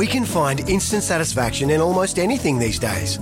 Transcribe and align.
We 0.00 0.06
can 0.06 0.24
find 0.24 0.60
instant 0.60 1.02
satisfaction 1.02 1.68
in 1.68 1.82
almost 1.82 2.18
anything 2.18 2.58
these 2.58 2.78
days. 2.78 3.18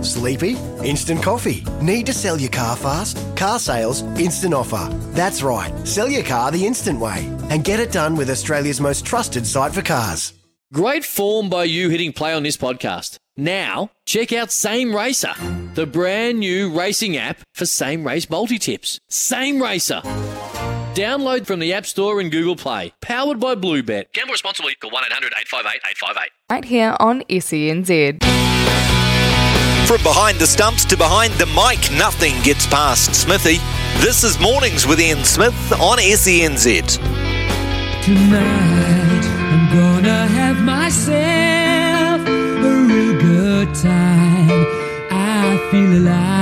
Sleepy? 0.00 0.56
Instant 0.82 1.22
coffee. 1.22 1.66
Need 1.82 2.06
to 2.06 2.14
sell 2.14 2.40
your 2.40 2.48
car 2.48 2.76
fast? 2.76 3.18
Car 3.36 3.58
sales, 3.58 4.00
instant 4.18 4.54
offer. 4.54 4.88
That's 5.12 5.42
right, 5.42 5.70
sell 5.86 6.08
your 6.08 6.22
car 6.24 6.50
the 6.50 6.64
instant 6.64 6.98
way 6.98 7.30
and 7.50 7.62
get 7.62 7.78
it 7.78 7.92
done 7.92 8.16
with 8.16 8.30
Australia's 8.30 8.80
most 8.80 9.04
trusted 9.04 9.46
site 9.46 9.74
for 9.74 9.82
cars. 9.82 10.32
Great 10.72 11.04
form 11.04 11.50
by 11.50 11.64
you 11.64 11.90
hitting 11.90 12.14
play 12.14 12.32
on 12.32 12.42
this 12.42 12.56
podcast. 12.56 13.18
Now, 13.36 13.90
check 14.06 14.32
out 14.32 14.50
Same 14.50 14.96
Racer, 14.96 15.34
the 15.74 15.84
brand 15.84 16.38
new 16.38 16.74
racing 16.74 17.18
app 17.18 17.40
for 17.52 17.66
same 17.66 18.06
race 18.06 18.30
multi 18.30 18.58
tips. 18.58 18.98
Same 19.10 19.62
Racer. 19.62 20.00
Download 20.94 21.44
from 21.44 21.58
the 21.58 21.72
App 21.72 21.86
Store 21.86 22.20
and 22.20 22.30
Google 22.30 22.54
Play. 22.54 22.92
Powered 23.00 23.40
by 23.40 23.56
Bluebet. 23.56 24.12
Gamble 24.12 24.30
responsibly. 24.30 24.76
Call 24.76 24.92
1 24.92 25.02
800 25.06 25.32
858 25.40 25.80
858. 25.90 26.30
Right 26.48 26.64
here 26.64 26.96
on 27.00 27.22
SENZ. 27.22 28.22
From 29.88 30.02
behind 30.04 30.38
the 30.38 30.46
stumps 30.46 30.84
to 30.84 30.96
behind 30.96 31.32
the 31.34 31.46
mic, 31.46 31.90
nothing 31.98 32.40
gets 32.44 32.68
past 32.68 33.12
Smithy. 33.12 33.56
This 34.04 34.22
is 34.22 34.38
Mornings 34.38 34.86
with 34.86 35.00
Ian 35.00 35.24
Smith 35.24 35.72
on 35.80 35.98
SENZ. 35.98 36.98
Tonight, 38.04 39.24
I'm 39.50 39.74
gonna 39.74 40.26
have 40.28 40.62
myself 40.62 42.20
a 42.24 42.86
real 42.86 43.20
good 43.20 43.74
time. 43.74 44.64
I 45.10 45.58
feel 45.72 45.98
alive. 45.98 46.33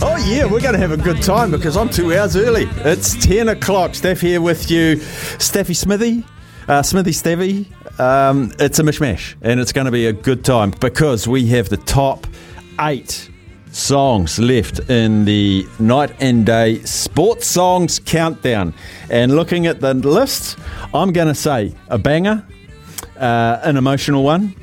Oh, 0.00 0.16
yeah, 0.26 0.46
we're 0.46 0.60
going 0.60 0.74
to 0.74 0.80
have 0.80 0.90
a 0.90 0.96
good 0.96 1.22
time 1.22 1.52
because 1.52 1.76
I'm 1.76 1.88
two 1.88 2.12
hours 2.12 2.34
early. 2.36 2.64
It's 2.78 3.14
10 3.24 3.48
o'clock. 3.48 3.94
Steph 3.94 4.20
here 4.20 4.40
with 4.40 4.68
you. 4.68 4.96
Steffi 4.96 5.76
Smithy, 5.76 6.24
uh, 6.66 6.82
Smithy 6.82 7.12
Stevie. 7.12 7.68
Um, 8.00 8.52
it's 8.58 8.80
a 8.80 8.82
mishmash 8.82 9.36
and 9.42 9.60
it's 9.60 9.72
going 9.72 9.84
to 9.84 9.92
be 9.92 10.06
a 10.06 10.12
good 10.12 10.44
time 10.44 10.72
because 10.72 11.28
we 11.28 11.46
have 11.46 11.68
the 11.68 11.76
top 11.76 12.26
eight 12.80 13.30
songs 13.70 14.38
left 14.38 14.80
in 14.90 15.24
the 15.24 15.66
night 15.78 16.10
and 16.20 16.46
day 16.46 16.80
sports 16.84 17.46
songs 17.46 17.98
countdown. 17.98 18.74
And 19.10 19.34
looking 19.34 19.66
at 19.66 19.80
the 19.80 19.94
list, 19.94 20.58
I'm 20.94 21.12
going 21.12 21.28
to 21.28 21.34
say 21.34 21.74
a 21.88 21.98
banger, 21.98 22.46
uh, 23.16 23.60
an 23.62 23.76
emotional 23.76 24.22
one, 24.24 24.54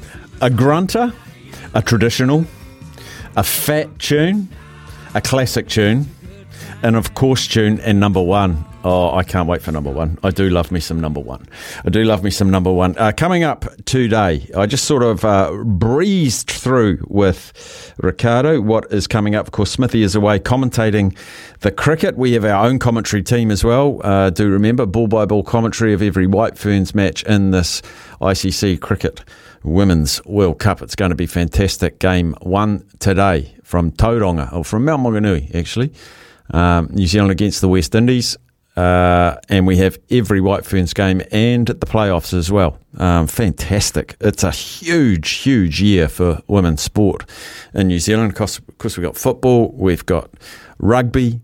a 0.42 0.50
grunter, 0.50 1.14
a 1.74 1.82
traditional, 1.82 2.46
a 3.36 3.44
fat 3.44 4.00
tune, 4.00 4.50
a 5.14 5.22
classic 5.22 5.68
tune, 5.68 6.08
and 6.84 6.96
of 6.96 7.14
course, 7.14 7.48
tune 7.48 7.80
and 7.80 8.00
number 8.00 8.22
one. 8.22 8.66
Oh, 8.88 9.16
I 9.16 9.24
can't 9.24 9.50
wait 9.50 9.64
for 9.64 9.72
number 9.72 9.90
one. 9.90 10.20
I 10.22 10.30
do 10.30 10.48
love 10.48 10.72
me 10.72 10.80
some 10.80 11.02
number 11.02 11.20
one. 11.20 11.48
I 11.84 11.90
do 11.90 12.04
love 12.04 12.24
me 12.24 12.30
some 12.30 12.52
number 12.52 12.72
one. 12.72 12.96
Uh, 13.00 13.12
coming 13.18 13.44
up 13.44 13.66
today, 13.86 14.48
I 14.56 14.68
just 14.68 14.86
sort 14.86 15.02
of 15.02 15.26
uh, 15.26 15.52
breezed 15.64 16.52
through 16.52 17.04
with 17.08 17.96
Ricardo 17.98 18.62
what 18.62 18.86
is 18.94 19.08
coming 19.08 19.34
up. 19.34 19.48
Of 19.48 19.54
course, 19.54 19.72
Smithy 19.72 20.04
is 20.04 20.14
away 20.14 20.38
commentating 20.38 21.18
the 21.62 21.72
cricket. 21.72 22.16
We 22.16 22.34
have 22.34 22.46
our 22.46 22.64
own 22.64 22.78
commentary 22.78 23.24
team 23.24 23.50
as 23.50 23.64
well. 23.64 24.02
Uh, 24.04 24.30
do 24.30 24.48
remember 24.52 24.86
ball 24.86 25.08
by 25.08 25.26
ball 25.26 25.42
commentary 25.42 25.92
of 25.92 26.04
every 26.04 26.28
White 26.28 26.56
Ferns 26.56 26.94
match 26.94 27.24
in 27.24 27.50
this 27.50 27.82
ICC 28.22 28.82
cricket 28.82 29.24
Women's 29.64 30.24
World 30.26 30.60
Cup. 30.60 30.84
It's 30.84 30.94
going 30.94 31.10
to 31.10 31.16
be 31.16 31.26
fantastic. 31.26 31.98
Game 31.98 32.36
one 32.44 32.88
today 33.00 33.56
from 33.64 33.94
Tauranga, 33.94 34.54
or 34.54 34.64
from 34.64 34.86
Mount 34.86 35.02
Maunganui, 35.02 35.56
actually. 35.56 35.92
Um, 36.52 36.90
New 36.92 37.08
Zealand 37.08 37.32
against 37.32 37.62
the 37.62 37.68
West 37.68 37.96
Indies. 37.96 38.38
Uh, 38.76 39.38
and 39.48 39.66
we 39.66 39.78
have 39.78 39.98
every 40.10 40.42
White 40.42 40.66
Ferns 40.66 40.94
game 40.94 41.22
and 41.32 41.68
the 41.68 41.86
playoffs 41.86 42.34
as 42.34 42.52
well. 42.52 42.78
Um, 42.98 43.28
fantastic. 43.28 44.18
It's 44.20 44.44
a 44.44 44.52
huge, 44.52 45.30
huge 45.30 45.82
year 45.82 46.10
for 46.10 46.42
women's 46.48 46.82
sport 46.82 47.30
in 47.74 47.88
New 47.88 48.00
Zealand. 48.00 48.32
Of 48.32 48.38
course, 48.38 48.60
of 48.60 48.78
course, 48.78 48.98
we've 48.98 49.06
got 49.06 49.16
football, 49.16 49.72
we've 49.78 50.06
got 50.06 50.30
rugby, 50.78 51.42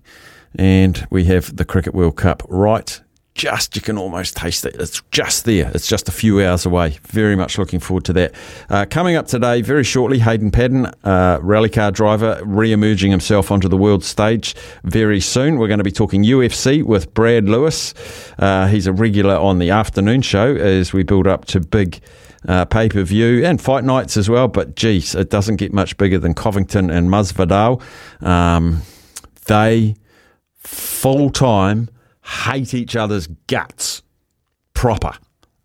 and 0.55 1.07
we 1.09 1.25
have 1.25 1.55
the 1.55 1.63
Cricket 1.63 1.93
World 1.93 2.17
Cup 2.17 2.43
right 2.49 3.01
just 3.33 3.75
you 3.75 3.81
can 3.81 3.97
almost 3.97 4.35
taste 4.35 4.65
it. 4.65 4.75
It's 4.75 5.01
just 5.11 5.45
there. 5.45 5.71
It's 5.73 5.87
just 5.87 6.09
a 6.09 6.11
few 6.11 6.43
hours 6.43 6.65
away. 6.65 6.99
Very 7.03 7.35
much 7.35 7.57
looking 7.57 7.79
forward 7.79 8.05
to 8.05 8.13
that. 8.13 8.35
Uh, 8.69 8.85
coming 8.89 9.15
up 9.15 9.27
today, 9.27 9.61
very 9.61 9.83
shortly, 9.83 10.19
Hayden 10.19 10.51
Paddon, 10.51 10.87
uh, 11.03 11.39
rally 11.41 11.69
car 11.69 11.91
driver, 11.91 12.41
re-emerging 12.43 13.09
himself 13.09 13.51
onto 13.51 13.69
the 13.69 13.77
world 13.77 14.03
stage 14.03 14.55
very 14.83 15.21
soon. 15.21 15.57
We're 15.57 15.67
going 15.67 15.79
to 15.79 15.83
be 15.83 15.91
talking 15.91 16.23
UFC 16.23 16.83
with 16.83 17.13
Brad 17.13 17.47
Lewis. 17.47 17.93
Uh, 18.37 18.67
he's 18.67 18.85
a 18.85 18.93
regular 18.93 19.35
on 19.35 19.59
the 19.59 19.69
afternoon 19.69 20.21
show 20.21 20.55
as 20.55 20.93
we 20.93 21.03
build 21.03 21.27
up 21.27 21.45
to 21.45 21.59
big. 21.59 21.99
Uh, 22.47 22.65
pay 22.65 22.89
per 22.89 23.03
view 23.03 23.45
and 23.45 23.61
fight 23.61 23.83
nights 23.83 24.17
as 24.17 24.27
well, 24.27 24.47
but 24.47 24.75
geez, 24.75 25.13
it 25.13 25.29
doesn't 25.29 25.57
get 25.57 25.71
much 25.71 25.95
bigger 25.97 26.17
than 26.17 26.33
Covington 26.33 26.89
and 26.89 27.07
Masvidal. 27.07 27.79
Um, 28.25 28.81
they 29.45 29.93
full 30.57 31.29
time 31.29 31.87
hate 32.31 32.73
each 32.73 32.95
other's 32.95 33.27
guts 33.47 34.01
proper. 34.73 35.13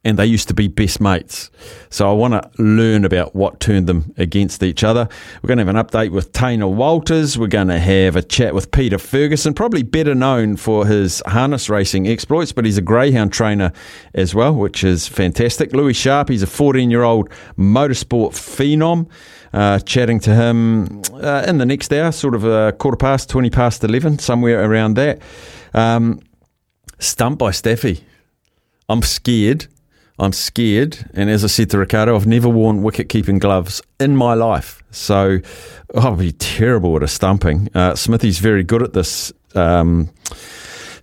And 0.05 0.17
they 0.17 0.27
used 0.27 0.47
to 0.49 0.55
be 0.55 0.69
best 0.69 1.01
mates. 1.01 1.51
So 1.91 2.09
I 2.09 2.13
want 2.13 2.35
to 2.35 2.63
learn 2.63 3.05
about 3.05 3.35
what 3.35 3.59
turned 3.59 3.89
them 3.89 4.15
against 4.17 4.63
each 4.63 4.85
other. 4.85 5.09
We're 5.43 5.49
going 5.49 5.59
to 5.59 5.65
have 5.65 5.75
an 5.75 5.85
update 5.85 6.13
with 6.13 6.31
Taina 6.31 6.73
Walters. 6.73 7.37
We're 7.37 7.49
going 7.49 7.67
to 7.69 7.81
have 7.81 8.15
a 8.15 8.23
chat 8.23 8.55
with 8.55 8.71
Peter 8.71 8.99
Ferguson, 8.99 9.53
probably 9.53 9.83
better 9.83 10.15
known 10.15 10.57
for 10.57 10.87
his 10.87 11.25
harness 11.27 11.69
racing 11.69 12.07
exploits, 12.07 12.53
but 12.53 12.65
he's 12.65 12.79
a 12.79 12.83
greyhound 12.83 13.33
trainer 13.33 13.73
as 14.15 14.33
well, 14.33 14.55
which 14.55 14.85
is 14.85 15.09
fantastic. 15.09 15.73
Louis 15.73 15.95
Sharp, 15.95 16.29
he's 16.29 16.43
a 16.43 16.47
14 16.47 16.89
year 16.89 17.03
old 17.03 17.29
motorsport 17.59 18.31
phenom. 18.31 19.09
Uh, 19.53 19.79
chatting 19.81 20.21
to 20.21 20.35
him 20.35 21.01
uh, 21.15 21.45
in 21.49 21.59
the 21.59 21.67
next 21.67 21.93
hour, 21.93 22.13
sort 22.13 22.35
of 22.35 22.45
a 22.45 22.73
quarter 22.73 22.97
past, 22.97 23.29
20 23.31 23.51
past 23.51 23.83
11, 23.83 24.19
somewhere 24.19 24.63
around 24.63 24.95
that. 24.95 25.21
Um, 25.73 26.21
stumped 26.99 27.39
by 27.39 27.51
Steffi. 27.51 28.03
I'm 28.89 29.03
scared. 29.03 29.67
I'm 30.19 30.33
scared. 30.33 31.11
And 31.13 31.29
as 31.29 31.45
I 31.45 31.49
said 31.49 31.71
to 31.71 31.79
Ricardo, 31.79 32.17
I've 32.17 32.27
never 32.27 32.49
worn 32.49 32.83
wicket 32.83 33.09
keeping 33.09 33.39
gloves 33.39 33.83
in 34.01 34.17
my 34.17 34.35
life. 34.35 34.83
So 34.91 35.39
oh, 35.95 36.01
I'll 36.01 36.17
be 36.17 36.33
terrible 36.33 36.97
at 36.97 37.03
a 37.03 37.09
stumping. 37.09 37.69
Uh, 37.75 37.95
Smithy's 37.95 38.39
very 38.39 38.63
good 38.63 38.83
at 38.83 38.93
this. 38.93 39.33
Um, 39.55 40.11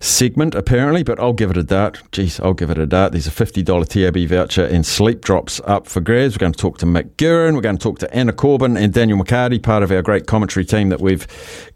segment 0.04 0.54
apparently, 0.54 1.02
but 1.02 1.18
I'll 1.18 1.32
give 1.32 1.50
it 1.50 1.56
a 1.56 1.62
dart. 1.62 2.02
Geez, 2.12 2.38
I'll 2.40 2.54
give 2.54 2.70
it 2.70 2.78
a 2.78 2.86
dart. 2.86 3.12
There's 3.12 3.26
a 3.26 3.30
$50 3.30 3.64
TAB 3.88 4.28
voucher 4.28 4.64
and 4.64 4.84
sleep 4.84 5.22
drops 5.22 5.60
up 5.64 5.86
for 5.86 6.00
grabs. 6.00 6.34
We're 6.34 6.40
going 6.40 6.52
to 6.52 6.58
talk 6.58 6.78
to 6.78 6.86
Mick 6.86 7.16
Guerin. 7.16 7.54
We're 7.54 7.62
going 7.62 7.78
to 7.78 7.82
talk 7.82 7.98
to 8.00 8.14
Anna 8.14 8.32
Corbin 8.32 8.76
and 8.76 8.92
Daniel 8.92 9.18
McCarty, 9.18 9.62
part 9.62 9.82
of 9.82 9.90
our 9.90 10.02
great 10.02 10.26
commentary 10.26 10.66
team 10.66 10.90
that 10.90 11.00
we've 11.00 11.26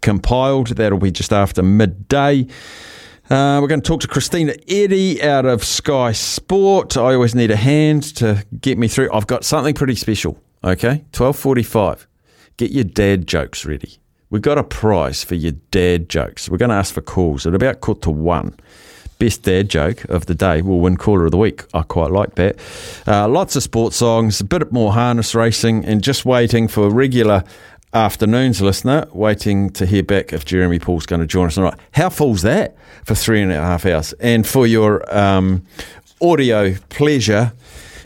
compiled. 0.01 0.67
That'll 0.67 0.99
be 0.99 1.11
just 1.11 1.33
after 1.33 1.63
midday. 1.63 2.47
Uh, 3.29 3.59
we're 3.61 3.67
going 3.67 3.79
to 3.79 3.87
talk 3.87 4.01
to 4.01 4.07
Christina 4.07 4.55
Eddy 4.67 5.21
out 5.21 5.45
of 5.45 5.63
Sky 5.63 6.13
Sport. 6.13 6.97
I 6.97 7.13
always 7.13 7.35
need 7.35 7.51
a 7.51 7.55
hand 7.55 8.01
to 8.15 8.43
get 8.59 8.79
me 8.79 8.87
through. 8.87 9.13
I've 9.13 9.27
got 9.27 9.45
something 9.45 9.75
pretty 9.75 9.93
special. 9.93 10.41
Okay, 10.63 11.05
twelve 11.11 11.37
forty-five. 11.37 12.07
Get 12.57 12.71
your 12.71 12.85
dad 12.85 13.27
jokes 13.27 13.65
ready. 13.65 13.99
We've 14.31 14.41
got 14.41 14.57
a 14.57 14.63
prize 14.63 15.23
for 15.23 15.35
your 15.35 15.51
dad 15.69 16.09
jokes. 16.09 16.49
We're 16.49 16.57
going 16.57 16.69
to 16.69 16.75
ask 16.75 16.91
for 16.91 17.01
calls 17.01 17.45
at 17.45 17.53
about 17.53 17.81
quarter 17.81 18.01
to 18.01 18.09
one. 18.09 18.55
best 19.19 19.43
dad 19.43 19.69
joke 19.69 20.05
of 20.05 20.25
the 20.25 20.33
day 20.33 20.61
will 20.61 20.79
win 20.79 20.97
caller 20.97 21.25
of 21.25 21.31
the 21.31 21.37
week. 21.37 21.65
I 21.73 21.83
quite 21.83 22.09
like 22.09 22.35
that. 22.35 22.57
Uh, 23.05 23.27
lots 23.27 23.55
of 23.55 23.61
sports 23.61 23.97
songs, 23.97 24.41
a 24.41 24.45
bit 24.45 24.71
more 24.71 24.93
harness 24.93 25.35
racing, 25.35 25.85
and 25.85 26.01
just 26.01 26.25
waiting 26.25 26.67
for 26.67 26.89
regular 26.89 27.43
afternoons 27.93 28.61
listener, 28.61 29.07
waiting 29.11 29.69
to 29.71 29.85
hear 29.85 30.03
back 30.03 30.31
if 30.33 30.45
Jeremy 30.45 30.79
Paul's 30.79 31.05
going 31.05 31.21
to 31.21 31.27
join 31.27 31.47
us 31.47 31.57
or 31.57 31.61
not. 31.61 31.79
How 31.93 32.09
full's 32.09 32.41
that 32.43 32.75
for 33.05 33.15
three 33.15 33.41
and 33.41 33.51
a 33.51 33.55
half 33.55 33.85
hours? 33.85 34.13
And 34.13 34.45
for 34.45 34.67
your 34.67 35.03
um, 35.15 35.65
audio 36.21 36.75
pleasure, 36.89 37.53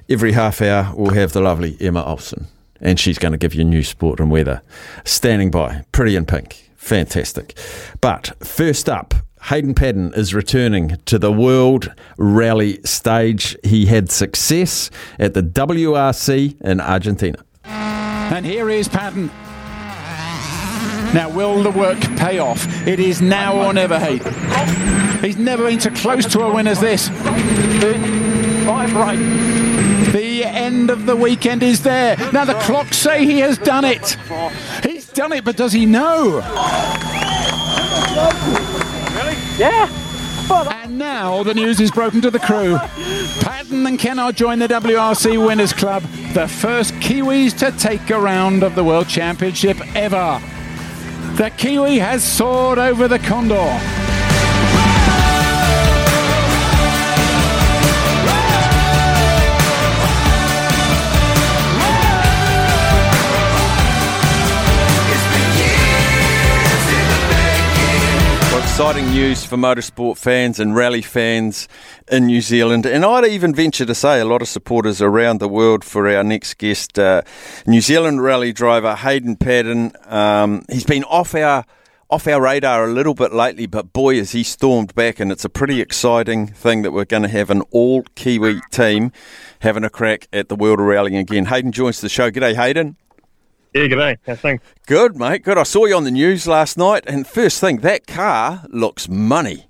every 0.09 0.31
half 0.31 0.61
hour 0.61 0.93
we'll 0.95 1.13
have 1.13 1.33
the 1.33 1.41
lovely 1.41 1.77
Emma 1.79 2.03
Olsen. 2.03 2.47
And 2.79 2.99
she's 2.99 3.17
going 3.17 3.31
to 3.31 3.37
give 3.37 3.53
you 3.53 3.63
new 3.63 3.83
sport, 3.83 4.19
and 4.19 4.29
weather. 4.29 4.61
Standing 5.05 5.51
by, 5.51 5.85
pretty 5.91 6.15
in 6.15 6.25
pink. 6.25 6.69
Fantastic. 6.75 7.57
But 8.01 8.33
first 8.45 8.89
up, 8.89 9.13
Hayden 9.43 9.73
Paddon 9.73 10.13
is 10.15 10.33
returning 10.33 10.97
to 11.05 11.17
the 11.19 11.31
World 11.31 11.93
Rally 12.17 12.81
stage. 12.83 13.57
He 13.63 13.85
had 13.85 14.11
success 14.11 14.89
at 15.19 15.33
the 15.33 15.43
WRC 15.43 16.59
in 16.61 16.81
Argentina. 16.81 17.37
And 17.65 18.45
here 18.45 18.69
is 18.69 18.87
Paddon. 18.87 19.29
Now, 21.13 21.29
will 21.29 21.61
the 21.61 21.71
work 21.71 21.99
pay 22.17 22.39
off? 22.39 22.65
It 22.87 22.99
is 22.99 23.21
now 23.21 23.65
or 23.65 23.73
never, 23.73 23.99
Hayden. 23.99 24.33
He's 25.23 25.37
never 25.37 25.65
been 25.69 25.79
so 25.79 25.91
close 25.91 26.25
to 26.33 26.41
a 26.41 26.53
win 26.53 26.67
as 26.67 26.79
this. 26.79 27.07
Five 28.65 28.93
right. 28.93 29.19
The 30.11 30.43
end 30.43 30.89
of 30.89 31.05
the 31.05 31.15
weekend 31.15 31.63
is 31.63 31.83
there. 31.83 32.17
Now 32.31 32.45
the 32.45 32.55
clocks 32.55 32.97
say 32.97 33.25
he 33.25 33.39
has 33.39 33.57
done 33.57 33.85
it. 33.85 34.17
He's 34.83 35.07
done 35.07 35.31
it, 35.33 35.45
but 35.45 35.55
does 35.55 35.71
he 35.71 35.85
know? 35.85 36.39
Yeah. 39.57 39.87
And 40.83 40.97
now 40.97 41.43
the 41.43 41.53
news 41.53 41.79
is 41.79 41.89
broken 41.89 42.21
to 42.21 42.31
the 42.31 42.39
crew. 42.39 42.77
Paddon 43.41 43.85
and 43.87 43.97
Kennard 43.97 44.35
join 44.35 44.59
the 44.59 44.67
WRC 44.67 45.45
Winners 45.45 45.73
Club, 45.73 46.03
the 46.33 46.47
first 46.47 46.93
Kiwis 46.95 47.57
to 47.59 47.71
take 47.77 48.09
a 48.09 48.19
round 48.19 48.63
of 48.63 48.75
the 48.75 48.83
World 48.83 49.07
Championship 49.07 49.77
ever. 49.95 50.41
The 51.35 51.49
Kiwi 51.49 51.97
has 51.97 52.23
soared 52.23 52.77
over 52.77 53.07
the 53.07 53.17
Condor. 53.17 53.55
Exciting 68.73 69.05
news 69.11 69.45
for 69.45 69.55
motorsport 69.55 70.17
fans 70.17 70.59
and 70.59 70.75
rally 70.75 71.03
fans 71.03 71.67
in 72.11 72.25
New 72.25 72.41
Zealand. 72.41 72.87
And 72.87 73.05
I'd 73.05 73.25
even 73.25 73.53
venture 73.53 73.85
to 73.85 73.93
say 73.93 74.19
a 74.19 74.25
lot 74.25 74.41
of 74.41 74.47
supporters 74.47 74.99
around 74.99 75.39
the 75.39 75.47
world 75.47 75.83
for 75.83 76.09
our 76.09 76.23
next 76.23 76.55
guest, 76.55 76.97
uh, 76.97 77.21
New 77.67 77.81
Zealand 77.81 78.23
rally 78.23 78.51
driver 78.51 78.95
Hayden 78.95 79.35
Paddon. 79.35 79.91
Um, 80.07 80.65
he's 80.71 80.85
been 80.85 81.03
off 81.03 81.35
our 81.35 81.65
off 82.09 82.27
our 82.27 82.41
radar 82.41 82.85
a 82.85 82.91
little 82.91 83.13
bit 83.13 83.31
lately, 83.31 83.67
but 83.67 83.93
boy, 83.93 84.15
has 84.17 84.31
he 84.31 84.41
stormed 84.41 84.95
back, 84.95 85.19
and 85.19 85.31
it's 85.31 85.45
a 85.45 85.49
pretty 85.49 85.79
exciting 85.79 86.47
thing 86.47 86.81
that 86.81 86.91
we're 86.91 87.05
going 87.05 87.23
to 87.23 87.29
have 87.29 87.51
an 87.51 87.61
all 87.69 88.01
Kiwi 88.15 88.59
team 88.71 89.11
having 89.59 89.83
a 89.83 89.89
crack 89.89 90.27
at 90.33 90.49
the 90.49 90.55
World 90.55 90.79
Rallying 90.79 91.17
again. 91.17 91.45
Hayden 91.45 91.71
joins 91.71 92.01
the 92.01 92.09
show. 92.09 92.31
G'day, 92.31 92.55
Hayden. 92.55 92.97
Yeah, 93.73 93.85
g'day. 93.85 94.17
How's 94.27 94.39
things? 94.39 94.61
Good, 94.85 95.17
mate. 95.17 95.43
Good. 95.43 95.57
I 95.57 95.63
saw 95.63 95.85
you 95.85 95.95
on 95.95 96.03
the 96.03 96.11
news 96.11 96.45
last 96.45 96.77
night, 96.77 97.05
and 97.07 97.25
first 97.25 97.59
thing, 97.59 97.77
that 97.77 98.05
car 98.05 98.63
looks 98.69 99.09
money. 99.09 99.65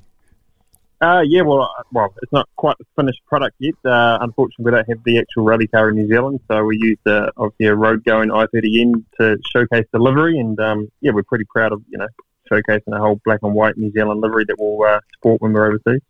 Uh, 1.00 1.22
yeah, 1.26 1.42
well, 1.42 1.62
uh, 1.62 1.84
well, 1.94 2.14
it's 2.22 2.32
not 2.34 2.50
quite 2.58 2.78
the 2.80 2.86
finished 2.98 3.22
product 3.28 3.56
yet. 3.60 3.76
Uh, 3.86 4.18
unfortunately, 4.20 4.66
we 4.66 4.72
don't 4.72 4.90
have 4.90 5.04
the 5.06 5.20
actual 5.20 5.44
rally 5.44 5.68
car 5.68 5.90
in 5.90 5.96
New 5.96 6.08
Zealand, 6.10 6.42
so 6.50 6.66
we 6.66 6.78
used 6.78 7.06
uh, 7.08 7.30
obviously 7.38 7.68
a 7.68 7.76
road-going 7.76 8.30
i30N 8.30 9.06
to 9.22 9.38
showcase 9.54 9.86
the 9.94 10.00
livery, 10.00 10.38
and 10.38 10.60
um, 10.60 10.92
yeah, 11.00 11.12
we're 11.14 11.24
pretty 11.24 11.46
proud 11.46 11.72
of 11.72 11.82
you 11.90 11.98
know 11.98 12.08
showcasing 12.52 12.94
a 12.94 13.00
whole 13.00 13.22
black 13.24 13.40
and 13.42 13.54
white 13.54 13.78
New 13.78 13.92
Zealand 13.94 14.20
livery 14.20 14.44
that 14.46 14.58
we'll 14.60 14.86
uh, 14.86 15.00
sport 15.18 15.42
when 15.42 15.54
we're 15.54 15.68
overseas. 15.68 16.02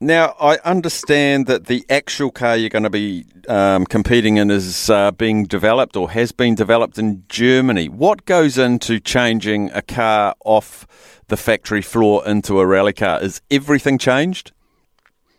Now, 0.00 0.36
I 0.40 0.58
understand 0.64 1.46
that 1.46 1.66
the 1.66 1.84
actual 1.90 2.30
car 2.30 2.56
you're 2.56 2.68
going 2.68 2.84
to 2.84 2.90
be 2.90 3.26
um, 3.48 3.84
competing 3.84 4.36
in 4.36 4.48
is 4.48 4.88
uh, 4.88 5.10
being 5.10 5.44
developed 5.44 5.96
or 5.96 6.10
has 6.10 6.30
been 6.30 6.54
developed 6.54 6.98
in 6.98 7.24
Germany. 7.28 7.88
What 7.88 8.24
goes 8.24 8.58
into 8.58 9.00
changing 9.00 9.72
a 9.72 9.82
car 9.82 10.36
off 10.44 10.86
the 11.26 11.36
factory 11.36 11.82
floor 11.82 12.24
into 12.28 12.60
a 12.60 12.66
rally 12.66 12.92
car? 12.92 13.20
Is 13.20 13.40
everything 13.50 13.98
changed? 13.98 14.52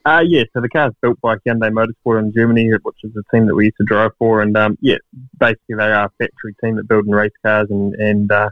Uh, 0.05 0.23
yeah, 0.27 0.43
so 0.53 0.59
the 0.59 0.67
car 0.67 0.89
is 0.89 0.93
built 1.01 1.21
by 1.21 1.35
Hyundai 1.47 1.71
Motorsport 1.71 2.19
in 2.19 2.33
Germany, 2.33 2.69
which 2.81 2.97
is 3.03 3.13
the 3.13 3.23
team 3.33 3.45
that 3.45 3.55
we 3.55 3.65
used 3.65 3.77
to 3.77 3.85
drive 3.85 4.11
for, 4.19 4.41
and 4.41 4.57
um, 4.57 4.77
yeah, 4.81 4.97
basically 5.39 5.75
they 5.77 5.91
are 5.91 6.05
a 6.05 6.11
factory 6.17 6.55
team 6.61 6.75
that 6.75 6.87
build 6.87 7.05
and 7.05 7.15
race 7.15 7.31
cars, 7.45 7.67
and 7.69 7.93
and 7.95 8.31
uh, 8.31 8.49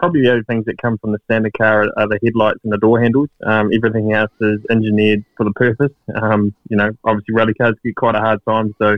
probably 0.00 0.22
the 0.22 0.32
other 0.32 0.42
things 0.44 0.64
that 0.64 0.78
come 0.78 0.96
from 0.98 1.12
the 1.12 1.18
standard 1.26 1.52
car 1.52 1.82
are, 1.82 1.98
are 1.98 2.08
the 2.08 2.18
headlights 2.24 2.58
and 2.64 2.72
the 2.72 2.78
door 2.78 3.00
handles. 3.00 3.28
Um, 3.44 3.70
everything 3.72 4.12
else 4.14 4.32
is 4.40 4.58
engineered 4.70 5.24
for 5.36 5.44
the 5.44 5.52
purpose. 5.52 5.92
Um, 6.14 6.54
you 6.70 6.76
know, 6.78 6.90
obviously 7.04 7.34
rally 7.34 7.52
cars 7.52 7.74
get 7.84 7.94
quite 7.96 8.14
a 8.14 8.20
hard 8.20 8.40
time, 8.48 8.74
so 8.78 8.96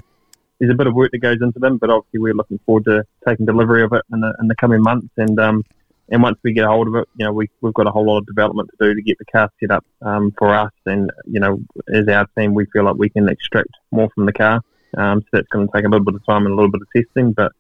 there's 0.59 0.71
a 0.71 0.77
bit 0.77 0.87
of 0.87 0.95
work 0.95 1.11
that 1.11 1.19
goes 1.19 1.39
into 1.43 1.59
them. 1.59 1.77
But 1.79 1.91
obviously, 1.91 2.21
we're 2.21 2.35
looking 2.35 2.61
forward 2.65 2.85
to 2.85 3.05
taking 3.29 3.47
delivery 3.47 3.83
of 3.83 3.93
it 3.93 4.03
in 4.13 4.21
the 4.21 4.33
in 4.41 4.47
the 4.47 4.55
coming 4.55 4.81
months. 4.81 5.09
And 5.17 5.39
um, 5.41 5.65
and 6.09 6.23
once 6.23 6.39
we 6.45 6.53
get 6.53 6.65
a 6.65 6.69
hold 6.69 6.87
of 6.87 6.95
it, 6.95 7.09
you 7.17 7.27
know, 7.27 7.33
we 7.33 7.51
we've 7.61 7.75
got 7.75 7.89
a 7.89 7.91
whole 7.91 8.07
lot 8.07 8.19
of 8.19 8.27
development 8.27 8.71
to 8.71 8.87
do 8.87 8.95
to 8.95 9.03
get 9.03 9.19
the 9.19 9.25
car 9.25 9.51
set 9.59 9.73
up 9.73 9.85
um, 10.03 10.33
for 10.39 10.55
us. 10.55 10.73
And 10.87 11.11
you 11.27 11.41
know, 11.41 11.59
as 11.93 12.07
our 12.07 12.27
team, 12.39 12.55
we 12.55 12.67
feel 12.67 12.85
like 12.85 12.97
we 12.97 13.11
can 13.11 13.29
extract 13.29 13.71
more 13.91 14.09
from 14.15 14.27
the 14.27 14.33
car. 14.33 14.61
Um, 14.97 15.23
so 15.23 15.29
that's 15.33 15.49
going 15.49 15.67
to 15.67 15.73
take 15.75 15.85
a 15.85 15.89
little 15.89 16.05
bit 16.05 16.15
of 16.15 16.25
time 16.27 16.47
and 16.47 16.53
a 16.53 16.55
little 16.55 16.71
bit 16.71 16.83
of 16.83 16.89
testing, 16.95 17.33
but 17.33 17.51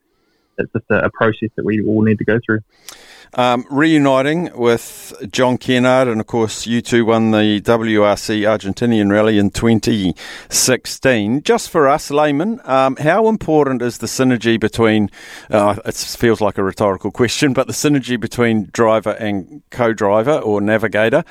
it's 0.58 0.72
just 0.72 0.84
a, 0.90 1.06
a 1.06 1.10
process 1.10 1.50
that 1.56 1.64
we 1.64 1.82
all 1.82 2.02
need 2.02 2.18
to 2.18 2.24
go 2.24 2.38
through. 2.44 2.60
Um, 3.34 3.64
reuniting 3.70 4.50
with 4.54 5.14
John 5.30 5.56
Kennard, 5.56 6.06
and 6.06 6.20
of 6.20 6.26
course, 6.26 6.66
you 6.66 6.82
two 6.82 7.06
won 7.06 7.30
the 7.30 7.62
WRC 7.62 8.40
Argentinian 8.40 9.10
Rally 9.10 9.38
in 9.38 9.50
2016. 9.50 11.42
Just 11.42 11.70
for 11.70 11.88
us 11.88 12.10
laymen, 12.10 12.60
um, 12.64 12.96
how 12.96 13.28
important 13.28 13.80
is 13.80 13.98
the 13.98 14.06
synergy 14.06 14.60
between, 14.60 15.10
uh, 15.48 15.76
it 15.86 15.94
feels 15.94 16.42
like 16.42 16.58
a 16.58 16.62
rhetorical 16.62 17.10
question, 17.22 17.54
but 17.54 17.66
the 17.66 17.72
synergy 17.72 18.20
between 18.20 18.68
driver 18.70 19.12
and 19.12 19.62
co 19.70 19.94
driver 19.94 20.38
or 20.38 20.60
navigator? 20.60 21.24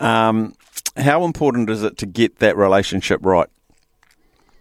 Um, 0.00 0.56
how 0.96 1.24
important 1.24 1.70
is 1.70 1.84
it 1.84 1.96
to 1.98 2.06
get 2.06 2.40
that 2.40 2.56
relationship 2.56 3.20
right? 3.22 3.48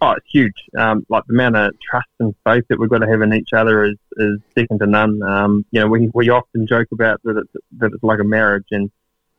Oh, 0.04 0.12
it's 0.18 0.28
huge. 0.30 0.56
Um, 0.78 1.06
like 1.08 1.24
the 1.28 1.34
amount 1.34 1.56
of 1.56 1.80
trust 1.80 2.10
and 2.20 2.36
faith 2.44 2.66
that 2.68 2.78
we've 2.78 2.90
got 2.90 2.98
to 2.98 3.08
have 3.08 3.22
in 3.22 3.34
each 3.34 3.54
other 3.54 3.86
is, 3.86 3.96
is 4.18 4.38
second 4.54 4.80
to 4.80 4.86
none. 4.86 5.24
Um, 5.24 5.66
you 5.72 5.80
know, 5.80 5.88
we, 5.88 6.12
we 6.14 6.28
often 6.28 6.68
joke 6.68 6.90
about 6.92 7.22
that 7.24 7.38
it's, 7.38 7.66
that 7.78 7.94
it's 7.94 8.04
like 8.04 8.20
a 8.20 8.26
marriage, 8.26 8.68
and 8.72 8.92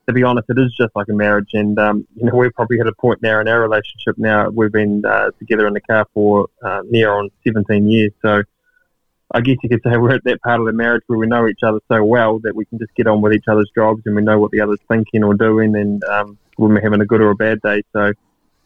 to 0.07 0.15
be 0.15 0.23
honest, 0.23 0.49
it 0.49 0.59
is 0.59 0.75
just 0.75 0.97
like 0.97 1.09
a 1.11 1.13
marriage. 1.13 1.51
And 1.53 1.79
um, 1.79 2.09
you 2.17 2.25
know, 2.25 2.35
we've 2.35 2.55
probably 2.55 2.79
hit 2.79 2.87
a 2.87 2.95
point 2.95 3.21
now 3.21 3.41
in 3.41 3.49
our 3.49 3.61
relationship. 3.61 4.17
Now 4.17 4.49
we've 4.49 4.73
been 4.73 5.05
uh, 5.05 5.33
together 5.39 5.67
in 5.67 5.75
the 5.75 5.83
car 5.83 6.07
for 6.15 6.47
uh, 6.63 6.81
near 6.89 7.13
on 7.13 7.29
17 7.47 7.91
years, 7.91 8.13
so 8.23 8.43
I 9.33 9.43
guess 9.43 9.57
you 9.63 9.69
could 9.69 9.83
say 9.85 9.97
we're 9.99 10.15
at 10.15 10.25
that 10.25 10.41
part 10.41 10.61
of 10.61 10.67
the 10.67 10.73
marriage 10.73 11.03
where 11.09 11.19
we 11.19 11.27
know 11.27 11.47
each 11.47 11.63
other 11.63 11.81
so 11.93 12.03
well 12.03 12.39
that 12.39 12.57
we 12.57 12.65
can 12.65 12.79
just 12.79 12.95
get 12.95 13.07
on 13.07 13.21
with 13.21 13.35
each 13.35 13.49
other's 13.49 13.71
jobs, 13.75 14.01
and 14.07 14.17
we 14.17 14.23
know 14.23 14.39
what 14.39 14.51
the 14.51 14.63
other's 14.63 14.81
thinking 14.89 15.25
or 15.25 15.35
doing, 15.35 15.77
and 15.77 16.03
um, 16.05 16.39
when 16.57 16.73
we're 16.73 16.81
having 16.81 17.03
a 17.03 17.07
good 17.07 17.21
or 17.21 17.33
a 17.33 17.37
bad 17.37 17.61
day. 17.61 17.83
So 17.93 18.15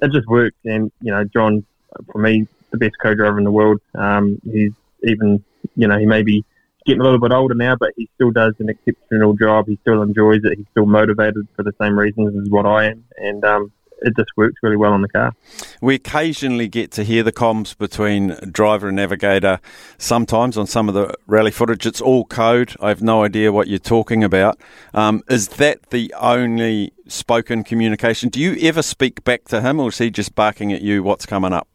it 0.01 0.13
just 0.13 0.29
works. 0.29 0.57
And 0.65 0.93
you 1.03 1.11
know, 1.11 1.25
John 1.25 1.65
for 2.11 2.19
me, 2.19 2.47
the 2.71 2.79
best 2.79 2.97
co-driver 3.01 3.39
in 3.39 3.45
the 3.45 3.51
world. 3.51 3.81
Um, 3.95 4.41
he's 4.45 4.73
even, 5.05 5.43
you 5.77 5.89
know, 5.89 5.99
he 5.99 6.07
may 6.07 6.23
be 6.23 6.45
getting 6.87 7.01
a 7.01 7.05
little 7.05 7.21
bit 7.21 7.33
older 7.33 7.55
now, 7.55 7.77
but 7.77 7.93
he 7.97 8.09
still 8.15 8.31
does 8.31 8.55
an 8.59 8.69
exceptional 8.69 9.35
job. 9.35 9.67
He 9.67 9.79
still 9.83 10.03
enjoys 10.03 10.41
it. 10.45 10.57
He's 10.57 10.67
still 10.71 10.87
motivated 10.87 11.47
for 11.55 11.63
the 11.63 11.73
same 11.81 11.99
reasons 11.99 12.35
as 12.41 12.51
what 12.51 12.67
I 12.67 12.87
am, 12.87 13.05
and 13.17 13.45
um, 13.45 13.73
it 14.01 14.15
just 14.17 14.31
works 14.37 14.57
really 14.63 14.77
well 14.77 14.93
on 14.93 15.03
the 15.03 15.09
car. 15.09 15.35
We 15.81 15.95
occasionally 15.95 16.69
get 16.69 16.91
to 16.93 17.05
hear 17.05 17.23
the 17.23 17.33
comms 17.33 17.77
between 17.77 18.29
driver 18.51 18.89
and 18.89 18.97
navigator. 18.97 19.61
Sometimes 19.99 20.57
on 20.57 20.67
some 20.67 20.89
of 20.89 20.95
the 20.95 21.15
rally 21.27 21.51
footage, 21.51 21.87
it's 21.87 22.01
all 22.01 22.25
code. 22.25 22.75
I 22.81 22.89
have 22.89 23.03
no 23.03 23.25
idea 23.25 23.53
what 23.53 23.69
you're 23.69 23.79
talking 23.79 24.25
about. 24.25 24.59
Um, 24.95 25.23
is 25.29 25.49
that 25.49 25.91
the 25.91 26.15
only 26.19 26.93
spoken 27.07 27.65
communication? 27.65 28.29
Do 28.29 28.41
you 28.41 28.57
ever 28.69 28.83
speak 28.83 29.25
back 29.25 29.45
to 29.49 29.61
him, 29.61 29.81
or 29.81 29.89
is 29.89 29.99
he 29.99 30.11
just 30.11 30.35
barking 30.35 30.73
at 30.73 30.83
you? 30.83 31.03
What's 31.03 31.27
coming 31.27 31.53
up? 31.53 31.69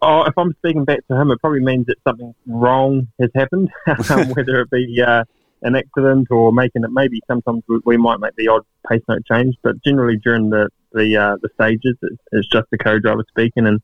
Oh, 0.00 0.22
if 0.22 0.34
I'm 0.38 0.54
speaking 0.58 0.84
back 0.84 1.06
to 1.08 1.20
him, 1.20 1.30
it 1.30 1.40
probably 1.40 1.60
means 1.60 1.86
that 1.86 1.96
something 2.06 2.34
wrong 2.46 3.08
has 3.20 3.30
happened, 3.34 3.70
um, 4.10 4.28
whether 4.36 4.60
it 4.60 4.70
be 4.70 5.02
uh, 5.02 5.24
an 5.62 5.74
accident 5.74 6.28
or 6.30 6.52
making 6.52 6.84
it. 6.84 6.90
Maybe 6.92 7.20
sometimes 7.26 7.64
we, 7.68 7.80
we 7.84 7.96
might 7.96 8.20
make 8.20 8.36
the 8.36 8.48
odd 8.48 8.62
pace 8.88 9.02
note 9.08 9.24
change, 9.30 9.56
but 9.62 9.82
generally 9.82 10.16
during 10.16 10.50
the 10.50 10.68
the 10.92 11.16
uh, 11.16 11.36
the 11.42 11.48
stages, 11.54 11.96
it's, 12.02 12.22
it's 12.32 12.48
just 12.48 12.68
the 12.70 12.78
co-driver 12.78 13.24
speaking, 13.28 13.66
and 13.66 13.80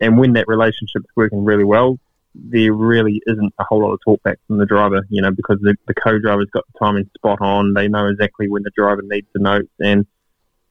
and 0.00 0.18
when 0.18 0.34
that 0.34 0.46
relationship's 0.46 1.10
working 1.16 1.44
really 1.44 1.64
well, 1.64 1.98
there 2.34 2.72
really 2.72 3.20
isn't 3.26 3.54
a 3.58 3.64
whole 3.64 3.80
lot 3.80 3.92
of 3.92 4.00
talk 4.04 4.22
back 4.22 4.38
from 4.46 4.58
the 4.58 4.66
driver, 4.66 5.04
you 5.10 5.20
know, 5.20 5.32
because 5.32 5.58
the, 5.60 5.74
the 5.88 5.94
co-driver's 5.94 6.48
got 6.52 6.64
the 6.72 6.78
timing 6.78 7.10
spot 7.16 7.40
on. 7.40 7.74
They 7.74 7.88
know 7.88 8.06
exactly 8.06 8.48
when 8.48 8.62
the 8.62 8.70
driver 8.76 9.02
needs 9.02 9.26
the 9.34 9.40
notes, 9.40 9.72
and 9.80 10.06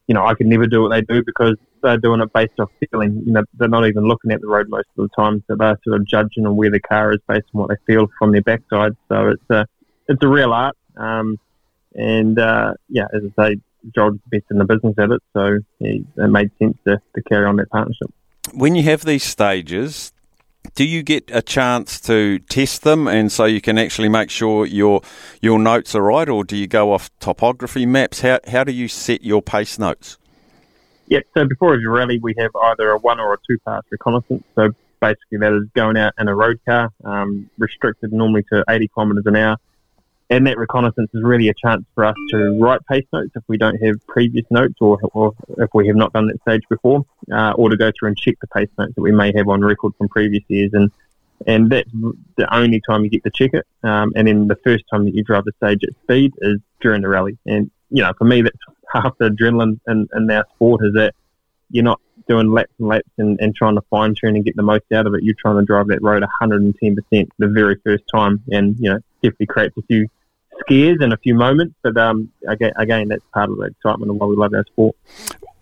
you 0.06 0.14
know, 0.14 0.26
I 0.26 0.34
could 0.34 0.46
never 0.46 0.66
do 0.66 0.82
what 0.82 0.88
they 0.88 1.02
do 1.02 1.22
because 1.22 1.56
they're 1.82 1.98
doing 1.98 2.20
it 2.20 2.32
based 2.32 2.58
off 2.58 2.70
feeling. 2.90 3.22
You 3.24 3.32
know, 3.32 3.42
they're 3.54 3.68
not 3.68 3.86
even 3.86 4.04
looking 4.04 4.32
at 4.32 4.40
the 4.40 4.46
road 4.46 4.68
most 4.68 4.88
of 4.96 5.08
the 5.08 5.22
time, 5.22 5.42
so 5.46 5.56
they're 5.56 5.78
sort 5.84 6.00
of 6.00 6.06
judging 6.06 6.46
on 6.46 6.56
where 6.56 6.70
the 6.70 6.80
car 6.80 7.12
is 7.12 7.20
based 7.28 7.46
on 7.54 7.60
what 7.60 7.70
they 7.70 7.76
feel 7.86 8.08
from 8.18 8.32
their 8.32 8.42
backside. 8.42 8.96
So 9.08 9.28
it's 9.28 9.50
a 9.50 9.66
it's 10.08 10.22
a 10.22 10.28
real 10.28 10.52
art. 10.52 10.76
Um, 10.96 11.38
and 11.94 12.38
uh, 12.38 12.74
yeah, 12.88 13.06
as 13.12 13.22
I 13.38 13.48
say, 13.48 13.56
Joel's 13.94 14.18
the 14.30 14.38
best 14.38 14.50
in 14.50 14.58
the 14.58 14.64
business 14.64 14.94
at 14.98 15.10
it, 15.10 15.22
so 15.32 15.58
it 15.80 16.04
made 16.16 16.50
sense 16.58 16.76
to, 16.86 17.00
to 17.14 17.22
carry 17.22 17.46
on 17.46 17.56
that 17.56 17.70
partnership. 17.70 18.08
When 18.52 18.74
you 18.74 18.82
have 18.84 19.04
these 19.04 19.22
stages, 19.22 20.12
do 20.74 20.84
you 20.84 21.02
get 21.02 21.30
a 21.32 21.42
chance 21.42 22.00
to 22.00 22.38
test 22.40 22.82
them 22.82 23.08
and 23.08 23.30
so 23.32 23.44
you 23.44 23.60
can 23.60 23.78
actually 23.78 24.08
make 24.08 24.30
sure 24.30 24.66
your 24.66 25.00
your 25.40 25.58
notes 25.58 25.94
are 25.94 26.02
right 26.02 26.28
or 26.28 26.44
do 26.44 26.56
you 26.56 26.66
go 26.66 26.92
off 26.92 27.10
topography 27.18 27.86
maps 27.86 28.20
how, 28.20 28.38
how 28.46 28.62
do 28.62 28.72
you 28.72 28.86
set 28.86 29.22
your 29.22 29.42
pace 29.42 29.78
notes 29.78 30.18
yeah 31.10 31.20
so 31.36 31.44
before 31.44 31.74
a 31.74 31.90
rally 31.90 32.18
we 32.22 32.34
have 32.38 32.50
either 32.64 32.90
a 32.92 32.98
one 32.98 33.20
or 33.20 33.34
a 33.34 33.38
two 33.46 33.58
pass 33.66 33.82
reconnaissance 33.90 34.42
so 34.54 34.70
basically 35.00 35.38
that 35.38 35.52
is 35.52 35.68
going 35.74 35.96
out 35.98 36.14
in 36.18 36.28
a 36.28 36.34
road 36.34 36.58
car 36.66 36.90
um, 37.04 37.50
restricted 37.58 38.12
normally 38.12 38.44
to 38.50 38.64
80 38.68 38.88
kilometres 38.94 39.26
an 39.26 39.36
hour 39.36 39.56
and 40.30 40.46
that 40.46 40.56
reconnaissance 40.56 41.10
is 41.12 41.22
really 41.22 41.48
a 41.48 41.54
chance 41.54 41.84
for 41.94 42.04
us 42.04 42.14
to 42.30 42.56
write 42.60 42.80
pace 42.86 43.04
notes 43.12 43.32
if 43.34 43.42
we 43.48 43.58
don't 43.58 43.76
have 43.82 43.96
previous 44.06 44.46
notes 44.48 44.76
or, 44.80 44.98
or 45.12 45.34
if 45.58 45.70
we 45.74 45.88
have 45.88 45.96
not 45.96 46.12
done 46.12 46.28
that 46.28 46.40
stage 46.42 46.62
before, 46.70 47.04
uh, 47.32 47.52
or 47.56 47.68
to 47.68 47.76
go 47.76 47.90
through 47.98 48.08
and 48.08 48.16
check 48.16 48.36
the 48.40 48.46
pace 48.46 48.68
notes 48.78 48.92
that 48.94 49.02
we 49.02 49.10
may 49.10 49.32
have 49.34 49.48
on 49.48 49.60
record 49.60 49.92
from 49.98 50.08
previous 50.08 50.44
years. 50.46 50.70
And 50.72 50.92
and 51.46 51.70
that's 51.70 51.90
the 52.36 52.54
only 52.54 52.80
time 52.88 53.02
you 53.02 53.10
get 53.10 53.24
to 53.24 53.30
check 53.30 53.54
it. 53.54 53.66
Um, 53.82 54.12
and 54.14 54.28
then 54.28 54.46
the 54.46 54.58
first 54.62 54.84
time 54.90 55.04
that 55.06 55.14
you 55.14 55.24
drive 55.24 55.44
the 55.46 55.52
stage 55.56 55.80
at 55.82 55.94
speed 56.02 56.32
is 56.42 56.60
during 56.80 57.02
the 57.02 57.08
rally. 57.08 57.36
And 57.46 57.70
you 57.90 58.02
know, 58.02 58.12
for 58.16 58.24
me, 58.24 58.42
that's 58.42 58.56
half 58.92 59.16
the 59.18 59.30
adrenaline 59.30 59.80
in, 59.88 60.08
in 60.14 60.30
our 60.30 60.44
sport 60.54 60.84
is 60.84 60.94
that 60.94 61.14
you're 61.70 61.84
not 61.84 62.00
doing 62.28 62.52
laps 62.52 62.72
and 62.78 62.88
laps 62.88 63.08
and, 63.18 63.38
and 63.40 63.54
trying 63.54 63.74
to 63.74 63.82
fine 63.90 64.14
tune 64.14 64.36
and 64.36 64.44
get 64.44 64.56
the 64.56 64.62
most 64.62 64.84
out 64.92 65.06
of 65.06 65.14
it. 65.14 65.22
You're 65.22 65.34
trying 65.38 65.56
to 65.56 65.64
drive 65.64 65.88
that 65.88 66.02
road 66.02 66.22
110% 66.40 67.28
the 67.38 67.48
very 67.48 67.76
first 67.84 68.04
time, 68.12 68.42
and 68.50 68.76
you 68.78 68.90
know, 68.90 69.00
definitely 69.22 69.46
creates 69.46 69.76
a 69.76 69.82
few 69.82 70.08
scares 70.60 70.98
and 71.00 71.12
a 71.12 71.16
few 71.16 71.34
moments, 71.34 71.74
but 71.82 71.96
um, 71.96 72.30
again, 72.46 72.72
again, 72.76 73.08
that's 73.08 73.24
part 73.32 73.50
of 73.50 73.56
the 73.56 73.64
excitement 73.64 74.10
of 74.10 74.16
why 74.16 74.26
we 74.26 74.36
love 74.36 74.54
our 74.54 74.64
sport. 74.66 74.94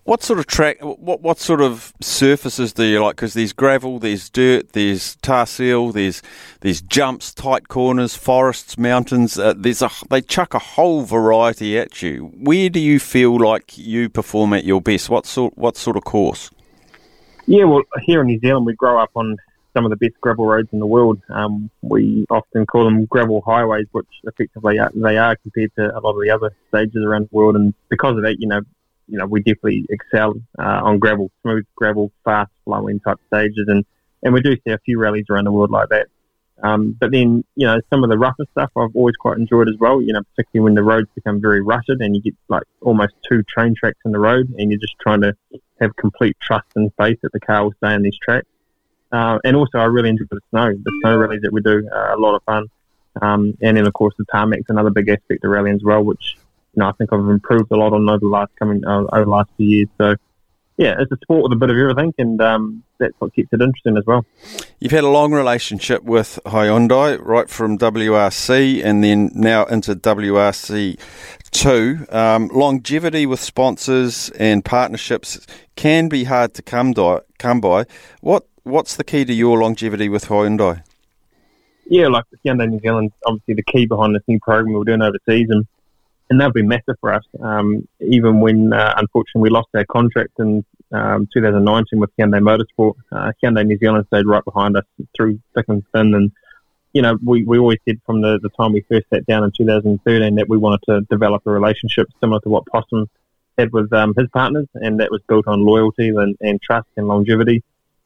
What 0.09 0.23
sort 0.23 0.39
of 0.39 0.47
track? 0.47 0.79
What 0.81 1.21
what 1.21 1.37
sort 1.37 1.61
of 1.61 1.93
surfaces 2.01 2.73
do 2.73 2.83
you 2.83 2.99
like? 2.99 3.15
Because 3.15 3.35
there's 3.35 3.53
gravel, 3.53 3.99
there's 3.99 4.27
dirt, 4.27 4.73
there's 4.73 5.17
tar 5.17 5.45
seal, 5.45 5.91
there's 5.91 6.23
there's 6.61 6.81
jumps, 6.81 7.31
tight 7.31 7.67
corners, 7.67 8.15
forests, 8.15 8.75
mountains. 8.75 9.37
Uh, 9.37 9.53
there's 9.55 9.83
a 9.83 9.91
they 10.09 10.21
chuck 10.21 10.55
a 10.55 10.57
whole 10.57 11.03
variety 11.03 11.77
at 11.77 12.01
you. 12.01 12.31
Where 12.33 12.71
do 12.71 12.79
you 12.79 12.99
feel 12.99 13.37
like 13.37 13.77
you 13.77 14.09
perform 14.09 14.53
at 14.53 14.63
your 14.63 14.81
best? 14.81 15.11
What 15.11 15.27
sort 15.27 15.55
what 15.55 15.77
sort 15.77 15.95
of 15.95 16.05
course? 16.05 16.49
Yeah, 17.45 17.65
well, 17.65 17.83
here 18.01 18.21
in 18.21 18.27
New 18.27 18.39
Zealand, 18.39 18.65
we 18.65 18.73
grow 18.73 18.99
up 18.99 19.11
on 19.13 19.37
some 19.75 19.85
of 19.85 19.91
the 19.91 19.97
best 19.97 20.19
gravel 20.21 20.47
roads 20.47 20.69
in 20.71 20.79
the 20.79 20.87
world. 20.87 21.21
Um, 21.29 21.69
we 21.83 22.25
often 22.31 22.65
call 22.65 22.83
them 22.83 23.05
gravel 23.05 23.43
highways, 23.45 23.85
which 23.91 24.07
effectively 24.23 24.79
they 24.95 25.17
are 25.17 25.35
compared 25.35 25.75
to 25.75 25.95
a 25.95 25.99
lot 25.99 26.15
of 26.15 26.21
the 26.23 26.31
other 26.31 26.51
stages 26.69 27.03
around 27.05 27.29
the 27.29 27.37
world. 27.37 27.55
And 27.55 27.75
because 27.89 28.17
of 28.17 28.23
that, 28.23 28.37
you 28.39 28.47
know, 28.47 28.61
you 29.09 29.17
know, 29.17 29.25
we 29.25 29.41
definitely 29.41 29.85
excel 29.89 30.35
uh, 30.57 30.81
on 30.83 30.99
gravel, 30.99 31.31
smooth 31.41 31.65
gravel, 31.75 32.11
fast 32.23 32.51
flowing 32.65 32.99
type 32.99 33.17
stages, 33.27 33.65
and 33.67 33.85
and 34.23 34.33
we 34.33 34.41
do 34.41 34.55
see 34.55 34.71
a 34.71 34.77
few 34.79 34.99
rallies 34.99 35.25
around 35.29 35.45
the 35.45 35.51
world 35.51 35.71
like 35.71 35.89
that. 35.89 36.07
Um, 36.61 36.97
but 36.99 37.11
then, 37.11 37.43
you 37.55 37.65
know, 37.65 37.79
some 37.89 38.03
of 38.03 38.09
the 38.09 38.17
rougher 38.17 38.45
stuff 38.51 38.69
I've 38.75 38.93
always 38.93 39.15
quite 39.15 39.37
enjoyed 39.37 39.69
as 39.69 39.75
well. 39.79 40.01
You 40.01 40.13
know, 40.13 40.21
particularly 40.35 40.65
when 40.65 40.75
the 40.75 40.83
roads 40.83 41.07
become 41.15 41.39
very 41.39 41.61
rutted 41.61 42.01
and 42.01 42.15
you 42.15 42.21
get 42.21 42.35
like 42.49 42.63
almost 42.81 43.13
two 43.29 43.43
train 43.43 43.75
tracks 43.79 43.99
in 44.05 44.11
the 44.11 44.19
road, 44.19 44.53
and 44.57 44.69
you're 44.69 44.79
just 44.79 44.95
trying 44.99 45.21
to 45.21 45.33
have 45.79 45.95
complete 45.95 46.35
trust 46.41 46.67
and 46.75 46.91
faith 46.99 47.19
that 47.23 47.31
the 47.31 47.39
car 47.39 47.63
will 47.63 47.73
stay 47.77 47.93
on 47.93 48.01
these 48.01 48.17
tracks. 48.21 48.47
Uh, 49.11 49.39
and 49.43 49.55
also, 49.55 49.79
I 49.79 49.85
really 49.85 50.09
enjoy 50.09 50.25
the 50.29 50.39
snow. 50.49 50.71
The 50.71 50.99
snow 51.01 51.17
rallies 51.17 51.41
that 51.41 51.53
we 51.53 51.61
do 51.61 51.89
are 51.91 52.11
a 52.11 52.19
lot 52.19 52.35
of 52.35 52.43
fun. 52.43 52.67
Um, 53.21 53.57
and 53.61 53.75
then, 53.75 53.87
of 53.87 53.93
course, 53.93 54.13
the 54.17 54.25
tarmac's 54.31 54.69
another 54.69 54.91
big 54.91 55.09
aspect 55.09 55.43
of 55.43 55.49
rallying 55.49 55.75
as 55.75 55.83
well, 55.83 56.03
which 56.03 56.37
you 56.73 56.81
know 56.81 56.89
I 56.89 56.91
think 56.93 57.11
I've 57.13 57.19
improved 57.19 57.71
a 57.71 57.75
lot 57.75 57.93
on 57.93 58.07
over 58.07 58.19
the 58.19 58.27
last 58.27 58.51
coming 58.57 58.83
uh, 58.85 59.05
over 59.11 59.25
the 59.25 59.31
last 59.31 59.49
few 59.57 59.67
years. 59.67 59.87
So, 59.97 60.15
yeah, 60.77 60.95
it's 60.99 61.11
a 61.11 61.17
sport 61.23 61.43
with 61.43 61.53
a 61.53 61.55
bit 61.55 61.69
of 61.69 61.77
everything, 61.77 62.13
and 62.17 62.41
um, 62.41 62.83
that's 62.99 63.13
what 63.19 63.33
keeps 63.33 63.49
it 63.51 63.61
interesting 63.61 63.97
as 63.97 64.05
well. 64.05 64.25
You've 64.79 64.91
had 64.91 65.03
a 65.03 65.09
long 65.09 65.33
relationship 65.33 66.03
with 66.03 66.39
Hyundai, 66.45 67.19
right 67.21 67.49
from 67.49 67.77
WRC 67.77 68.83
and 68.83 69.03
then 69.03 69.31
now 69.33 69.65
into 69.65 69.95
WRC 69.95 70.99
two. 71.51 72.05
Um, 72.09 72.47
longevity 72.49 73.25
with 73.25 73.39
sponsors 73.39 74.29
and 74.31 74.63
partnerships 74.63 75.45
can 75.75 76.09
be 76.09 76.25
hard 76.25 76.53
to 76.55 76.61
come, 76.61 76.93
by. 76.93 77.21
come 77.37 77.59
by. 77.59 77.85
What 78.21 78.45
what's 78.63 78.95
the 78.95 79.03
key 79.03 79.25
to 79.25 79.33
your 79.33 79.59
longevity 79.59 80.09
with 80.09 80.25
Hyundai? 80.25 80.83
Yeah, 81.87 82.07
like 82.07 82.25
Hyundai 82.45 82.69
New 82.69 82.79
Zealand, 82.79 83.11
obviously 83.25 83.55
the 83.55 83.63
key 83.63 83.87
behind 83.87 84.15
this 84.15 84.23
new 84.27 84.39
program 84.39 84.73
we're 84.73 84.83
doing 84.83 85.01
overseas, 85.01 85.47
and 85.49 85.65
and 86.29 86.39
they've 86.39 86.53
been 86.53 86.67
massive 86.67 86.95
for 87.01 87.13
us. 87.13 87.23
Um, 87.41 87.87
even 87.99 88.41
when 88.41 88.73
uh, 88.73 88.93
unfortunately 88.97 89.41
we 89.41 89.49
lost 89.49 89.69
our 89.75 89.85
contract 89.85 90.33
in 90.39 90.63
um, 90.91 91.27
2019 91.33 91.99
with 91.99 92.09
Hyundai 92.17 92.39
Motorsport, 92.39 92.95
uh, 93.11 93.31
Hyundai 93.43 93.65
New 93.65 93.77
Zealand 93.77 94.05
stayed 94.07 94.25
right 94.25 94.43
behind 94.43 94.77
us 94.77 94.85
through 95.15 95.39
thick 95.55 95.65
and 95.67 95.83
thin, 95.93 96.13
and 96.13 96.31
you 96.93 97.01
know 97.01 97.17
we, 97.23 97.43
we 97.43 97.57
always 97.57 97.79
said 97.87 97.99
from 98.05 98.21
the, 98.21 98.39
the 98.41 98.49
time 98.49 98.73
we 98.73 98.81
first 98.89 99.05
sat 99.13 99.25
down 99.25 99.43
in 99.43 99.51
2013 99.57 100.35
that 100.35 100.49
we 100.49 100.57
wanted 100.57 100.81
to 100.87 101.01
develop 101.09 101.43
a 101.45 101.51
relationship 101.51 102.07
similar 102.19 102.39
to 102.41 102.49
what 102.49 102.65
Possum 102.65 103.09
had 103.57 103.71
with 103.71 103.91
um, 103.93 104.13
his 104.17 104.27
partners, 104.29 104.67
and 104.75 104.99
that 104.99 105.11
was 105.11 105.21
built 105.27 105.47
on 105.47 105.65
loyalty 105.65 106.09
and, 106.09 106.37
and 106.41 106.61
trust 106.61 106.87
and 106.95 107.07
longevity 107.07 107.63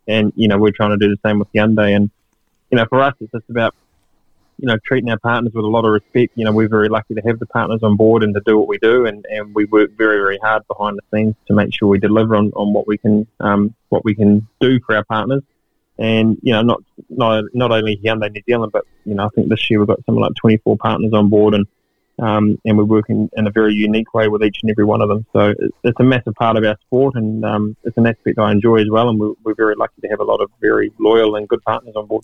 and 0.07 0.33
you 0.35 0.47
know 0.47 0.57
we're 0.57 0.71
trying 0.71 0.91
to 0.91 0.97
do 0.97 1.09
the 1.09 1.17
same 1.27 1.39
with 1.39 1.51
Hyundai. 1.53 1.95
And 1.95 2.09
you 2.71 2.77
know, 2.77 2.85
for 2.89 3.01
us, 3.01 3.13
it's 3.19 3.31
just 3.31 3.49
about 3.49 3.75
you 4.57 4.67
know 4.67 4.77
treating 4.85 5.09
our 5.09 5.19
partners 5.19 5.53
with 5.53 5.65
a 5.65 5.67
lot 5.67 5.85
of 5.85 5.91
respect. 5.91 6.33
You 6.35 6.45
know, 6.45 6.51
we're 6.51 6.69
very 6.69 6.89
lucky 6.89 7.15
to 7.15 7.21
have 7.21 7.39
the 7.39 7.45
partners 7.45 7.81
on 7.83 7.95
board 7.95 8.23
and 8.23 8.33
to 8.33 8.41
do 8.45 8.57
what 8.57 8.67
we 8.67 8.77
do, 8.77 9.05
and, 9.05 9.25
and 9.29 9.53
we 9.53 9.65
work 9.65 9.91
very 9.97 10.17
very 10.17 10.37
hard 10.39 10.63
behind 10.67 10.97
the 10.97 11.17
scenes 11.17 11.35
to 11.47 11.53
make 11.53 11.73
sure 11.73 11.87
we 11.87 11.99
deliver 11.99 12.35
on, 12.35 12.51
on 12.55 12.73
what 12.73 12.87
we 12.87 12.97
can 12.97 13.27
um, 13.39 13.73
what 13.89 14.05
we 14.05 14.15
can 14.15 14.47
do 14.59 14.79
for 14.85 14.95
our 14.95 15.03
partners. 15.03 15.43
And 15.97 16.37
you 16.41 16.53
know, 16.53 16.61
not 16.61 16.81
not 17.09 17.45
not 17.53 17.71
only 17.71 17.99
Hyundai 18.03 18.31
New 18.31 18.41
Zealand, 18.47 18.71
but 18.71 18.85
you 19.05 19.13
know, 19.15 19.25
I 19.25 19.29
think 19.35 19.49
this 19.49 19.69
year 19.69 19.79
we've 19.79 19.87
got 19.87 20.03
something 20.05 20.21
like 20.21 20.33
24 20.35 20.77
partners 20.77 21.13
on 21.13 21.29
board, 21.29 21.53
and 21.53 21.67
um, 22.19 22.59
and 22.65 22.77
we're 22.77 22.83
working 22.83 23.29
in 23.35 23.47
a 23.47 23.51
very 23.51 23.73
unique 23.73 24.13
way 24.13 24.27
with 24.27 24.43
each 24.43 24.59
and 24.61 24.71
every 24.71 24.85
one 24.85 25.01
of 25.01 25.09
them. 25.09 25.25
So 25.33 25.53
it's, 25.83 25.99
a 25.99 26.03
massive 26.03 26.35
part 26.35 26.57
of 26.57 26.63
our 26.63 26.77
sport, 26.85 27.15
and 27.15 27.43
um, 27.43 27.75
it's 27.83 27.97
an 27.97 28.07
aspect 28.07 28.39
I 28.39 28.51
enjoy 28.51 28.77
as 28.77 28.89
well. 28.89 29.09
And 29.09 29.19
we're, 29.19 29.33
we're, 29.43 29.55
very 29.55 29.75
lucky 29.75 29.99
to 30.01 30.07
have 30.09 30.19
a 30.19 30.23
lot 30.23 30.41
of 30.41 30.49
very 30.61 30.91
loyal 30.99 31.35
and 31.35 31.47
good 31.47 31.63
partners 31.63 31.95
on 31.95 32.05
board. 32.05 32.23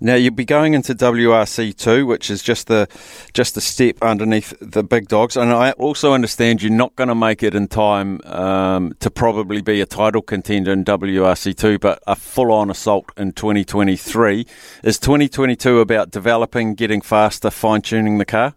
Now 0.00 0.14
you'll 0.14 0.34
be 0.34 0.44
going 0.44 0.74
into 0.74 0.94
WRC 0.94 1.76
two, 1.76 2.06
which 2.06 2.30
is 2.30 2.42
just 2.42 2.66
the 2.66 2.88
just 3.32 3.54
the 3.54 3.60
step 3.60 3.96
underneath 4.02 4.54
the 4.60 4.82
big 4.82 5.08
dogs, 5.08 5.36
and 5.36 5.52
I 5.52 5.72
also 5.72 6.12
understand 6.12 6.62
you're 6.62 6.72
not 6.72 6.96
going 6.96 7.08
to 7.08 7.14
make 7.14 7.42
it 7.42 7.54
in 7.54 7.68
time 7.68 8.20
um, 8.24 8.94
to 9.00 9.10
probably 9.10 9.60
be 9.62 9.80
a 9.80 9.86
title 9.86 10.22
contender 10.22 10.72
in 10.72 10.84
WRC 10.84 11.56
two, 11.56 11.78
but 11.78 12.02
a 12.06 12.16
full 12.16 12.52
on 12.52 12.70
assault 12.70 13.10
in 13.16 13.32
2023. 13.32 14.46
Is 14.82 14.98
2022 14.98 15.80
about 15.80 16.10
developing, 16.10 16.74
getting 16.74 17.00
faster, 17.00 17.50
fine 17.50 17.82
tuning 17.82 18.18
the 18.18 18.24
car? 18.24 18.54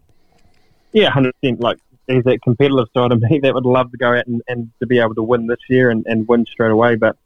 Yeah, 0.92 1.10
hundred 1.10 1.34
percent. 1.40 1.60
Like 1.60 1.78
there's 2.06 2.24
that 2.24 2.40
competitive 2.42 2.86
side 2.94 3.12
of 3.12 3.20
me 3.20 3.40
that 3.42 3.54
would 3.54 3.66
love 3.66 3.90
to 3.90 3.96
go 3.96 4.14
out 4.14 4.26
and, 4.26 4.42
and 4.48 4.70
to 4.80 4.86
be 4.86 4.98
able 4.98 5.14
to 5.14 5.22
win 5.22 5.46
this 5.46 5.58
year 5.68 5.90
and, 5.90 6.04
and 6.06 6.26
win 6.28 6.46
straight 6.46 6.70
away. 6.70 6.96
But 6.96 7.16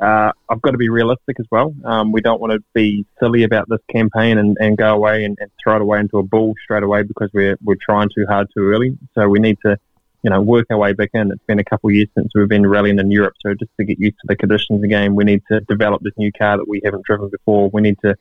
uh, 0.00 0.30
I've 0.48 0.62
got 0.62 0.70
to 0.72 0.78
be 0.78 0.88
realistic 0.88 1.40
as 1.40 1.46
well. 1.50 1.74
Um, 1.84 2.12
we 2.12 2.20
don't 2.20 2.40
want 2.40 2.52
to 2.52 2.62
be 2.72 3.04
silly 3.18 3.42
about 3.42 3.68
this 3.68 3.80
campaign 3.90 4.38
and, 4.38 4.56
and 4.60 4.76
go 4.76 4.94
away 4.94 5.24
and, 5.24 5.36
and 5.40 5.50
throw 5.62 5.76
it 5.76 5.82
away 5.82 5.98
into 5.98 6.18
a 6.18 6.22
bull 6.22 6.54
straight 6.62 6.84
away 6.84 7.02
because 7.02 7.30
we're 7.32 7.56
we're 7.64 7.76
trying 7.80 8.08
too 8.14 8.24
hard 8.28 8.48
too 8.56 8.68
early. 8.70 8.96
So 9.14 9.28
we 9.28 9.40
need 9.40 9.58
to, 9.64 9.76
you 10.22 10.30
know, 10.30 10.40
work 10.40 10.66
our 10.70 10.78
way 10.78 10.92
back 10.92 11.10
in. 11.14 11.32
It's 11.32 11.42
been 11.46 11.58
a 11.58 11.64
couple 11.64 11.90
of 11.90 11.96
years 11.96 12.08
since 12.16 12.30
we've 12.34 12.48
been 12.48 12.66
rallying 12.66 13.00
in 13.00 13.10
Europe, 13.10 13.34
so 13.44 13.54
just 13.54 13.72
to 13.78 13.84
get 13.84 13.98
used 13.98 14.16
to 14.20 14.26
the 14.28 14.36
conditions 14.36 14.84
again, 14.84 15.16
we 15.16 15.24
need 15.24 15.42
to 15.50 15.60
develop 15.62 16.02
this 16.02 16.14
new 16.16 16.30
car 16.32 16.58
that 16.58 16.68
we 16.68 16.80
haven't 16.84 17.04
driven 17.04 17.28
before. 17.28 17.68
We 17.70 17.82
need 17.82 17.98
to 18.04 18.14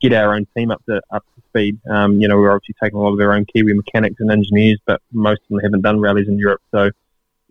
get 0.00 0.14
our 0.14 0.34
own 0.34 0.46
team 0.56 0.70
up 0.70 0.82
to 0.86 1.02
up 1.10 1.24
to 1.36 1.42
speed. 1.48 1.78
Um, 1.90 2.18
you 2.18 2.28
know, 2.28 2.38
we're 2.38 2.52
obviously 2.52 2.76
taking 2.82 2.98
a 2.98 3.02
lot 3.02 3.12
of 3.12 3.20
our 3.20 3.34
own 3.34 3.44
Kiwi 3.44 3.74
mechanics 3.74 4.16
and 4.20 4.30
engineers, 4.30 4.80
but 4.86 5.02
most 5.12 5.42
of 5.42 5.48
them 5.50 5.60
haven't 5.62 5.82
done 5.82 6.00
rallies 6.00 6.28
in 6.28 6.38
Europe. 6.38 6.62
So 6.70 6.90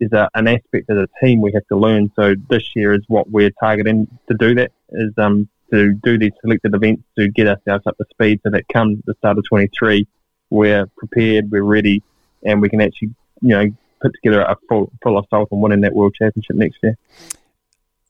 there's 0.00 0.12
a, 0.12 0.28
an 0.34 0.48
aspect 0.48 0.90
as 0.90 0.96
a 0.96 1.08
team 1.22 1.40
we 1.40 1.52
have 1.52 1.66
to 1.68 1.76
learn. 1.76 2.10
So 2.16 2.34
this 2.48 2.74
year 2.74 2.94
is 2.94 3.02
what 3.06 3.30
we're 3.30 3.52
targeting 3.60 4.08
to 4.28 4.36
do 4.36 4.54
that 4.56 4.72
is 4.90 5.12
um, 5.18 5.48
to 5.72 5.92
do 6.02 6.18
these 6.18 6.32
selected 6.40 6.74
events 6.74 7.02
to 7.18 7.28
get 7.28 7.46
ourselves 7.46 7.86
up 7.86 7.96
to 7.98 8.04
speed 8.10 8.40
so 8.42 8.50
that 8.50 8.64
come 8.72 9.02
the 9.06 9.14
start 9.18 9.38
of 9.38 9.44
23, 9.48 10.06
we're 10.48 10.86
prepared, 10.96 11.50
we're 11.50 11.62
ready, 11.62 12.02
and 12.44 12.60
we 12.60 12.68
can 12.68 12.80
actually, 12.80 13.14
you 13.42 13.50
know, 13.50 13.66
put 14.00 14.12
together 14.14 14.40
a 14.40 14.56
full, 14.68 14.90
full 15.02 15.18
assault 15.18 15.48
on 15.52 15.60
winning 15.60 15.82
that 15.82 15.94
world 15.94 16.14
championship 16.18 16.56
next 16.56 16.78
year. 16.82 16.96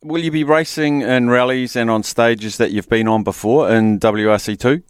Will 0.03 0.23
you 0.23 0.31
be 0.31 0.45
racing 0.45 1.03
in 1.03 1.29
rallies 1.29 1.77
and 1.77 1.91
on 1.91 2.03
stages 2.03 2.57
that 2.57 2.71
you've 2.71 2.89
been 2.89 3.07
on 3.07 3.23
before 3.23 3.71
in 3.71 4.01
WRC2? 4.01 4.83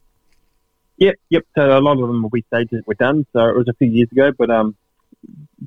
Yep, 0.98 1.14
yep. 1.30 1.44
So 1.56 1.78
a 1.78 1.80
lot 1.80 1.94
of 1.94 2.06
them 2.06 2.22
will 2.22 2.30
be 2.30 2.42
stages 2.42 2.70
that 2.72 2.86
we're 2.86 2.94
done. 2.94 3.26
So 3.32 3.40
it 3.48 3.56
was 3.56 3.66
a 3.68 3.72
few 3.72 3.88
years 3.88 4.12
ago, 4.12 4.30
but 4.36 4.50
um, 4.50 4.76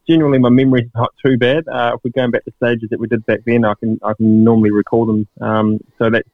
genuinely 0.08 0.40
my 0.40 0.50
memory's 0.50 0.90
not 0.96 1.14
too 1.24 1.38
bad. 1.38 1.68
Uh, 1.68 1.94
if 1.96 2.02
we're 2.04 2.12
going 2.12 2.32
back 2.32 2.46
to 2.46 2.54
stages 2.58 2.90
that 2.90 3.00
we 3.00 3.08
did 3.08 3.26
back 3.26 3.40
then, 3.46 3.66
I 3.66 3.74
can 3.76 4.00
I 4.04 4.14
can 4.14 4.44
normally 4.44 4.72
recall 4.72 5.06
them. 5.06 5.28
Um, 5.42 5.80
so 5.98 6.10
that's 6.10 6.30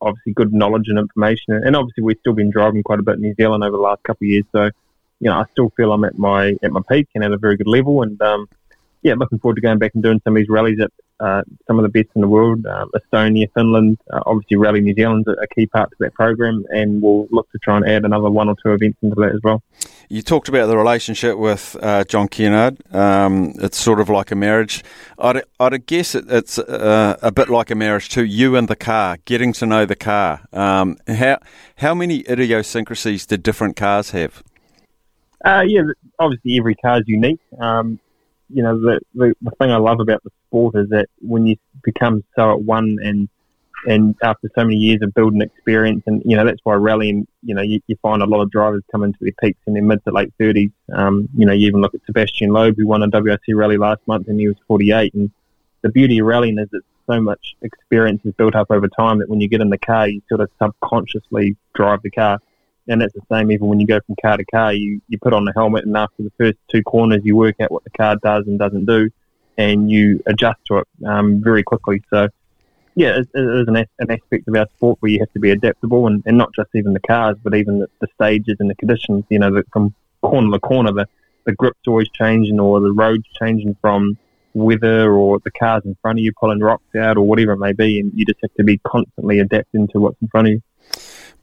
obviously 0.00 0.32
good 0.32 0.52
knowledge 0.52 0.88
and 0.88 0.98
information. 0.98 1.54
And 1.54 1.74
obviously 1.74 2.04
we've 2.04 2.18
still 2.20 2.34
been 2.34 2.50
driving 2.50 2.82
quite 2.82 2.98
a 2.98 3.02
bit 3.02 3.16
in 3.16 3.22
New 3.22 3.34
Zealand 3.34 3.64
over 3.64 3.76
the 3.76 3.82
last 3.82 4.02
couple 4.02 4.26
of 4.26 4.30
years. 4.30 4.44
So 4.52 4.64
you 5.20 5.30
know 5.30 5.36
I 5.38 5.44
still 5.52 5.72
feel 5.76 5.92
I'm 5.92 6.04
at 6.04 6.18
my 6.18 6.54
at 6.62 6.72
my 6.72 6.82
peak 6.90 7.08
and 7.14 7.24
at 7.24 7.32
a 7.32 7.38
very 7.38 7.56
good 7.56 7.68
level. 7.68 8.02
And 8.02 8.20
um, 8.20 8.48
yeah, 9.02 9.14
looking 9.14 9.38
forward 9.38 9.56
to 9.56 9.62
going 9.62 9.78
back 9.78 9.92
and 9.94 10.02
doing 10.02 10.20
some 10.24 10.36
of 10.36 10.40
these 10.40 10.48
rallies 10.48 10.80
at 10.80 10.90
uh, 11.20 11.42
some 11.66 11.78
of 11.78 11.82
the 11.82 11.88
best 11.88 12.14
in 12.14 12.20
the 12.20 12.28
world, 12.28 12.66
um, 12.66 12.90
Estonia, 12.94 13.48
Finland, 13.54 13.98
uh, 14.12 14.20
obviously 14.26 14.56
Rally 14.56 14.80
New 14.80 14.94
Zealand's 14.94 15.28
a 15.28 15.46
key 15.54 15.66
part 15.66 15.90
to 15.90 15.96
that 16.00 16.14
program, 16.14 16.64
and 16.70 17.00
we'll 17.00 17.26
look 17.30 17.50
to 17.52 17.58
try 17.58 17.76
and 17.76 17.88
add 17.88 18.04
another 18.04 18.30
one 18.30 18.48
or 18.48 18.56
two 18.62 18.72
events 18.72 18.98
into 19.02 19.14
that 19.16 19.32
as 19.34 19.40
well. 19.42 19.62
You 20.08 20.22
talked 20.22 20.48
about 20.48 20.66
the 20.66 20.76
relationship 20.76 21.38
with 21.38 21.76
uh, 21.82 22.04
John 22.04 22.28
Kennard. 22.28 22.78
Um, 22.94 23.54
it's 23.56 23.78
sort 23.78 23.98
of 23.98 24.08
like 24.08 24.30
a 24.30 24.36
marriage. 24.36 24.84
I'd, 25.18 25.42
I'd 25.58 25.86
guess 25.86 26.14
it, 26.14 26.26
it's 26.28 26.58
uh, 26.58 27.16
a 27.22 27.32
bit 27.32 27.48
like 27.48 27.70
a 27.70 27.74
marriage 27.74 28.08
too. 28.08 28.24
You 28.24 28.56
and 28.56 28.68
the 28.68 28.76
car, 28.76 29.18
getting 29.24 29.52
to 29.54 29.66
know 29.66 29.86
the 29.86 29.96
car. 29.96 30.42
Um, 30.52 30.98
how 31.08 31.38
how 31.76 31.94
many 31.94 32.28
idiosyncrasies 32.28 33.26
do 33.26 33.36
different 33.36 33.76
cars 33.76 34.10
have? 34.10 34.42
Uh, 35.44 35.64
yeah, 35.66 35.82
obviously 36.18 36.58
every 36.58 36.74
car 36.74 36.98
is 36.98 37.04
unique. 37.06 37.40
Um, 37.58 38.00
you 38.48 38.62
know, 38.62 38.78
the, 38.78 39.00
the, 39.14 39.34
the 39.40 39.50
thing 39.52 39.70
I 39.70 39.76
love 39.76 40.00
about 40.00 40.22
the 40.24 40.30
sport 40.46 40.76
is 40.76 40.88
that 40.90 41.08
when 41.20 41.46
you 41.46 41.56
become 41.82 42.24
so 42.36 42.52
at 42.52 42.62
one 42.62 42.98
and 43.02 43.28
and 43.86 44.16
after 44.22 44.50
so 44.54 44.64
many 44.64 44.76
years 44.76 45.00
of 45.02 45.14
building 45.14 45.42
experience, 45.42 46.02
and 46.06 46.22
you 46.24 46.36
know 46.36 46.44
that's 46.44 46.60
why 46.64 46.74
rallying, 46.74 47.26
you 47.42 47.54
know, 47.54 47.62
you, 47.62 47.80
you 47.86 47.96
find 48.02 48.22
a 48.22 48.26
lot 48.26 48.40
of 48.40 48.50
drivers 48.50 48.82
come 48.90 49.04
into 49.04 49.18
their 49.20 49.32
peaks 49.40 49.60
in 49.66 49.74
their 49.74 49.82
mid 49.82 50.02
to 50.04 50.12
late 50.12 50.32
thirties. 50.38 50.70
Um, 50.92 51.28
you 51.36 51.46
know, 51.46 51.52
you 51.52 51.68
even 51.68 51.80
look 51.80 51.94
at 51.94 52.00
Sebastian 52.06 52.50
Loeb, 52.50 52.76
who 52.76 52.86
won 52.86 53.02
a 53.02 53.08
WRC 53.08 53.54
rally 53.54 53.76
last 53.76 54.00
month, 54.06 54.28
and 54.28 54.40
he 54.40 54.48
was 54.48 54.56
48. 54.66 55.14
And 55.14 55.30
the 55.82 55.90
beauty 55.90 56.18
of 56.18 56.26
rallying 56.26 56.58
is 56.58 56.68
that 56.70 56.82
so 57.06 57.20
much 57.20 57.54
experience 57.62 58.22
is 58.24 58.34
built 58.34 58.56
up 58.56 58.70
over 58.70 58.88
time 58.88 59.18
that 59.18 59.28
when 59.28 59.40
you 59.40 59.48
get 59.48 59.60
in 59.60 59.70
the 59.70 59.78
car, 59.78 60.08
you 60.08 60.20
sort 60.28 60.40
of 60.40 60.50
subconsciously 60.60 61.56
drive 61.74 62.02
the 62.02 62.10
car 62.10 62.40
and 62.88 63.00
that's 63.00 63.14
the 63.14 63.22
same 63.30 63.50
even 63.50 63.66
when 63.66 63.80
you 63.80 63.86
go 63.86 64.00
from 64.06 64.16
car 64.20 64.36
to 64.36 64.44
car. 64.44 64.72
You 64.72 65.00
you 65.08 65.18
put 65.18 65.32
on 65.32 65.44
the 65.44 65.52
helmet, 65.54 65.84
and 65.84 65.96
after 65.96 66.22
the 66.22 66.32
first 66.38 66.58
two 66.70 66.82
corners, 66.82 67.22
you 67.24 67.36
work 67.36 67.56
out 67.60 67.70
what 67.70 67.84
the 67.84 67.90
car 67.90 68.16
does 68.22 68.46
and 68.46 68.58
doesn't 68.58 68.86
do, 68.86 69.10
and 69.58 69.90
you 69.90 70.22
adjust 70.26 70.58
to 70.66 70.78
it 70.78 70.88
um, 71.06 71.42
very 71.42 71.62
quickly. 71.62 72.02
So, 72.10 72.28
yeah, 72.94 73.18
it, 73.18 73.28
it 73.34 73.60
is 73.60 73.68
an, 73.68 73.76
an 73.76 74.10
aspect 74.10 74.48
of 74.48 74.54
our 74.54 74.66
sport 74.76 74.98
where 75.00 75.10
you 75.10 75.18
have 75.20 75.32
to 75.32 75.40
be 75.40 75.50
adaptable, 75.50 76.06
and, 76.06 76.22
and 76.26 76.38
not 76.38 76.54
just 76.54 76.70
even 76.74 76.92
the 76.92 77.00
cars, 77.00 77.36
but 77.42 77.54
even 77.54 77.80
the, 77.80 77.88
the 78.00 78.08
stages 78.14 78.56
and 78.60 78.70
the 78.70 78.74
conditions. 78.76 79.24
You 79.28 79.38
know, 79.40 79.52
that 79.54 79.66
from 79.72 79.94
corner 80.22 80.50
to 80.50 80.60
corner, 80.60 80.92
the 80.92 81.06
the 81.44 81.52
grip's 81.52 81.86
always 81.86 82.08
changing, 82.10 82.58
or 82.58 82.80
the 82.80 82.92
road's 82.92 83.26
changing 83.40 83.76
from 83.80 84.18
weather, 84.54 85.12
or 85.12 85.38
the 85.44 85.50
cars 85.50 85.82
in 85.84 85.96
front 86.00 86.18
of 86.18 86.24
you 86.24 86.32
pulling 86.40 86.60
rocks 86.60 86.94
out, 86.96 87.16
or 87.16 87.22
whatever 87.22 87.52
it 87.52 87.58
may 87.58 87.72
be, 87.72 88.00
and 88.00 88.12
you 88.14 88.24
just 88.24 88.40
have 88.42 88.54
to 88.54 88.64
be 88.64 88.78
constantly 88.78 89.38
adapting 89.38 89.86
to 89.88 90.00
what's 90.00 90.20
in 90.22 90.28
front 90.28 90.46
of 90.46 90.52
you. 90.54 90.62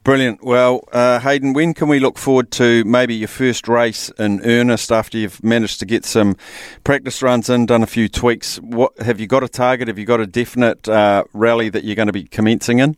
Brilliant. 0.04 0.44
Well, 0.44 0.86
uh, 0.92 1.18
Hayden, 1.20 1.54
when 1.54 1.72
can 1.72 1.88
we 1.88 1.98
look 1.98 2.18
forward 2.18 2.50
to 2.52 2.84
maybe 2.84 3.14
your 3.14 3.28
first 3.28 3.66
race 3.66 4.10
in 4.18 4.42
earnest 4.44 4.92
after 4.92 5.16
you've 5.16 5.42
managed 5.42 5.80
to 5.80 5.86
get 5.86 6.04
some 6.04 6.36
practice 6.84 7.22
runs 7.22 7.48
in, 7.48 7.64
done 7.64 7.82
a 7.82 7.86
few 7.86 8.10
tweaks? 8.10 8.56
What 8.56 8.98
have 8.98 9.18
you 9.18 9.26
got 9.26 9.42
a 9.42 9.48
target? 9.48 9.88
Have 9.88 9.98
you 9.98 10.04
got 10.04 10.20
a 10.20 10.26
definite 10.26 10.86
uh, 10.90 11.24
rally 11.32 11.70
that 11.70 11.84
you're 11.84 11.96
going 11.96 12.08
to 12.08 12.12
be 12.12 12.24
commencing 12.24 12.80
in? 12.80 12.96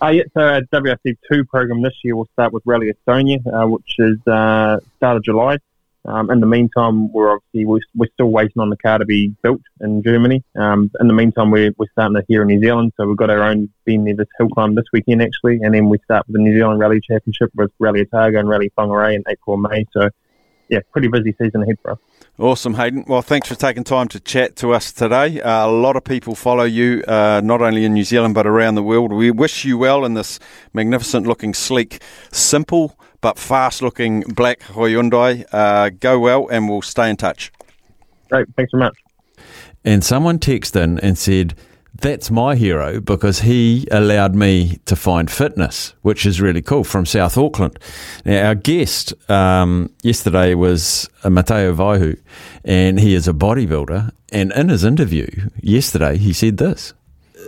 Uh, 0.00 0.10
yeah, 0.10 0.22
so 0.34 0.40
our 0.40 0.60
WRC 0.72 1.16
two 1.30 1.44
program 1.44 1.82
this 1.82 1.94
year 2.04 2.14
will 2.14 2.28
start 2.32 2.52
with 2.52 2.62
Rally 2.64 2.92
Estonia, 2.92 3.40
uh, 3.52 3.66
which 3.66 3.96
is 3.98 4.24
uh, 4.28 4.78
start 4.98 5.16
of 5.16 5.24
July. 5.24 5.58
Um, 6.04 6.30
in 6.30 6.40
the 6.40 6.46
meantime, 6.46 7.12
we're 7.12 7.32
obviously 7.32 7.64
we're, 7.64 7.80
we're, 7.94 8.08
still 8.14 8.30
waiting 8.30 8.60
on 8.60 8.70
the 8.70 8.76
car 8.76 8.98
to 8.98 9.04
be 9.04 9.34
built 9.42 9.60
in 9.80 10.02
Germany. 10.02 10.42
Um, 10.56 10.90
in 11.00 11.08
the 11.08 11.12
meantime, 11.12 11.50
we're, 11.50 11.72
we're 11.76 11.90
starting 11.92 12.16
it 12.16 12.24
here 12.28 12.42
in 12.42 12.48
New 12.48 12.60
Zealand, 12.60 12.92
so 12.96 13.06
we've 13.06 13.16
got 13.16 13.30
our 13.30 13.42
own 13.42 13.68
being 13.84 14.04
there 14.04 14.14
this 14.16 14.28
hill 14.38 14.48
climb 14.48 14.74
this 14.74 14.86
weekend 14.92 15.22
actually, 15.22 15.58
and 15.62 15.74
then 15.74 15.88
we 15.88 15.98
start 16.04 16.26
with 16.26 16.36
the 16.36 16.42
New 16.42 16.56
Zealand 16.56 16.80
Rally 16.80 17.00
Championship 17.00 17.50
with 17.54 17.70
Rally 17.78 18.00
Otago 18.00 18.38
and 18.38 18.48
Rally 18.48 18.72
Whangarei 18.78 19.16
in 19.16 19.24
April 19.28 19.54
and 19.54 19.66
May. 19.70 19.86
So, 19.92 20.08
yeah, 20.70 20.80
pretty 20.92 21.08
busy 21.08 21.34
season 21.40 21.62
ahead 21.62 21.76
for 21.82 21.92
us. 21.92 21.98
Awesome, 22.38 22.74
Hayden. 22.74 23.04
Well, 23.08 23.22
thanks 23.22 23.48
for 23.48 23.56
taking 23.56 23.84
time 23.84 24.08
to 24.08 24.20
chat 24.20 24.54
to 24.56 24.72
us 24.72 24.92
today. 24.92 25.40
Uh, 25.40 25.66
a 25.66 25.70
lot 25.70 25.96
of 25.96 26.04
people 26.04 26.34
follow 26.34 26.64
you, 26.64 27.02
uh, 27.08 27.40
not 27.42 27.60
only 27.60 27.84
in 27.84 27.94
New 27.94 28.04
Zealand 28.04 28.34
but 28.34 28.46
around 28.46 28.76
the 28.76 28.82
world. 28.82 29.12
We 29.12 29.30
wish 29.30 29.64
you 29.64 29.76
well 29.76 30.04
in 30.04 30.14
this 30.14 30.38
magnificent 30.72 31.26
looking, 31.26 31.52
sleek, 31.52 32.00
simple 32.30 32.98
but 33.20 33.38
fast 33.38 33.82
looking 33.82 34.20
black 34.20 34.60
Hyundai. 34.60 35.44
Uh, 35.52 35.90
go 35.90 36.18
well, 36.18 36.48
and 36.48 36.68
we'll 36.68 36.82
stay 36.82 37.10
in 37.10 37.16
touch. 37.16 37.52
Great. 38.30 38.48
Thanks 38.56 38.72
so 38.72 38.78
much. 38.78 38.96
And 39.84 40.04
someone 40.04 40.38
texted 40.38 40.82
in 40.82 40.98
and 41.00 41.16
said, 41.16 41.54
that's 42.00 42.30
my 42.30 42.54
hero 42.54 43.00
because 43.00 43.40
he 43.40 43.88
allowed 43.90 44.34
me 44.34 44.78
to 44.86 44.94
find 44.94 45.30
fitness, 45.30 45.94
which 46.02 46.26
is 46.26 46.40
really 46.40 46.62
cool 46.62 46.84
from 46.84 47.04
South 47.04 47.36
Auckland. 47.36 47.78
Now, 48.24 48.48
our 48.48 48.54
guest 48.54 49.12
um, 49.28 49.90
yesterday 50.02 50.54
was 50.54 51.08
uh, 51.24 51.30
Matteo 51.30 51.74
Vaihu, 51.74 52.20
and 52.64 53.00
he 53.00 53.14
is 53.14 53.26
a 53.26 53.32
bodybuilder. 53.32 54.12
And 54.30 54.52
in 54.52 54.68
his 54.68 54.84
interview 54.84 55.26
yesterday, 55.60 56.18
he 56.18 56.32
said 56.32 56.58
this. 56.58 56.92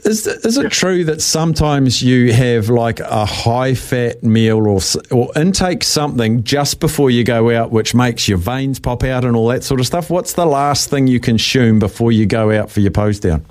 Is, 0.05 0.27
is 0.27 0.57
it 0.57 0.73
true 0.73 1.05
that 1.05 1.21
sometimes 1.21 2.03
you 2.03 2.33
have 2.33 2.69
like 2.69 3.01
a 3.01 3.27
high 3.27 3.75
fat 3.75 4.23
meal 4.23 4.67
or, 4.67 4.81
or 5.11 5.31
intake 5.37 5.85
something 5.85 6.43
just 6.45 6.81
before 6.81 7.11
you 7.11 7.25
go 7.25 7.51
out, 7.51 7.71
which 7.71 7.95
makes 7.95 8.29
your 8.29 8.39
veins 8.39 8.79
pop 8.79 9.03
out 9.03 9.25
and 9.25 9.37
all 9.37 9.49
that 9.49 9.63
sort 9.63 9.81
of 9.81 9.87
stuff? 9.87 10.09
What's 10.09 10.33
the 10.35 10.47
last 10.47 10.89
thing 10.91 11.07
you 11.07 11.21
consume 11.21 11.79
before 11.79 12.13
you 12.13 12.25
go 12.25 12.51
out 12.51 12.71
for 12.71 12.81
your 12.81 12.93
pose 12.93 13.21
down? 13.21 13.45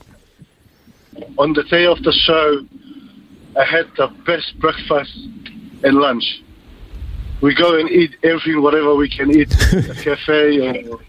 on 1.40 1.54
the 1.54 1.64
day 1.64 1.86
of 1.86 2.02
the 2.04 2.12
show, 2.12 2.66
I 3.58 3.64
had 3.64 3.88
the 3.96 4.08
best 4.26 4.60
breakfast 4.60 5.18
and 5.84 5.96
lunch. 5.96 6.44
We 7.42 7.56
go 7.56 7.80
and 7.80 7.90
eat 7.90 8.16
everything, 8.24 8.62
whatever 8.62 8.94
we 8.96 9.10
can 9.10 9.32
eat 9.32 9.52
a 9.74 9.96
cafe. 9.96 10.68
And 10.68 11.00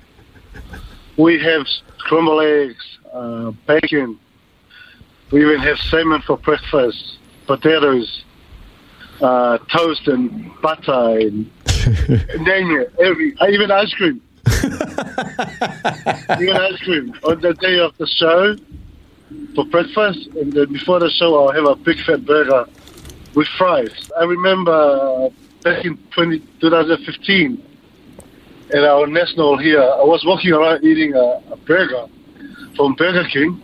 we 1.16 1.40
have 1.40 1.66
scrambled 1.98 2.42
eggs, 2.44 2.98
uh, 3.12 3.50
bacon. 3.66 4.18
We 5.30 5.42
even 5.42 5.60
have 5.60 5.78
salmon 5.78 6.22
for 6.22 6.38
breakfast, 6.38 7.18
potatoes, 7.46 8.24
uh, 9.20 9.58
toast 9.72 10.08
and 10.08 10.50
butter, 10.60 11.18
and 11.18 11.50
name 12.40 12.80
it. 12.80 12.92
Every, 13.00 13.36
even 13.48 13.70
ice 13.70 13.94
cream. 13.94 14.20
even 14.46 16.56
ice 16.56 16.80
cream 16.80 17.14
on 17.22 17.40
the 17.40 17.56
day 17.60 17.78
of 17.78 17.96
the 17.98 18.06
show 18.06 18.56
for 19.54 19.64
breakfast, 19.66 20.26
and 20.36 20.52
then 20.52 20.72
before 20.72 20.98
the 20.98 21.10
show, 21.10 21.46
I'll 21.46 21.52
have 21.52 21.66
a 21.66 21.76
big 21.76 22.00
fat 22.00 22.24
burger 22.24 22.66
with 23.34 23.46
fries. 23.56 24.10
I 24.18 24.24
remember 24.24 25.30
back 25.62 25.84
in 25.84 25.96
20, 26.12 26.40
2015 26.60 27.62
at 28.72 28.84
our 28.84 29.06
national 29.06 29.58
here, 29.58 29.82
I 29.82 30.04
was 30.04 30.24
walking 30.24 30.52
around 30.52 30.84
eating 30.84 31.14
a, 31.14 31.42
a 31.52 31.56
burger 31.56 32.06
from 32.76 32.94
Burger 32.94 33.26
King, 33.28 33.60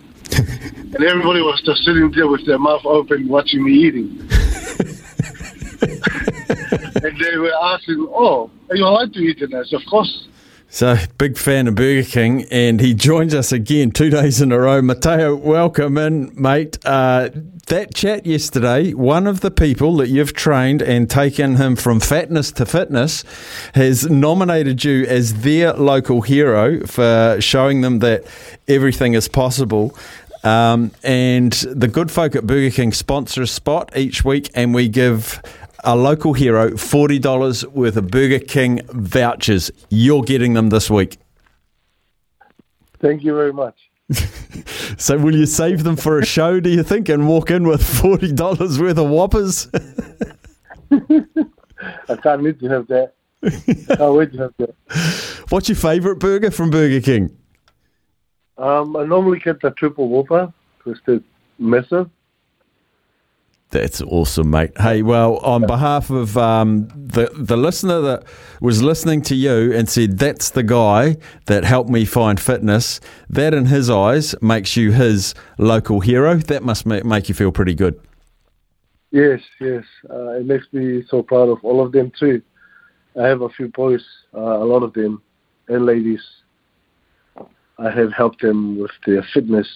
and 0.93 1.03
everybody 1.03 1.41
was 1.41 1.61
just 1.65 1.83
sitting 1.83 2.11
there 2.11 2.27
with 2.27 2.45
their 2.45 2.59
mouth 2.59 2.85
open 2.85 3.27
watching 3.27 3.63
me 3.63 3.73
eating. 3.73 4.19
and 7.03 7.19
they 7.19 7.37
were 7.37 7.53
asking, 7.63 8.07
"Oh, 8.09 8.49
are 8.69 8.75
you 8.75 8.85
allowed 8.85 9.13
to 9.13 9.19
eat 9.19 9.41
in 9.41 9.49
this?" 9.51 9.73
Of 9.73 9.81
course. 9.89 10.27
So, 10.69 10.97
big 11.17 11.37
fan 11.37 11.67
of 11.67 11.75
Burger 11.75 12.03
King, 12.03 12.45
and 12.51 12.81
he 12.81 12.93
joins 12.93 13.33
us 13.33 13.53
again 13.53 13.91
two 13.91 14.09
days 14.09 14.41
in 14.41 14.51
a 14.51 14.59
row. 14.59 14.81
Matteo, 14.81 15.33
welcome 15.33 15.97
in, 15.97 16.33
mate. 16.35 16.77
Uh, 16.83 17.29
that 17.67 17.93
chat 17.93 18.25
yesterday, 18.25 18.93
one 18.93 19.27
of 19.27 19.39
the 19.39 19.49
people 19.49 19.95
that 19.97 20.09
you've 20.09 20.33
trained 20.33 20.81
and 20.81 21.09
taken 21.09 21.55
him 21.55 21.77
from 21.77 22.01
fatness 22.01 22.51
to 22.53 22.65
fitness 22.65 23.23
has 23.75 24.09
nominated 24.09 24.83
you 24.83 25.05
as 25.05 25.41
their 25.41 25.73
local 25.73 26.21
hero 26.21 26.85
for 26.85 27.37
showing 27.39 27.79
them 27.79 27.99
that 27.99 28.25
everything 28.67 29.13
is 29.13 29.29
possible. 29.29 29.97
Um, 30.47 30.91
and 31.03 31.51
the 31.51 31.89
good 31.89 32.09
folk 32.09 32.33
at 32.33 32.47
Burger 32.47 32.73
King 32.73 32.93
sponsor 32.93 33.41
a 33.41 33.47
spot 33.47 33.91
each 33.97 34.23
week, 34.23 34.49
and 34.55 34.73
we 34.73 34.87
give 34.87 35.41
a 35.83 35.93
local 35.93 36.31
hero 36.31 36.71
$40 36.71 37.65
worth 37.65 37.97
of 37.97 38.09
Burger 38.09 38.39
King 38.39 38.79
vouchers. 38.87 39.69
You're 39.89 40.23
getting 40.23 40.53
them 40.53 40.69
this 40.69 40.89
week. 40.89 41.17
Thank 42.99 43.25
you 43.25 43.35
very 43.35 43.51
much. 43.51 43.89
so, 44.97 45.17
will 45.17 45.35
you 45.35 45.45
save 45.45 45.83
them 45.83 45.97
for 45.97 46.17
a 46.17 46.25
show, 46.25 46.61
do 46.61 46.69
you 46.69 46.81
think, 46.81 47.09
and 47.09 47.27
walk 47.27 47.51
in 47.51 47.67
with 47.67 47.81
$40 47.81 48.79
worth 48.79 48.97
of 48.97 49.09
Whoppers? 49.09 49.67
I 52.09 52.15
can't 52.23 52.41
wait 52.41 52.57
to 52.61 52.69
have 52.69 52.87
that. 52.87 53.15
I 53.43 53.49
can't 53.97 54.13
wait 54.13 54.31
to 54.31 54.37
have 54.37 54.53
that. 54.59 54.73
What's 55.49 55.67
your 55.67 55.75
favourite 55.75 56.19
burger 56.19 56.51
from 56.51 56.69
Burger 56.69 57.01
King? 57.01 57.37
Um, 58.57 58.95
I 58.95 59.05
normally 59.05 59.39
get 59.39 59.61
the 59.61 59.71
triple 59.71 60.09
Whopper 60.09 60.51
because 60.77 60.99
it's 61.07 61.25
massive. 61.59 62.09
That's 63.69 64.01
awesome, 64.01 64.49
mate. 64.49 64.71
Hey, 64.79 65.01
well, 65.01 65.37
on 65.37 65.67
behalf 65.67 66.09
of 66.09 66.37
um, 66.37 66.87
the 66.95 67.29
the 67.35 67.57
listener 67.57 67.99
that 67.99 68.23
was 68.61 68.81
listening 68.81 69.21
to 69.23 69.35
you 69.35 69.73
and 69.73 69.89
said 69.89 70.17
that's 70.17 70.51
the 70.51 70.63
guy 70.63 71.17
that 71.47 71.65
helped 71.65 71.89
me 71.89 72.05
find 72.05 72.39
fitness, 72.39 73.01
that 73.29 73.53
in 73.53 73.65
his 73.65 73.89
eyes 73.89 74.33
makes 74.41 74.77
you 74.77 74.93
his 74.93 75.35
local 75.57 75.99
hero. 75.99 76.35
That 76.35 76.63
must 76.63 76.85
make, 76.85 77.03
make 77.03 77.27
you 77.27 77.35
feel 77.35 77.51
pretty 77.51 77.75
good. 77.75 77.99
Yes, 79.11 79.41
yes. 79.59 79.83
Uh, 80.09 80.29
it 80.39 80.45
makes 80.45 80.67
me 80.71 81.03
so 81.09 81.21
proud 81.21 81.49
of 81.49 81.57
all 81.63 81.85
of 81.85 81.91
them 81.91 82.11
too. 82.17 82.41
I 83.19 83.27
have 83.27 83.41
a 83.41 83.49
few 83.49 83.67
boys, 83.67 84.05
uh, 84.33 84.39
a 84.39 84.63
lot 84.63 84.81
of 84.81 84.93
them, 84.93 85.21
and 85.67 85.85
ladies. 85.85 86.21
I 87.79 87.91
have 87.91 88.11
helped 88.11 88.41
them 88.41 88.79
with 88.79 88.91
their 89.05 89.23
fitness, 89.33 89.67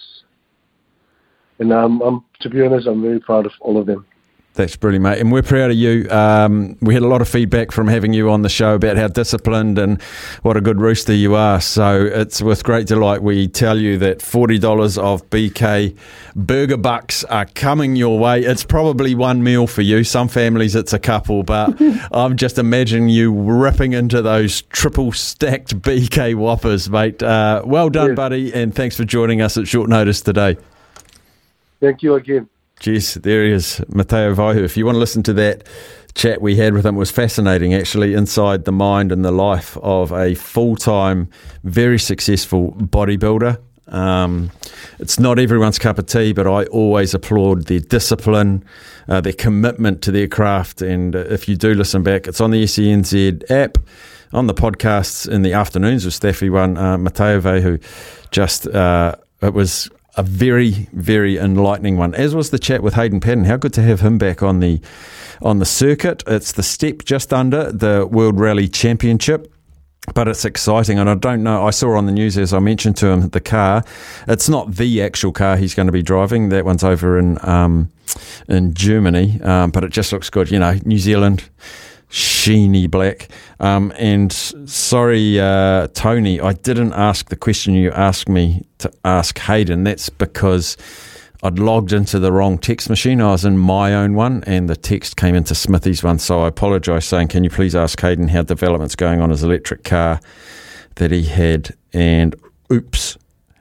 and 1.60 1.72
I'm, 1.72 2.02
I'm 2.02 2.24
to 2.42 2.50
be 2.50 2.62
honest, 2.62 2.88
I'm 2.88 3.02
very 3.02 3.20
proud 3.20 3.46
of 3.46 3.52
all 3.62 3.80
of 3.80 3.86
them. 3.86 4.06
That's 4.54 4.76
brilliant, 4.76 5.04
mate. 5.04 5.18
And 5.20 5.32
we're 5.32 5.44
proud 5.44 5.72
of 5.72 5.78
you. 5.78 6.10
Um, 6.10 6.76
we 6.82 6.94
had 6.94 7.04
a 7.04 7.08
lot 7.08 7.22
of 7.22 7.30
feedback 7.30 7.72
from 7.72 7.88
having 7.88 8.12
you 8.12 8.30
on 8.30 8.42
the 8.42 8.50
show 8.50 8.76
about 8.76 8.98
how 8.98 9.08
disciplined 9.08 9.80
and 9.80 10.02
what 10.42 10.58
a 10.58 10.62
good 10.62 10.82
rooster 10.82 11.14
you 11.14 11.36
are. 11.36 11.62
So 11.62 12.02
it's 12.04 12.42
with 12.42 12.62
great 12.66 12.86
delight 12.86 13.24
we 13.24 13.48
tell 13.48 13.78
you 13.80 13.98
that 14.00 14.20
$40 14.20 14.98
of 14.98 15.28
BK 15.30 15.96
burger 16.36 16.76
bucks 16.76 17.24
are 17.26 17.46
coming 17.46 17.96
your 17.96 18.20
way. 18.20 18.42
It's 18.42 18.66
probably 18.66 19.16
one 19.16 19.42
meal 19.42 19.68
for 19.68 19.84
you. 19.84 20.04
Some 20.04 20.28
families 20.28 20.76
it's 20.76 20.92
a 20.92 21.00
couple, 21.00 21.44
but 21.44 21.74
I'm 22.12 22.36
just 22.36 22.58
imagining 22.58 23.08
you 23.08 23.32
ripping 23.34 23.94
into 23.94 24.22
those 24.22 24.64
triple 24.64 25.14
stacked 25.14 25.80
BK 25.80 26.36
whoppers, 26.36 26.90
mate. 26.90 27.24
Uh, 27.24 27.62
well 27.66 27.90
done, 27.90 28.10
Yes. 28.10 28.16
buddy. 28.18 28.54
And 28.54 28.76
thanks 28.76 28.98
for 28.98 29.06
joining 29.06 29.42
us 29.42 29.56
at 29.58 29.66
short 29.70 29.90
notice 29.90 30.20
today. 30.20 30.58
Thank 31.80 32.04
you 32.04 32.16
again. 32.16 32.50
Jeez, 32.82 33.22
there 33.22 33.46
he 33.46 33.52
is, 33.52 33.80
Matteo 33.90 34.34
Vaihu. 34.34 34.64
If 34.64 34.76
you 34.76 34.88
want 34.88 34.96
to 34.96 35.00
listen 35.00 35.22
to 35.24 35.34
that 35.34 35.68
chat 36.16 36.42
we 36.42 36.56
had 36.56 36.74
with 36.74 36.84
him, 36.84 36.96
was 36.96 37.12
fascinating, 37.12 37.76
actually, 37.76 38.16
inside 38.16 38.66
the 38.66 38.72
mind 38.72 39.12
and 39.12 39.24
the 39.24 39.32
life 39.32 39.78
of 39.84 40.12
a 40.12 40.34
full 40.34 40.76
time, 40.76 41.30
very 41.64 42.00
successful 42.00 42.72
bodybuilder. 42.72 43.60
Um, 43.90 44.50
it's 44.98 45.20
not 45.20 45.38
everyone's 45.38 45.78
cup 45.78 46.00
of 46.00 46.08
tea, 46.08 46.34
but 46.34 46.48
I 46.48 46.64
always 46.66 47.14
applaud 47.14 47.68
their 47.68 47.82
discipline, 47.82 48.66
uh, 49.08 49.22
their 49.22 49.34
commitment 49.34 50.02
to 50.02 50.12
their 50.12 50.28
craft. 50.28 50.82
And 50.82 51.16
uh, 51.16 51.20
if 51.20 51.48
you 51.48 51.56
do 51.56 51.76
listen 51.76 52.02
back, 52.02 52.26
it's 52.26 52.42
on 52.42 52.50
the 52.50 52.64
SENZ 52.64 53.52
app, 53.52 53.78
on 54.34 54.48
the 54.48 54.56
podcasts 54.56 55.30
in 55.30 55.44
the 55.44 55.54
afternoons 55.54 56.04
with 56.04 56.16
Staffy 56.16 56.50
One, 56.50 56.80
uh, 56.80 56.98
Matteo. 56.98 57.78
Just, 58.32 58.66
uh, 58.66 59.14
it 59.44 59.54
was 59.54 59.88
a 60.16 60.24
very, 60.24 60.88
very 60.92 61.38
enlightening 61.38 61.98
one. 61.98 62.14
As 62.16 62.36
was 62.36 62.50
the 62.50 62.60
chat 62.60 62.84
with 62.84 62.96
Hayden 62.96 63.20
Paddon. 63.20 63.46
How 63.46 63.58
good 63.58 63.74
to 63.74 63.82
have 63.82 64.02
him 64.02 64.18
back 64.18 64.44
on 64.44 64.60
the 64.60 64.82
on 65.42 65.60
the 65.60 65.66
circuit. 65.66 66.24
It's 66.28 66.52
the 66.52 66.64
step 66.64 67.04
just 67.06 67.34
under 67.34 67.72
the 67.72 68.08
World 68.10 68.40
Rally 68.40 68.68
Championship. 68.68 69.52
But 70.16 70.28
it's 70.28 70.46
exciting, 70.46 70.98
and 70.98 71.08
I 71.08 71.14
don't 71.14 71.44
know. 71.44 71.66
I 71.66 71.70
saw 71.70 71.96
on 71.96 72.08
the 72.08 72.12
news 72.12 72.36
as 72.36 72.54
I 72.54 72.60
mentioned 72.60 72.98
to 72.98 73.08
him 73.08 73.30
the 73.30 73.40
car. 73.40 73.84
It's 74.28 74.50
not 74.50 74.76
the 74.76 75.02
actual 75.04 75.32
car 75.32 75.58
he's 75.58 75.76
going 75.76 75.86
to 75.86 75.92
be 75.92 76.02
driving. 76.02 76.50
That 76.50 76.66
one's 76.66 76.84
over 76.84 77.20
in 77.20 77.38
um, 77.48 77.92
in 78.48 78.74
Germany, 78.74 79.40
um, 79.44 79.70
but 79.70 79.84
it 79.84 79.92
just 79.92 80.12
looks 80.12 80.30
good. 80.30 80.50
You 80.50 80.58
know, 80.58 80.78
New 80.86 80.98
Zealand, 80.98 81.48
sheeny 82.12 82.92
black. 82.92 83.30
Um, 83.60 83.94
and 83.98 84.32
sorry, 84.32 85.40
uh, 85.40 85.88
Tony, 85.94 86.40
I 86.40 86.54
didn't 86.54 86.94
ask 86.94 87.30
the 87.30 87.36
question 87.36 87.74
you 87.74 87.92
asked 87.92 88.30
me 88.30 88.66
to 88.80 88.92
ask 89.06 89.40
Hayden. 89.40 89.84
That's 89.84 90.10
because 90.10 90.78
I'd 91.42 91.58
logged 91.58 91.94
into 91.94 92.20
the 92.20 92.32
wrong 92.32 92.58
text 92.58 92.90
machine. 92.90 93.22
I 93.22 93.32
was 93.32 93.46
in 93.46 93.58
my 93.58 93.96
own 93.96 94.14
one, 94.14 94.44
and 94.46 94.70
the 94.70 94.76
text 94.76 95.16
came 95.18 95.36
into 95.36 95.56
Smithy's 95.56 96.04
one. 96.04 96.20
So 96.20 96.42
I 96.42 96.50
apologise, 96.50 97.06
saying, 97.06 97.30
"Can 97.30 97.44
you 97.44 97.50
please 97.50 97.76
ask 97.76 98.00
Hayden 98.02 98.28
how 98.28 98.44
development's 98.44 98.96
going 98.96 99.22
on 99.22 99.30
his 99.30 99.42
electric 99.42 99.84
car 99.84 100.20
that 100.96 101.12
he 101.12 101.24
had?" 101.24 101.74
And 101.94 102.36
oops, 102.72 103.18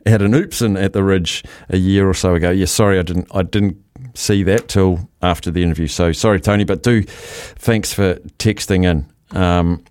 had 0.06 0.22
an 0.22 0.34
oops 0.34 0.60
in 0.60 0.76
at 0.76 0.92
the 0.92 1.04
Ridge 1.04 1.44
a 1.68 1.76
year 1.76 2.08
or 2.08 2.14
so 2.14 2.34
ago. 2.34 2.50
Yeah, 2.50 2.66
sorry, 2.66 2.98
I 2.98 3.02
didn't. 3.02 3.28
I 3.32 3.42
didn't 3.42 3.76
see 4.14 4.42
that 4.44 4.68
till 4.68 5.08
after 5.22 5.50
the 5.50 5.62
interview. 5.62 5.86
So 5.86 6.12
sorry, 6.12 6.40
Tony, 6.40 6.64
but 6.64 6.82
do 6.82 7.02
thanks 7.02 7.92
for 7.92 8.14
texting 8.38 8.84
in. 8.84 9.10
Um, 9.38 9.84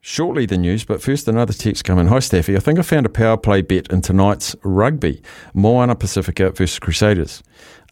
shortly 0.00 0.44
the 0.44 0.58
news, 0.58 0.84
but 0.84 1.02
first 1.02 1.26
another 1.28 1.54
text 1.54 1.84
coming. 1.84 2.08
Hi, 2.08 2.18
Staffy. 2.18 2.56
I 2.56 2.60
think 2.60 2.78
I 2.78 2.82
found 2.82 3.06
a 3.06 3.08
power 3.08 3.38
play 3.38 3.62
bet 3.62 3.90
in 3.90 4.02
tonight's 4.02 4.54
rugby. 4.62 5.22
Moana 5.54 5.94
Pacifica 5.94 6.50
versus 6.50 6.78
Crusaders. 6.78 7.42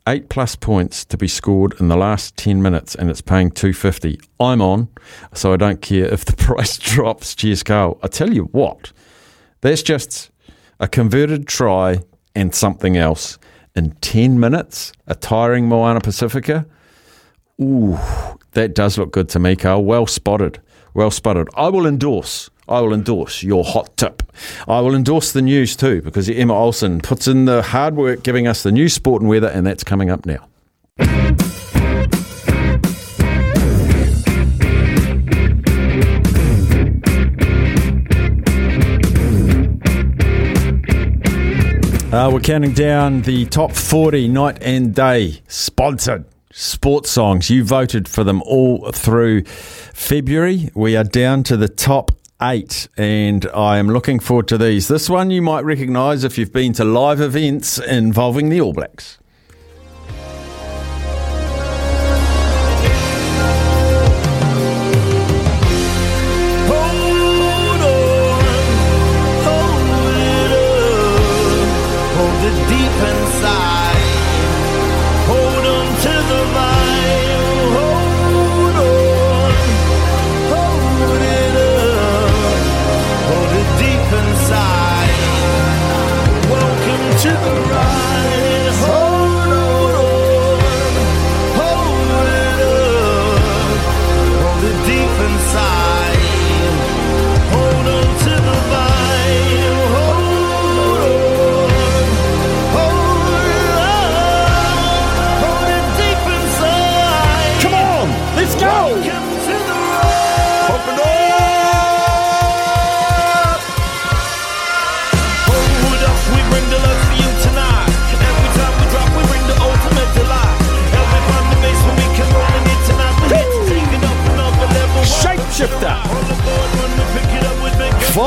Eight 0.06 0.28
plus 0.28 0.56
points 0.56 1.04
to 1.06 1.16
be 1.16 1.28
scored 1.28 1.74
in 1.80 1.88
the 1.88 1.96
last 1.96 2.36
10 2.36 2.60
minutes, 2.60 2.94
and 2.94 3.08
it's 3.08 3.20
paying 3.20 3.50
250 3.50 4.20
I'm 4.40 4.60
on, 4.60 4.88
so 5.32 5.52
I 5.52 5.56
don't 5.56 5.80
care 5.80 6.06
if 6.06 6.24
the 6.24 6.36
price 6.36 6.76
drops. 6.76 7.34
Cheers, 7.34 7.62
Carl. 7.62 7.98
I 8.02 8.08
tell 8.08 8.34
you 8.34 8.44
what, 8.46 8.92
that's 9.60 9.82
just 9.82 10.30
a 10.80 10.88
converted 10.88 11.46
try 11.46 12.00
and 12.34 12.54
something 12.54 12.96
else. 12.96 13.38
In 13.74 13.92
10 14.02 14.38
minutes, 14.38 14.92
a 15.06 15.14
tiring 15.14 15.66
Moana 15.66 16.00
Pacifica. 16.00 16.66
Ooh, 17.60 17.98
that 18.52 18.74
does 18.74 18.98
look 18.98 19.12
good 19.12 19.28
to 19.30 19.38
me, 19.38 19.56
Carl. 19.56 19.84
Well 19.84 20.06
spotted. 20.06 20.60
Well 20.94 21.10
spotted. 21.10 21.48
I 21.54 21.68
will 21.68 21.86
endorse. 21.86 22.50
I 22.68 22.80
will 22.80 22.92
endorse 22.92 23.42
your 23.42 23.64
hot 23.64 23.96
tip. 23.96 24.22
I 24.68 24.80
will 24.80 24.94
endorse 24.94 25.32
the 25.32 25.42
news 25.42 25.74
too 25.74 26.02
because 26.02 26.28
Emma 26.28 26.54
Olsen 26.54 27.00
puts 27.00 27.26
in 27.26 27.46
the 27.46 27.62
hard 27.62 27.96
work 27.96 28.22
giving 28.22 28.46
us 28.46 28.62
the 28.62 28.72
news, 28.72 28.92
sport, 28.92 29.22
and 29.22 29.28
weather, 29.28 29.48
and 29.48 29.66
that's 29.66 29.84
coming 29.84 30.10
up 30.10 30.26
now. 30.26 30.48
Uh, 42.12 42.28
we're 42.30 42.40
counting 42.40 42.74
down 42.74 43.22
the 43.22 43.46
top 43.46 43.72
40 43.72 44.28
night 44.28 44.58
and 44.60 44.94
day 44.94 45.40
sponsored 45.48 46.26
sports 46.52 47.10
songs. 47.10 47.48
You 47.48 47.64
voted 47.64 48.06
for 48.06 48.22
them 48.22 48.42
all 48.42 48.92
through 48.92 49.44
February. 49.44 50.68
We 50.74 50.94
are 50.94 51.04
down 51.04 51.42
to 51.44 51.56
the 51.56 51.70
top 51.70 52.12
eight, 52.42 52.86
and 52.98 53.46
I 53.54 53.78
am 53.78 53.88
looking 53.88 54.20
forward 54.20 54.46
to 54.48 54.58
these. 54.58 54.88
This 54.88 55.08
one 55.08 55.30
you 55.30 55.40
might 55.40 55.64
recognise 55.64 56.22
if 56.22 56.36
you've 56.36 56.52
been 56.52 56.74
to 56.74 56.84
live 56.84 57.22
events 57.22 57.78
involving 57.78 58.50
the 58.50 58.60
All 58.60 58.74
Blacks. 58.74 59.16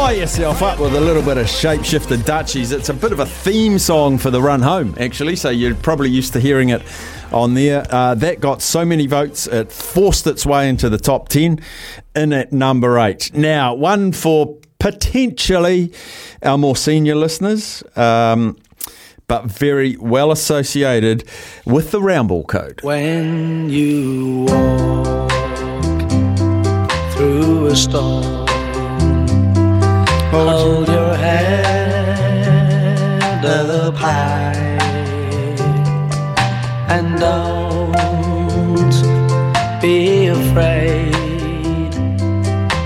Fire 0.05 0.17
yourself 0.17 0.61
up 0.61 0.79
with 0.79 0.93
a 0.93 1.01
little 1.01 1.23
bit 1.23 1.39
of 1.39 1.47
Shapeshifter 1.47 2.23
Dutchies. 2.23 2.71
It's 2.71 2.89
a 2.89 2.93
bit 2.93 3.11
of 3.11 3.19
a 3.19 3.25
theme 3.25 3.79
song 3.79 4.19
for 4.19 4.29
the 4.29 4.39
run 4.39 4.61
home, 4.61 4.93
actually, 4.99 5.35
so 5.35 5.49
you're 5.49 5.73
probably 5.73 6.11
used 6.11 6.33
to 6.33 6.39
hearing 6.39 6.69
it 6.69 6.83
on 7.31 7.55
there. 7.55 7.87
Uh, 7.89 8.13
that 8.13 8.39
got 8.39 8.61
so 8.61 8.85
many 8.85 9.07
votes, 9.07 9.47
it 9.47 9.71
forced 9.71 10.27
its 10.27 10.45
way 10.45 10.69
into 10.69 10.89
the 10.89 10.99
top 10.99 11.29
10 11.29 11.59
in 12.15 12.33
at 12.33 12.53
number 12.53 12.99
eight. 12.99 13.33
Now, 13.33 13.73
one 13.73 14.11
for 14.11 14.59
potentially 14.77 15.91
our 16.43 16.59
more 16.59 16.75
senior 16.75 17.15
listeners. 17.15 17.81
Um, 17.95 18.57
but 19.27 19.45
very 19.45 19.97
well 19.97 20.31
associated 20.31 21.27
with 21.65 21.89
the 21.89 21.99
round 21.99 22.27
ball 22.27 22.43
code. 22.43 22.79
When 22.83 23.71
you 23.71 24.45
walk 24.47 25.31
through 27.13 27.65
a 27.65 27.75
storm, 27.75 28.34
hold 30.43 30.87
your 30.87 31.15
head 31.15 31.75
up 33.45 33.95
high 33.95 34.53
and 36.89 37.19
don't 37.19 38.95
be 39.81 40.27
afraid 40.27 41.13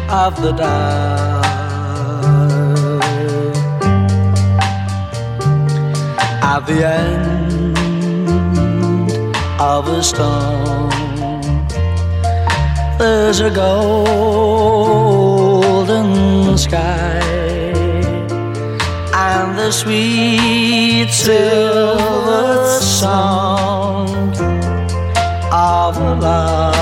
of 0.09 0.41
the 0.41 0.51
dark. 0.51 1.45
At 6.53 6.61
the 6.69 6.79
end 6.85 7.77
of 9.59 9.87
a 9.87 10.01
storm, 10.03 10.89
there's 12.97 13.39
a 13.39 13.49
golden 13.49 14.17
sky 16.57 17.38
the 19.59 19.71
sweet 19.71 21.09
silver 21.11 22.79
song 22.79 24.07
of 25.51 25.97
love. 25.97 26.75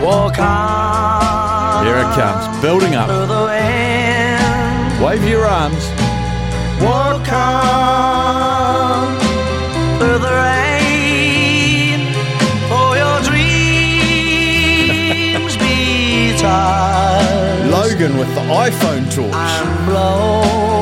Walk 0.00 0.38
on 0.38 1.84
Here 1.84 1.96
it 1.96 2.10
comes, 2.14 2.62
building 2.62 2.94
up. 2.94 3.08
through 3.08 3.26
the 3.26 3.42
wind. 3.50 5.04
Wave 5.04 5.24
your 5.28 5.44
arms. 5.44 5.84
Walk 6.80 7.28
on 7.32 7.85
iPhone 18.42 19.10
torch. 19.10 20.75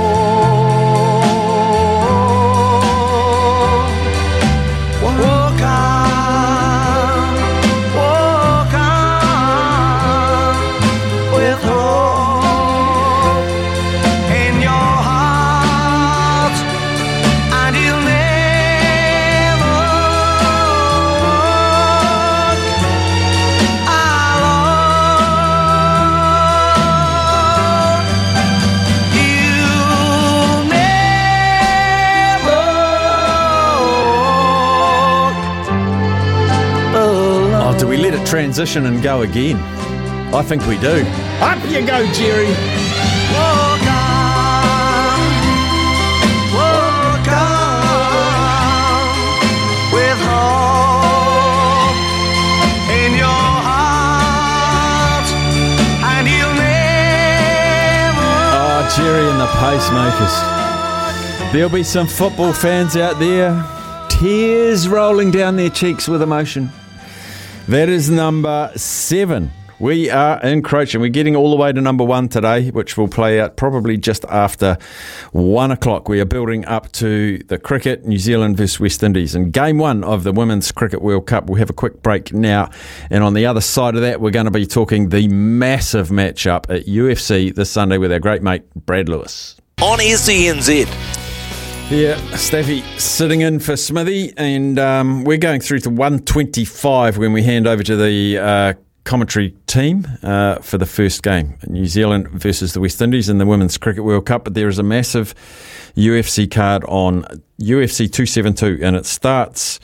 Transition 38.55 38.87
and 38.87 39.03
go 39.03 39.23
again? 39.23 39.57
I 40.33 40.41
think 40.41 40.65
we 40.69 40.79
do. 40.79 41.05
Up 41.41 41.59
you 41.69 41.85
go, 41.85 42.07
Gerry. 42.13 42.47
Walk 43.35 43.83
on, 43.83 45.19
walk 46.55 47.29
on 47.35 49.11
with 49.93 50.21
hope 50.23 51.99
in 52.95 53.19
your 53.19 53.43
heart, 53.67 55.27
and 56.15 56.29
you'll 56.29 56.55
never. 56.55 58.23
Oh, 58.55 58.87
Gerry 58.97 59.27
and 59.31 59.41
the 59.41 59.51
pacemakers. 59.59 61.53
There'll 61.53 61.69
be 61.69 61.83
some 61.83 62.07
football 62.07 62.53
fans 62.53 62.97
out 62.97 63.19
there, 63.19 63.65
tears 64.09 64.87
rolling 64.87 65.33
down 65.33 65.57
their 65.57 65.71
cheeks 65.71 66.07
with 66.07 66.23
emotion. 66.23 66.71
That 67.69 67.89
is 67.89 68.11
number 68.11 68.71
seven. 68.77 69.51
We 69.81 70.11
are 70.11 70.39
encroaching. 70.43 71.01
We're 71.01 71.09
getting 71.09 71.35
all 71.35 71.51
the 71.51 71.57
way 71.57 71.73
to 71.73 71.81
number 71.81 72.05
one 72.05 72.29
today, 72.29 72.71
which 72.71 72.99
will 72.99 73.09
play 73.09 73.41
out 73.41 73.57
probably 73.57 73.97
just 73.97 74.27
after 74.27 74.77
one 75.33 75.71
o'clock. 75.71 76.07
We 76.07 76.21
are 76.21 76.27
building 76.27 76.67
up 76.67 76.93
to 76.93 77.39
the 77.39 77.59
cricket, 77.59 78.05
New 78.05 78.19
Zealand 78.19 78.59
versus 78.59 78.79
West 78.79 79.03
Indies, 79.03 79.35
and 79.35 79.51
game 79.51 79.79
one 79.79 80.05
of 80.05 80.25
the 80.25 80.33
Women's 80.33 80.71
Cricket 80.73 81.01
World 81.01 81.27
Cup. 81.27 81.47
We'll 81.47 81.59
have 81.59 81.71
a 81.71 81.75
quick 81.75 82.03
break 82.03 82.35
now. 82.35 82.69
And 83.11 83.25
on 83.25 83.33
the 83.33 83.47
other 83.47 83.63
side 83.63 83.95
of 83.95 84.03
that, 84.03 84.21
we're 84.21 84.31
going 84.31 84.45
to 84.45 84.51
be 84.51 84.67
talking 84.67 85.09
the 85.09 85.27
massive 85.29 86.11
matchup 86.11 86.69
at 86.69 86.85
UFC 86.85 87.55
this 87.55 87.71
Sunday 87.71 87.97
with 87.97 88.13
our 88.13 88.21
great 88.21 88.43
mate, 88.43 88.63
Brad 88.75 89.09
Lewis. 89.09 89.57
On 89.81 89.99
SENZ. 89.99 91.24
Yeah, 91.91 92.17
Staffy 92.35 92.81
sitting 92.99 93.43
in 93.43 93.61
for 93.61 93.77
Smithy, 93.77 94.33
and 94.39 94.79
um, 94.79 95.23
we're 95.23 95.37
going 95.37 95.61
through 95.61 95.81
to 95.81 95.91
125 95.91 97.19
when 97.19 97.35
we 97.35 97.43
hand 97.43 97.67
over 97.67 97.83
to 97.83 97.95
the 97.95 98.39
uh, 98.39 98.73
commentary 99.05 99.51
team 99.67 100.07
uh, 100.23 100.57
for 100.57 100.79
the 100.79 100.87
first 100.87 101.23
game 101.23 101.59
New 101.67 101.85
Zealand 101.85 102.29
versus 102.29 102.73
the 102.73 102.81
West 102.81 103.03
Indies 103.03 103.29
in 103.29 103.37
the 103.37 103.45
Women's 103.45 103.77
Cricket 103.77 104.03
World 104.03 104.25
Cup. 104.25 104.45
But 104.45 104.55
there 104.55 104.67
is 104.67 104.79
a 104.79 104.83
massive 104.83 105.35
UFC 105.95 106.51
card 106.51 106.85
on 106.85 107.23
UFC 107.61 108.11
272, 108.11 108.81
and 108.83 108.97
it 108.97 109.05
starts 109.05 109.79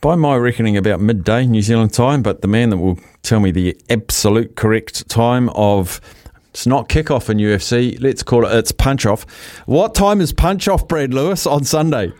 by 0.00 0.14
my 0.14 0.36
reckoning 0.36 0.78
about 0.78 1.00
midday 1.00 1.46
New 1.46 1.62
Zealand 1.62 1.92
time. 1.92 2.22
But 2.22 2.40
the 2.40 2.48
man 2.48 2.70
that 2.70 2.78
will 2.78 2.98
tell 3.22 3.40
me 3.40 3.50
the 3.50 3.76
absolute 3.90 4.56
correct 4.56 5.10
time 5.10 5.50
of 5.50 6.00
it's 6.54 6.68
not 6.68 6.88
kickoff 6.88 7.28
in 7.28 7.38
UFC. 7.38 8.00
Let's 8.00 8.22
call 8.22 8.46
it 8.46 8.56
it's 8.56 8.70
punch 8.70 9.06
off. 9.06 9.24
What 9.66 9.92
time 9.92 10.20
is 10.20 10.32
punch 10.32 10.68
off, 10.68 10.86
Brad 10.86 11.12
Lewis, 11.12 11.48
on 11.48 11.64
Sunday? 11.64 12.12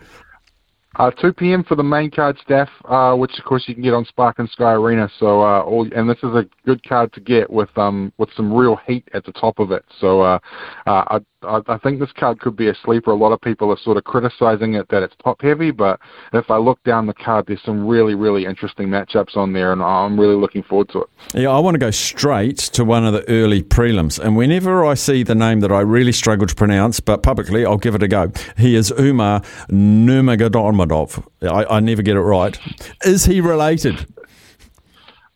Uh, 0.97 1.13
2 1.13 1.33
p.m. 1.35 1.63
for 1.63 1.77
the 1.77 1.85
main 1.85 2.11
card 2.11 2.37
staff, 2.43 2.69
uh, 2.87 3.15
which 3.15 3.31
of 3.39 3.45
course 3.45 3.65
you 3.69 3.75
can 3.75 3.83
get 3.85 3.95
on 3.95 4.05
Spark 4.05 4.41
and 4.41 4.51
Sky 4.51 4.73
Arena. 4.73 5.09
So, 5.21 5.41
uh, 5.41 5.61
all, 5.63 5.89
and 5.95 6.11
this 6.11 6.19
is 6.19 6.35
a 6.35 6.47
good 6.67 6.83
card 6.83 7.13
to 7.13 7.21
get 7.21 7.49
with 7.49 7.71
um, 7.79 8.13
with 8.19 8.29
some 8.37 8.53
real 8.53 8.77
heat 8.89 9.09
at 9.15 9.25
the 9.25 9.33
top 9.33 9.61
of 9.61 9.71
it. 9.71 9.85
So, 10.01 10.23
uh, 10.23 10.41
uh, 10.87 11.21
I, 11.45 11.61
I 11.67 11.79
think 11.79 12.01
this 12.01 12.13
card 12.13 12.41
could 12.41 12.57
be 12.57 12.69
a 12.69 12.75
sleeper. 12.85 13.11
A 13.11 13.15
lot 13.15 13.33
of 13.33 13.41
people 13.41 13.71
are 13.71 13.79
sort 13.79 13.97
of 13.97 14.05
criticizing 14.05 14.75
it 14.75 14.89
that 14.89 15.03
it's 15.03 15.15
top 15.23 15.43
heavy, 15.43 15.71
but 15.71 16.01
if 16.33 16.51
I 16.51 16.57
look 16.57 16.83
down 16.85 17.07
the 17.07 17.15
card, 17.15 17.47
there's 17.47 17.63
some 17.63 17.87
really, 17.87 18.15
really 18.15 18.45
interesting 18.45 18.89
matchups 18.89 19.37
on 19.37 19.53
there, 19.53 19.73
and 19.73 19.83
I'm 19.83 20.19
really 20.19 20.37
looking 20.37 20.63
forward 20.63 20.89
to 20.91 21.03
it. 21.03 21.09
Yeah, 21.35 21.51
I 21.51 21.59
want 21.59 21.75
to 21.75 21.79
go 21.79 21.91
straight 21.91 22.59
to 22.59 22.85
one 22.85 23.05
of 23.05 23.13
the 23.13 23.29
early 23.29 23.63
prelims. 23.63 24.19
And 24.19 24.37
whenever 24.37 24.85
I 24.85 24.95
see 24.95 25.23
the 25.23 25.35
name 25.35 25.61
that 25.61 25.73
I 25.73 25.81
really 25.81 26.13
struggle 26.13 26.47
to 26.47 26.55
pronounce, 26.55 27.01
but 27.01 27.23
publicly, 27.23 27.65
I'll 27.65 27.79
give 27.79 27.95
it 27.95 28.03
a 28.03 28.09
go. 28.09 28.33
He 28.57 28.77
is 28.77 28.93
Umar 28.99 29.41
Nurmagomedov. 29.71 31.27
I, 31.43 31.77
I 31.77 31.81
never 31.81 32.03
get 32.03 32.17
it 32.17 32.21
right. 32.21 32.59
Is 33.05 33.25
he 33.25 33.41
related? 33.41 34.07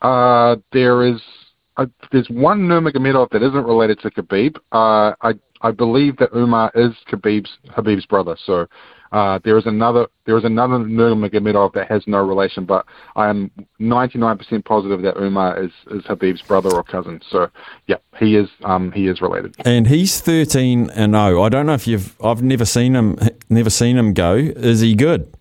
Uh, 0.01 0.57
there 0.73 1.05
is 1.07 1.21
uh, 1.79 1.87
there's 2.11 2.29
one 2.29 2.63
Nurmagomedov 2.63 3.31
that 3.31 3.43
isn't 3.43 3.65
related 3.65 4.01
to 4.01 4.11
Khabib. 4.11 4.57
Uh, 4.73 5.15
I 5.21 5.35
I 5.63 5.71
believe 5.71 6.17
that 6.19 6.31
Umar 6.35 6.71
is 6.75 6.93
Khabib's 7.11 7.59
Habib's 7.77 8.07
brother. 8.07 8.37
So 8.45 8.67
uh, 9.13 9.39
there 9.45 9.57
is 9.57 9.67
another 9.67 10.07
there 10.27 10.37
is 10.37 10.45
another 10.45 10.77
Nurmagomedov 10.77 11.73
that 11.75 11.91
has 11.91 12.03
no 12.07 12.19
relation, 12.25 12.65
but 12.65 12.85
I 13.17 13.29
am 13.29 13.51
99% 13.81 14.65
positive 14.65 15.03
that 15.03 15.17
Umar 15.17 15.63
is 15.63 15.71
is 15.91 16.03
Habib's 16.05 16.43
brother 16.43 16.71
or 16.75 16.83
cousin. 16.83 17.21
So 17.31 17.49
yeah, 17.87 17.97
he 18.19 18.37
is 18.37 18.49
um 18.65 18.93
he 18.93 19.07
is 19.07 19.21
related. 19.21 19.57
And 19.65 19.87
he's 19.87 20.21
13 20.21 20.91
and 20.91 21.15
0. 21.15 21.43
I 21.43 21.49
don't 21.49 21.67
know 21.67 21.75
if 21.75 21.87
you've 21.87 22.15
I've 22.23 22.43
never 22.43 22.65
seen 22.65 22.95
him 22.95 23.19
never 23.49 23.71
seen 23.71 23.97
him 23.97 24.13
go. 24.13 24.35
Is 24.35 24.81
he 24.81 24.95
good? 24.95 25.33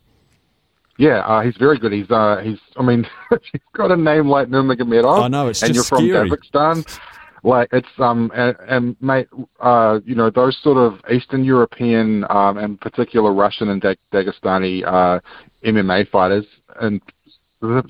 Yeah, 0.98 1.20
uh, 1.20 1.42
he's 1.42 1.58
very 1.58 1.78
good. 1.78 1.92
He's 1.92 2.10
uh 2.10 2.42
he's 2.44 2.60
I 2.78 2.84
mean 2.84 3.06
he's 3.52 3.62
got 3.74 3.92
a 3.92 3.98
name 3.98 4.28
like 4.28 4.48
Nurmagomedov. 4.48 5.24
I 5.24 5.28
know, 5.28 5.48
it's 5.50 5.62
and 5.62 5.74
just 5.74 5.92
you're 5.92 6.00
from 6.00 6.08
scary. 6.08 6.30
Kazakhstan. 6.30 7.00
Like 7.48 7.70
it's 7.72 7.88
um 7.98 8.30
and, 8.36 8.56
and 8.68 8.96
mate 9.00 9.30
uh 9.62 10.02
you 10.06 10.16
know 10.16 10.30
those 10.30 10.58
sort 10.62 10.76
of 10.76 11.00
Eastern 11.10 11.46
European 11.46 12.26
um 12.30 12.58
and 12.58 12.80
particular 12.82 13.34
Russian 13.34 13.70
and 13.70 13.82
Dag- 13.82 13.98
Dagestani 14.14 14.84
uh 14.86 15.22
MMA 15.64 16.10
fighters 16.10 16.46
and 16.82 17.02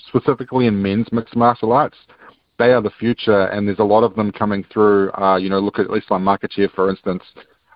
specifically 0.07 0.67
in 0.67 0.79
men's 0.79 1.11
mixed 1.11 1.35
martial 1.35 1.71
arts 1.71 1.97
they 2.59 2.71
are 2.71 2.83
the 2.83 2.91
future 2.99 3.47
and 3.47 3.67
there's 3.67 3.79
a 3.79 3.83
lot 3.83 4.03
of 4.03 4.15
them 4.15 4.31
coming 4.31 4.63
through 4.71 5.11
uh 5.13 5.37
you 5.37 5.49
know 5.49 5.59
look 5.59 5.79
at 5.79 5.87
Islam 5.87 6.23
Makhachev 6.23 6.71
for 6.73 6.91
instance 6.91 7.23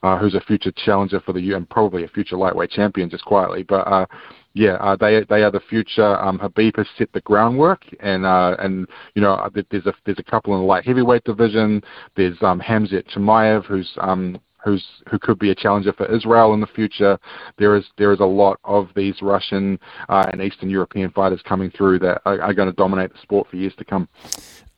uh 0.03 0.19
who's 0.19 0.35
a 0.35 0.41
future 0.41 0.71
challenger 0.85 1.19
for 1.19 1.33
the 1.33 1.41
U 1.41 1.55
and 1.55 1.67
probably 1.67 2.03
a 2.03 2.07
future 2.09 2.37
lightweight 2.37 2.69
champion 2.69 3.09
just 3.09 3.25
quietly 3.25 3.63
but 3.63 3.87
uh 3.87 4.05
yeah, 4.53 4.73
uh, 4.75 4.95
they 4.95 5.23
they 5.29 5.43
are 5.43 5.51
the 5.51 5.61
future. 5.61 6.17
Um, 6.17 6.37
Habib 6.39 6.75
has 6.75 6.87
set 6.97 7.11
the 7.13 7.21
groundwork, 7.21 7.83
and 8.01 8.25
uh, 8.25 8.57
and 8.59 8.87
you 9.15 9.21
know 9.21 9.33
uh, 9.33 9.49
there's 9.69 9.85
a 9.85 9.93
there's 10.05 10.19
a 10.19 10.23
couple 10.23 10.53
in 10.53 10.59
the 10.59 10.65
light 10.65 10.85
heavyweight 10.85 11.23
division. 11.23 11.81
There's 12.15 12.37
um, 12.41 12.59
Hamzat 12.59 13.09
Chimaev, 13.13 13.65
who's 13.65 13.89
um, 13.99 14.39
who's 14.63 14.85
who 15.09 15.17
could 15.19 15.39
be 15.39 15.51
a 15.51 15.55
challenger 15.55 15.93
for 15.93 16.05
Israel 16.13 16.53
in 16.53 16.59
the 16.59 16.67
future. 16.67 17.17
There 17.57 17.75
is 17.75 17.85
there 17.97 18.11
is 18.11 18.19
a 18.19 18.25
lot 18.25 18.59
of 18.65 18.89
these 18.95 19.21
Russian 19.21 19.79
uh, 20.09 20.25
and 20.31 20.41
Eastern 20.41 20.69
European 20.69 21.11
fighters 21.11 21.41
coming 21.45 21.71
through 21.71 21.99
that 21.99 22.21
are, 22.25 22.41
are 22.41 22.53
going 22.53 22.69
to 22.69 22.75
dominate 22.75 23.13
the 23.13 23.19
sport 23.19 23.47
for 23.49 23.55
years 23.55 23.73
to 23.77 23.85
come. 23.85 24.07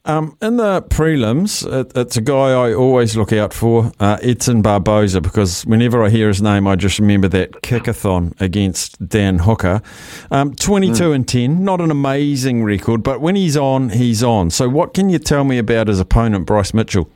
Um, 0.05 0.37
in 0.41 0.57
the 0.57 0.81
prelims, 0.81 1.65
it, 1.65 1.93
it's 1.95 2.17
a 2.17 2.21
guy 2.21 2.49
I 2.51 2.73
always 2.73 3.15
look 3.15 3.31
out 3.31 3.53
for, 3.53 3.93
uh, 4.01 4.17
Edson 4.21 4.61
Barboza, 4.61 5.21
because 5.21 5.61
whenever 5.65 6.03
I 6.03 6.09
hear 6.09 6.27
his 6.27 6.41
name, 6.41 6.67
I 6.67 6.75
just 6.75 6.99
remember 6.99 7.29
that 7.29 7.53
kickathon 7.61 8.39
against 8.41 9.07
Dan 9.07 9.39
Hooker. 9.39 9.81
Um, 10.29 10.55
22 10.55 11.03
Mm. 11.11 11.15
and 11.15 11.27
10, 11.27 11.63
not 11.63 11.79
an 11.79 11.89
amazing 11.89 12.65
record, 12.65 13.01
but 13.01 13.21
when 13.21 13.35
he's 13.37 13.55
on, 13.55 13.91
he's 13.91 14.21
on. 14.21 14.49
So, 14.49 14.67
what 14.67 14.93
can 14.93 15.09
you 15.09 15.19
tell 15.19 15.45
me 15.45 15.57
about 15.57 15.87
his 15.87 16.01
opponent, 16.01 16.47
Bryce 16.47 16.73
Mitchell? 16.73 17.07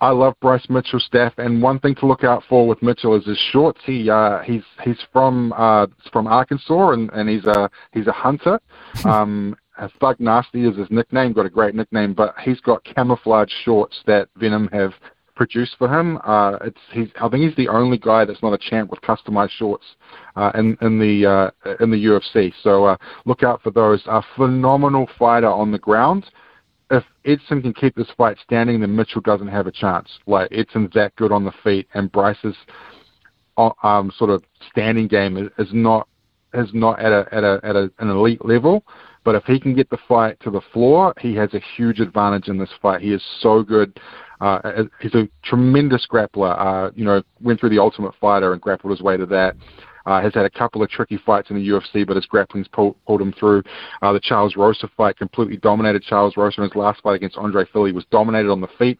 I 0.00 0.10
love 0.10 0.34
Bryce 0.40 0.68
Mitchell's 0.70 1.04
staff, 1.04 1.34
and 1.38 1.62
one 1.62 1.78
thing 1.80 1.94
to 1.96 2.06
look 2.06 2.24
out 2.24 2.42
for 2.48 2.66
with 2.66 2.82
Mitchell 2.82 3.14
is 3.14 3.24
his 3.26 3.38
shorts. 3.38 3.80
He 3.86 4.10
uh, 4.10 4.40
he's 4.40 4.62
he's 4.82 4.98
from 5.12 5.52
uh, 5.56 5.86
from 6.12 6.26
Arkansas, 6.26 6.90
and, 6.90 7.10
and 7.12 7.28
he's 7.28 7.44
a 7.44 7.70
he's 7.92 8.06
a 8.06 8.12
hunter. 8.12 8.58
Um, 9.04 9.56
Thug 10.00 10.20
Nasty 10.20 10.66
is 10.66 10.76
his 10.76 10.90
nickname. 10.90 11.32
Got 11.32 11.46
a 11.46 11.50
great 11.50 11.74
nickname, 11.74 12.14
but 12.14 12.34
he's 12.42 12.60
got 12.60 12.84
camouflage 12.84 13.52
shorts 13.64 14.00
that 14.06 14.28
Venum 14.40 14.72
have 14.72 14.92
produced 15.34 15.74
for 15.78 15.88
him. 15.88 16.18
Uh, 16.24 16.58
it's 16.62 16.78
he's 16.92 17.08
I 17.20 17.28
think 17.28 17.44
he's 17.44 17.56
the 17.56 17.68
only 17.68 17.98
guy 17.98 18.24
that's 18.24 18.42
not 18.42 18.52
a 18.52 18.58
champ 18.58 18.90
with 18.90 19.00
customized 19.00 19.50
shorts 19.50 19.84
uh, 20.36 20.52
in 20.54 20.76
in 20.80 20.98
the 20.98 21.26
uh, 21.26 21.74
in 21.80 21.90
the 21.90 22.04
UFC. 22.04 22.52
So 22.62 22.84
uh, 22.84 22.96
look 23.24 23.42
out 23.42 23.62
for 23.62 23.70
those. 23.70 24.02
A 24.06 24.22
phenomenal 24.36 25.08
fighter 25.18 25.48
on 25.48 25.72
the 25.72 25.78
ground 25.78 26.24
if 26.90 27.04
Edson 27.24 27.62
can 27.62 27.72
keep 27.72 27.94
this 27.94 28.10
fight 28.16 28.36
standing, 28.44 28.80
then 28.80 28.94
Mitchell 28.94 29.20
doesn't 29.20 29.48
have 29.48 29.66
a 29.66 29.72
chance. 29.72 30.08
Like 30.26 30.50
Edson's 30.52 30.92
that 30.94 31.14
good 31.16 31.32
on 31.32 31.44
the 31.44 31.52
feet, 31.62 31.88
and 31.94 32.10
Bryce's 32.12 32.56
uh, 33.56 33.70
um, 33.82 34.12
sort 34.16 34.30
of 34.30 34.42
standing 34.70 35.08
game 35.08 35.36
is, 35.36 35.50
is 35.58 35.72
not 35.72 36.08
is 36.52 36.68
not 36.72 37.00
at 37.00 37.12
a 37.12 37.26
at 37.32 37.44
a 37.44 37.60
at 37.62 37.76
a, 37.76 37.90
an 37.98 38.10
elite 38.10 38.44
level. 38.44 38.84
But 39.24 39.34
if 39.34 39.44
he 39.44 39.58
can 39.58 39.74
get 39.74 39.90
the 39.90 39.98
fight 40.06 40.38
to 40.40 40.50
the 40.50 40.60
floor, 40.72 41.14
he 41.18 41.34
has 41.36 41.52
a 41.54 41.60
huge 41.76 42.00
advantage 42.00 42.48
in 42.48 42.58
this 42.58 42.70
fight. 42.80 43.00
He 43.00 43.12
is 43.12 43.22
so 43.40 43.62
good. 43.62 43.98
Uh, 44.40 44.84
he's 45.00 45.14
a 45.14 45.28
tremendous 45.42 46.06
grappler. 46.10 46.54
Uh, 46.58 46.90
you 46.94 47.04
know, 47.04 47.22
went 47.40 47.60
through 47.60 47.70
the 47.70 47.78
Ultimate 47.78 48.14
Fighter 48.20 48.52
and 48.52 48.60
grappled 48.60 48.90
his 48.90 49.00
way 49.00 49.16
to 49.16 49.26
that. 49.26 49.56
Uh, 50.06 50.20
has 50.20 50.34
had 50.34 50.44
a 50.44 50.50
couple 50.50 50.82
of 50.82 50.90
tricky 50.90 51.18
fights 51.24 51.48
in 51.48 51.56
the 51.56 51.66
UFC, 51.66 52.06
but 52.06 52.14
his 52.14 52.26
grappling's 52.26 52.68
pulled, 52.68 52.94
pulled 53.06 53.22
him 53.22 53.32
through. 53.40 53.62
Uh, 54.02 54.12
the 54.12 54.20
Charles 54.20 54.54
Rosa 54.54 54.86
fight 54.98 55.16
completely 55.16 55.56
dominated 55.56 56.02
Charles 56.02 56.36
Rosa 56.36 56.60
in 56.60 56.68
his 56.68 56.76
last 56.76 57.02
fight 57.02 57.14
against 57.14 57.38
Andre 57.38 57.64
Fili. 57.72 57.90
Was 57.92 58.04
dominated 58.10 58.50
on 58.50 58.60
the 58.60 58.68
feet, 58.78 58.98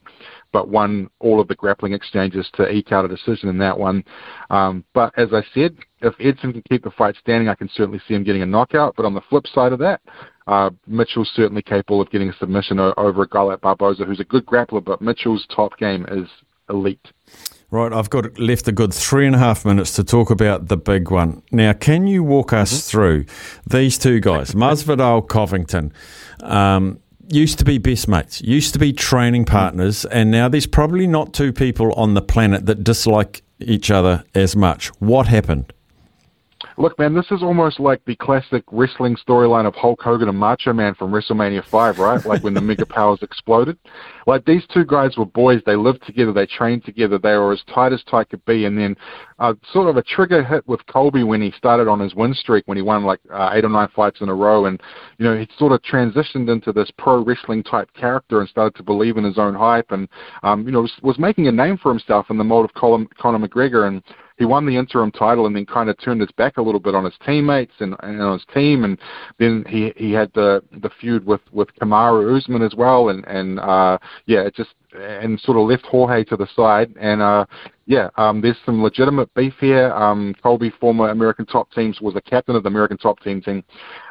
but 0.54 0.68
won 0.68 1.10
all 1.18 1.40
of 1.40 1.48
the 1.48 1.54
grappling 1.56 1.92
exchanges 1.92 2.48
to 2.54 2.70
eke 2.70 2.92
out 2.92 3.04
a 3.04 3.08
decision 3.08 3.48
in 3.48 3.58
that 3.58 3.76
one. 3.76 4.04
Um, 4.50 4.84
but 4.94 5.12
as 5.18 5.30
I 5.32 5.42
said, 5.52 5.76
if 6.00 6.14
Edson 6.20 6.52
can 6.52 6.62
keep 6.70 6.84
the 6.84 6.92
fight 6.92 7.16
standing, 7.20 7.48
I 7.48 7.56
can 7.56 7.68
certainly 7.74 8.00
see 8.06 8.14
him 8.14 8.22
getting 8.22 8.42
a 8.42 8.46
knockout. 8.46 8.94
But 8.96 9.04
on 9.04 9.14
the 9.14 9.20
flip 9.28 9.48
side 9.52 9.72
of 9.72 9.80
that, 9.80 10.00
uh, 10.46 10.70
Mitchell's 10.86 11.32
certainly 11.34 11.60
capable 11.60 12.00
of 12.00 12.08
getting 12.10 12.28
a 12.28 12.36
submission 12.38 12.78
o- 12.78 12.94
over 12.96 13.22
a 13.22 13.28
guy 13.28 13.42
like 13.42 13.62
Barboza, 13.62 14.04
who's 14.04 14.20
a 14.20 14.24
good 14.24 14.46
grappler, 14.46 14.82
but 14.82 15.02
Mitchell's 15.02 15.44
top 15.54 15.76
game 15.76 16.06
is 16.08 16.28
elite. 16.70 17.08
Right, 17.70 17.92
I've 17.92 18.10
got 18.10 18.38
left 18.38 18.68
a 18.68 18.72
good 18.72 18.94
three 18.94 19.26
and 19.26 19.34
a 19.34 19.38
half 19.40 19.64
minutes 19.64 19.96
to 19.96 20.04
talk 20.04 20.30
about 20.30 20.68
the 20.68 20.76
big 20.76 21.10
one. 21.10 21.42
Now, 21.50 21.72
can 21.72 22.06
you 22.06 22.22
walk 22.22 22.52
us 22.52 22.88
through 22.88 23.24
these 23.66 23.98
two 23.98 24.20
guys, 24.20 24.50
Masvidal, 24.54 25.26
Covington? 25.28 25.92
Um, 26.40 27.00
used 27.28 27.58
to 27.58 27.64
be 27.64 27.78
best 27.78 28.08
mates, 28.08 28.40
used 28.42 28.72
to 28.74 28.78
be 28.78 28.92
training 28.92 29.44
partners, 29.44 30.04
and 30.06 30.30
now 30.30 30.48
there's 30.48 30.66
probably 30.66 31.06
not 31.06 31.32
two 31.32 31.52
people 31.52 31.92
on 31.94 32.14
the 32.14 32.22
planet 32.22 32.66
that 32.66 32.84
dislike 32.84 33.42
each 33.60 33.90
other 33.90 34.24
as 34.34 34.56
much. 34.56 34.88
What 35.00 35.28
happened? 35.28 35.72
Look, 36.76 36.98
man, 36.98 37.14
this 37.14 37.30
is 37.30 37.42
almost 37.42 37.78
like 37.78 38.04
the 38.04 38.16
classic 38.16 38.64
wrestling 38.70 39.16
storyline 39.16 39.66
of 39.66 39.74
Hulk 39.74 40.00
Hogan 40.02 40.28
and 40.28 40.38
Macho 40.38 40.72
Man 40.72 40.94
from 40.94 41.12
WrestleMania 41.12 41.64
5, 41.68 41.98
right? 41.98 42.24
Like 42.24 42.42
when 42.42 42.54
the 42.54 42.60
Mega 42.62 42.86
Powers 42.86 43.20
exploded. 43.22 43.78
Like 44.26 44.44
these 44.44 44.62
two 44.72 44.84
guys 44.84 45.16
were 45.16 45.26
boys. 45.26 45.60
They 45.66 45.76
lived 45.76 46.04
together. 46.06 46.32
They 46.32 46.46
trained 46.46 46.84
together. 46.84 47.18
They 47.18 47.36
were 47.36 47.52
as 47.52 47.62
tight 47.72 47.92
as 47.92 48.02
tight 48.04 48.30
could 48.30 48.44
be. 48.44 48.64
And 48.64 48.78
then 48.78 48.96
uh, 49.38 49.54
sort 49.72 49.88
of 49.88 49.96
a 49.96 50.02
trigger 50.02 50.42
hit 50.42 50.66
with 50.66 50.84
Colby 50.86 51.22
when 51.22 51.42
he 51.42 51.52
started 51.52 51.88
on 51.88 52.00
his 52.00 52.14
win 52.14 52.34
streak, 52.34 52.66
when 52.66 52.76
he 52.76 52.82
won 52.82 53.04
like 53.04 53.20
uh, 53.32 53.50
eight 53.52 53.64
or 53.64 53.68
nine 53.68 53.88
fights 53.94 54.20
in 54.20 54.28
a 54.28 54.34
row. 54.34 54.66
And, 54.66 54.80
you 55.18 55.26
know, 55.26 55.36
he 55.36 55.48
sort 55.58 55.72
of 55.72 55.82
transitioned 55.82 56.50
into 56.50 56.72
this 56.72 56.90
pro 56.98 57.22
wrestling 57.22 57.62
type 57.62 57.88
character 57.94 58.40
and 58.40 58.48
started 58.48 58.76
to 58.76 58.82
believe 58.82 59.16
in 59.16 59.24
his 59.24 59.38
own 59.38 59.54
hype 59.54 59.90
and, 59.90 60.08
um, 60.42 60.64
you 60.66 60.72
know, 60.72 60.82
was, 60.82 60.92
was 61.02 61.18
making 61.18 61.48
a 61.48 61.52
name 61.52 61.78
for 61.78 61.90
himself 61.90 62.26
in 62.30 62.38
the 62.38 62.44
mold 62.44 62.64
of 62.64 62.74
Colin, 62.74 63.06
Conor 63.18 63.46
McGregor. 63.46 63.86
And, 63.88 64.02
he 64.36 64.44
won 64.44 64.66
the 64.66 64.76
interim 64.76 65.12
title 65.12 65.46
and 65.46 65.54
then 65.54 65.66
kind 65.66 65.88
of 65.88 65.98
turned 65.98 66.20
his 66.20 66.32
back 66.32 66.56
a 66.56 66.62
little 66.62 66.80
bit 66.80 66.94
on 66.94 67.04
his 67.04 67.14
teammates 67.24 67.74
and, 67.78 67.94
and 68.00 68.20
on 68.20 68.38
his 68.38 68.46
team. 68.52 68.84
And 68.84 68.98
then 69.38 69.64
he 69.68 69.92
he 69.96 70.12
had 70.12 70.32
the 70.34 70.62
the 70.82 70.90
feud 71.00 71.24
with 71.24 71.40
with 71.52 71.68
Kamaru 71.80 72.36
Usman 72.36 72.62
as 72.62 72.74
well. 72.74 73.10
And 73.10 73.24
and 73.26 73.60
uh 73.60 73.98
yeah 74.26 74.40
it 74.40 74.54
just 74.54 74.74
and 74.94 75.40
sort 75.40 75.58
of 75.58 75.68
left 75.68 75.86
Jorge 75.86 76.24
to 76.24 76.36
the 76.36 76.48
side. 76.56 76.92
And 77.00 77.22
uh 77.22 77.46
yeah 77.86 78.10
um 78.16 78.40
there's 78.40 78.56
some 78.66 78.82
legitimate 78.82 79.32
beef 79.34 79.54
here. 79.60 79.92
Um 79.92 80.34
Colby 80.42 80.70
former 80.80 81.10
American 81.10 81.46
top 81.46 81.70
teams 81.70 82.00
was 82.00 82.16
a 82.16 82.20
captain 82.20 82.56
of 82.56 82.64
the 82.64 82.68
American 82.68 82.98
top 82.98 83.20
team 83.20 83.40
team 83.40 83.62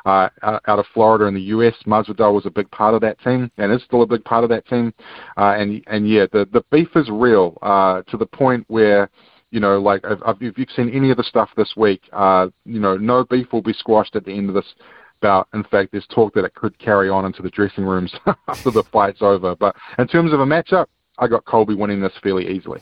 uh 0.06 0.30
out 0.42 0.62
out 0.68 0.80
of 0.80 0.86
Florida 0.94 1.26
in 1.26 1.34
the 1.34 1.42
US 1.42 1.76
Masvidal 1.86 2.34
was 2.34 2.46
a 2.46 2.52
big 2.52 2.72
part 2.72 2.94
of 2.94 3.02
that 3.02 3.20
team 3.20 3.52
and 3.58 3.74
is 3.74 3.84
still 3.84 4.04
a 4.04 4.08
big 4.08 4.24
part 4.24 4.46
of 4.46 4.50
that 4.52 4.66
team. 4.68 4.94
Uh 5.36 5.56
and 5.58 5.84
and 5.88 6.08
yeah 6.08 6.28
the 6.32 6.48
the 6.54 6.64
beef 6.72 6.90
is 6.96 7.10
real 7.10 7.58
uh 7.62 8.02
to 8.04 8.16
the 8.16 8.26
point 8.26 8.64
where 8.70 9.10
you 9.54 9.60
know, 9.60 9.80
like 9.80 10.02
if, 10.04 10.20
you've 10.58 10.72
seen 10.76 10.90
any 10.90 11.12
of 11.12 11.18
the 11.18 11.24
stuff 11.24 11.48
this 11.56 11.76
week, 11.78 12.02
uh, 12.12 12.48
you 12.66 12.80
know, 12.80 12.98
no 12.98 13.24
beef 13.24 13.54
will 13.54 13.62
be 13.62 13.72
squashed 13.72 14.16
at 14.16 14.26
the 14.26 14.32
end 14.32 14.50
of 14.50 14.56
this 14.56 14.66
bout. 15.22 15.48
In 15.54 15.64
fact, 15.64 15.92
there's 15.92 16.08
talk 16.08 16.34
that 16.34 16.44
it 16.44 16.56
could 16.56 16.78
carry 16.80 17.08
on 17.08 17.24
into 17.24 17.44
the 17.44 17.52
dressing 17.52 17.86
rooms 17.86 18.12
after 18.48 18.72
the 18.72 18.84
fight's 18.92 19.22
over. 19.22 19.56
But 19.56 19.76
in 20.00 20.08
terms 20.08 20.34
of 20.34 20.40
a 20.40 20.46
matchup, 20.46 20.88
I 21.20 21.28
got 21.28 21.46
Colby 21.46 21.76
winning 21.76 22.02
this 22.02 22.14
fairly 22.24 22.50
easily. 22.50 22.82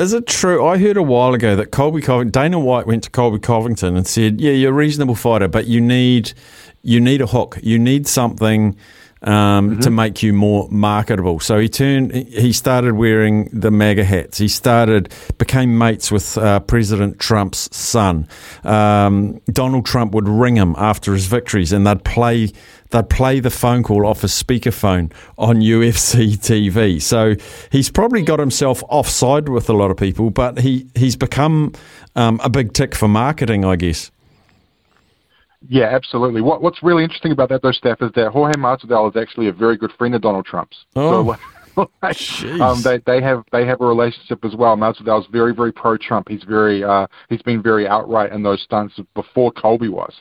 Is 0.00 0.12
it 0.12 0.26
true? 0.26 0.66
I 0.66 0.76
heard 0.76 0.96
a 0.96 1.02
while 1.02 1.34
ago 1.34 1.54
that 1.54 1.70
Colby 1.70 2.00
Dana 2.00 2.58
White 2.58 2.88
went 2.88 3.04
to 3.04 3.10
Colby 3.10 3.38
Covington 3.38 3.96
and 3.96 4.06
said, 4.06 4.40
"Yeah, 4.40 4.50
you're 4.50 4.72
a 4.72 4.74
reasonable 4.74 5.14
fighter, 5.14 5.46
but 5.46 5.68
you 5.68 5.80
need 5.80 6.32
you 6.82 7.00
need 7.00 7.22
a 7.22 7.26
hook. 7.26 7.58
You 7.62 7.78
need 7.78 8.08
something." 8.08 8.76
Um, 9.26 9.80
To 9.80 9.90
make 9.90 10.22
you 10.22 10.32
more 10.32 10.68
marketable, 10.70 11.40
so 11.40 11.58
he 11.58 11.68
turned. 11.68 12.12
He 12.12 12.52
started 12.52 12.92
wearing 12.94 13.48
the 13.52 13.72
MAGA 13.72 14.04
hats. 14.04 14.38
He 14.38 14.46
started 14.46 15.12
became 15.36 15.76
mates 15.76 16.12
with 16.12 16.38
uh, 16.38 16.60
President 16.60 17.18
Trump's 17.18 17.68
son. 17.76 18.28
Um, 18.62 19.40
Donald 19.46 19.84
Trump 19.84 20.12
would 20.12 20.28
ring 20.28 20.56
him 20.56 20.76
after 20.78 21.12
his 21.12 21.26
victories, 21.26 21.72
and 21.72 21.84
they'd 21.84 22.04
play 22.04 22.52
they'd 22.90 23.10
play 23.10 23.40
the 23.40 23.50
phone 23.50 23.82
call 23.82 24.06
off 24.06 24.22
his 24.22 24.30
speakerphone 24.30 25.12
on 25.38 25.56
UFC 25.56 26.36
TV. 26.38 27.02
So 27.02 27.34
he's 27.70 27.90
probably 27.90 28.22
got 28.22 28.38
himself 28.38 28.82
offside 28.88 29.48
with 29.48 29.68
a 29.68 29.72
lot 29.72 29.90
of 29.90 29.96
people, 29.96 30.30
but 30.30 30.60
he, 30.60 30.86
he's 30.94 31.16
become 31.16 31.72
um, 32.14 32.40
a 32.44 32.48
big 32.48 32.72
tick 32.72 32.94
for 32.94 33.08
marketing, 33.08 33.64
I 33.64 33.76
guess. 33.76 34.10
Yeah, 35.68 35.86
absolutely. 35.86 36.40
What 36.40 36.62
What's 36.62 36.82
really 36.82 37.04
interesting 37.04 37.32
about 37.32 37.48
that, 37.50 37.62
though, 37.62 37.72
Steph, 37.72 38.02
is 38.02 38.10
that 38.14 38.30
Jorge 38.32 38.54
Masvidal 38.54 39.10
is 39.10 39.20
actually 39.20 39.48
a 39.48 39.52
very 39.52 39.76
good 39.76 39.92
friend 39.98 40.14
of 40.14 40.22
Donald 40.22 40.46
Trump's. 40.46 40.76
Oh. 40.94 41.36
So, 41.74 41.88
um, 42.62 42.82
they 42.82 42.98
they 43.04 43.20
have 43.22 43.44
they 43.52 43.66
have 43.66 43.80
a 43.80 43.86
relationship 43.86 44.44
as 44.44 44.54
well. 44.54 44.76
Masvidal's 44.76 45.26
very 45.30 45.54
very 45.54 45.72
pro 45.72 45.96
Trump. 45.96 46.28
He's 46.28 46.42
very 46.44 46.82
uh, 46.82 47.06
he's 47.28 47.42
been 47.42 47.62
very 47.62 47.86
outright 47.86 48.32
in 48.32 48.42
those 48.42 48.62
stunts 48.62 48.98
before 49.14 49.52
Colby 49.52 49.88
was. 49.88 50.14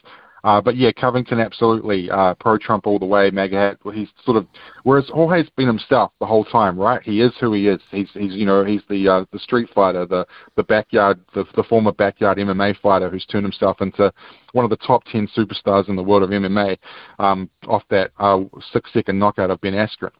Uh, 0.46 0.62
but 0.62 0.78
yeah, 0.78 0.92
Covington 0.92 1.40
absolutely 1.40 2.08
uh, 2.12 2.36
pro 2.36 2.60
Trump 2.60 2.86
all 2.86 3.00
the 3.00 3.06
way. 3.06 3.32
MAGA 3.32 3.56
hat. 3.56 3.78
He's 3.96 4.10
sort 4.24 4.38
of 4.38 4.46
whereas 4.84 5.10
Jorge's 5.10 5.50
been 5.58 5.66
himself 5.66 6.12
the 6.20 6.28
whole 6.28 6.46
time, 6.46 6.78
right? 6.78 7.02
He 7.02 7.20
is 7.20 7.32
who 7.40 7.54
he 7.54 7.68
is. 7.68 7.82
He's 7.90 8.10
he's 8.14 8.32
you 8.34 8.46
know 8.46 8.64
he's 8.64 8.84
the 8.88 9.08
uh, 9.08 9.26
the 9.34 9.40
street 9.40 9.68
fighter, 9.74 10.06
the 10.06 10.24
the 10.56 10.62
backyard, 10.62 11.20
the 11.34 11.46
the 11.56 11.64
former 11.64 11.92
backyard 11.92 12.38
MMA 12.38 12.80
fighter 12.80 13.10
who's 13.10 13.26
turned 13.26 13.44
himself 13.44 13.82
into 13.82 14.14
one 14.52 14.64
of 14.64 14.70
the 14.70 14.78
top 14.78 15.04
ten 15.06 15.28
superstars 15.36 15.90
in 15.90 15.96
the 15.96 16.04
world 16.04 16.22
of 16.22 16.30
MMA 16.30 16.78
um, 17.18 17.50
off 17.68 17.82
that 17.90 18.12
uh, 18.20 18.42
six 18.72 18.94
second 18.94 19.18
knockout 19.18 19.50
of 19.50 19.60
Ben 19.62 19.74
Askren. 19.74 20.12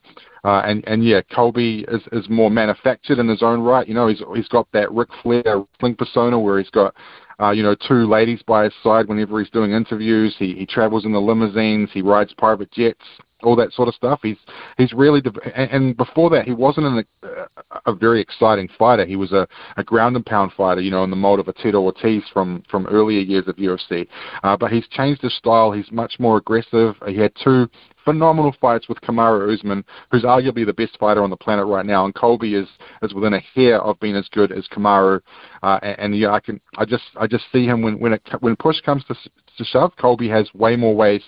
Uh, 0.42 0.62
and 0.64 0.84
and 0.88 1.04
yeah, 1.04 1.20
Colby 1.32 1.84
is, 1.88 2.02
is 2.10 2.28
more 2.28 2.50
manufactured 2.50 3.20
in 3.20 3.28
his 3.28 3.42
own 3.44 3.60
right. 3.60 3.86
You 3.86 3.94
know, 3.94 4.08
he's 4.08 4.22
he's 4.34 4.48
got 4.48 4.66
that 4.72 4.90
Ric 4.92 5.08
Flair 5.22 5.64
wrestling 5.72 5.94
persona 5.94 6.38
where 6.38 6.58
he's 6.58 6.70
got 6.70 6.94
uh, 7.40 7.50
you 7.50 7.62
know, 7.62 7.74
two 7.74 8.06
ladies 8.06 8.42
by 8.46 8.64
his 8.64 8.72
side 8.82 9.08
whenever 9.08 9.38
he's 9.38 9.50
doing 9.50 9.72
interviews. 9.72 10.34
He 10.38 10.54
he 10.54 10.66
travels 10.66 11.04
in 11.04 11.12
the 11.12 11.20
limousines. 11.20 11.90
He 11.92 12.02
rides 12.02 12.32
private 12.34 12.70
jets. 12.72 13.04
All 13.42 13.56
that 13.56 13.72
sort 13.72 13.88
of 13.88 13.94
stuff. 13.94 14.20
He's 14.22 14.38
he's 14.78 14.92
really 14.92 15.22
and, 15.54 15.96
before 15.96 16.30
that 16.30 16.44
he 16.46 16.52
wasn't 16.52 16.86
an, 16.86 17.04
a, 17.22 17.90
a 17.90 17.94
very 17.94 18.20
exciting 18.20 18.68
fighter. 18.78 19.04
He 19.04 19.16
was 19.16 19.32
a, 19.32 19.46
a 19.76 19.84
ground 19.84 20.16
and 20.16 20.24
pound 20.24 20.52
fighter, 20.56 20.80
you 20.80 20.90
know, 20.90 21.04
in 21.04 21.10
the 21.10 21.16
mold 21.16 21.40
of 21.40 21.48
a 21.48 21.52
Tito 21.52 21.80
Ortiz 21.80 22.22
from 22.32 22.62
from 22.70 22.86
earlier 22.86 23.20
years 23.20 23.46
of 23.46 23.56
UFC. 23.56 24.06
Uh, 24.42 24.56
but 24.56 24.72
he's 24.72 24.86
changed 24.88 25.22
his 25.22 25.36
style. 25.36 25.72
He's 25.72 25.90
much 25.92 26.14
more 26.18 26.38
aggressive. 26.38 26.94
He 27.06 27.16
had 27.16 27.32
two 27.42 27.68
phenomenal 28.04 28.54
fights 28.60 28.88
with 28.88 29.00
Kamaru 29.00 29.52
Usman, 29.52 29.84
who's 30.10 30.22
arguably 30.22 30.64
the 30.64 30.72
best 30.72 30.96
fighter 30.98 31.22
on 31.22 31.30
the 31.30 31.36
planet 31.36 31.66
right 31.66 31.84
now, 31.84 32.04
and 32.04 32.14
Colby 32.14 32.54
is 32.54 32.68
is 33.02 33.12
within 33.12 33.34
a 33.34 33.40
hair 33.54 33.80
of 33.82 34.00
being 34.00 34.16
as 34.16 34.28
good 34.32 34.52
as 34.52 34.66
Kamaru. 34.68 35.20
Uh, 35.62 35.78
and, 35.82 35.98
and 35.98 36.18
yeah, 36.18 36.30
I 36.30 36.40
can 36.40 36.60
I 36.78 36.86
just 36.86 37.04
I 37.20 37.26
just 37.26 37.44
see 37.52 37.66
him 37.66 37.82
when 37.82 37.98
when 37.98 38.14
it 38.14 38.22
when 38.40 38.56
push 38.56 38.80
comes 38.80 39.04
to 39.04 39.14
to 39.58 39.64
shove, 39.64 39.92
Colby 39.96 40.28
has 40.28 40.48
way 40.54 40.76
more 40.76 40.94
ways 40.94 41.22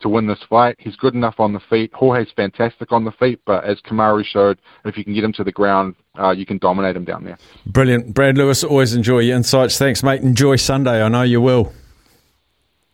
to 0.00 0.08
win 0.08 0.26
this 0.26 0.38
fight. 0.48 0.76
He's 0.78 0.96
good 0.96 1.14
enough 1.14 1.36
on 1.38 1.52
the 1.52 1.60
feet. 1.60 1.92
Jorge's 1.94 2.32
fantastic 2.34 2.92
on 2.92 3.04
the 3.04 3.12
feet, 3.12 3.40
but 3.46 3.64
as 3.64 3.80
Kamaru 3.80 4.24
showed, 4.24 4.58
if 4.84 4.96
you 4.96 5.04
can 5.04 5.14
get 5.14 5.24
him 5.24 5.32
to 5.34 5.44
the 5.44 5.52
ground, 5.52 5.94
uh, 6.18 6.30
you 6.30 6.46
can 6.46 6.58
dominate 6.58 6.96
him 6.96 7.04
down 7.04 7.24
there. 7.24 7.38
Brilliant. 7.66 8.14
Brad 8.14 8.36
Lewis, 8.36 8.64
always 8.64 8.94
enjoy 8.94 9.20
your 9.20 9.36
insights. 9.36 9.78
Thanks, 9.78 10.02
mate. 10.02 10.22
Enjoy 10.22 10.56
Sunday. 10.56 11.02
I 11.02 11.08
know 11.08 11.22
you 11.22 11.40
will. 11.40 11.72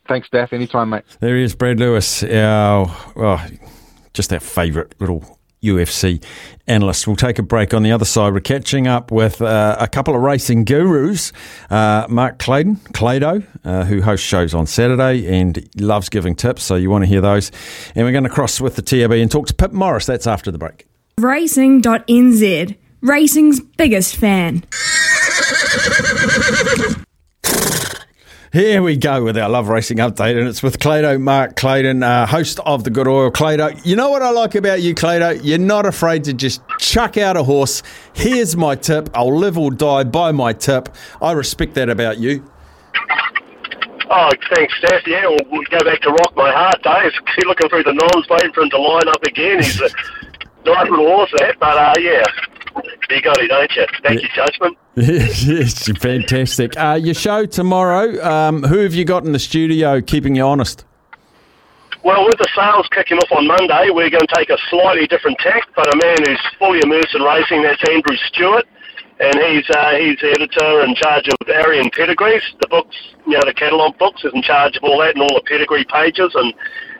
Thanks, 0.09 0.29
Daff. 0.31 0.53
Anytime, 0.53 0.91
mate. 0.91 1.05
There 1.21 1.37
he 1.37 1.43
is, 1.43 1.55
Brad 1.55 1.81
Lewis, 1.81 2.23
our, 2.23 2.87
oh, 3.17 3.47
just 4.13 4.33
our 4.33 4.41
favourite 4.41 4.95
little 5.01 5.36
UFC 5.67 6.23
analyst. 6.67 7.07
We'll 7.07 7.17
take 7.17 7.39
a 7.39 7.43
break 7.43 7.75
on 7.75 7.83
the 7.83 7.93
other 7.93 8.05
side. 8.05 8.33
We're 8.33 8.41
catching 8.41 8.87
up 8.87 9.11
with 9.11 9.43
uh, 9.43 9.77
a 9.79 9.89
couple 9.89 10.15
of 10.15 10.23
racing 10.23 10.65
gurus, 10.65 11.33
uh, 11.71 12.07
Mark 12.09 12.39
Clayton, 12.39 12.77
Clado, 12.93 13.45
uh, 13.65 13.85
who 13.85 14.03
hosts 14.03 14.27
shows 14.27 14.55
on 14.55 14.67
Saturday 14.67 15.27
and 15.27 15.69
loves 15.81 16.09
giving 16.09 16.35
tips, 16.35 16.63
so 16.63 16.75
you 16.75 16.91
want 16.91 17.03
to 17.03 17.09
hear 17.09 17.21
those. 17.21 17.51
And 17.95 18.05
we're 18.05 18.13
going 18.13 18.25
to 18.25 18.31
cross 18.31 18.61
with 18.61 18.77
the 18.77 18.83
TAB 18.83 19.13
and 19.13 19.31
talk 19.31 19.47
to 19.49 19.55
Pip 19.55 19.73
Morris. 19.73 20.07
That's 20.07 20.27
after 20.27 20.51
the 20.51 20.59
break. 20.59 20.87
Racing.nz, 21.19 22.77
racing's 23.01 23.61
biggest 23.61 24.17
fan. 24.17 24.65
Here 28.57 28.81
we 28.81 28.97
go 28.97 29.23
with 29.23 29.37
our 29.37 29.51
Love 29.51 29.69
Racing 29.69 29.99
update, 29.99 30.39
and 30.39 30.49
it's 30.49 30.63
with 30.63 30.79
Clado, 30.79 31.21
Mark 31.21 31.57
Clayton, 31.57 32.03
uh, 32.03 32.25
host 32.25 32.59
of 32.61 32.85
the 32.85 32.91
Good 32.91 33.07
Oil. 33.07 33.31
Clado, 33.31 33.79
you 33.85 33.97
know 33.97 34.09
what 34.09 34.23
I 34.23 34.31
like 34.31 34.55
about 34.55 34.81
you, 34.81 34.95
Clado? 34.95 35.39
You're 35.45 35.59
not 35.59 35.85
afraid 35.85 36.25
to 36.25 36.33
just 36.33 36.63
chuck 36.79 37.19
out 37.19 37.37
a 37.37 37.43
horse. 37.43 37.83
Here's 38.15 38.57
my 38.57 38.75
tip. 38.75 39.11
I'll 39.13 39.37
live 39.37 39.59
or 39.59 39.71
die 39.71 40.05
by 40.05 40.33
my 40.33 40.55
tip. 40.55 40.89
I 41.21 41.33
respect 41.33 41.75
that 41.75 41.91
about 41.91 42.17
you. 42.17 42.51
Oh, 44.09 44.31
thanks, 44.55 44.73
Steph. 44.79 45.07
Yeah, 45.07 45.27
we'll, 45.27 45.37
we'll 45.51 45.63
go 45.65 45.81
back 45.81 46.01
to 46.01 46.09
Rock 46.09 46.35
My 46.35 46.51
Heart 46.51 46.83
days. 46.83 47.13
Keep 47.37 47.49
looking 47.49 47.69
through 47.69 47.83
the 47.83 47.93
noms, 47.93 48.27
waiting 48.31 48.55
for 48.55 48.63
him 48.63 48.71
to 48.71 48.79
line 48.79 49.09
up 49.09 49.23
again. 49.23 49.63
He's 49.63 49.79
a 49.83 49.91
nice 50.65 50.89
little 50.89 51.07
horse, 51.09 51.31
that. 51.41 51.57
But, 51.61 51.77
uh, 51.77 51.95
yeah, 52.01 52.25
you 53.11 53.23
got 53.23 53.39
it, 53.39 53.49
don't 53.49 53.77
you? 53.77 53.87
Thank 54.03 54.23
you, 54.23 54.29
Judgment. 54.35 54.77
yes, 54.97 55.91
fantastic. 55.99 56.77
Uh, 56.77 56.99
your 57.01 57.15
show 57.15 57.47
tomorrow, 57.47 58.23
um, 58.25 58.63
who 58.63 58.79
have 58.79 58.95
you 58.95 59.05
got 59.05 59.25
in 59.25 59.33
the 59.33 59.39
studio 59.39 60.01
keeping 60.01 60.35
you 60.35 60.43
honest? 60.43 60.85
Well, 62.05 62.25
with 62.25 62.39
the 62.39 62.47
sales 62.55 62.87
kicking 62.93 63.19
off 63.19 63.33
on 63.33 63.47
Monday, 63.47 63.91
we're 63.91 64.11
going 64.11 64.27
to 64.27 64.35
take 64.37 64.51
a 64.51 64.59
slightly 64.71 65.07
different 65.09 65.39
tack, 65.39 65.67
but 65.75 65.93
a 65.93 65.97
man 65.97 66.17
who's 66.25 66.41
fully 66.59 66.81
immersed 66.81 67.15
in 67.15 67.23
racing, 67.23 67.63
that's 67.63 67.83
Andrew 67.91 68.17
Stewart. 68.29 68.65
And 69.19 69.35
he's 69.35 69.69
uh, 69.71 69.97
he's 69.97 70.21
the 70.21 70.31
editor 70.31 70.85
in 70.85 70.95
charge 70.95 71.27
of 71.27 71.49
Arion 71.49 71.91
Pedigrees, 71.91 72.43
the 72.61 72.69
books, 72.69 72.95
you 73.27 73.33
know, 73.33 73.41
the 73.47 73.55
catalogue 73.55 73.99
books, 73.99 74.23
is 74.25 74.33
in 74.35 74.43
charge 74.43 74.77
of 74.77 74.85
all 74.85 75.01
that 75.01 75.17
and 75.17 75.23
all 75.23 75.35
the 75.35 75.43
pedigree 75.47 75.87
pages. 75.91 76.31
And 76.35 76.53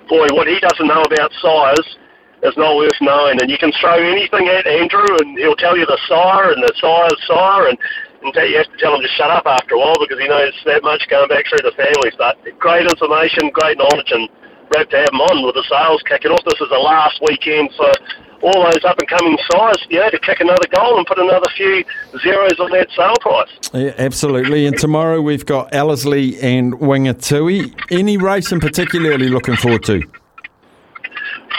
boy, 0.09 0.27
what 0.33 0.49
he 0.49 0.59
doesn't 0.59 0.87
know 0.87 1.03
about 1.03 1.31
sires 1.41 1.97
is 2.43 2.57
not 2.57 2.77
worth 2.77 2.99
knowing. 3.01 3.41
And 3.41 3.51
you 3.51 3.59
can 3.59 3.73
throw 3.81 3.97
anything 3.97 4.49
at 4.49 4.67
Andrew, 4.67 5.17
and 5.21 5.39
he'll 5.39 5.57
tell 5.57 5.77
you 5.77 5.87
the 5.87 5.99
sire 6.09 6.53
and 6.53 6.63
the 6.63 6.73
sire's 6.81 7.21
sire, 7.27 7.69
and, 7.69 7.79
and 8.23 8.35
you 8.35 8.57
have 8.59 8.71
to 8.71 8.79
tell 8.79 8.95
him 8.95 9.03
to 9.03 9.09
shut 9.17 9.31
up 9.31 9.47
after 9.47 9.75
a 9.75 9.79
while 9.79 9.97
because 10.01 10.19
he 10.19 10.29
knows 10.29 10.53
that 10.67 10.83
much 10.83 11.07
going 11.09 11.29
back 11.29 11.47
through 11.49 11.65
the 11.65 11.77
families. 11.77 12.15
But 12.19 12.37
great 12.59 12.85
information, 12.85 13.51
great 13.51 13.79
knowledge, 13.79 14.11
and 14.11 14.29
great 14.71 14.91
to 14.91 14.97
have 14.99 15.13
him 15.13 15.21
on 15.21 15.47
with 15.47 15.55
the 15.55 15.65
sales 15.69 16.03
kicking 16.09 16.31
off. 16.31 16.45
This 16.45 16.61
is 16.61 16.69
the 16.69 16.79
last 16.79 17.21
weekend 17.23 17.71
for 17.77 17.93
all 18.43 18.65
those 18.65 18.85
up 18.85 18.99
and 18.99 19.09
coming 19.09 19.39
sires, 19.51 19.87
know, 19.91 20.11
to 20.11 20.19
kick 20.19 20.41
another 20.41 20.67
goal 20.75 20.99
and 20.99 21.07
put 21.07 21.19
another 21.19 21.47
few 21.57 21.85
zeros 22.23 22.59
on 22.61 22.71
that 22.71 22.89
sale 22.95 23.15
price. 23.21 23.49
Yeah, 23.73 23.95
absolutely. 23.99 24.67
And 24.67 24.77
tomorrow 24.77 25.21
we've 25.21 25.47
got 25.47 25.75
Ellerslie 25.75 26.39
and 26.41 26.75
Wingatui. 26.75 27.75
Any 27.91 28.17
race 28.17 28.53
in 28.53 28.61
particularly 28.61 29.29
looking 29.29 29.57
forward 29.57 29.85
to? 29.85 30.03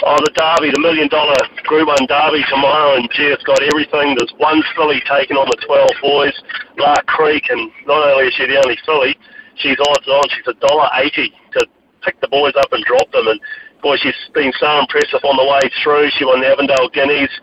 Oh, 0.06 0.22
the 0.22 0.30
Derby, 0.38 0.70
the 0.70 0.78
million 0.78 1.10
dollar 1.10 1.34
Group 1.66 1.90
1 1.90 2.06
Derby 2.06 2.46
tomorrow, 2.54 3.02
and 3.02 3.10
gee, 3.18 3.34
it's 3.34 3.42
got 3.44 3.58
everything. 3.66 4.14
There's 4.14 4.34
one 4.38 4.62
filly 4.78 5.02
taking 5.10 5.38
on 5.38 5.50
the 5.50 5.58
12 5.66 5.90
boys, 6.06 6.36
Lark 6.78 7.06
Creek, 7.10 7.50
and 7.50 7.72
not 7.90 8.06
only 8.06 8.30
is 8.30 8.34
she 8.38 8.46
the 8.46 8.62
only 8.62 8.78
filly, 8.86 9.18
she's 9.58 9.78
odds 9.82 10.06
on, 10.06 10.24
she's 10.30 10.46
a 10.46 10.58
dollar 10.62 10.86
eighty 11.02 11.34
to 11.58 11.66
pick 12.06 12.22
the 12.22 12.30
boys 12.30 12.54
up 12.62 12.70
and 12.72 12.86
drop 12.86 13.10
them. 13.10 13.26
And 13.26 13.42
boy, 13.82 13.98
she's 13.98 14.14
been 14.38 14.54
so 14.62 14.70
impressive 14.86 15.26
on 15.26 15.34
the 15.34 15.48
way 15.50 15.66
through. 15.82 16.14
She 16.14 16.26
won 16.26 16.46
the 16.46 16.54
Avondale 16.54 16.94
Guineas, 16.94 17.34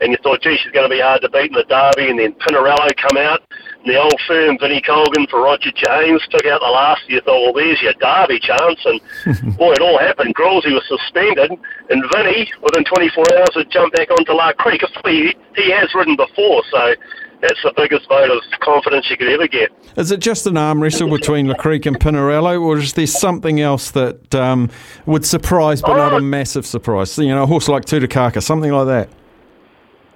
and 0.00 0.14
you 0.14 0.18
thought, 0.22 0.38
gee, 0.38 0.54
she's 0.62 0.72
going 0.72 0.86
to 0.86 0.94
be 0.94 1.02
hard 1.02 1.22
to 1.26 1.30
beat 1.34 1.50
in 1.50 1.58
the 1.58 1.66
Derby. 1.66 2.14
And 2.14 2.18
then 2.18 2.38
Pinarello 2.38 2.94
come 2.94 3.18
out, 3.18 3.42
the 3.84 4.00
old 4.00 4.18
firm 4.26 4.56
Vinnie 4.58 4.80
Colgan 4.80 5.26
for 5.28 5.42
Roger 5.42 5.70
James 5.70 6.22
took 6.30 6.46
out 6.46 6.60
the 6.60 6.72
last. 6.72 7.02
You 7.08 7.20
thought, 7.20 7.42
well, 7.42 7.52
there's 7.52 7.80
your 7.82 7.92
Derby 8.00 8.40
chance. 8.40 8.80
And 8.84 9.56
boy, 9.56 9.72
it 9.72 9.80
all 9.80 9.98
happened. 9.98 10.34
Grawsy 10.34 10.72
was 10.72 10.84
suspended, 10.88 11.50
and 11.90 12.04
Vinnie, 12.12 12.50
within 12.62 12.84
24 12.84 13.24
hours, 13.36 13.54
had 13.54 13.70
jumped 13.70 13.96
back 13.96 14.10
onto 14.10 14.32
Lark 14.32 14.56
Creek. 14.56 14.82
He, 15.04 15.34
he 15.56 15.70
has 15.70 15.94
ridden 15.94 16.16
before, 16.16 16.62
so 16.70 16.94
that's 17.40 17.62
the 17.62 17.72
biggest 17.76 18.08
vote 18.08 18.30
of 18.30 18.42
confidence 18.60 19.10
you 19.10 19.18
could 19.18 19.28
ever 19.28 19.46
get. 19.46 19.70
Is 19.96 20.10
it 20.10 20.20
just 20.20 20.46
an 20.46 20.56
arm 20.56 20.82
wrestle 20.82 21.10
between 21.10 21.46
Lark 21.48 21.58
Creek 21.58 21.84
and 21.84 21.98
Pinarello, 21.98 22.60
or 22.62 22.78
is 22.78 22.94
there 22.94 23.06
something 23.06 23.60
else 23.60 23.90
that 23.90 24.34
um, 24.34 24.70
would 25.04 25.26
surprise 25.26 25.82
but 25.82 25.96
not 25.96 26.14
a 26.14 26.20
massive 26.20 26.64
surprise? 26.64 27.18
You 27.18 27.28
know, 27.28 27.42
a 27.42 27.46
horse 27.46 27.68
like 27.68 27.84
Tutakaka, 27.84 28.42
something 28.42 28.72
like 28.72 28.86
that. 28.86 29.23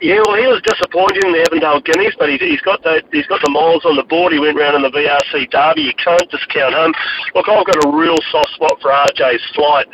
Yeah, 0.01 0.23
well, 0.27 0.39
he 0.39 0.47
was 0.47 0.63
disappointed 0.63 1.27
in 1.27 1.35
the 1.35 1.43
Avondale 1.43 1.83
Guineas, 1.83 2.15
but 2.19 2.31
he's, 2.31 2.39
he's 2.39 2.63
got 2.63 2.83
the 2.87 3.03
he's 3.11 3.27
got 3.27 3.43
the 3.43 3.51
miles 3.51 3.83
on 3.85 3.99
the 3.99 4.07
board. 4.07 4.33
He 4.33 4.39
went 4.39 4.55
round 4.55 4.79
in 4.79 4.83
the 4.87 4.95
VRC 4.95 5.51
Derby. 5.51 5.91
You 5.91 5.97
can't 5.99 6.23
discount 6.31 6.71
him. 6.71 6.95
Look, 7.35 7.51
I've 7.51 7.67
got 7.67 7.83
a 7.83 7.91
real 7.91 8.15
soft 8.31 8.55
spot 8.55 8.79
for 8.79 8.95
RJ's 8.95 9.43
flight. 9.59 9.91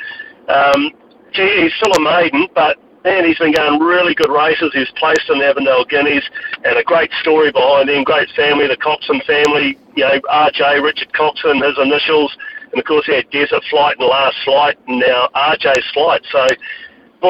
Um, 0.53 0.93
gee, 1.33 1.65
he's 1.65 1.73
still 1.81 1.97
a 1.97 2.03
maiden, 2.05 2.53
but 2.53 2.77
man, 3.01 3.25
he's 3.25 3.41
been 3.41 3.57
going 3.57 3.81
really 3.81 4.13
good 4.13 4.29
races. 4.29 4.77
He's 4.77 4.93
placed 5.01 5.25
in 5.33 5.41
the 5.41 5.49
Avondale 5.49 5.89
Guineas, 5.89 6.25
and 6.69 6.77
a 6.77 6.85
great 6.85 7.13
story 7.25 7.49
behind 7.49 7.89
him. 7.89 8.05
Great 8.05 8.29
family, 8.37 8.69
the 8.69 8.77
Coxon 8.77 9.25
family. 9.25 9.81
You 9.97 10.05
know, 10.05 10.21
RJ 10.29 10.85
Richard 10.85 11.17
Coxon, 11.17 11.65
his 11.65 11.81
initials, 11.81 12.37
and 12.73 12.77
of 12.77 12.85
course 12.85 13.09
he 13.09 13.17
had 13.17 13.31
Desert 13.33 13.65
Flight 13.73 13.97
the 13.97 14.05
last 14.05 14.37
flight, 14.45 14.77
and 14.85 15.01
now 15.01 15.33
RJ's 15.33 15.89
flight. 15.97 16.21
So 16.29 16.45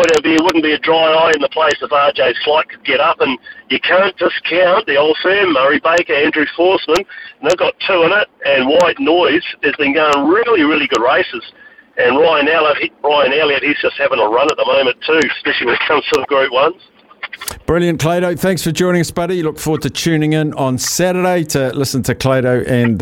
there 0.02 0.22
be, 0.22 0.42
wouldn't 0.42 0.64
be 0.64 0.72
a 0.74 0.78
dry 0.78 1.12
eye 1.14 1.32
in 1.34 1.40
the 1.40 1.48
place 1.48 1.78
if 1.80 1.90
RJ's 1.90 2.42
flight 2.42 2.68
could 2.68 2.84
get 2.84 2.98
up. 2.98 3.20
And 3.20 3.38
you 3.70 3.78
can't 3.78 4.16
discount 4.18 4.86
the 4.86 4.96
old 4.96 5.16
firm, 5.22 5.52
Murray 5.52 5.78
Baker, 5.78 6.14
Andrew 6.14 6.46
Forsman. 6.58 6.98
And 6.98 7.44
they've 7.46 7.56
got 7.56 7.74
two 7.86 8.02
in 8.02 8.10
it. 8.10 8.28
And 8.44 8.66
White 8.66 8.98
Noise 8.98 9.46
has 9.62 9.74
been 9.76 9.94
going 9.94 10.26
really, 10.26 10.64
really 10.64 10.88
good 10.88 11.02
races. 11.02 11.44
And 11.96 12.18
Ryan 12.18 12.48
Elliott, 12.48 12.90
Ryan 13.04 13.32
Elliott, 13.32 13.62
he's 13.62 13.78
just 13.80 13.96
having 13.96 14.18
a 14.18 14.26
run 14.26 14.50
at 14.50 14.56
the 14.56 14.66
moment 14.66 14.98
too, 15.06 15.20
especially 15.38 15.66
when 15.66 15.76
it 15.76 15.86
comes 15.86 16.04
to 16.12 16.20
the 16.20 16.26
Group 16.26 16.50
Ones. 16.50 16.82
Brilliant, 17.66 17.98
Clado. 17.98 18.38
Thanks 18.38 18.62
for 18.62 18.72
joining 18.72 19.00
us, 19.00 19.10
buddy. 19.10 19.42
Look 19.42 19.58
forward 19.58 19.80
to 19.82 19.90
tuning 19.90 20.34
in 20.34 20.52
on 20.52 20.76
Saturday 20.76 21.44
to 21.44 21.72
listen 21.74 22.02
to 22.02 22.14
Clado 22.14 22.62
and 22.68 22.98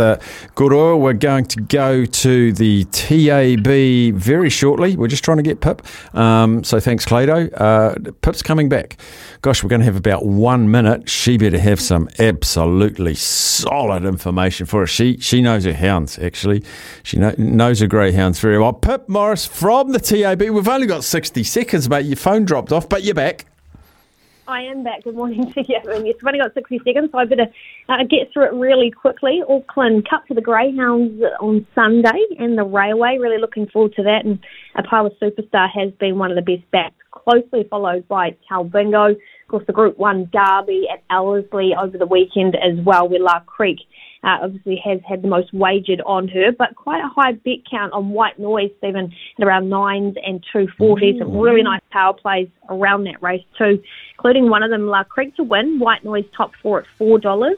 Good 0.55 0.73
Oil. 0.73 1.01
We're 1.01 1.15
going 1.15 1.47
to 1.47 1.61
go 1.63 2.05
to 2.05 2.53
the 2.53 2.85
TAB 2.85 4.15
very 4.15 4.51
shortly. 4.51 4.97
We're 4.97 5.09
just 5.09 5.25
trying 5.25 5.39
to 5.39 5.43
get 5.43 5.61
Pip. 5.61 5.83
Um, 6.15 6.63
so 6.63 6.79
thanks, 6.79 7.05
Clado. 7.05 7.53
Uh, 7.61 8.13
Pip's 8.21 8.41
coming 8.41 8.69
back. 8.69 8.99
Gosh, 9.41 9.65
we're 9.65 9.69
going 9.69 9.81
to 9.81 9.85
have 9.87 9.97
about 9.97 10.27
one 10.27 10.71
minute. 10.71 11.11
She 11.11 11.39
better 11.39 11.59
have 11.59 11.81
some 11.81 12.09
absolutely 12.21 13.17
solid 13.17 14.05
information 14.05 14.67
for 14.67 14.85
us. 14.85 14.91
She 14.91 15.19
she 15.19 15.43
knows 15.43 15.65
her 15.65 15.75
hounds, 15.75 16.21
actually. 16.21 16.63
She 17.03 17.19
know, 17.19 17.35
knows 17.37 17.81
her 17.81 17.89
greyhounds 17.89 18.39
very 18.39 18.61
well. 18.61 18.73
Pip 18.73 19.09
Morris 19.09 19.45
from 19.45 19.91
the 19.91 19.99
TAB. 19.99 20.43
We've 20.43 20.69
only 20.69 20.87
got 20.87 21.03
60 21.03 21.43
seconds, 21.43 21.91
mate. 21.91 22.07
Your 22.07 22.15
phone 22.15 22.45
dropped 22.45 22.71
off, 22.71 22.89
but 22.89 23.03
you're 23.03 23.17
back. 23.17 23.47
I 24.49 24.63
am 24.63 24.83
back. 24.83 25.05
Good 25.05 25.15
morning 25.15 25.53
to 25.53 25.61
you. 25.61 25.67
Yes, 25.69 25.87
I've 25.89 26.27
only 26.27 26.41
got 26.41 26.55
60 26.55 26.81
seconds, 26.85 27.11
so 27.13 27.19
I 27.19 27.25
better 27.25 27.47
uh, 27.89 27.99
get 28.09 28.33
through 28.33 28.47
it 28.47 28.53
really 28.55 28.91
quickly. 28.91 29.41
Auckland 29.49 30.09
Cup 30.09 30.25
for 30.27 30.35
the 30.35 30.41
Greyhounds 30.41 31.23
on 31.41 31.67
Sunday 31.75 32.21
and 32.39 32.59
the 32.59 32.65
Railway. 32.65 33.19
Really 33.21 33.39
looking 33.39 33.69
forward 33.69 33.95
to 33.95 34.03
that. 34.03 34.25
And 34.25 34.41
a 34.75 34.83
Apawa 34.83 35.11
Superstar 35.21 35.69
has 35.71 35.93
been 36.01 36.19
one 36.19 36.31
of 36.31 36.37
the 36.37 36.43
best 36.43 36.69
backs, 36.73 36.97
closely 37.13 37.65
followed 37.71 38.07
by 38.09 38.37
Talbingo. 38.51 39.13
Of 39.13 39.49
course, 39.49 39.65
the 39.67 39.73
Group 39.73 39.97
1 39.99 40.31
Derby 40.33 40.89
at 40.93 41.03
Ellerslie 41.11 41.75
over 41.79 41.97
the 41.97 42.07
weekend 42.07 42.57
as 42.57 42.85
well, 42.85 43.09
where 43.09 43.21
Lark 43.21 43.47
Creek 43.47 43.79
uh, 44.25 44.39
obviously 44.43 44.77
has 44.85 45.01
had 45.09 45.23
the 45.23 45.29
most 45.29 45.53
wagered 45.53 46.01
on 46.07 46.29
her, 46.29 46.53
but 46.53 46.77
quite 46.77 47.03
a 47.05 47.09
high 47.09 47.33
bet 47.33 47.69
count 47.71 47.93
on 47.93 48.11
White 48.11 48.39
Noise, 48.39 48.71
Stephen, 48.79 49.13
at 49.39 49.45
around 49.45 49.69
nines 49.69 50.17
and 50.25 50.45
two 50.53 50.69
forty. 50.79 51.19
Some 51.19 51.37
really 51.37 51.63
nice 51.63 51.81
power 51.91 52.13
plays 52.13 52.49
around 52.69 53.05
that 53.05 53.23
race 53.23 53.45
too, 53.59 53.83
including 54.13 54.49
one 54.49 54.63
of 54.63 54.71
them, 54.71 54.87
Lark 54.87 55.09
Creek 55.09 55.35
to 55.37 55.43
win. 55.43 55.79
White 55.79 56.05
Noise 56.05 56.27
top 56.37 56.55
four 56.63 56.81
at 56.81 56.87
four 56.99 57.19
dollars. 57.19 57.57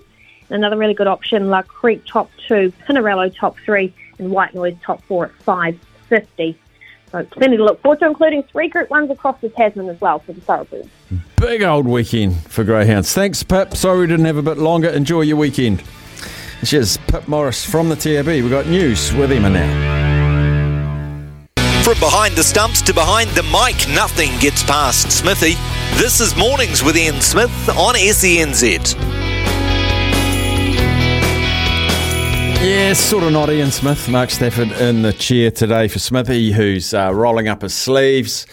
Another 0.50 0.76
really 0.76 0.94
good 0.94 1.06
option, 1.06 1.48
Lark 1.48 1.68
Creek 1.68 2.02
top 2.06 2.30
two, 2.46 2.72
Pinarello 2.86 3.34
top 3.34 3.56
three, 3.64 3.94
and 4.18 4.30
White 4.30 4.54
Noise 4.54 4.76
top 4.82 5.02
four 5.04 5.26
at 5.26 5.32
five 5.42 5.78
fifty. 6.08 6.58
So 7.10 7.24
plenty 7.24 7.56
to 7.56 7.64
look 7.64 7.80
forward 7.80 8.00
to, 8.00 8.06
including 8.06 8.42
three 8.42 8.68
Group 8.68 8.90
Ones 8.90 9.10
across 9.10 9.40
the 9.40 9.48
Tasman 9.48 9.88
as 9.88 10.00
well 10.00 10.18
for 10.18 10.32
the 10.32 10.40
Thoroughbreds. 10.40 10.88
Big 11.36 11.62
old 11.62 11.86
weekend 11.86 12.36
for 12.46 12.64
greyhounds. 12.64 13.12
Thanks, 13.12 13.42
Pip. 13.42 13.76
Sorry 13.76 14.00
we 14.00 14.06
didn't 14.08 14.24
have 14.24 14.36
a 14.36 14.42
bit 14.42 14.58
longer. 14.58 14.88
Enjoy 14.88 15.20
your 15.20 15.36
weekend. 15.36 15.82
Cheers, 16.62 16.96
Pip 17.09 17.26
Morris 17.28 17.64
from 17.64 17.88
the 17.88 17.96
TAB. 17.96 18.26
We've 18.26 18.50
got 18.50 18.66
news 18.66 19.12
with 19.14 19.32
Emma 19.32 19.50
now. 19.50 19.94
From 21.82 21.98
behind 22.00 22.34
the 22.34 22.42
stumps 22.42 22.80
to 22.82 22.94
behind 22.94 23.28
the 23.30 23.42
mic, 23.42 23.88
nothing 23.94 24.30
gets 24.38 24.62
past 24.62 25.11
Smithy. 25.12 25.55
This 25.98 26.20
is 26.20 26.34
Mornings 26.36 26.82
with 26.82 26.96
Ian 26.96 27.20
Smith 27.20 27.68
on 27.68 27.94
SENZ. 27.94 28.94
Yeah, 32.64 32.94
sort 32.94 33.24
of 33.24 33.32
not 33.32 33.50
Ian 33.50 33.70
Smith. 33.70 34.09
Mark 34.09 34.30
Stafford 34.30 34.72
in 34.72 35.02
the 35.02 35.12
chair 35.12 35.50
today 35.50 35.86
for 35.86 35.98
Smithy, 35.98 36.50
who's 36.52 36.94
uh, 36.94 37.12
rolling 37.12 37.46
up 37.46 37.61
his 37.61 37.74
sleeves, 37.74 38.46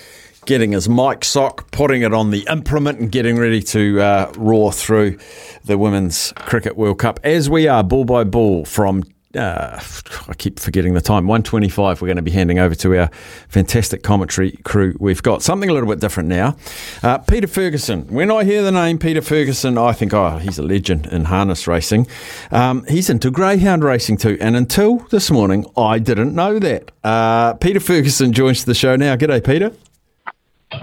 getting 0.45 0.71
his 0.71 0.89
mic 0.89 1.23
sock, 1.23 1.69
putting 1.71 2.01
it 2.01 2.13
on 2.13 2.31
the 2.31 2.45
implement, 2.49 2.99
and 2.99 3.11
getting 3.11 3.37
ready 3.37 3.61
to 3.61 4.01
uh, 4.01 4.31
roar 4.37 4.71
through 4.71 5.17
the 5.65 5.77
Women's 5.77 6.33
Cricket 6.35 6.75
World 6.75 6.99
Cup 6.99 7.19
as 7.23 7.49
we 7.49 7.67
are 7.67 7.83
ball 7.83 8.05
by 8.05 8.23
ball 8.23 8.65
from. 8.65 9.03
Uh, 9.33 9.79
I 10.27 10.33
keep 10.33 10.59
forgetting 10.59 10.93
the 10.93 10.99
time. 10.99 11.25
125. 11.25 12.01
We're 12.01 12.07
going 12.07 12.17
to 12.17 12.21
be 12.21 12.31
handing 12.31 12.59
over 12.59 12.75
to 12.75 12.99
our 12.99 13.09
fantastic 13.47 14.03
commentary 14.03 14.51
crew. 14.65 14.93
We've 14.99 15.23
got 15.23 15.41
something 15.41 15.69
a 15.69 15.73
little 15.73 15.87
bit 15.87 16.01
different 16.01 16.27
now. 16.27 16.57
Uh, 17.01 17.17
Peter 17.19 17.47
Ferguson. 17.47 18.07
When 18.07 18.29
I 18.29 18.43
hear 18.43 18.61
the 18.61 18.73
name 18.73 18.97
Peter 18.97 19.21
Ferguson, 19.21 19.77
I 19.77 19.93
think, 19.93 20.13
oh, 20.13 20.37
he's 20.37 20.57
a 20.57 20.63
legend 20.63 21.05
in 21.05 21.23
harness 21.23 21.65
racing. 21.65 22.07
Um, 22.51 22.85
he's 22.89 23.09
into 23.09 23.31
greyhound 23.31 23.85
racing 23.85 24.17
too. 24.17 24.37
And 24.41 24.57
until 24.57 24.97
this 25.11 25.31
morning, 25.31 25.65
I 25.77 25.99
didn't 25.99 26.35
know 26.35 26.59
that. 26.59 26.91
Uh, 27.01 27.53
Peter 27.53 27.79
Ferguson 27.79 28.33
joins 28.33 28.65
the 28.65 28.73
show 28.73 28.97
now. 28.97 29.15
G'day, 29.15 29.41
Peter. 29.45 29.71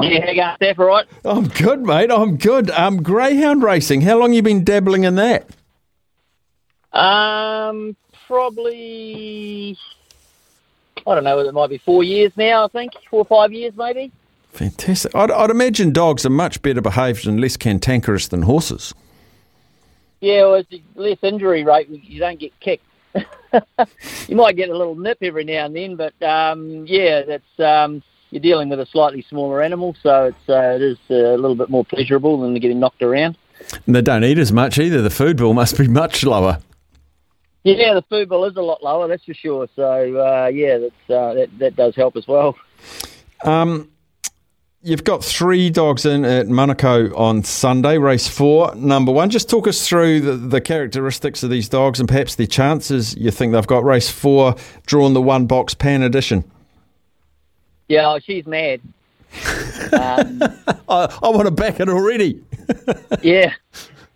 Yeah, 0.00 0.20
how 0.20 0.30
you 0.30 0.34
going, 0.34 0.56
Steph? 0.56 0.78
All 0.78 0.86
right? 0.86 1.06
I'm 1.24 1.48
good, 1.48 1.80
mate. 1.80 2.10
I'm 2.10 2.36
good. 2.36 2.70
Um, 2.70 3.02
greyhound 3.02 3.62
racing. 3.62 4.02
How 4.02 4.18
long 4.18 4.32
you 4.32 4.42
been 4.42 4.64
dabbling 4.64 5.04
in 5.04 5.14
that? 5.16 5.48
Um, 6.92 7.96
probably, 8.26 9.76
I 11.06 11.14
don't 11.14 11.24
know, 11.24 11.38
it 11.38 11.52
might 11.52 11.70
be 11.70 11.78
four 11.78 12.02
years 12.02 12.32
now, 12.36 12.64
I 12.64 12.68
think. 12.68 12.92
Four 13.10 13.20
or 13.20 13.24
five 13.24 13.52
years, 13.52 13.74
maybe. 13.76 14.12
Fantastic. 14.52 15.14
I'd, 15.14 15.30
I'd 15.30 15.50
imagine 15.50 15.92
dogs 15.92 16.26
are 16.26 16.30
much 16.30 16.62
better 16.62 16.80
behaved 16.80 17.26
and 17.26 17.40
less 17.40 17.56
cantankerous 17.56 18.28
than 18.28 18.42
horses. 18.42 18.94
Yeah, 20.20 20.42
well, 20.46 20.54
it's 20.54 20.74
less 20.96 21.18
injury 21.22 21.64
rate. 21.64 21.88
You 21.88 22.18
don't 22.18 22.40
get 22.40 22.58
kicked. 22.60 22.84
you 24.28 24.36
might 24.36 24.56
get 24.56 24.68
a 24.68 24.76
little 24.76 24.96
nip 24.96 25.18
every 25.22 25.44
now 25.44 25.66
and 25.66 25.76
then, 25.76 25.96
but 25.96 26.20
um, 26.22 26.86
yeah, 26.86 27.22
that's 27.22 27.60
um, 27.60 28.02
you're 28.30 28.40
dealing 28.40 28.68
with 28.68 28.80
a 28.80 28.86
slightly 28.86 29.24
smaller 29.28 29.62
animal, 29.62 29.96
so 30.02 30.26
it's 30.26 30.48
uh, 30.48 30.74
it 30.76 30.82
is 30.82 30.98
a 31.10 31.36
little 31.36 31.54
bit 31.54 31.70
more 31.70 31.84
pleasurable 31.84 32.40
than 32.40 32.54
getting 32.54 32.80
knocked 32.80 33.02
around. 33.02 33.36
And 33.86 33.94
they 33.94 34.02
don't 34.02 34.24
eat 34.24 34.38
as 34.38 34.52
much 34.52 34.78
either. 34.78 35.02
The 35.02 35.10
food 35.10 35.36
bill 35.36 35.54
must 35.54 35.76
be 35.76 35.88
much 35.88 36.24
lower. 36.24 36.60
Yeah, 37.64 37.94
the 37.94 38.02
food 38.02 38.28
bill 38.28 38.44
is 38.44 38.56
a 38.56 38.62
lot 38.62 38.82
lower, 38.82 39.08
that's 39.08 39.24
for 39.24 39.34
sure. 39.34 39.68
So 39.74 40.16
uh, 40.16 40.48
yeah, 40.48 40.78
that's 40.78 41.10
uh, 41.10 41.34
that 41.34 41.48
that 41.58 41.76
does 41.76 41.94
help 41.96 42.16
as 42.16 42.26
well. 42.26 42.56
Um, 43.44 43.90
you've 44.80 45.04
got 45.04 45.24
three 45.24 45.70
dogs 45.70 46.06
in 46.06 46.24
at 46.24 46.46
Manukau 46.46 47.16
on 47.16 47.42
Sunday, 47.42 47.98
race 47.98 48.28
four, 48.28 48.74
number 48.74 49.12
one. 49.12 49.28
Just 49.28 49.50
talk 49.50 49.66
us 49.66 49.86
through 49.86 50.20
the, 50.20 50.32
the 50.32 50.60
characteristics 50.60 51.42
of 51.42 51.50
these 51.50 51.68
dogs 51.68 51.98
and 52.00 52.08
perhaps 52.08 52.36
the 52.36 52.46
chances 52.46 53.16
you 53.16 53.30
think 53.30 53.52
they've 53.52 53.66
got. 53.66 53.84
Race 53.84 54.10
four, 54.10 54.54
drawn 54.86 55.14
the 55.14 55.22
one 55.22 55.46
box 55.46 55.74
pan 55.74 56.02
edition. 56.02 56.50
Yeah, 57.88 58.10
oh, 58.10 58.18
she's 58.18 58.46
mad. 58.46 58.80
um, 59.92 60.42
I, 60.88 61.18
I 61.22 61.28
want 61.28 61.46
to 61.46 61.50
back 61.50 61.80
it 61.80 61.88
already. 61.88 62.42
yeah, 63.22 63.54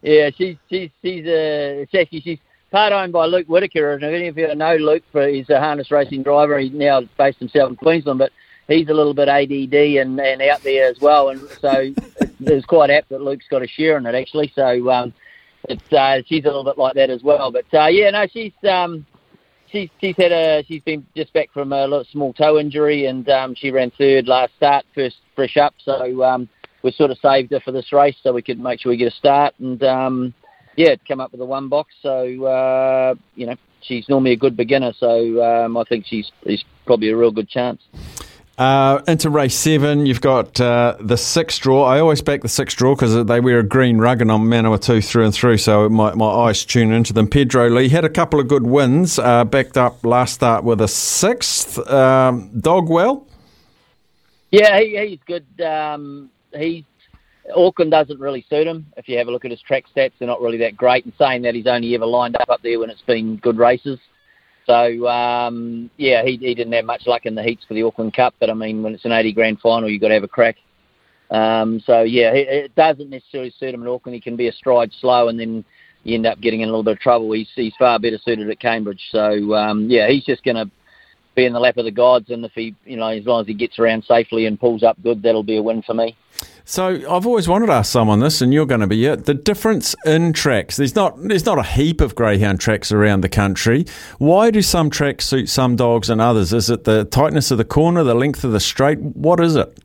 yeah, 0.02 0.30
she's 0.36 0.56
she's 0.68 0.90
she's 1.02 1.24
uh, 1.26 1.80
it's 1.82 1.94
actually 1.94 2.20
she's 2.20 2.38
part 2.70 2.92
owned 2.92 3.12
by 3.12 3.26
Luke 3.26 3.46
Whitaker, 3.46 3.92
and 3.92 4.02
if 4.02 4.12
any 4.12 4.28
of 4.28 4.38
you 4.38 4.54
know 4.54 4.76
Luke, 4.76 5.02
for 5.10 5.26
he's 5.26 5.48
a 5.50 5.58
harness 5.58 5.90
racing 5.90 6.22
driver. 6.22 6.58
He's 6.58 6.72
now 6.72 7.02
based 7.16 7.38
himself 7.38 7.70
in 7.70 7.76
Queensland, 7.76 8.18
but 8.18 8.32
he's 8.68 8.88
a 8.88 8.94
little 8.94 9.14
bit 9.14 9.28
ADD 9.28 9.74
and, 9.74 10.20
and 10.20 10.42
out 10.42 10.62
there 10.62 10.88
as 10.88 11.00
well, 11.00 11.30
and 11.30 11.40
so 11.60 11.70
it's 12.40 12.66
quite 12.66 12.90
apt 12.90 13.08
that 13.08 13.22
Luke's 13.22 13.48
got 13.48 13.62
a 13.62 13.68
share 13.68 13.96
in 13.96 14.06
it 14.06 14.14
actually. 14.14 14.52
So 14.54 14.90
um, 14.90 15.14
it's 15.68 15.92
uh, 15.92 16.22
she's 16.26 16.44
a 16.44 16.48
little 16.48 16.64
bit 16.64 16.78
like 16.78 16.94
that 16.94 17.10
as 17.10 17.22
well. 17.22 17.50
But 17.50 17.72
uh, 17.72 17.86
yeah, 17.86 18.10
no, 18.10 18.26
she's 18.26 18.52
um, 18.68 19.06
she's 19.72 19.88
she's 20.00 20.16
had 20.16 20.32
a 20.32 20.62
she's 20.68 20.82
been 20.82 21.04
just 21.16 21.32
back 21.32 21.52
from 21.52 21.72
a 21.72 21.82
little 21.82 22.04
small 22.12 22.32
toe 22.32 22.58
injury, 22.58 23.06
and 23.06 23.28
um, 23.28 23.54
she 23.56 23.70
ran 23.70 23.90
third 23.98 24.28
last 24.28 24.52
start, 24.56 24.84
first 24.94 25.16
fresh 25.34 25.56
up. 25.56 25.74
So 25.84 26.22
um, 26.22 26.48
we 26.82 26.92
sort 26.92 27.10
of 27.10 27.18
saved 27.18 27.50
her 27.52 27.60
for 27.60 27.72
this 27.72 27.92
race 27.92 28.16
so 28.22 28.32
we 28.32 28.42
could 28.42 28.60
make 28.60 28.80
sure 28.80 28.90
we 28.90 28.96
get 28.96 29.12
a 29.12 29.16
start 29.16 29.54
and. 29.58 29.82
Um, 29.82 30.34
yeah, 30.76 30.94
come 31.06 31.20
up 31.20 31.32
with 31.32 31.40
a 31.40 31.44
one 31.44 31.68
box. 31.68 31.94
So 32.02 32.44
uh, 32.44 33.14
you 33.34 33.46
know, 33.46 33.56
she's 33.82 34.08
normally 34.08 34.32
a 34.32 34.36
good 34.36 34.56
beginner. 34.56 34.92
So 34.98 35.42
um, 35.42 35.76
I 35.76 35.84
think 35.84 36.06
she's 36.06 36.30
she's 36.46 36.64
probably 36.86 37.10
a 37.10 37.16
real 37.16 37.30
good 37.30 37.48
chance. 37.48 37.82
Uh, 38.59 39.00
into 39.09 39.30
race 39.30 39.55
seven, 39.55 40.05
you've 40.05 40.20
got 40.20 40.61
uh, 40.61 40.94
the 41.00 41.16
six 41.16 41.59
draw. 41.59 41.84
I 41.84 42.00
always 42.00 42.20
back 42.20 42.42
the 42.42 42.48
six 42.48 42.74
draw 42.74 42.94
because 42.94 43.24
they 43.24 43.40
wear 43.40 43.61
a 43.61 43.62
green 43.62 43.98
rug 43.98 44.20
and 44.20 44.30
I'm 44.30 44.42
Manawatu 44.42 45.05
through 45.05 45.24
and 45.24 45.34
through, 45.34 45.57
so 45.57 45.88
my, 45.88 46.14
my 46.14 46.26
eyes 46.26 46.64
tune 46.64 46.92
into 46.92 47.12
them. 47.12 47.28
Pedro 47.28 47.70
Lee 47.70 47.88
had 47.88 48.05
a 48.05 48.11
couple 48.11 48.38
of 48.38 48.48
good 48.48 48.64
wins, 48.64 49.18
uh, 49.18 49.44
backed 49.44 49.78
up 49.78 50.05
last 50.05 50.34
start 50.34 50.64
with 50.64 50.80
a 50.82 50.88
sixth. 50.88 51.78
Um, 51.90 52.50
Dogwell? 52.50 53.26
Yeah, 54.50 54.78
he, 54.80 54.98
he's 55.09 55.20
good. 55.26 55.46
Um, 55.64 56.30
Auckland 57.57 57.90
doesn't 57.90 58.20
really 58.20 58.44
suit 58.48 58.66
him. 58.66 58.86
If 58.98 59.09
you 59.09 59.16
have 59.16 59.28
a 59.28 59.30
look 59.30 59.46
at 59.46 59.50
his 59.50 59.62
track 59.62 59.86
stats, 59.96 60.12
they're 60.18 60.28
not 60.28 60.42
really 60.42 60.59
that 60.59 60.76
great. 60.76 61.05
And 61.07 61.14
saying 61.18 61.42
that, 61.42 61.55
he's 61.55 61.66
only 61.66 61.94
ever 61.94 62.07
lined 62.07 62.36
up 62.36 62.50
up 62.50 62.61
there 62.62 62.78
when 62.78 62.90
it's 62.90 63.03
been 63.03 63.36
good 63.36 63.57
races. 63.57 63.98
So 64.66 65.08
um, 65.08 65.90
yeah, 65.96 66.22
he, 66.24 66.36
he 66.36 66.54
didn't 66.54 66.72
have 66.72 66.84
much 66.84 67.06
luck 67.06 67.26
in 67.26 67.34
the 67.34 67.42
heats 67.42 67.64
for 67.66 67.74
the 67.74 67.82
Auckland 67.82 68.14
Cup. 68.14 68.34
But 68.38 68.50
I 68.50 68.54
mean, 68.54 68.82
when 68.82 68.94
it's 68.94 69.04
an 69.04 69.12
80 69.12 69.32
grand 69.32 69.60
final, 69.60 69.88
you've 69.88 70.00
got 70.00 70.08
to 70.08 70.14
have 70.14 70.24
a 70.24 70.28
crack. 70.28 70.56
Um, 71.30 71.80
so 71.86 72.02
yeah, 72.02 72.32
it, 72.32 72.48
it 72.48 72.74
doesn't 72.74 73.10
necessarily 73.10 73.52
suit 73.58 73.74
him 73.74 73.82
in 73.82 73.88
Auckland. 73.88 74.14
He 74.14 74.20
can 74.20 74.36
be 74.36 74.48
a 74.48 74.52
stride 74.52 74.92
slow, 75.00 75.28
and 75.28 75.40
then 75.40 75.64
you 76.04 76.14
end 76.14 76.26
up 76.26 76.40
getting 76.40 76.60
in 76.60 76.68
a 76.68 76.72
little 76.72 76.84
bit 76.84 76.92
of 76.92 77.00
trouble. 77.00 77.32
He's 77.32 77.48
he's 77.54 77.74
far 77.78 77.98
better 77.98 78.18
suited 78.18 78.50
at 78.50 78.60
Cambridge. 78.60 79.02
So 79.10 79.54
um, 79.54 79.88
yeah, 79.88 80.08
he's 80.08 80.24
just 80.24 80.44
going 80.44 80.56
to 80.56 80.70
be 81.34 81.46
in 81.46 81.52
the 81.52 81.60
lap 81.60 81.78
of 81.78 81.84
the 81.84 81.90
gods, 81.90 82.30
and 82.30 82.44
if 82.44 82.52
he, 82.52 82.74
you 82.84 82.96
know, 82.96 83.08
as 83.08 83.24
long 83.24 83.40
as 83.40 83.46
he 83.46 83.54
gets 83.54 83.78
around 83.78 84.04
safely 84.04 84.46
and 84.46 84.60
pulls 84.60 84.82
up 84.82 85.02
good, 85.02 85.22
that'll 85.22 85.42
be 85.42 85.56
a 85.56 85.62
win 85.62 85.82
for 85.82 85.94
me. 85.94 86.16
So 86.64 86.86
I've 87.10 87.26
always 87.26 87.48
wanted 87.48 87.66
to 87.66 87.72
ask 87.72 87.90
someone 87.90 88.20
this, 88.20 88.40
and 88.40 88.52
you're 88.52 88.66
going 88.66 88.80
to 88.80 88.86
be 88.86 89.04
it. 89.06 89.24
The 89.24 89.34
difference 89.34 89.96
in 90.06 90.32
tracks. 90.32 90.76
There's 90.76 90.94
not 90.94 91.20
there's 91.20 91.44
not 91.44 91.58
a 91.58 91.62
heap 91.62 92.00
of 92.00 92.14
greyhound 92.14 92.60
tracks 92.60 92.92
around 92.92 93.22
the 93.22 93.28
country. 93.28 93.84
Why 94.18 94.50
do 94.50 94.62
some 94.62 94.88
tracks 94.88 95.24
suit 95.24 95.48
some 95.48 95.76
dogs 95.76 96.08
and 96.08 96.20
others? 96.20 96.52
Is 96.52 96.70
it 96.70 96.84
the 96.84 97.04
tightness 97.04 97.50
of 97.50 97.58
the 97.58 97.64
corner, 97.64 98.04
the 98.04 98.14
length 98.14 98.44
of 98.44 98.52
the 98.52 98.60
straight? 98.60 99.00
What 99.00 99.40
is 99.40 99.56
it? 99.56 99.76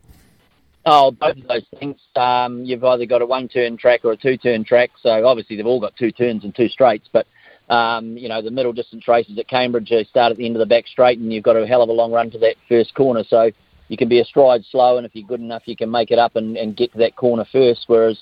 Oh, 0.86 1.10
both 1.10 1.36
of 1.36 1.48
those 1.48 1.66
things. 1.78 2.00
Um, 2.16 2.64
you've 2.64 2.84
either 2.84 3.04
got 3.04 3.20
a 3.20 3.26
one-turn 3.26 3.76
track 3.76 4.04
or 4.04 4.12
a 4.12 4.16
two-turn 4.16 4.64
track. 4.64 4.90
So 5.02 5.26
obviously 5.26 5.56
they've 5.56 5.66
all 5.66 5.80
got 5.80 5.94
two 5.96 6.10
turns 6.12 6.44
and 6.44 6.54
two 6.54 6.68
straights, 6.68 7.08
but 7.12 7.26
um, 7.68 8.16
you 8.16 8.28
know 8.28 8.40
the 8.40 8.50
middle 8.50 8.72
distance 8.72 9.06
races 9.06 9.36
at 9.38 9.48
Cambridge 9.48 9.92
start 10.08 10.30
at 10.30 10.38
the 10.38 10.46
end 10.46 10.56
of 10.56 10.60
the 10.60 10.66
back 10.66 10.86
straight, 10.86 11.18
and 11.18 11.32
you've 11.32 11.44
got 11.44 11.56
a 11.56 11.66
hell 11.66 11.82
of 11.82 11.88
a 11.88 11.92
long 11.92 12.12
run 12.12 12.30
to 12.30 12.38
that 12.38 12.56
first 12.68 12.94
corner. 12.94 13.24
So 13.28 13.50
you 13.88 13.96
can 13.96 14.08
be 14.08 14.20
a 14.20 14.24
stride 14.24 14.62
slow, 14.70 14.96
and 14.96 15.06
if 15.06 15.14
you're 15.14 15.26
good 15.26 15.40
enough, 15.40 15.62
you 15.66 15.76
can 15.76 15.90
make 15.90 16.10
it 16.10 16.18
up 16.18 16.36
and, 16.36 16.56
and 16.56 16.76
get 16.76 16.92
to 16.92 16.98
that 16.98 17.16
corner 17.16 17.46
first. 17.50 17.84
Whereas 17.86 18.18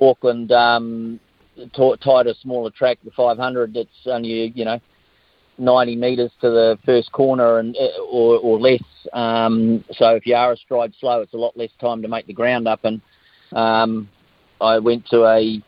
Auckland, 0.00 0.52
um, 0.52 1.18
t- 1.56 1.94
tighter, 2.02 2.34
smaller 2.40 2.70
track, 2.70 2.98
the 3.04 3.10
500, 3.12 3.76
it's 3.76 3.90
only 4.06 4.52
you 4.54 4.64
know 4.64 4.80
90 5.58 5.96
metres 5.96 6.30
to 6.40 6.50
the 6.50 6.78
first 6.84 7.10
corner 7.12 7.58
and 7.58 7.76
or, 8.10 8.38
or 8.38 8.60
less. 8.60 8.82
Um, 9.12 9.84
so 9.92 10.10
if 10.10 10.26
you 10.26 10.34
are 10.34 10.52
a 10.52 10.56
stride 10.56 10.92
slow, 11.00 11.20
it's 11.22 11.34
a 11.34 11.38
lot 11.38 11.56
less 11.56 11.70
time 11.80 12.02
to 12.02 12.08
make 12.08 12.26
the 12.26 12.32
ground 12.32 12.68
up. 12.68 12.84
And 12.84 13.00
um, 13.52 14.08
I 14.60 14.78
went 14.78 15.06
to 15.08 15.24
a 15.24 15.62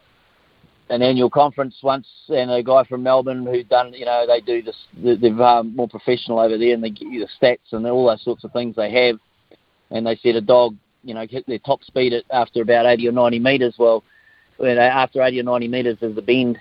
an 0.90 1.02
annual 1.02 1.30
conference 1.30 1.76
once, 1.82 2.06
and 2.28 2.50
a 2.50 2.62
guy 2.62 2.82
from 2.84 3.04
Melbourne 3.04 3.46
who 3.46 3.62
done, 3.62 3.92
you 3.92 4.04
know, 4.04 4.24
they 4.26 4.40
do 4.40 4.60
this, 4.60 4.76
they're 4.96 5.42
um, 5.42 5.74
more 5.76 5.88
professional 5.88 6.40
over 6.40 6.58
there, 6.58 6.74
and 6.74 6.82
they 6.82 6.90
give 6.90 7.12
you 7.12 7.20
the 7.20 7.28
stats 7.40 7.72
and 7.72 7.86
all 7.86 8.08
those 8.08 8.22
sorts 8.24 8.42
of 8.42 8.52
things 8.52 8.74
they 8.74 8.90
have. 8.90 9.16
And 9.90 10.06
they 10.06 10.16
said 10.16 10.36
a 10.36 10.40
dog, 10.40 10.76
you 11.02 11.14
know, 11.14 11.26
hit 11.26 11.46
their 11.46 11.58
top 11.58 11.82
speed 11.84 12.12
at 12.12 12.24
after 12.30 12.62
about 12.62 12.86
80 12.86 13.08
or 13.08 13.12
90 13.12 13.38
metres. 13.38 13.74
Well, 13.78 14.04
after 14.60 15.22
80 15.22 15.40
or 15.40 15.44
90 15.44 15.68
metres, 15.68 15.98
there's 16.00 16.16
a 16.16 16.22
bend. 16.22 16.58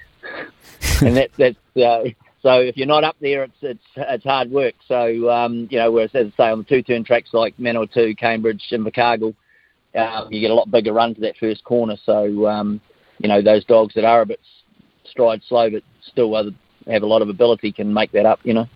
and 1.02 1.18
that 1.18 1.30
that's 1.38 1.58
uh, 1.78 2.10
so 2.42 2.62
if 2.62 2.78
you're 2.78 2.88
not 2.88 3.04
up 3.04 3.18
there, 3.20 3.44
it's 3.44 3.58
it's 3.62 3.84
it's 3.96 4.24
hard 4.24 4.52
work. 4.52 4.76
So 4.88 5.30
um, 5.30 5.68
you 5.70 5.78
know, 5.78 5.92
whereas 5.92 6.12
as 6.14 6.28
I 6.38 6.44
say 6.44 6.50
on 6.52 6.60
the 6.60 6.64
two 6.64 6.82
turn 6.82 7.04
tracks 7.04 7.34
like 7.34 7.58
Manawatu, 7.58 8.18
Cambridge, 8.18 8.68
and 8.72 8.86
Invercargill, 8.86 9.36
um, 9.96 10.32
you 10.32 10.40
get 10.40 10.52
a 10.52 10.54
lot 10.54 10.72
bigger 10.72 10.94
run 10.94 11.16
to 11.16 11.22
that 11.22 11.38
first 11.38 11.64
corner. 11.64 11.98
So 12.06 12.48
um, 12.48 12.80
you 13.20 13.28
know, 13.28 13.42
those 13.42 13.66
dogs 13.66 13.94
that 13.96 14.06
are 14.06 14.22
a 14.22 14.26
bit 14.26 14.40
stride 15.06 15.42
slow 15.48 15.70
but 15.70 15.84
still 16.02 16.34
have 16.36 17.04
a 17.04 17.06
lot 17.06 17.22
of 17.22 17.30
ability 17.30 17.72
can 17.72 17.94
make 17.94 18.12
that 18.14 18.26
up. 18.26 18.40
You 18.44 18.54
know. 18.54 18.70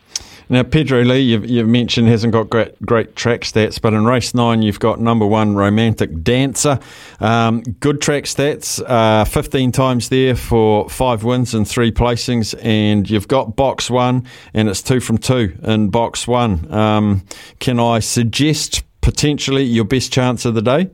Now, 0.53 0.61
Pedro 0.61 1.01
Lee, 1.01 1.21
you've, 1.21 1.49
you've 1.49 1.67
mentioned 1.67 2.07
hasn't 2.09 2.31
got 2.31 2.47
great 2.47 2.79
great 2.83 3.15
track 3.15 3.41
stats, 3.41 3.81
but 3.81 3.95
in 3.95 4.05
race 4.05 4.35
nine, 4.35 4.61
you've 4.61 4.79
got 4.79 4.99
number 4.99 5.25
one 5.25 5.55
Romantic 5.55 6.21
Dancer. 6.23 6.79
Um, 7.19 7.61
good 7.79 7.99
track 8.01 8.25
stats, 8.25 8.79
uh, 8.87 9.25
15 9.25 9.71
times 9.71 10.09
there 10.09 10.35
for 10.35 10.87
five 10.89 11.23
wins 11.23 11.55
and 11.55 11.67
three 11.67 11.91
placings, 11.91 12.53
and 12.63 13.09
you've 13.09 13.27
got 13.27 13.55
box 13.55 13.89
one, 13.89 14.27
and 14.53 14.69
it's 14.69 14.83
two 14.83 14.99
from 14.99 15.17
two 15.17 15.57
in 15.63 15.89
box 15.89 16.27
one. 16.27 16.71
Um, 16.71 17.23
can 17.59 17.79
I 17.79 17.97
suggest 17.97 18.83
potentially 19.01 19.63
your 19.63 19.85
best 19.85 20.13
chance 20.13 20.45
of 20.45 20.53
the 20.53 20.61
day? 20.61 20.91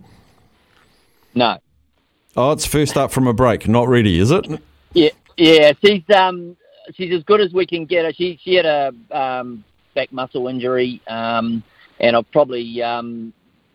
No. 1.36 1.58
Oh, 2.38 2.54
it's 2.54 2.66
first 2.66 2.96
up 2.96 3.12
from 3.12 3.28
a 3.28 3.34
break. 3.34 3.68
Not 3.68 3.90
ready, 3.90 4.20
is 4.20 4.32
it? 4.32 4.48
Yeah, 4.94 5.10
yeah. 5.36 5.74
She's 5.84 6.10
um 6.12 6.56
she's 6.96 7.14
as 7.14 7.24
good 7.24 7.42
as 7.42 7.54
we 7.54 7.66
can 7.66 7.86
get 7.86 8.06
her. 8.06 8.14
She 8.14 8.40
she 8.44 8.56
had 8.56 8.66
a 8.66 8.94
um, 9.12 9.64
back 9.96 10.12
muscle 10.12 10.48
injury, 10.48 11.02
um, 11.08 11.64
and 12.00 12.16
I've 12.16 12.30
probably 12.32 12.82
um, 12.82 13.34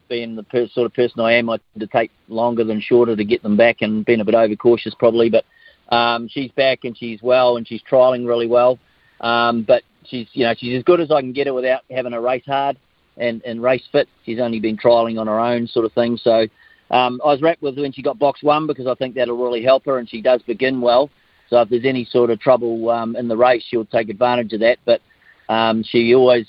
being 0.08 0.36
the 0.36 0.42
per- 0.42 0.68
sort 0.68 0.86
of 0.86 0.94
person 0.94 1.20
I 1.20 1.32
am, 1.32 1.50
I 1.50 1.56
tend 1.56 1.80
to 1.80 1.86
take 1.86 2.10
longer 2.28 2.64
than 2.64 2.80
shorter 2.80 3.16
to 3.16 3.24
get 3.24 3.42
them 3.42 3.56
back, 3.56 3.82
and 3.82 4.04
been 4.04 4.20
a 4.20 4.24
bit 4.24 4.34
overcautious 4.34 4.94
probably. 4.98 5.30
But 5.30 5.44
um, 5.94 6.28
she's 6.28 6.50
back 6.52 6.84
and 6.84 6.96
she's 6.96 7.22
well, 7.22 7.56
and 7.56 7.66
she's 7.66 7.82
trialing 7.82 8.26
really 8.26 8.46
well. 8.46 8.78
Um, 9.20 9.62
but 9.62 9.82
she's 10.04 10.28
you 10.32 10.44
know 10.44 10.54
she's 10.56 10.76
as 10.76 10.84
good 10.84 11.00
as 11.00 11.10
I 11.10 11.20
can 11.20 11.32
get 11.32 11.46
her 11.46 11.54
without 11.54 11.82
having 11.90 12.12
a 12.12 12.20
race 12.20 12.44
hard 12.46 12.76
and, 13.16 13.42
and 13.44 13.62
race 13.62 13.84
fit. 13.92 14.08
She's 14.24 14.40
only 14.40 14.60
been 14.60 14.76
trialing 14.76 15.20
on 15.20 15.26
her 15.26 15.38
own 15.38 15.66
sort 15.66 15.84
of 15.84 15.92
thing. 15.92 16.16
So 16.16 16.46
um, 16.90 17.20
I 17.24 17.28
was 17.28 17.42
wrapped 17.42 17.62
with 17.62 17.78
when 17.78 17.92
she 17.92 18.02
got 18.02 18.18
box 18.18 18.42
one 18.42 18.66
because 18.66 18.86
I 18.86 18.94
think 18.94 19.14
that'll 19.14 19.42
really 19.42 19.62
help 19.62 19.84
her, 19.86 19.98
and 19.98 20.08
she 20.08 20.20
does 20.20 20.42
begin 20.42 20.80
well. 20.80 21.10
So 21.50 21.60
if 21.60 21.68
there's 21.68 21.84
any 21.84 22.04
sort 22.04 22.30
of 22.30 22.40
trouble 22.40 22.90
um, 22.90 23.16
in 23.16 23.28
the 23.28 23.36
race, 23.36 23.64
she'll 23.68 23.84
take 23.84 24.08
advantage 24.08 24.52
of 24.52 24.60
that. 24.60 24.78
But 24.84 25.00
um, 25.48 25.82
she 25.82 26.14
always, 26.14 26.46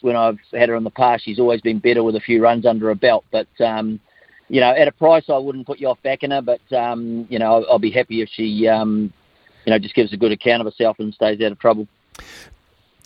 when 0.00 0.16
I've 0.16 0.38
had 0.52 0.68
her 0.68 0.76
in 0.76 0.84
the 0.84 0.90
past, 0.90 1.24
she's 1.24 1.38
always 1.38 1.60
been 1.60 1.78
better 1.78 2.02
with 2.02 2.16
a 2.16 2.20
few 2.20 2.42
runs 2.42 2.66
under 2.66 2.86
her 2.86 2.94
belt. 2.94 3.24
But 3.30 3.48
um, 3.60 4.00
you 4.48 4.60
know, 4.60 4.70
at 4.70 4.88
a 4.88 4.92
price, 4.92 5.24
I 5.28 5.38
wouldn't 5.38 5.66
put 5.66 5.80
you 5.80 5.88
off 5.88 5.98
backing 6.02 6.30
her. 6.30 6.42
But 6.42 6.60
um, 6.72 7.26
you 7.28 7.38
know, 7.38 7.56
I'll, 7.56 7.66
I'll 7.72 7.78
be 7.78 7.90
happy 7.90 8.22
if 8.22 8.28
she, 8.30 8.68
um, 8.68 9.12
you 9.64 9.72
know, 9.72 9.78
just 9.78 9.94
gives 9.94 10.12
a 10.12 10.16
good 10.16 10.32
account 10.32 10.60
of 10.60 10.66
herself 10.66 10.98
and 10.98 11.12
stays 11.12 11.40
out 11.40 11.52
of 11.52 11.58
trouble. 11.58 11.88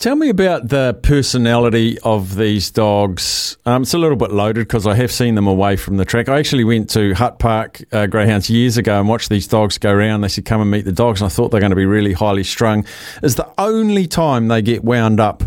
Tell 0.01 0.17
me 0.17 0.31
about 0.31 0.69
the 0.69 0.99
personality 1.03 1.99
of 1.99 2.37
these 2.37 2.71
dogs. 2.71 3.59
Um, 3.67 3.83
it's 3.83 3.93
a 3.93 3.99
little 3.99 4.17
bit 4.17 4.31
loaded 4.31 4.67
because 4.67 4.87
I 4.87 4.95
have 4.95 5.13
seen 5.13 5.35
them 5.35 5.47
away 5.47 5.77
from 5.77 5.99
the 5.99 6.07
track. 6.07 6.31
I 6.31 6.39
actually 6.39 6.65
went 6.65 6.89
to 6.93 7.13
Hutt 7.13 7.39
Park 7.39 7.83
uh, 7.93 8.07
Greyhounds 8.07 8.49
years 8.49 8.79
ago 8.79 8.99
and 8.99 9.11
watched 9.11 9.29
these 9.29 9.47
dogs 9.47 9.77
go 9.77 9.93
around. 9.93 10.23
They 10.23 10.29
said, 10.29 10.47
come 10.47 10.63
and 10.63 10.71
meet 10.71 10.87
the 10.87 10.93
dogs. 10.93 11.21
And 11.21 11.27
I 11.27 11.29
thought 11.29 11.51
they're 11.51 11.61
going 11.61 11.69
to 11.69 11.77
be 11.77 11.85
really 11.85 12.15
highly 12.15 12.45
strung. 12.45 12.87
Is 13.23 13.35
the 13.35 13.53
only 13.59 14.07
time 14.07 14.49
they 14.49 14.63
get 14.63 14.83
wound 14.83 15.21
up 15.21 15.43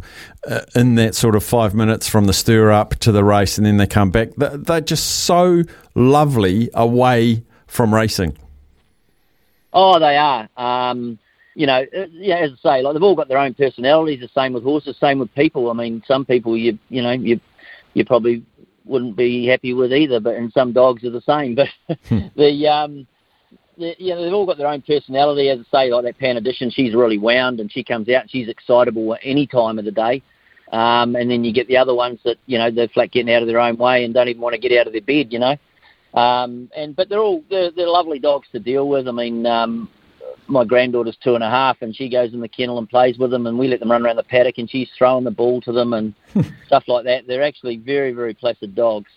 uh, 0.48 0.62
in 0.76 0.94
that 0.96 1.16
sort 1.16 1.36
of 1.36 1.44
five 1.44 1.74
minutes 1.74 2.08
from 2.08 2.26
the 2.26 2.34
stir 2.34 2.72
up 2.72 2.94
to 2.98 3.12
the 3.12 3.24
race 3.24 3.58
and 3.58 3.66
then 3.66 3.78
they 3.78 3.88
come 3.88 4.12
back. 4.12 4.30
They're 4.38 4.82
just 4.82 5.24
so 5.24 5.64
lovely 5.96 6.70
away 6.76 7.44
from 7.66 7.92
racing. 7.92 8.38
Oh, 9.74 9.98
they 9.98 10.16
are. 10.16 10.48
Um, 10.56 11.18
you 11.56 11.68
know, 11.68 11.86
uh, 11.96 12.06
yeah, 12.12 12.38
as 12.38 12.52
I 12.64 12.78
say, 12.78 12.82
like 12.82 12.94
they've 12.94 13.04
all 13.04 13.16
got 13.16 13.28
their 13.28 13.38
own 13.38 13.54
personalities. 13.54 14.20
The 14.20 14.30
same 14.40 14.54
with 14.54 14.64
horses, 14.64 14.98
same 15.00 15.20
with 15.20 15.34
people. 15.36 15.70
I 15.70 15.74
mean, 15.74 16.04
some 16.08 16.26
people 16.26 16.58
you 16.58 16.78
you 16.90 17.02
know 17.02 17.12
you 17.12 17.40
you 17.94 18.06
probably 18.06 18.44
wouldn't 18.86 19.16
be 19.16 19.46
happy 19.48 19.74
with 19.74 19.94
either, 19.94 20.20
but 20.20 20.36
and 20.36 20.52
some 20.52 20.74
dogs 20.74 21.04
are 21.04 21.10
the 21.10 21.22
same. 21.22 21.56
But 22.10 22.36
the 22.36 22.68
um, 22.68 23.08
the, 23.78 23.96
you 23.98 24.14
know, 24.14 24.24
they've 24.24 24.34
all 24.34 24.46
got 24.46 24.58
their 24.58 24.68
own 24.68 24.82
personality. 24.82 25.50
As 25.50 25.60
I 25.72 25.86
say, 25.86 25.92
like 25.92 26.06
that 26.06 26.20
Pan 26.20 26.38
Edition, 26.38 26.70
she's 26.70 26.94
really 26.94 27.18
wound 27.18 27.60
and 27.60 27.72
she 27.72 27.84
comes 27.84 28.10
out 28.10 28.30
she's 28.30 28.50
excitable 28.50 29.14
at 29.16 29.22
any 29.24 29.48
time 29.48 29.80
of 29.80 29.86
the 29.86 29.92
day. 29.92 30.22
Um, 30.72 31.16
and 31.16 31.30
then 31.30 31.44
you 31.44 31.54
get 31.54 31.68
the 31.68 31.78
other 31.78 31.94
ones 31.94 32.20
that 32.26 32.38
you 32.48 32.58
know 32.58 32.72
they're 32.72 32.88
flat 32.88 33.12
getting 33.12 33.34
out 33.34 33.44
of 33.44 33.48
their 33.48 33.60
own 33.60 33.78
way 33.78 34.04
and 34.04 34.14
don't 34.14 34.28
even 34.28 34.42
want 34.42 34.54
to 34.54 34.60
get 34.60 34.78
out 34.78 34.88
of 34.88 34.94
their 34.94 35.02
bed. 35.02 35.32
You 35.32 35.40
know. 35.40 35.58
Um, 36.14 36.70
and 36.76 36.96
but 36.96 37.10
they're 37.10 37.20
all 37.20 37.44
they're, 37.50 37.72
they're 37.72 37.88
lovely 37.88 38.20
dogs 38.20 38.48
to 38.52 38.60
deal 38.60 38.88
with. 38.88 39.08
I 39.08 39.12
mean, 39.12 39.46
um, 39.46 39.90
my 40.48 40.64
granddaughter's 40.64 41.18
two 41.24 41.36
and 41.36 41.44
a 41.44 41.50
half, 41.50 41.82
and 41.82 41.96
she 41.96 42.10
goes 42.10 42.34
in 42.34 42.40
the 42.40 42.48
kennel 42.48 42.78
and 42.78 42.90
plays 42.90 43.18
with 43.18 43.32
them, 43.32 43.48
and 43.48 43.58
we 43.58 43.68
let 43.68 43.80
them 43.80 43.92
run 43.92 44.06
around 44.06 44.18
the 44.18 44.24
paddock, 44.24 44.58
and 44.58 44.70
she's 44.70 44.90
throwing 44.98 45.24
the 45.24 45.32
ball 45.32 45.62
to 45.62 45.72
them 45.72 45.94
and 45.94 46.14
stuff 46.68 46.84
like 46.88 47.06
that. 47.06 47.28
They're 47.28 47.44
actually 47.44 47.78
very, 47.78 48.12
very 48.14 48.34
placid 48.34 48.76
dogs, 48.76 49.12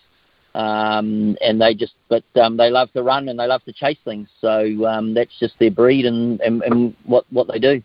um, 0.55 1.37
and 1.41 1.61
they 1.61 1.73
just, 1.73 1.93
but 2.09 2.23
um, 2.35 2.57
they 2.57 2.69
love 2.69 2.91
to 2.93 3.03
run 3.03 3.29
and 3.29 3.39
they 3.39 3.47
love 3.47 3.63
to 3.65 3.73
chase 3.73 3.99
things. 4.03 4.29
So 4.41 4.85
um, 4.85 5.13
that's 5.13 5.37
just 5.39 5.57
their 5.59 5.71
breed 5.71 6.05
and, 6.05 6.39
and, 6.41 6.63
and 6.63 6.95
what 7.03 7.25
what 7.29 7.47
they 7.47 7.59
do. 7.59 7.83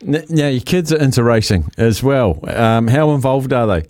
Now 0.00 0.48
your 0.48 0.60
kids 0.60 0.92
are 0.92 0.98
into 0.98 1.22
racing 1.24 1.70
as 1.76 2.02
well. 2.02 2.38
Um, 2.48 2.88
how 2.88 3.12
involved 3.12 3.52
are 3.52 3.66
they? 3.66 3.88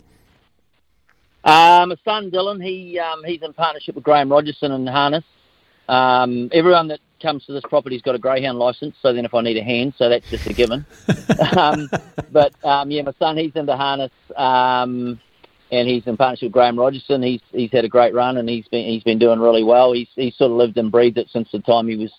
Um, 1.45 1.89
my 1.89 1.97
son 2.05 2.31
Dylan, 2.31 2.63
he 2.65 2.99
um, 2.99 3.25
he's 3.25 3.43
in 3.43 3.53
partnership 3.53 3.95
with 3.95 4.05
Graham 4.05 4.31
Rogerson 4.31 4.71
and 4.71 4.89
Harness. 4.89 5.25
Um, 5.89 6.49
everyone 6.53 6.89
that 6.89 7.01
comes 7.23 7.47
to 7.47 7.53
this 7.53 7.63
property, 7.69 7.95
he's 7.95 8.03
got 8.03 8.15
a 8.15 8.19
greyhound 8.19 8.59
license, 8.59 8.97
so 9.01 9.13
then 9.13 9.25
if 9.25 9.33
I 9.33 9.41
need 9.41 9.57
a 9.57 9.63
hand, 9.63 9.95
so 9.97 10.09
that's 10.09 10.29
just 10.31 10.47
a 10.47 10.53
given. 10.53 10.85
um, 11.57 11.89
but 12.31 12.53
um, 12.65 12.91
yeah, 12.91 13.03
my 13.03 13.15
son 13.19 13.37
he's 13.37 13.55
in 13.55 13.67
the 13.67 13.77
harness, 13.77 14.13
um, 14.37 15.21
and 15.71 15.89
he's 15.89 16.07
in 16.07 16.17
partnership 16.17 16.49
with 16.49 16.53
Graham 16.53 16.77
Rogerson. 16.77 17.23
He's 17.23 17.41
he's 17.53 17.73
had 17.73 17.85
a 17.85 17.89
great 17.89 18.15
run, 18.15 18.37
and 18.37 18.49
he's 18.49 18.67
been 18.69 18.85
he's 18.87 19.03
been 19.03 19.19
doing 19.19 19.41
really 19.41 19.65
well. 19.65 19.93
He's 19.93 20.09
he's 20.15 20.37
sort 20.37 20.51
of 20.51 20.57
lived 20.57 20.77
and 20.77 20.93
breathed 20.93 21.19
it 21.19 21.29
since 21.33 21.49
the 21.53 21.61
time 21.61 21.89
he 21.89 21.97
was 21.97 22.13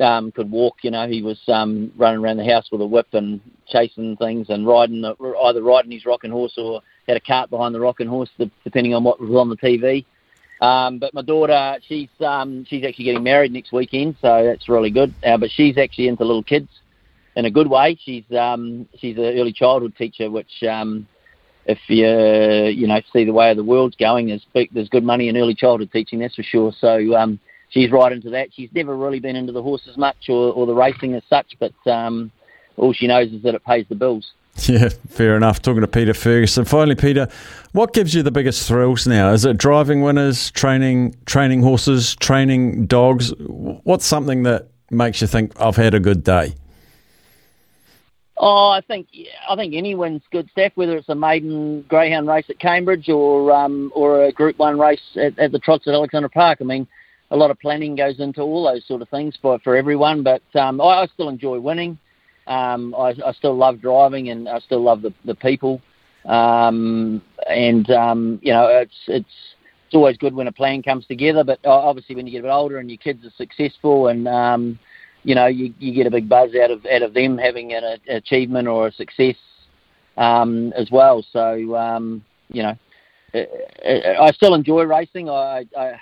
um, 0.00 0.32
could 0.32 0.50
walk. 0.50 0.76
You 0.82 0.90
know, 0.90 1.08
he 1.08 1.22
was 1.22 1.40
um, 1.48 1.92
running 1.96 2.20
around 2.20 2.38
the 2.38 2.44
house 2.44 2.68
with 2.70 2.80
a 2.80 2.86
whip 2.86 3.08
and 3.12 3.40
chasing 3.66 4.16
things 4.16 4.46
and 4.50 4.66
riding 4.66 5.02
the, 5.02 5.14
either 5.44 5.62
riding 5.62 5.92
his 5.92 6.04
rocking 6.04 6.30
horse 6.30 6.54
or 6.56 6.82
had 7.06 7.16
a 7.16 7.20
cart 7.20 7.50
behind 7.50 7.74
the 7.74 7.80
rocking 7.80 8.08
horse, 8.08 8.30
depending 8.64 8.94
on 8.94 9.04
what 9.04 9.20
was 9.20 9.30
on 9.30 9.48
the 9.48 9.56
TV. 9.56 10.04
Um, 10.64 10.98
but 10.98 11.12
my 11.12 11.20
daughter, 11.20 11.76
she's 11.86 12.08
um, 12.20 12.64
she's 12.66 12.84
actually 12.86 13.04
getting 13.04 13.22
married 13.22 13.52
next 13.52 13.70
weekend, 13.70 14.16
so 14.22 14.44
that's 14.44 14.66
really 14.66 14.90
good. 14.90 15.14
Uh, 15.22 15.36
but 15.36 15.50
she's 15.50 15.76
actually 15.76 16.08
into 16.08 16.24
little 16.24 16.42
kids 16.42 16.68
in 17.36 17.44
a 17.44 17.50
good 17.50 17.68
way. 17.68 17.98
She's 18.02 18.24
um, 18.32 18.88
she's 18.98 19.18
an 19.18 19.24
early 19.24 19.52
childhood 19.52 19.94
teacher, 19.96 20.30
which 20.30 20.62
um, 20.62 21.06
if 21.66 21.78
you 21.88 22.06
you 22.80 22.86
know 22.86 23.02
see 23.12 23.24
the 23.24 23.32
way 23.32 23.50
of 23.50 23.58
the 23.58 23.64
world's 23.64 23.96
going, 23.96 24.28
there's 24.28 24.46
big, 24.54 24.72
there's 24.72 24.88
good 24.88 25.04
money 25.04 25.28
in 25.28 25.36
early 25.36 25.54
childhood 25.54 25.90
teaching, 25.92 26.18
that's 26.18 26.36
for 26.36 26.42
sure. 26.42 26.72
So 26.80 27.14
um, 27.14 27.38
she's 27.68 27.90
right 27.90 28.10
into 28.10 28.30
that. 28.30 28.48
She's 28.54 28.70
never 28.72 28.96
really 28.96 29.20
been 29.20 29.36
into 29.36 29.52
the 29.52 29.62
horses 29.62 29.98
much 29.98 30.30
or, 30.30 30.50
or 30.54 30.64
the 30.64 30.74
racing 30.74 31.12
as 31.12 31.24
such, 31.28 31.56
but 31.60 31.74
um, 31.90 32.32
all 32.78 32.94
she 32.94 33.06
knows 33.06 33.30
is 33.32 33.42
that 33.42 33.54
it 33.54 33.64
pays 33.64 33.84
the 33.90 33.96
bills. 33.96 34.32
Yeah, 34.68 34.88
fair 35.08 35.36
enough. 35.36 35.60
Talking 35.60 35.80
to 35.80 35.88
Peter 35.88 36.14
Ferguson. 36.14 36.64
Finally, 36.64 36.94
Peter, 36.94 37.28
what 37.72 37.92
gives 37.92 38.14
you 38.14 38.22
the 38.22 38.30
biggest 38.30 38.66
thrills 38.66 39.06
now? 39.06 39.32
Is 39.32 39.44
it 39.44 39.56
driving 39.56 40.02
winners, 40.02 40.50
training, 40.52 41.16
training 41.26 41.62
horses, 41.62 42.14
training 42.16 42.86
dogs? 42.86 43.32
What's 43.38 44.06
something 44.06 44.44
that 44.44 44.68
makes 44.90 45.20
you 45.20 45.26
think 45.26 45.60
I've 45.60 45.76
had 45.76 45.92
a 45.92 46.00
good 46.00 46.22
day? 46.22 46.54
Oh, 48.36 48.68
I 48.68 48.80
think 48.80 49.08
I 49.48 49.54
think 49.54 49.74
any 49.74 49.94
win's 49.94 50.22
good, 50.32 50.48
Steph. 50.50 50.72
Whether 50.76 50.96
it's 50.96 51.08
a 51.08 51.14
maiden 51.14 51.82
greyhound 51.88 52.26
race 52.28 52.46
at 52.50 52.58
Cambridge 52.58 53.08
or 53.08 53.52
um, 53.52 53.92
or 53.94 54.24
a 54.24 54.32
Group 54.32 54.58
One 54.58 54.78
race 54.78 55.00
at, 55.16 55.38
at 55.38 55.52
the 55.52 55.58
Trots 55.60 55.86
at 55.86 55.94
Alexandra 55.94 56.30
Park. 56.30 56.58
I 56.60 56.64
mean, 56.64 56.86
a 57.30 57.36
lot 57.36 57.50
of 57.52 57.60
planning 57.60 57.94
goes 57.94 58.18
into 58.18 58.40
all 58.42 58.64
those 58.64 58.84
sort 58.86 59.02
of 59.02 59.08
things 59.08 59.36
for 59.40 59.58
for 59.60 59.76
everyone. 59.76 60.24
But 60.24 60.42
um, 60.54 60.80
I, 60.80 61.02
I 61.02 61.06
still 61.06 61.28
enjoy 61.28 61.60
winning. 61.60 61.98
Um, 62.46 62.94
I, 62.94 63.14
I 63.24 63.32
still 63.32 63.56
love 63.56 63.80
driving, 63.80 64.28
and 64.28 64.48
I 64.48 64.58
still 64.60 64.82
love 64.82 65.02
the 65.02 65.12
the 65.24 65.34
people. 65.34 65.80
Um, 66.26 67.22
and 67.48 67.90
um, 67.90 68.38
you 68.42 68.52
know, 68.52 68.66
it's 68.66 68.94
it's 69.06 69.26
it's 69.86 69.94
always 69.94 70.16
good 70.16 70.34
when 70.34 70.48
a 70.48 70.52
plan 70.52 70.82
comes 70.82 71.06
together. 71.06 71.44
But 71.44 71.60
obviously, 71.64 72.14
when 72.16 72.26
you 72.26 72.32
get 72.32 72.40
a 72.40 72.42
bit 72.42 72.50
older 72.50 72.78
and 72.78 72.90
your 72.90 72.98
kids 72.98 73.24
are 73.24 73.32
successful, 73.36 74.08
and 74.08 74.28
um, 74.28 74.78
you 75.22 75.34
know, 75.34 75.46
you, 75.46 75.72
you 75.78 75.94
get 75.94 76.06
a 76.06 76.10
big 76.10 76.28
buzz 76.28 76.50
out 76.54 76.70
of 76.70 76.84
out 76.86 77.02
of 77.02 77.14
them 77.14 77.38
having 77.38 77.72
an, 77.72 77.84
an 77.84 78.16
achievement 78.16 78.68
or 78.68 78.88
a 78.88 78.92
success 78.92 79.36
um, 80.16 80.72
as 80.74 80.90
well. 80.90 81.24
So 81.32 81.74
um, 81.76 82.24
you 82.48 82.62
know, 82.62 82.76
I 83.34 84.30
still 84.34 84.54
enjoy 84.54 84.82
racing. 84.84 85.28
I, 85.30 85.66
I 85.76 86.00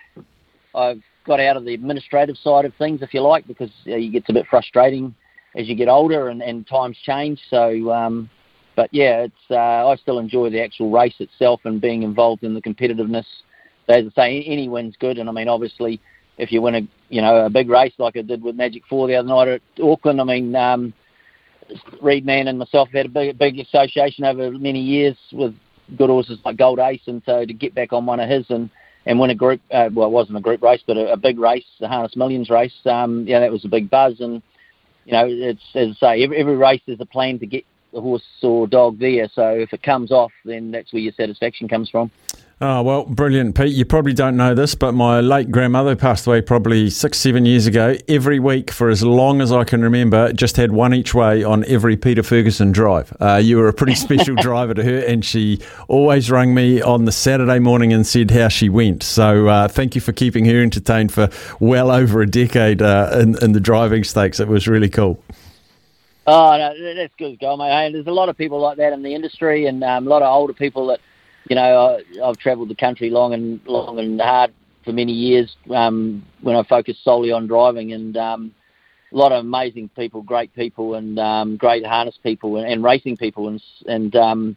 I've 0.74 1.03
got 1.24 1.40
out 1.40 1.57
of 1.57 1.64
the 1.64 1.74
administrative 1.74 2.36
side 2.36 2.64
of 2.64 2.74
things, 2.74 3.01
if 3.03 3.14
you 3.14 3.20
like, 3.20 3.47
because 3.47 3.70
it 3.86 4.12
gets 4.12 4.28
a 4.28 4.32
bit 4.32 4.47
frustrating 4.49 5.14
as 5.57 5.69
you 5.69 5.75
get 5.75 5.89
older 5.89 6.29
and, 6.29 6.43
and 6.43 6.67
times 6.67 6.97
change. 7.05 7.41
So, 7.51 7.91
um, 7.91 8.31
but 8.77 8.89
yeah, 8.93 9.23
it's 9.23 9.51
uh, 9.51 9.89
I 9.89 9.97
still 9.97 10.19
enjoy 10.19 10.51
the 10.51 10.63
actual 10.63 10.91
race 10.91 11.15
itself 11.19 11.61
and 11.65 11.81
being 11.81 12.03
involved 12.03 12.43
in 12.43 12.55
the 12.55 12.63
competitiveness. 12.63 13.27
As 13.89 14.05
I 14.17 14.23
say, 14.23 14.43
any 14.45 14.69
win's 14.69 14.97
good, 14.99 15.19
and 15.19 15.29
I 15.29 15.33
mean, 15.33 15.49
obviously, 15.49 16.01
if 16.39 16.53
you 16.53 16.63
win 16.63 16.75
a 16.75 16.81
you 17.09 17.21
know 17.21 17.45
a 17.45 17.51
big 17.51 17.69
race 17.69 17.93
like 17.99 18.17
I 18.17 18.23
did 18.23 18.43
with 18.43 18.57
Magic 18.57 18.83
Four 18.89 19.09
the 19.09 19.17
other 19.17 19.29
night 19.29 19.49
at 19.49 19.63
Auckland. 19.83 20.21
I 20.21 20.25
mean, 20.25 20.55
um, 20.57 20.95
Reed 22.01 22.25
Man 22.25 22.49
and 22.49 22.59
myself 22.59 22.89
have 22.89 22.95
had 22.95 23.07
a 23.07 23.09
big, 23.09 23.39
big 23.39 23.59
association 23.59 24.25
over 24.25 24.51
many 24.53 24.81
years 24.81 25.17
with 25.33 25.55
good 25.97 26.11
horses 26.11 26.39
like 26.45 26.57
Gold 26.57 26.79
Ace, 26.79 27.03
and 27.07 27.23
so 27.27 27.45
to 27.45 27.53
get 27.53 27.75
back 27.75 27.93
on 27.93 28.07
one 28.07 28.21
of 28.21 28.29
his 28.29 28.47
and 28.49 28.71
and 29.05 29.19
win 29.19 29.31
a 29.31 29.35
group, 29.35 29.61
uh, 29.73 29.91
well, 29.93 30.07
it 30.07 30.13
wasn't 30.13 30.39
a 30.39 30.41
group 30.41 30.63
race, 30.63 30.83
but 30.87 30.97
a, 30.97 31.13
a 31.13 31.17
big 31.17 31.39
race, 31.39 31.65
the 31.81 31.89
Harness 31.89 32.15
Millions 32.15 32.51
race. 32.51 32.75
Um, 32.87 33.27
yeah, 33.27 33.41
that 33.41 33.51
was 33.51 33.65
a 33.65 33.69
big 33.69 33.91
buzz, 33.91 34.21
and 34.21 34.41
you 35.05 35.13
know, 35.13 35.27
it's 35.29 35.63
as 35.75 35.97
I 36.03 36.17
say, 36.17 36.23
every, 36.25 36.37
every 36.39 36.57
race 36.57 36.83
is 36.87 37.01
a 37.01 37.07
plan 37.07 37.39
to 37.41 37.47
get 37.47 37.65
the 37.93 38.01
horse 38.01 38.23
or 38.43 38.67
dog 38.67 38.99
there. 38.99 39.29
So 39.35 39.49
if 39.51 39.73
it 39.73 39.83
comes 39.83 40.11
off, 40.11 40.33
then 40.45 40.71
that's 40.71 40.93
where 40.93 41.03
your 41.03 41.13
satisfaction 41.13 41.69
comes 41.69 41.91
from. 41.91 42.11
Oh, 42.65 42.81
well, 42.81 43.03
brilliant, 43.07 43.57
Pete. 43.57 43.75
You 43.75 43.85
probably 43.85 44.13
don't 44.13 44.37
know 44.37 44.55
this, 44.55 44.77
but 44.77 44.93
my 44.93 45.21
late 45.21 45.51
grandmother 45.51 45.97
passed 45.97 46.29
away 46.29 46.43
probably 46.43 46.91
six, 46.91 47.19
seven 47.19 47.45
years 47.45 47.67
ago. 47.67 47.97
Every 48.07 48.39
week 48.39 48.71
for 48.71 48.89
as 48.89 49.03
long 49.03 49.41
as 49.41 49.51
I 49.51 49.65
can 49.65 49.83
remember, 49.83 50.33
just 50.33 50.57
had 50.57 50.71
one 50.71 50.95
each 50.95 51.13
way 51.13 51.43
on 51.43 51.65
every 51.65 51.97
Peter 51.97 52.23
Ferguson 52.23 52.71
drive. 52.71 53.17
Uh, 53.21 53.41
you 53.43 53.57
were 53.57 53.67
a 53.67 53.73
pretty 53.73 53.97
special 53.97 54.37
driver 54.41 54.75
to 54.75 54.85
her, 54.85 54.99
and 54.99 55.25
she 55.25 55.59
always 55.89 56.31
rang 56.31 56.55
me 56.55 56.81
on 56.81 57.05
the 57.05 57.11
Saturday 57.11 57.59
morning 57.59 57.93
and 57.93 58.07
said 58.07 58.31
how 58.31 58.47
she 58.47 58.69
went. 58.69 59.03
So 59.03 59.49
uh, 59.49 59.67
thank 59.67 59.97
you 59.97 60.01
for 60.01 60.13
keeping 60.13 60.45
her 60.45 60.63
entertained 60.63 61.13
for 61.13 61.31
well 61.59 61.91
over 61.91 62.23
a 62.23 62.31
decade 62.31 62.81
uh, 62.81 63.11
in, 63.21 63.43
in 63.43 63.53
the 63.55 63.61
driving 63.61 64.05
stakes. 64.05 64.39
It 64.39 64.47
was 64.47 64.69
really 64.69 64.89
cool. 64.89 65.21
Oh, 66.29 66.57
no, 66.57 66.95
that's 66.95 67.15
good, 67.19 67.41
go, 67.41 67.57
mate. 67.57 67.73
Hey, 67.73 67.93
there's 67.93 68.07
a 68.07 68.13
lot 68.13 68.29
of 68.29 68.39
people 68.39 68.61
like 68.61 68.77
that 68.77 68.93
in 68.93 69.03
the 69.03 69.17
industry, 69.17 69.67
and 69.67 69.83
um, 69.83 70.07
a 70.07 70.11
lot 70.11 70.23
of 70.23 70.33
older 70.33 70.53
people 70.53 70.87
that, 70.87 71.01
you 71.49 71.57
know, 71.57 71.97
I, 72.22 72.28
I've 72.28 72.38
travelled 72.38 72.68
the 72.68 72.74
country 72.74 73.11
long 73.11 73.34
and 73.34 73.61
long 73.66 73.99
and 73.99 74.20
hard 74.20 74.53
for 74.84 74.93
many 74.93 75.12
years 75.12 75.55
um, 75.70 76.24
when 76.40 76.57
I 76.57 76.62
focused 76.64 77.05
solely 77.05 77.32
on 77.32 77.47
driving, 77.47 77.93
and 77.93 78.16
um, 78.16 78.55
a 79.12 79.16
lot 79.16 79.32
of 79.32 79.45
amazing 79.45 79.90
people, 79.90 80.22
great 80.22 80.55
people, 80.55 80.95
and 80.95 81.18
um, 81.18 81.57
great 81.57 81.84
harness 81.84 82.18
people 82.22 82.57
and, 82.57 82.70
and 82.70 82.84
racing 82.84 83.16
people, 83.16 83.49
and 83.49 83.62
and 83.86 84.14
um, 84.16 84.57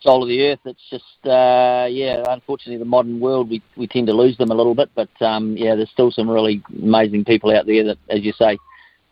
soul 0.00 0.22
of 0.22 0.28
the 0.28 0.42
earth. 0.46 0.60
It's 0.64 0.88
just, 0.90 1.26
uh, 1.26 1.86
yeah, 1.90 2.22
unfortunately, 2.28 2.78
the 2.78 2.84
modern 2.84 3.20
world 3.20 3.50
we 3.50 3.62
we 3.76 3.86
tend 3.86 4.06
to 4.08 4.12
lose 4.12 4.36
them 4.36 4.50
a 4.50 4.54
little 4.54 4.74
bit, 4.74 4.90
but 4.94 5.10
um, 5.20 5.56
yeah, 5.56 5.74
there's 5.74 5.90
still 5.90 6.10
some 6.10 6.30
really 6.30 6.62
amazing 6.82 7.24
people 7.24 7.54
out 7.54 7.66
there 7.66 7.84
that, 7.84 7.98
as 8.08 8.22
you 8.22 8.32
say 8.32 8.58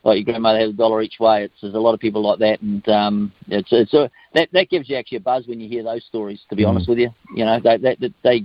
like 0.05 0.16
your 0.16 0.24
grandmother 0.24 0.59
had 0.61 0.68
a 0.68 0.72
dollar 0.72 1.02
each 1.02 1.18
way. 1.18 1.44
It's 1.44 1.55
there's 1.62 1.74
a 1.74 1.78
lot 1.78 1.94
of 1.94 2.00
people 2.00 2.22
like 2.22 2.38
that, 2.40 2.61
and 2.61 2.86
um, 2.88 3.32
it's 3.48 3.68
it's 3.72 3.94
a, 3.94 4.11
that 4.34 4.48
that 4.52 4.68
gives 4.70 4.88
you 4.88 4.96
actually 4.96 5.18
a 5.18 5.20
buzz 5.20 5.46
when 5.46 5.61
you 5.61 5.68
hear 5.68 5.82
those 5.82 6.05
stories. 6.05 6.40
To 6.50 6.57
be 6.57 6.62
Mm. 6.64 6.68
honest 6.68 6.88
with 6.88 6.98
you, 6.98 7.11
you 7.34 7.44
know 7.44 7.59
that 7.61 7.82
that, 7.82 8.00
that 8.00 8.12
they 8.22 8.44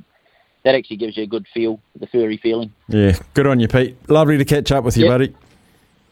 that 0.63 0.75
actually 0.75 0.97
gives 0.97 1.15
you 1.17 1.23
a 1.23 1.27
good 1.27 1.45
feel, 1.53 1.79
the 1.99 2.07
furry 2.07 2.37
feeling. 2.37 2.71
Yeah, 2.87 3.17
good 3.33 3.47
on 3.47 3.59
you, 3.59 3.67
Pete. 3.67 3.95
Lovely 4.09 4.37
to 4.37 4.45
catch 4.45 4.71
up 4.71 4.83
with 4.83 4.97
you, 4.97 5.05
Yep. 5.05 5.11
buddy. 5.11 5.35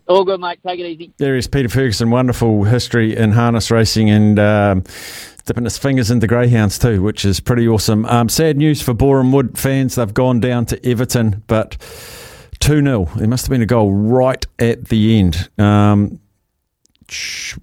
All 0.07 0.23
good, 0.23 0.39
mate. 0.39 0.59
Take 0.65 0.79
it 0.79 0.85
easy. 0.85 1.11
There 1.17 1.35
is 1.35 1.47
Peter 1.47 1.67
Ferguson, 1.67 2.09
wonderful 2.11 2.63
history 2.63 3.15
in 3.17 3.33
harness 3.33 3.69
racing 3.69 4.09
and 4.09 4.39
um, 4.39 4.83
dipping 5.45 5.65
his 5.65 5.77
fingers 5.77 6.09
into 6.09 6.27
greyhounds 6.27 6.79
too, 6.79 7.01
which 7.01 7.25
is 7.25 7.41
pretty 7.41 7.67
awesome. 7.67 8.05
Um, 8.05 8.29
sad 8.29 8.55
news 8.55 8.81
for 8.81 8.93
Boreham 8.93 9.33
Wood 9.33 9.57
fans. 9.59 9.95
They've 9.95 10.13
gone 10.13 10.39
down 10.39 10.65
to 10.67 10.89
Everton, 10.89 11.43
but 11.47 11.75
2 12.67 12.83
0. 12.83 13.05
There 13.15 13.29
must 13.29 13.45
have 13.45 13.49
been 13.49 13.61
a 13.61 13.65
goal 13.65 13.93
right 13.93 14.45
at 14.59 14.89
the 14.89 15.17
end. 15.17 15.49
Um, 15.57 16.19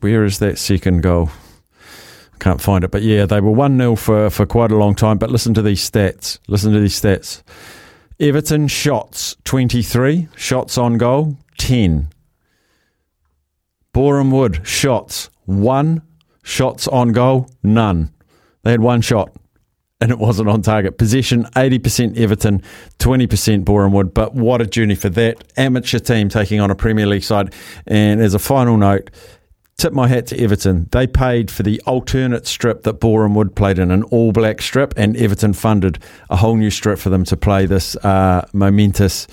where 0.01 0.25
is 0.25 0.39
that 0.39 0.57
second 0.57 1.03
goal? 1.03 1.29
Can't 2.39 2.59
find 2.59 2.85
it. 2.85 2.91
But 2.91 3.03
yeah, 3.03 3.27
they 3.27 3.43
were 3.43 3.51
1 3.51 3.77
0 3.77 3.97
for, 3.97 4.31
for 4.31 4.47
quite 4.47 4.73
a 4.73 4.77
long 4.77 4.95
time. 4.95 5.19
But 5.19 5.31
listen 5.31 5.53
to 5.53 5.61
these 5.61 5.91
stats. 5.91 6.39
Listen 6.49 6.73
to 6.73 6.81
these 6.81 6.99
stats. 6.99 7.43
Everton 8.19 8.67
shots 8.67 9.37
23, 9.45 10.29
shots 10.37 10.79
on 10.79 10.97
goal 10.97 11.37
10. 11.59 12.09
Boreham 13.93 14.31
Wood 14.31 14.67
shots 14.67 15.29
one, 15.45 16.01
shots 16.43 16.89
on 16.89 17.13
goal 17.13 17.51
none. 17.63 18.11
They 18.63 18.71
had 18.71 18.81
one 18.81 19.03
shot 19.03 19.37
and 20.01 20.11
it 20.11 20.19
wasn't 20.19 20.49
on 20.49 20.63
target. 20.63 20.99
Possession 20.99 21.45
80% 21.57 22.19
Everton, 22.19 22.63
20% 22.99 23.65
Boreham 23.65 23.93
Wood. 23.93 24.13
But 24.13 24.35
what 24.35 24.61
a 24.61 24.67
journey 24.67 24.95
for 24.95 25.09
that 25.11 25.45
amateur 25.57 25.99
team 25.99 26.29
taking 26.29 26.61
on 26.61 26.71
a 26.71 26.75
Premier 26.75 27.07
League 27.07 27.23
side. 27.23 27.55
And 27.87 28.21
as 28.21 28.35
a 28.35 28.39
final 28.39 28.77
note, 28.77 29.11
tip 29.77 29.93
my 29.93 30.09
hat 30.09 30.27
to 30.27 30.41
Everton. 30.41 30.89
They 30.91 31.07
paid 31.07 31.51
for 31.51 31.63
the 31.63 31.81
alternate 31.87 32.47
strip 32.47 32.83
that 32.83 32.95
Boreham 32.95 33.35
Wood 33.35 33.55
played 33.55 33.79
in, 33.79 33.91
an 33.91 34.03
all 34.05 34.33
black 34.33 34.61
strip, 34.61 34.95
and 34.97 35.17
Everton 35.17 35.53
funded 35.53 35.99
a 36.29 36.37
whole 36.37 36.57
new 36.57 36.71
strip 36.71 36.99
for 36.99 37.11
them 37.11 37.25
to 37.25 37.37
play 37.37 37.67
this 37.67 37.97
uh, 37.97 38.47
momentous 38.53 39.27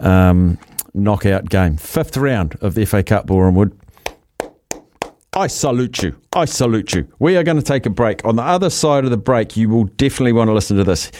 um, 0.00 0.58
knockout 0.94 1.48
game. 1.50 1.76
Fifth 1.76 2.16
round 2.16 2.56
of 2.60 2.74
the 2.74 2.84
FA 2.84 3.02
Cup, 3.02 3.26
Boreham 3.26 3.54
Wood. 3.54 3.78
I 5.32 5.46
salute 5.46 6.02
you. 6.02 6.16
I 6.32 6.44
salute 6.44 6.92
you. 6.92 7.06
We 7.20 7.36
are 7.36 7.44
going 7.44 7.56
to 7.56 7.62
take 7.62 7.86
a 7.86 7.90
break. 7.90 8.24
On 8.24 8.34
the 8.34 8.42
other 8.42 8.68
side 8.68 9.04
of 9.04 9.10
the 9.10 9.16
break, 9.16 9.56
you 9.56 9.68
will 9.68 9.84
definitely 9.84 10.32
want 10.32 10.48
to 10.48 10.52
listen 10.52 10.76
to 10.76 10.82
this. 10.84 11.12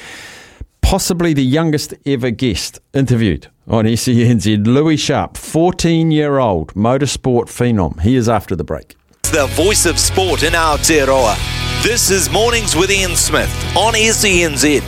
Possibly 0.80 1.32
the 1.32 1.44
youngest 1.44 1.94
ever 2.04 2.30
guest 2.30 2.80
interviewed 2.92 3.46
on 3.68 3.84
SENZ, 3.84 4.66
Louis 4.66 4.96
Sharp, 4.96 5.36
14 5.36 6.10
year 6.10 6.38
old 6.38 6.74
motorsport 6.74 7.46
phenom. 7.46 8.00
He 8.00 8.16
is 8.16 8.28
after 8.28 8.56
the 8.56 8.64
break. 8.64 8.96
The 9.22 9.46
voice 9.52 9.86
of 9.86 9.96
sport 9.96 10.42
in 10.42 10.54
Aotearoa. 10.54 11.36
This 11.84 12.10
is 12.10 12.28
Mornings 12.30 12.74
with 12.74 12.90
Ian 12.90 13.14
Smith 13.14 13.50
on 13.76 13.94
SENZ. 13.94 14.82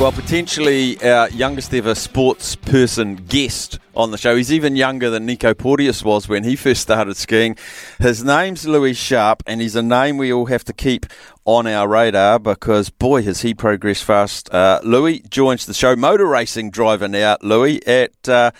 Well, 0.00 0.12
potentially 0.12 1.02
our 1.02 1.28
youngest 1.30 1.74
ever 1.74 1.92
sports 1.96 2.54
person 2.54 3.16
guest 3.16 3.80
on 3.96 4.12
the 4.12 4.16
show. 4.16 4.36
He's 4.36 4.52
even 4.52 4.76
younger 4.76 5.10
than 5.10 5.26
Nico 5.26 5.54
Porteous 5.54 6.04
was 6.04 6.28
when 6.28 6.44
he 6.44 6.54
first 6.54 6.82
started 6.82 7.16
skiing. 7.16 7.56
His 7.98 8.22
name's 8.22 8.64
Louis 8.64 8.94
Sharp, 8.94 9.42
and 9.44 9.60
he's 9.60 9.74
a 9.74 9.82
name 9.82 10.16
we 10.16 10.32
all 10.32 10.46
have 10.46 10.62
to 10.66 10.72
keep 10.72 11.06
on 11.44 11.66
our 11.66 11.88
radar 11.88 12.38
because, 12.38 12.90
boy, 12.90 13.22
has 13.24 13.40
he 13.40 13.54
progressed 13.54 14.04
fast. 14.04 14.48
Uh, 14.54 14.80
Louis 14.84 15.18
joins 15.28 15.66
the 15.66 15.74
show, 15.74 15.96
motor 15.96 16.28
racing 16.28 16.70
driver 16.70 17.08
now. 17.08 17.36
Louis, 17.42 17.84
at 17.84 18.28
uh, 18.28 18.52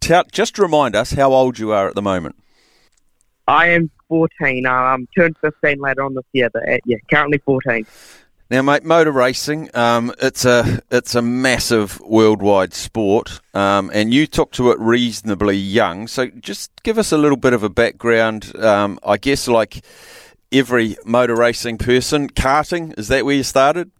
t- 0.00 0.20
just 0.32 0.58
remind 0.58 0.96
us 0.96 1.12
how 1.12 1.32
old 1.32 1.56
you 1.60 1.70
are 1.70 1.86
at 1.86 1.94
the 1.94 2.02
moment. 2.02 2.34
I 3.46 3.68
am 3.68 3.92
14. 4.08 4.66
Um, 4.66 5.06
turned 5.16 5.36
15 5.40 5.78
later 5.78 6.02
on 6.02 6.14
this 6.14 6.24
year, 6.32 6.50
but 6.50 6.68
uh, 6.68 6.78
yeah, 6.84 6.98
currently 7.08 7.38
14. 7.38 7.86
Now, 8.50 8.62
mate, 8.62 8.82
motor 8.82 9.12
racing, 9.12 9.70
um, 9.74 10.12
it's 10.20 10.44
a 10.44 10.82
it's 10.90 11.14
a 11.14 11.22
massive 11.22 12.00
worldwide 12.00 12.74
sport, 12.74 13.40
um, 13.54 13.92
and 13.94 14.12
you 14.12 14.26
took 14.26 14.50
to 14.52 14.72
it 14.72 14.80
reasonably 14.80 15.56
young. 15.56 16.08
So, 16.08 16.26
just 16.26 16.72
give 16.82 16.98
us 16.98 17.12
a 17.12 17.16
little 17.16 17.36
bit 17.36 17.52
of 17.52 17.62
a 17.62 17.68
background. 17.68 18.52
Um, 18.56 18.98
I 19.04 19.18
guess, 19.18 19.46
like 19.46 19.84
every 20.50 20.96
motor 21.04 21.36
racing 21.36 21.78
person, 21.78 22.28
karting 22.28 22.98
is 22.98 23.06
that 23.06 23.24
where 23.24 23.36
you 23.36 23.44
started? 23.44 23.92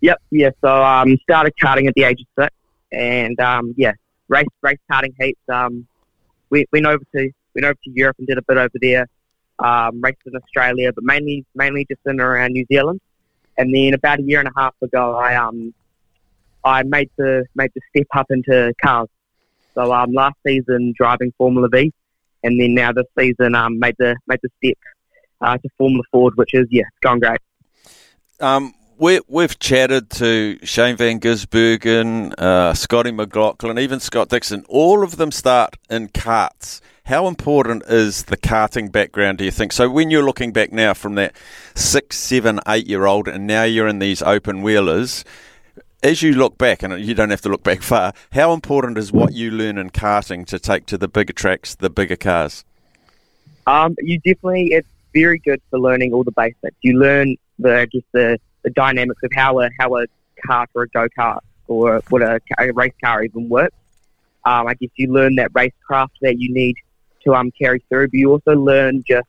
Yep, 0.00 0.22
yeah. 0.30 0.50
So 0.60 0.68
um, 0.68 1.16
started 1.24 1.52
karting 1.60 1.88
at 1.88 1.94
the 1.94 2.04
age 2.04 2.20
of 2.20 2.44
six, 2.44 2.54
and 2.92 3.38
um, 3.40 3.74
yeah, 3.76 3.94
race 4.28 4.46
race 4.62 4.78
karting 4.88 5.14
heats. 5.18 5.40
Um, 5.52 5.88
we 6.50 6.66
went 6.72 6.86
over 6.86 7.02
to 7.16 7.30
went 7.56 7.64
over 7.64 7.74
to 7.74 7.90
Europe 7.90 8.14
and 8.20 8.28
did 8.28 8.38
a 8.38 8.42
bit 8.42 8.58
over 8.58 8.78
there. 8.80 9.08
Um, 9.58 10.00
raced 10.00 10.20
in 10.24 10.36
Australia, 10.36 10.92
but 10.92 11.02
mainly 11.02 11.44
mainly 11.56 11.84
just 11.90 12.00
in 12.06 12.20
around 12.20 12.52
New 12.52 12.64
Zealand. 12.70 13.00
And 13.58 13.74
then 13.74 13.94
about 13.94 14.20
a 14.20 14.22
year 14.22 14.40
and 14.40 14.48
a 14.48 14.52
half 14.56 14.74
ago, 14.82 15.16
I 15.16 15.36
um 15.36 15.74
I 16.64 16.82
made 16.82 17.10
the 17.16 17.44
made 17.54 17.70
the 17.74 17.80
step 17.90 18.06
up 18.14 18.26
into 18.30 18.72
cars. 18.82 19.08
So 19.74 19.92
um 19.92 20.12
last 20.12 20.36
season 20.46 20.94
driving 20.96 21.32
Formula 21.38 21.68
V, 21.70 21.92
and 22.42 22.60
then 22.60 22.74
now 22.74 22.92
this 22.92 23.06
season 23.18 23.54
um 23.54 23.78
made 23.78 23.96
the 23.98 24.16
made 24.26 24.40
the 24.42 24.50
step 24.62 24.78
uh, 25.40 25.56
to 25.56 25.68
Formula 25.78 26.02
Ford, 26.10 26.34
which 26.36 26.54
is 26.54 26.66
yeah, 26.70 26.84
it's 26.88 26.98
going 27.00 27.20
great. 27.20 27.40
Um, 28.40 28.74
we, 29.00 29.18
we've 29.28 29.58
chatted 29.58 30.10
to 30.10 30.58
Shane 30.62 30.94
Van 30.94 31.20
Gisbergen, 31.20 32.34
uh, 32.38 32.74
Scotty 32.74 33.10
McLaughlin, 33.10 33.78
even 33.78 33.98
Scott 33.98 34.28
Dixon. 34.28 34.64
All 34.68 35.02
of 35.02 35.16
them 35.16 35.32
start 35.32 35.76
in 35.88 36.08
karts. 36.08 36.82
How 37.06 37.26
important 37.26 37.82
is 37.88 38.24
the 38.24 38.36
karting 38.36 38.92
background, 38.92 39.38
do 39.38 39.44
you 39.44 39.50
think? 39.50 39.72
So 39.72 39.88
when 39.88 40.10
you're 40.10 40.22
looking 40.22 40.52
back 40.52 40.70
now 40.70 40.92
from 40.92 41.14
that 41.14 41.34
six, 41.74 42.18
seven, 42.18 42.60
eight 42.68 42.86
year 42.86 43.06
old, 43.06 43.26
and 43.26 43.46
now 43.46 43.64
you're 43.64 43.88
in 43.88 44.00
these 44.00 44.20
open 44.20 44.60
wheelers, 44.60 45.24
as 46.02 46.20
you 46.20 46.34
look 46.34 46.58
back, 46.58 46.82
and 46.82 47.02
you 47.02 47.14
don't 47.14 47.30
have 47.30 47.40
to 47.40 47.48
look 47.48 47.62
back 47.62 47.80
far, 47.80 48.12
how 48.32 48.52
important 48.52 48.98
is 48.98 49.12
what 49.12 49.32
you 49.32 49.50
learn 49.50 49.78
in 49.78 49.88
karting 49.88 50.46
to 50.46 50.58
take 50.58 50.84
to 50.86 50.98
the 50.98 51.08
bigger 51.08 51.32
tracks, 51.32 51.74
the 51.74 51.88
bigger 51.88 52.16
cars? 52.16 52.66
Um, 53.66 53.96
you 53.98 54.18
definitely, 54.18 54.72
it's 54.72 54.88
very 55.14 55.38
good 55.38 55.62
for 55.70 55.78
learning 55.78 56.12
all 56.12 56.22
the 56.22 56.32
basics. 56.32 56.76
You 56.82 56.98
learn 56.98 57.36
the 57.58 57.88
just 57.90 58.06
the, 58.12 58.38
the 58.62 58.70
dynamics 58.70 59.22
of 59.22 59.30
how 59.34 59.60
a 59.60 59.70
how 59.78 59.96
a 59.96 60.06
kart 60.46 60.66
or 60.74 60.82
a 60.82 60.88
go 60.88 61.08
kart 61.18 61.40
or 61.68 62.02
what 62.08 62.22
a, 62.22 62.40
a 62.58 62.72
race 62.72 62.92
car 63.02 63.22
even 63.22 63.48
works. 63.48 63.76
Um, 64.44 64.66
I 64.66 64.74
guess 64.74 64.90
you 64.96 65.12
learn 65.12 65.36
that 65.36 65.52
racecraft 65.52 66.10
that 66.22 66.38
you 66.38 66.52
need 66.52 66.76
to 67.24 67.34
um, 67.34 67.50
carry 67.52 67.82
through, 67.88 68.08
but 68.08 68.14
you 68.14 68.30
also 68.30 68.52
learn 68.52 69.04
just, 69.06 69.28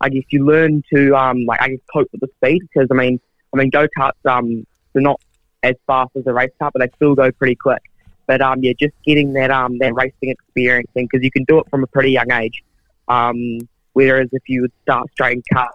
I 0.00 0.08
guess 0.08 0.24
you 0.30 0.44
learn 0.44 0.82
to 0.92 1.16
um, 1.16 1.44
like 1.46 1.62
I 1.62 1.68
guess 1.68 1.80
cope 1.92 2.08
with 2.12 2.20
the 2.20 2.28
speed 2.36 2.62
because 2.62 2.88
I 2.90 2.94
mean, 2.94 3.20
I 3.52 3.56
mean 3.56 3.70
go 3.70 3.86
karts 3.96 4.12
um, 4.26 4.66
they're 4.92 5.02
not 5.02 5.20
as 5.62 5.74
fast 5.86 6.10
as 6.16 6.26
a 6.26 6.32
race 6.32 6.50
car, 6.58 6.70
but 6.72 6.80
they 6.80 6.94
still 6.96 7.14
go 7.14 7.30
pretty 7.32 7.54
quick. 7.54 7.82
But 8.26 8.40
um, 8.40 8.62
yeah, 8.62 8.72
just 8.78 8.94
getting 9.04 9.32
that 9.34 9.50
um, 9.50 9.78
that 9.78 9.94
racing 9.94 10.30
experience 10.30 10.90
because 10.94 11.22
you 11.22 11.30
can 11.30 11.44
do 11.44 11.58
it 11.58 11.66
from 11.70 11.84
a 11.84 11.86
pretty 11.86 12.10
young 12.10 12.30
age. 12.32 12.62
Um, 13.08 13.58
whereas 13.92 14.28
if 14.32 14.42
you 14.48 14.62
would 14.62 14.72
start 14.82 15.10
straight 15.12 15.36
in 15.36 15.42
cars, 15.52 15.74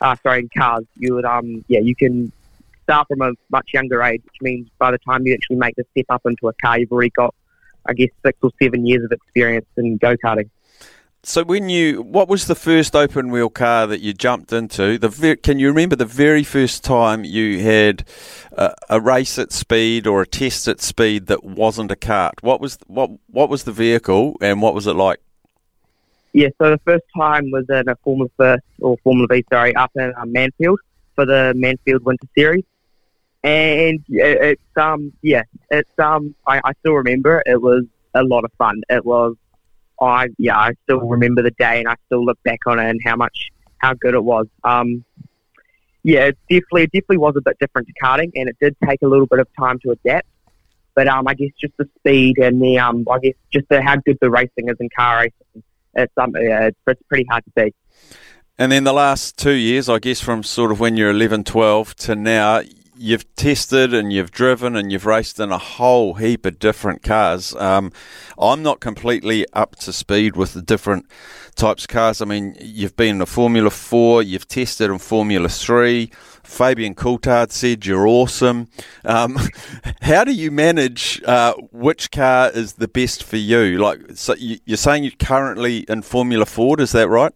uh, 0.00 0.16
sorry, 0.22 0.40
in 0.40 0.48
cars, 0.56 0.84
you 0.96 1.14
would 1.14 1.24
um, 1.24 1.64
yeah, 1.68 1.80
you 1.80 1.94
can 1.94 2.32
start 2.84 3.08
from 3.08 3.20
a 3.20 3.32
much 3.50 3.70
younger 3.74 4.02
age, 4.02 4.22
which 4.24 4.40
means 4.40 4.68
by 4.78 4.90
the 4.90 4.98
time 4.98 5.26
you 5.26 5.34
actually 5.34 5.56
make 5.56 5.76
the 5.76 5.84
step 5.92 6.06
up 6.08 6.22
into 6.24 6.48
a 6.48 6.52
car, 6.54 6.78
you've 6.78 6.90
already 6.90 7.10
got, 7.10 7.34
I 7.86 7.92
guess, 7.92 8.08
six 8.24 8.38
or 8.42 8.50
seven 8.62 8.86
years 8.86 9.04
of 9.04 9.12
experience 9.12 9.66
in 9.76 9.98
go 9.98 10.16
karting. 10.16 10.50
So 11.24 11.42
when 11.42 11.68
you, 11.68 12.00
what 12.00 12.28
was 12.28 12.46
the 12.46 12.54
first 12.54 12.94
open 12.94 13.30
wheel 13.30 13.50
car 13.50 13.86
that 13.88 14.00
you 14.00 14.14
jumped 14.14 14.52
into? 14.52 14.98
The 14.98 15.08
ver- 15.08 15.36
can 15.36 15.58
you 15.58 15.68
remember 15.68 15.96
the 15.96 16.06
very 16.06 16.44
first 16.44 16.84
time 16.84 17.24
you 17.24 17.58
had 17.60 18.04
a, 18.52 18.72
a 18.88 19.00
race 19.00 19.38
at 19.38 19.52
speed 19.52 20.06
or 20.06 20.22
a 20.22 20.26
test 20.26 20.68
at 20.68 20.80
speed 20.80 21.26
that 21.26 21.42
wasn't 21.42 21.90
a 21.90 21.96
kart? 21.96 22.34
What 22.40 22.60
was 22.60 22.78
what 22.86 23.10
what 23.26 23.50
was 23.50 23.64
the 23.64 23.72
vehicle 23.72 24.36
and 24.40 24.62
what 24.62 24.74
was 24.74 24.86
it 24.86 24.94
like? 24.94 25.18
Yeah, 26.38 26.50
so 26.62 26.70
the 26.70 26.80
first 26.84 27.02
time 27.16 27.50
was 27.50 27.64
in 27.68 27.88
a 27.88 27.96
Formula 28.04 28.30
First 28.36 28.62
or 28.78 28.96
Formula 29.02 29.26
V, 29.28 29.44
sorry, 29.52 29.74
up 29.74 29.90
in 29.96 30.12
um, 30.16 30.32
Manfield 30.32 30.76
for 31.16 31.26
the 31.26 31.52
Manfield 31.56 32.04
Winter 32.04 32.28
Series, 32.36 32.62
and 33.42 33.98
it, 34.08 34.38
it's 34.40 34.76
um 34.76 35.12
yeah, 35.20 35.42
it's 35.68 35.90
um 35.98 36.36
I, 36.46 36.60
I 36.64 36.74
still 36.78 36.92
remember 36.92 37.38
it. 37.38 37.54
it 37.54 37.60
was 37.60 37.86
a 38.14 38.22
lot 38.22 38.44
of 38.44 38.52
fun. 38.56 38.82
It 38.88 39.04
was 39.04 39.34
I 40.00 40.28
yeah 40.38 40.56
I 40.56 40.74
still 40.84 41.00
remember 41.00 41.42
the 41.42 41.50
day 41.58 41.80
and 41.80 41.88
I 41.88 41.96
still 42.06 42.24
look 42.24 42.40
back 42.44 42.60
on 42.68 42.78
it 42.78 42.88
and 42.88 43.00
how 43.04 43.16
much 43.16 43.50
how 43.78 43.94
good 43.94 44.14
it 44.14 44.22
was. 44.22 44.46
Um, 44.62 45.04
yeah, 46.04 46.26
it 46.26 46.38
definitely 46.48 46.84
it 46.84 46.92
definitely 46.92 47.18
was 47.18 47.34
a 47.36 47.40
bit 47.40 47.58
different 47.58 47.88
to 47.88 47.94
karting 48.00 48.30
and 48.36 48.48
it 48.48 48.56
did 48.60 48.76
take 48.88 49.02
a 49.02 49.08
little 49.08 49.26
bit 49.26 49.40
of 49.40 49.48
time 49.58 49.80
to 49.80 49.90
adapt. 49.90 50.28
But 50.94 51.08
um, 51.08 51.26
I 51.26 51.34
guess 51.34 51.50
just 51.60 51.76
the 51.78 51.88
speed 51.98 52.38
and 52.38 52.62
the 52.62 52.78
um, 52.78 53.04
I 53.10 53.18
guess 53.18 53.34
just 53.52 53.68
the, 53.70 53.82
how 53.82 53.96
good 53.96 54.18
the 54.20 54.30
racing 54.30 54.68
is 54.68 54.76
in 54.78 54.88
car 54.96 55.22
racing, 55.22 55.64
it's 55.98 56.12
um, 56.16 56.32
yeah, 56.40 56.70
it's, 56.86 57.02
pretty 57.08 57.26
hard 57.28 57.44
to 57.44 57.50
beat. 57.56 57.74
And 58.58 58.72
then 58.72 58.84
the 58.84 58.92
last 58.92 59.38
two 59.38 59.52
years, 59.52 59.88
I 59.88 59.98
guess 59.98 60.20
from 60.20 60.42
sort 60.42 60.72
of 60.72 60.80
when 60.80 60.96
you're 60.96 61.10
11, 61.10 61.44
12 61.44 61.94
to 61.96 62.16
now, 62.16 62.62
you've 62.96 63.32
tested 63.36 63.94
and 63.94 64.12
you've 64.12 64.32
driven 64.32 64.74
and 64.74 64.90
you've 64.90 65.06
raced 65.06 65.38
in 65.38 65.52
a 65.52 65.58
whole 65.58 66.14
heap 66.14 66.44
of 66.44 66.58
different 66.58 67.02
cars. 67.02 67.54
Um, 67.54 67.92
I'm 68.36 68.62
not 68.62 68.80
completely 68.80 69.46
up 69.52 69.76
to 69.76 69.92
speed 69.92 70.36
with 70.36 70.54
the 70.54 70.62
different 70.62 71.06
types 71.54 71.84
of 71.84 71.88
cars. 71.88 72.20
I 72.20 72.24
mean, 72.24 72.56
you've 72.60 72.96
been 72.96 73.16
in 73.16 73.22
a 73.22 73.26
Formula 73.26 73.70
4, 73.70 74.22
you've 74.22 74.48
tested 74.48 74.90
in 74.90 74.98
Formula 74.98 75.48
3. 75.48 76.10
Fabian 76.48 76.94
Coulthard 76.94 77.52
said 77.52 77.84
you're 77.84 78.06
awesome. 78.06 78.68
Um, 79.04 79.38
how 80.00 80.24
do 80.24 80.32
you 80.32 80.50
manage 80.50 81.22
uh, 81.24 81.54
which 81.72 82.10
car 82.10 82.50
is 82.50 82.74
the 82.74 82.88
best 82.88 83.22
for 83.22 83.36
you? 83.36 83.78
Like, 83.78 84.00
so 84.14 84.34
you're 84.34 84.76
saying 84.76 85.04
you're 85.04 85.12
currently 85.18 85.80
in 85.88 86.02
Formula 86.02 86.46
Ford, 86.46 86.80
is 86.80 86.92
that 86.92 87.08
right? 87.08 87.32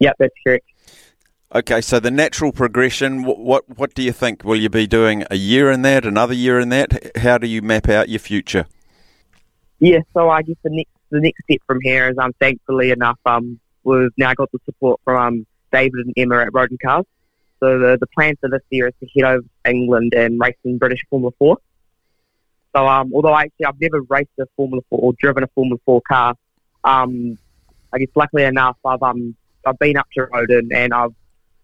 Yep, 0.00 0.16
that's 0.18 0.34
correct. 0.44 0.66
Okay, 1.54 1.80
so 1.80 1.98
the 1.98 2.10
natural 2.10 2.52
progression. 2.52 3.24
What, 3.24 3.38
what 3.38 3.78
what 3.78 3.94
do 3.94 4.02
you 4.02 4.12
think? 4.12 4.44
Will 4.44 4.56
you 4.56 4.68
be 4.68 4.86
doing 4.86 5.24
a 5.30 5.36
year 5.36 5.70
in 5.70 5.82
that, 5.82 6.04
another 6.04 6.34
year 6.34 6.60
in 6.60 6.68
that? 6.68 7.16
How 7.16 7.38
do 7.38 7.48
you 7.48 7.60
map 7.60 7.88
out 7.88 8.08
your 8.08 8.20
future? 8.20 8.66
Yeah, 9.80 9.98
so 10.14 10.30
I 10.30 10.42
guess 10.42 10.56
the 10.62 10.70
next 10.70 10.92
the 11.10 11.20
next 11.20 11.42
step 11.44 11.58
from 11.66 11.80
here 11.82 12.08
is 12.08 12.18
um 12.18 12.32
thankfully 12.38 12.92
enough 12.92 13.18
um 13.26 13.58
we've 13.82 14.12
now 14.16 14.32
got 14.34 14.52
the 14.52 14.60
support 14.64 15.00
from 15.04 15.16
um 15.16 15.46
David 15.72 16.06
and 16.06 16.14
Emma 16.16 16.42
at 16.42 16.52
Rodin 16.52 16.78
Cars. 16.80 17.04
So 17.60 17.78
the 17.78 17.98
the 18.00 18.06
plan 18.08 18.36
for 18.40 18.48
this 18.48 18.62
year 18.70 18.88
is 18.88 18.94
to 19.00 19.06
head 19.14 19.34
over 19.34 19.42
to 19.42 19.70
England 19.70 20.14
and 20.16 20.40
race 20.40 20.56
in 20.64 20.78
British 20.78 21.02
Formula 21.08 21.32
Four. 21.38 21.58
So 22.74 22.86
um 22.86 23.12
although 23.14 23.36
actually 23.36 23.66
I've 23.66 23.80
never 23.80 24.02
raced 24.02 24.30
a 24.38 24.46
Formula 24.56 24.82
Four 24.88 25.00
or 25.00 25.12
driven 25.18 25.44
a 25.44 25.48
Formula 25.48 25.78
Four 25.84 26.00
car, 26.08 26.34
um 26.84 27.38
I 27.92 27.98
guess 27.98 28.08
luckily 28.14 28.44
enough 28.44 28.76
I've 28.84 29.02
um 29.02 29.36
I've 29.66 29.78
been 29.78 29.96
up 29.96 30.06
to 30.14 30.26
Rodin 30.26 30.70
and 30.72 30.94
I've 30.94 31.14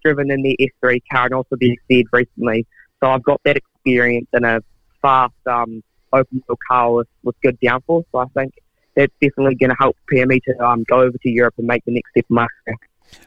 driven 0.04 0.30
in 0.30 0.42
the 0.42 0.56
F3 0.60 1.00
car 1.10 1.24
and 1.26 1.34
also 1.34 1.56
the 1.58 1.78
XZ 1.90 2.04
recently. 2.12 2.66
So 3.02 3.10
I've 3.10 3.22
got 3.22 3.40
that 3.44 3.56
experience 3.56 4.28
in 4.32 4.44
a 4.44 4.60
fast 5.02 5.34
um, 5.46 5.82
open 6.12 6.42
wheel 6.46 6.58
car 6.68 6.92
with, 6.92 7.08
with 7.22 7.34
good 7.42 7.58
downforce. 7.60 8.04
So 8.12 8.18
I 8.18 8.26
think 8.34 8.54
that's 8.94 9.12
definitely 9.20 9.56
going 9.56 9.70
to 9.70 9.76
help 9.78 9.96
prepare 10.06 10.26
me 10.26 10.40
to 10.46 10.64
um, 10.64 10.84
go 10.84 11.00
over 11.00 11.16
to 11.18 11.28
Europe 11.28 11.54
and 11.58 11.66
make 11.66 11.84
the 11.84 11.92
next 11.92 12.10
step 12.10 12.24
in 12.30 12.34
my 12.34 12.46
career. 12.64 12.76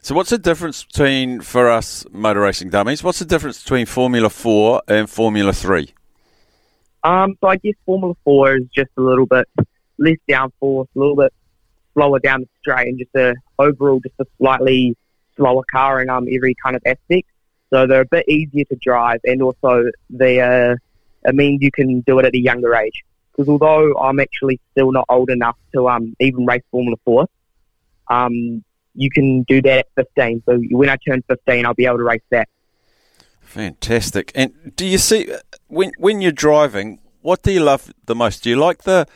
So, 0.01 0.15
what's 0.15 0.29
the 0.29 0.37
difference 0.37 0.83
between, 0.83 1.41
for 1.41 1.69
us 1.69 2.05
motor 2.11 2.41
racing 2.41 2.69
dummies, 2.69 3.03
what's 3.03 3.19
the 3.19 3.25
difference 3.25 3.61
between 3.61 3.85
Formula 3.85 4.29
4 4.29 4.83
and 4.87 5.09
Formula 5.09 5.53
3? 5.53 5.93
Um, 7.03 7.37
so, 7.41 7.47
I 7.47 7.57
guess 7.57 7.75
Formula 7.85 8.15
4 8.23 8.55
is 8.57 8.63
just 8.73 8.91
a 8.97 9.01
little 9.01 9.25
bit 9.25 9.47
less 9.97 10.17
downforce, 10.29 10.87
a 10.95 10.99
little 10.99 11.15
bit 11.15 11.33
slower 11.93 12.19
down 12.19 12.41
the 12.41 12.47
straight, 12.61 12.87
and 12.87 12.97
just 12.97 13.13
a 13.15 13.35
overall 13.57 13.99
just 13.99 14.15
a 14.19 14.25
slightly 14.37 14.95
slower 15.35 15.63
car 15.71 16.01
in 16.01 16.09
um, 16.09 16.27
every 16.31 16.55
kind 16.63 16.75
of 16.75 16.81
aspect. 16.85 17.27
So 17.71 17.85
they're 17.85 18.01
a 18.01 18.05
bit 18.05 18.27
easier 18.27 18.65
to 18.65 18.75
drive, 18.75 19.19
and 19.25 19.41
also 19.41 19.91
they 20.09 20.41
uh, 20.41 20.75
it 21.25 21.35
means 21.35 21.61
you 21.61 21.71
can 21.71 22.01
do 22.01 22.19
it 22.19 22.25
at 22.25 22.33
a 22.33 22.39
younger 22.39 22.75
age. 22.75 23.03
Because 23.31 23.49
although 23.49 23.93
I'm 23.97 24.19
actually 24.19 24.59
still 24.71 24.91
not 24.91 25.05
old 25.09 25.29
enough 25.29 25.57
to 25.73 25.87
um, 25.87 26.15
even 26.19 26.45
race 26.45 26.63
Formula 26.71 26.97
Four, 27.05 27.27
um, 28.07 28.63
you 28.99 29.09
can 29.09 29.43
do 29.43 29.61
that 29.61 29.79
at 29.79 29.87
15. 29.95 30.43
So 30.45 30.59
when 30.71 30.89
I 30.89 30.97
turn 30.97 31.23
15, 31.27 31.65
I'll 31.65 31.73
be 31.73 31.85
able 31.85 31.97
to 31.97 32.03
race 32.03 32.21
that. 32.31 32.49
Fantastic. 33.41 34.31
And 34.35 34.73
do 34.75 34.85
you 34.85 34.97
see 34.97 35.31
when 35.67 35.91
when 35.97 36.21
you're 36.21 36.31
driving, 36.31 36.99
what 37.21 37.41
do 37.41 37.51
you 37.51 37.61
love 37.61 37.91
the 38.05 38.15
most? 38.15 38.43
Do 38.43 38.49
you 38.49 38.55
like 38.55 38.83
the 38.83 39.07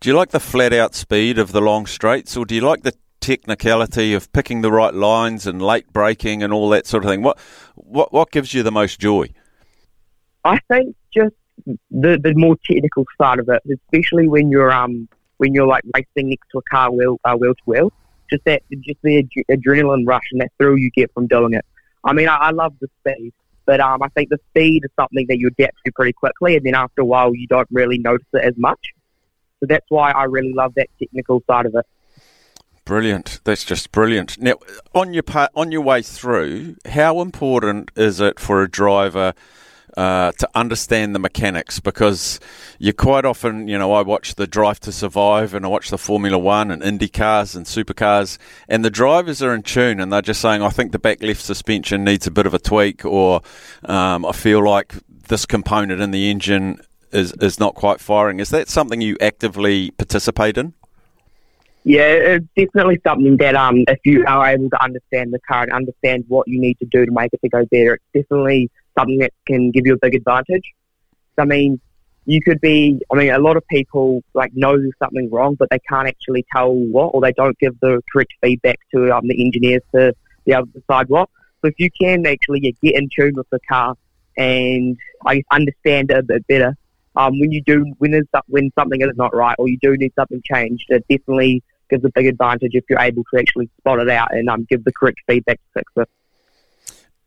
do 0.00 0.08
you 0.08 0.16
like 0.16 0.30
the 0.30 0.40
flat 0.40 0.72
out 0.72 0.94
speed 0.94 1.38
of 1.38 1.52
the 1.52 1.60
long 1.60 1.86
straights, 1.86 2.36
or 2.36 2.44
do 2.46 2.54
you 2.54 2.60
like 2.60 2.82
the 2.82 2.94
technicality 3.24 4.12
of 4.12 4.30
picking 4.34 4.60
the 4.60 4.70
right 4.70 4.92
lines 4.92 5.46
and 5.46 5.62
late 5.62 5.90
braking 5.94 6.42
and 6.42 6.52
all 6.52 6.68
that 6.68 6.86
sort 6.86 7.04
of 7.04 7.10
thing. 7.10 7.22
What 7.22 7.38
what 7.74 8.12
what 8.12 8.30
gives 8.30 8.52
you 8.52 8.62
the 8.62 8.70
most 8.70 9.00
joy? 9.00 9.30
I 10.44 10.58
think 10.70 10.94
just 11.12 11.34
the 11.90 12.18
the 12.22 12.34
more 12.36 12.56
technical 12.70 13.04
side 13.20 13.38
of 13.38 13.48
it, 13.48 13.62
especially 13.72 14.28
when 14.28 14.50
you're 14.50 14.70
um 14.70 15.08
when 15.38 15.54
you're 15.54 15.66
like 15.66 15.84
racing 15.94 16.28
next 16.28 16.48
to 16.52 16.58
a 16.58 16.62
car 16.70 16.90
wheel 16.90 17.18
uh, 17.24 17.34
wheel 17.34 17.54
to 17.54 17.62
wheel. 17.64 17.92
Just 18.30 18.44
that 18.44 18.62
just 18.80 19.00
the 19.02 19.18
ad- 19.18 19.58
adrenaline 19.58 20.06
rush 20.06 20.24
and 20.32 20.40
that 20.40 20.50
thrill 20.58 20.78
you 20.78 20.90
get 20.90 21.12
from 21.12 21.26
doing 21.26 21.54
it. 21.54 21.64
I 22.04 22.12
mean, 22.12 22.28
I, 22.28 22.36
I 22.36 22.50
love 22.50 22.74
the 22.80 22.88
speed, 23.00 23.32
but 23.66 23.80
um, 23.80 24.02
I 24.02 24.08
think 24.08 24.30
the 24.30 24.38
speed 24.50 24.84
is 24.84 24.90
something 24.98 25.26
that 25.28 25.38
you 25.38 25.48
adapt 25.48 25.76
to 25.84 25.92
pretty 25.92 26.12
quickly, 26.12 26.56
and 26.56 26.64
then 26.64 26.74
after 26.74 27.02
a 27.02 27.04
while, 27.04 27.34
you 27.34 27.46
don't 27.46 27.68
really 27.70 27.98
notice 27.98 28.26
it 28.32 28.44
as 28.44 28.54
much. 28.56 28.92
So 29.60 29.66
that's 29.66 29.86
why 29.88 30.10
I 30.10 30.24
really 30.24 30.52
love 30.52 30.74
that 30.76 30.88
technical 30.98 31.42
side 31.46 31.66
of 31.66 31.74
it. 31.74 31.86
Brilliant. 32.84 33.40
That's 33.44 33.64
just 33.64 33.92
brilliant. 33.92 34.38
Now, 34.38 34.56
on 34.94 35.14
your 35.14 35.22
part, 35.22 35.50
on 35.54 35.72
your 35.72 35.80
way 35.80 36.02
through, 36.02 36.76
how 36.84 37.22
important 37.22 37.90
is 37.96 38.20
it 38.20 38.38
for 38.38 38.62
a 38.62 38.70
driver 38.70 39.32
uh, 39.96 40.32
to 40.32 40.48
understand 40.54 41.14
the 41.14 41.18
mechanics? 41.18 41.80
Because 41.80 42.40
you 42.78 42.92
quite 42.92 43.24
often, 43.24 43.68
you 43.68 43.78
know, 43.78 43.92
I 43.92 44.02
watch 44.02 44.34
the 44.34 44.46
Drive 44.46 44.80
to 44.80 44.92
Survive 44.92 45.54
and 45.54 45.64
I 45.64 45.68
watch 45.68 45.90
the 45.90 45.98
Formula 45.98 46.38
One 46.38 46.70
and 46.70 46.82
Indy 46.82 47.08
cars 47.08 47.54
and 47.54 47.66
supercars, 47.66 48.38
and 48.68 48.84
the 48.84 48.90
drivers 48.90 49.42
are 49.42 49.54
in 49.54 49.62
tune 49.62 50.00
and 50.00 50.12
they're 50.12 50.22
just 50.22 50.40
saying, 50.40 50.62
"I 50.62 50.70
think 50.70 50.92
the 50.92 50.98
back 50.98 51.22
left 51.22 51.42
suspension 51.42 52.04
needs 52.04 52.26
a 52.26 52.30
bit 52.30 52.46
of 52.46 52.54
a 52.54 52.58
tweak," 52.58 53.04
or 53.04 53.42
um, 53.84 54.24
"I 54.24 54.32
feel 54.32 54.64
like 54.64 54.94
this 55.28 55.46
component 55.46 56.00
in 56.00 56.10
the 56.10 56.30
engine." 56.30 56.80
Is, 57.12 57.32
is 57.34 57.60
not 57.60 57.76
quite 57.76 58.00
firing. 58.00 58.40
Is 58.40 58.50
that 58.50 58.68
something 58.68 59.00
you 59.00 59.16
actively 59.20 59.92
participate 59.92 60.58
in? 60.58 60.74
Yeah, 61.84 62.06
it's 62.06 62.46
definitely 62.56 62.98
something 63.06 63.36
that 63.36 63.54
um, 63.54 63.84
if 63.88 64.00
you 64.04 64.24
are 64.26 64.46
able 64.46 64.70
to 64.70 64.82
understand 64.82 65.34
the 65.34 65.38
car 65.40 65.64
and 65.64 65.72
understand 65.72 66.24
what 66.28 66.48
you 66.48 66.58
need 66.58 66.78
to 66.78 66.86
do 66.86 67.04
to 67.04 67.12
make 67.12 67.34
it 67.34 67.42
to 67.42 67.48
go 67.50 67.66
better, 67.66 67.94
it's 67.94 68.04
definitely 68.14 68.70
something 68.98 69.18
that 69.18 69.32
can 69.46 69.70
give 69.70 69.86
you 69.86 69.94
a 69.94 69.98
big 69.98 70.14
advantage. 70.14 70.64
I 71.38 71.44
mean, 71.44 71.80
you 72.26 72.40
could 72.40 72.60
be. 72.60 73.00
I 73.12 73.16
mean, 73.16 73.30
a 73.30 73.38
lot 73.38 73.56
of 73.56 73.66
people 73.68 74.22
like 74.34 74.52
know 74.54 74.78
there's 74.78 74.92
something 74.98 75.30
wrong, 75.30 75.56
but 75.56 75.68
they 75.70 75.78
can't 75.88 76.08
actually 76.08 76.44
tell 76.52 76.72
what, 76.72 77.08
or 77.08 77.20
they 77.20 77.32
don't 77.32 77.58
give 77.58 77.78
the 77.80 78.02
correct 78.12 78.32
feedback 78.42 78.78
to 78.94 79.14
um, 79.14 79.28
the 79.28 79.44
engineers 79.44 79.82
to 79.94 80.14
be 80.44 80.52
able 80.52 80.66
to 80.66 80.80
decide 80.80 81.08
what. 81.08 81.28
So 81.60 81.68
if 81.68 81.74
you 81.78 81.90
can 81.90 82.26
actually 82.26 82.60
yeah, 82.62 82.70
get 82.82 83.00
in 83.00 83.08
tune 83.14 83.34
with 83.36 83.48
the 83.50 83.60
car 83.68 83.96
and 84.36 84.96
I 85.26 85.42
understand 85.50 86.10
it 86.10 86.18
a 86.18 86.22
bit 86.22 86.46
better, 86.46 86.76
um, 87.16 87.38
when 87.38 87.52
you 87.52 87.62
do 87.62 87.94
when 87.98 88.10
there's 88.10 88.26
when 88.46 88.70
something 88.78 89.00
is 89.00 89.16
not 89.16 89.34
right 89.34 89.56
or 89.58 89.68
you 89.68 89.78
do 89.80 89.96
need 89.96 90.12
something 90.14 90.42
changed, 90.44 90.86
it 90.88 91.04
definitely 91.08 91.62
gives 91.90 92.04
a 92.04 92.10
big 92.14 92.26
advantage 92.26 92.72
if 92.74 92.84
you're 92.88 93.00
able 93.00 93.24
to 93.32 93.38
actually 93.38 93.68
spot 93.78 94.00
it 94.00 94.08
out 94.08 94.34
and 94.34 94.48
um, 94.48 94.66
give 94.68 94.82
the 94.84 94.92
correct 94.92 95.18
feedback 95.28 95.56
to 95.56 95.80
fix 95.80 95.92
it. 95.96 96.08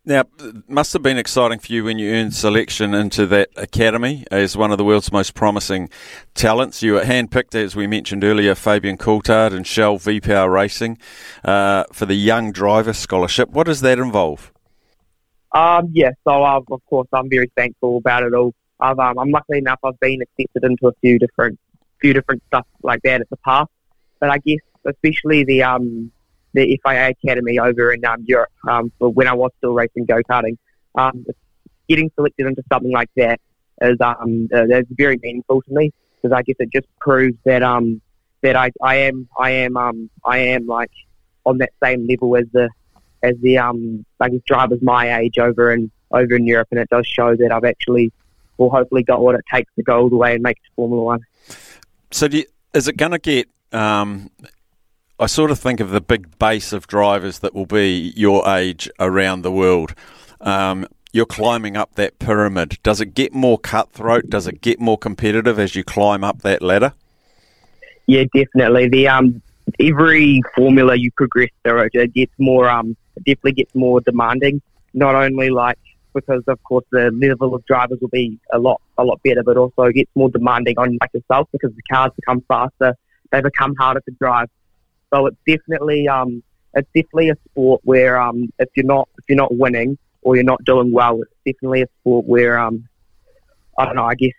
Now, 0.07 0.23
must 0.69 0.93
have 0.93 1.01
been 1.01 1.17
exciting 1.17 1.59
for 1.59 1.73
you 1.73 1.83
when 1.83 1.99
you 1.99 2.09
earned 2.13 2.33
selection 2.33 2.93
into 2.93 3.25
that 3.25 3.49
academy 3.57 4.23
as 4.31 4.55
one 4.55 4.71
of 4.71 4.77
the 4.77 4.85
world's 4.85 5.11
most 5.11 5.33
promising 5.33 5.89
talents. 6.33 6.81
You 6.81 6.93
were 6.93 7.01
handpicked, 7.01 7.53
as 7.55 7.75
we 7.75 7.87
mentioned 7.87 8.23
earlier, 8.23 8.55
Fabian 8.55 8.97
Coulthard 8.97 9.51
and 9.51 9.67
Shell 9.67 9.97
V 9.97 10.21
Power 10.21 10.49
Racing 10.49 10.97
uh, 11.43 11.83
for 11.91 12.05
the 12.05 12.15
Young 12.15 12.53
Driver 12.53 12.93
Scholarship. 12.93 13.49
What 13.49 13.65
does 13.65 13.81
that 13.81 13.99
involve? 13.99 14.53
Um, 15.51 15.89
yeah, 15.91 16.11
so 16.25 16.41
uh, 16.41 16.61
of 16.71 16.85
course 16.85 17.09
I'm 17.11 17.29
very 17.29 17.51
thankful 17.57 17.97
about 17.97 18.23
it 18.23 18.33
all. 18.33 18.53
I've, 18.79 18.99
um, 18.99 19.19
I'm 19.19 19.31
lucky 19.31 19.57
enough 19.57 19.79
I've 19.83 19.99
been 19.99 20.21
accepted 20.21 20.63
into 20.63 20.87
a 20.87 20.93
few 21.01 21.19
different 21.19 21.59
few 21.99 22.13
different 22.13 22.43
stuff 22.47 22.65
like 22.81 23.01
that 23.03 23.19
at 23.19 23.29
the 23.29 23.37
past, 23.37 23.71
but 24.21 24.29
I 24.29 24.37
guess 24.37 24.59
especially 24.85 25.43
the 25.43 25.63
um, 25.63 26.13
the 26.53 26.79
FIA 26.83 27.09
Academy 27.09 27.59
over 27.59 27.93
in 27.93 28.03
um, 28.05 28.23
Europe 28.25 28.51
um, 28.67 28.91
for 28.99 29.09
when 29.09 29.27
I 29.27 29.33
was 29.33 29.51
still 29.57 29.73
racing 29.73 30.05
go 30.05 30.21
karting. 30.29 30.57
Um, 30.95 31.25
getting 31.87 32.11
selected 32.15 32.47
into 32.47 32.63
something 32.71 32.91
like 32.91 33.09
that 33.15 33.39
is 33.81 33.97
um, 34.01 34.49
uh, 34.53 34.65
that's 34.67 34.87
very 34.91 35.19
meaningful 35.21 35.61
to 35.61 35.73
me 35.73 35.91
because 36.15 36.35
I 36.35 36.41
guess 36.41 36.55
it 36.59 36.69
just 36.73 36.87
proves 36.99 37.37
that 37.45 37.63
um, 37.63 38.01
that 38.41 38.55
I, 38.55 38.71
I 38.81 38.95
am 38.95 39.27
I 39.37 39.51
am 39.51 39.77
um, 39.77 40.09
I 40.23 40.39
am 40.39 40.67
like 40.67 40.91
on 41.45 41.59
that 41.59 41.71
same 41.83 42.07
level 42.07 42.35
as 42.35 42.45
the 42.51 42.69
as 43.23 43.35
the 43.41 43.57
um, 43.57 44.05
I 44.19 44.29
guess 44.29 44.41
drivers 44.45 44.79
my 44.81 45.19
age 45.19 45.37
over 45.37 45.73
in 45.73 45.91
over 46.11 46.35
in 46.35 46.45
Europe, 46.45 46.69
and 46.71 46.79
it 46.79 46.89
does 46.89 47.07
show 47.07 47.35
that 47.35 47.51
I've 47.51 47.65
actually 47.65 48.11
well 48.57 48.69
hopefully 48.69 49.03
got 49.03 49.21
what 49.21 49.35
it 49.35 49.45
takes 49.51 49.71
to 49.75 49.83
go 49.83 50.01
all 50.01 50.09
the 50.09 50.15
way 50.15 50.33
and 50.33 50.43
make 50.43 50.57
it 50.57 50.63
to 50.67 50.75
Formula 50.75 51.03
One. 51.03 51.19
So, 52.11 52.27
you, 52.27 52.45
is 52.73 52.87
it 52.87 52.97
going 52.97 53.11
to 53.11 53.19
get 53.19 53.47
um, 53.71 54.29
I 55.19 55.25
sort 55.25 55.49
of 55.49 55.59
think 55.59 55.79
of 55.79 55.89
the 55.89 56.01
big 56.01 56.37
base 56.37 56.71
of 56.71 56.85
drivers 56.85 57.39
that 57.39 57.55
will 57.55 57.65
be 57.65 58.13
your 58.15 58.47
age 58.47 58.87
around 58.99 59.41
the 59.41 59.51
world. 59.51 59.95
Um, 60.39 60.85
you're 61.11 61.25
climbing 61.25 61.75
up 61.75 61.95
that 61.95 62.19
pyramid. 62.19 62.77
Does 62.83 63.01
it 63.01 63.15
get 63.15 63.33
more 63.33 63.57
cutthroat? 63.57 64.29
Does 64.29 64.45
it 64.45 64.61
get 64.61 64.79
more 64.79 64.97
competitive 64.97 65.57
as 65.57 65.75
you 65.75 65.83
climb 65.83 66.23
up 66.23 66.43
that 66.43 66.61
ladder? 66.61 66.93
Yeah, 68.05 68.25
definitely. 68.31 68.89
The 68.89 69.07
um, 69.07 69.41
every 69.79 70.41
formula 70.55 70.95
you 70.95 71.09
progress 71.11 71.49
through, 71.63 71.89
it 71.93 72.13
gets 72.13 72.33
more 72.37 72.69
um, 72.69 72.95
it 73.15 73.23
definitely 73.25 73.53
gets 73.53 73.73
more 73.73 74.01
demanding. 74.01 74.61
Not 74.93 75.15
only 75.15 75.49
like 75.49 75.79
because 76.13 76.43
of 76.47 76.63
course 76.63 76.85
the 76.91 77.11
level 77.11 77.55
of 77.55 77.65
drivers 77.65 77.97
will 78.01 78.07
be 78.09 78.37
a 78.53 78.59
lot 78.59 78.81
a 78.99 79.03
lot 79.03 79.19
better, 79.23 79.41
but 79.41 79.57
also 79.57 79.83
it 79.83 79.93
gets 79.93 80.11
more 80.13 80.29
demanding 80.29 80.77
on 80.77 80.97
like 81.01 81.09
yourself 81.13 81.49
because 81.51 81.75
the 81.75 81.81
cars 81.91 82.11
become 82.15 82.41
faster, 82.47 82.95
they 83.31 83.41
become 83.41 83.73
harder 83.75 84.01
to 84.01 84.11
drive. 84.11 84.47
So 85.13 85.27
it's 85.27 85.37
definitely 85.47 86.07
um, 86.07 86.43
it's 86.73 86.89
definitely 86.93 87.29
a 87.29 87.37
sport 87.49 87.81
where 87.83 88.19
um, 88.19 88.51
if 88.59 88.69
you're 88.75 88.85
not 88.85 89.09
if 89.17 89.25
you're 89.27 89.37
not 89.37 89.55
winning 89.55 89.97
or 90.21 90.35
you're 90.35 90.43
not 90.43 90.63
doing 90.63 90.91
well, 90.91 91.21
it's 91.21 91.31
definitely 91.45 91.83
a 91.83 91.87
sport 92.01 92.25
where 92.25 92.59
um, 92.59 92.87
I 93.77 93.85
don't 93.85 93.95
know. 93.95 94.05
I 94.05 94.15
guess 94.15 94.33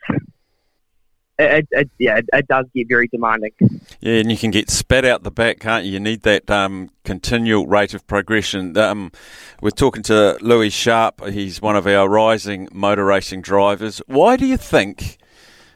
it, 1.39 1.69
it, 1.71 1.91
yeah, 1.99 2.21
it, 2.33 2.49
does 2.49 2.67
get 2.75 2.89
very 2.89 3.09
demanding. 3.09 3.53
Yeah, 4.01 4.15
and 4.15 4.31
you 4.31 4.37
can 4.37 4.51
get 4.51 4.71
spat 4.71 5.05
out 5.05 5.23
the 5.23 5.31
back, 5.31 5.61
can't 5.61 5.85
you? 5.85 5.93
You 5.93 6.01
need 6.01 6.23
that 6.23 6.51
um, 6.51 6.91
continual 7.05 7.67
rate 7.67 7.95
of 7.95 8.07
progression. 8.07 8.77
Um, 8.77 9.13
we're 9.61 9.71
talking 9.71 10.03
to 10.05 10.37
Louis 10.41 10.71
Sharp. 10.71 11.25
He's 11.29 11.63
one 11.63 11.77
of 11.77 11.87
our 11.87 12.09
rising 12.09 12.69
motor 12.73 13.05
racing 13.05 13.43
drivers. 13.43 14.03
Why 14.07 14.37
do 14.37 14.47
you 14.47 14.57
think? 14.57 15.19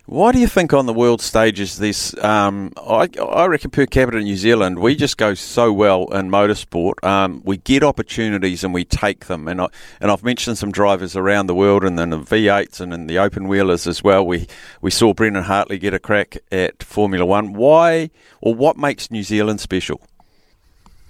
Why 0.07 0.32
do 0.32 0.40
you 0.40 0.48
think 0.48 0.72
on 0.72 0.86
the 0.86 0.92
world 0.92 1.20
stages 1.20 1.78
this? 1.78 2.12
Um, 2.22 2.72
I, 2.76 3.09
I, 3.20 3.46
reckon 3.46 3.70
per 3.70 3.86
capita 3.86 4.18
in 4.18 4.24
New 4.24 4.36
Zealand, 4.36 4.80
we 4.80 4.96
just 4.96 5.16
go 5.16 5.34
so 5.34 5.72
well 5.72 6.07
in 6.12 6.28
motorsport. 6.28 7.03
Um, 7.05 7.40
we 7.44 7.59
get 7.59 7.84
opportunities 7.84 8.64
and 8.64 8.74
we 8.74 8.84
take 8.84 9.26
them. 9.26 9.46
And 9.46 9.61
I, 9.61 9.68
and 10.00 10.11
I've 10.11 10.24
mentioned 10.24 10.59
some 10.59 10.72
drivers 10.72 11.14
around 11.14 11.46
the 11.46 11.55
world, 11.55 11.84
and 11.84 11.96
then 11.96 12.11
the 12.11 12.18
V8s 12.18 12.80
and 12.80 12.92
in 12.92 13.07
the 13.07 13.18
open 13.18 13.46
wheelers 13.46 13.86
as 13.86 14.03
well. 14.03 14.26
We 14.26 14.48
we 14.80 14.90
saw 14.90 15.14
Brendan 15.14 15.44
Hartley 15.44 15.78
get 15.78 15.94
a 15.94 16.00
crack 16.00 16.36
at 16.50 16.82
Formula 16.82 17.24
One. 17.24 17.53
Why 17.53 18.11
or 18.40 18.57
what 18.57 18.76
makes 18.76 19.09
New 19.09 19.22
Zealand 19.22 19.61
special? 19.61 20.00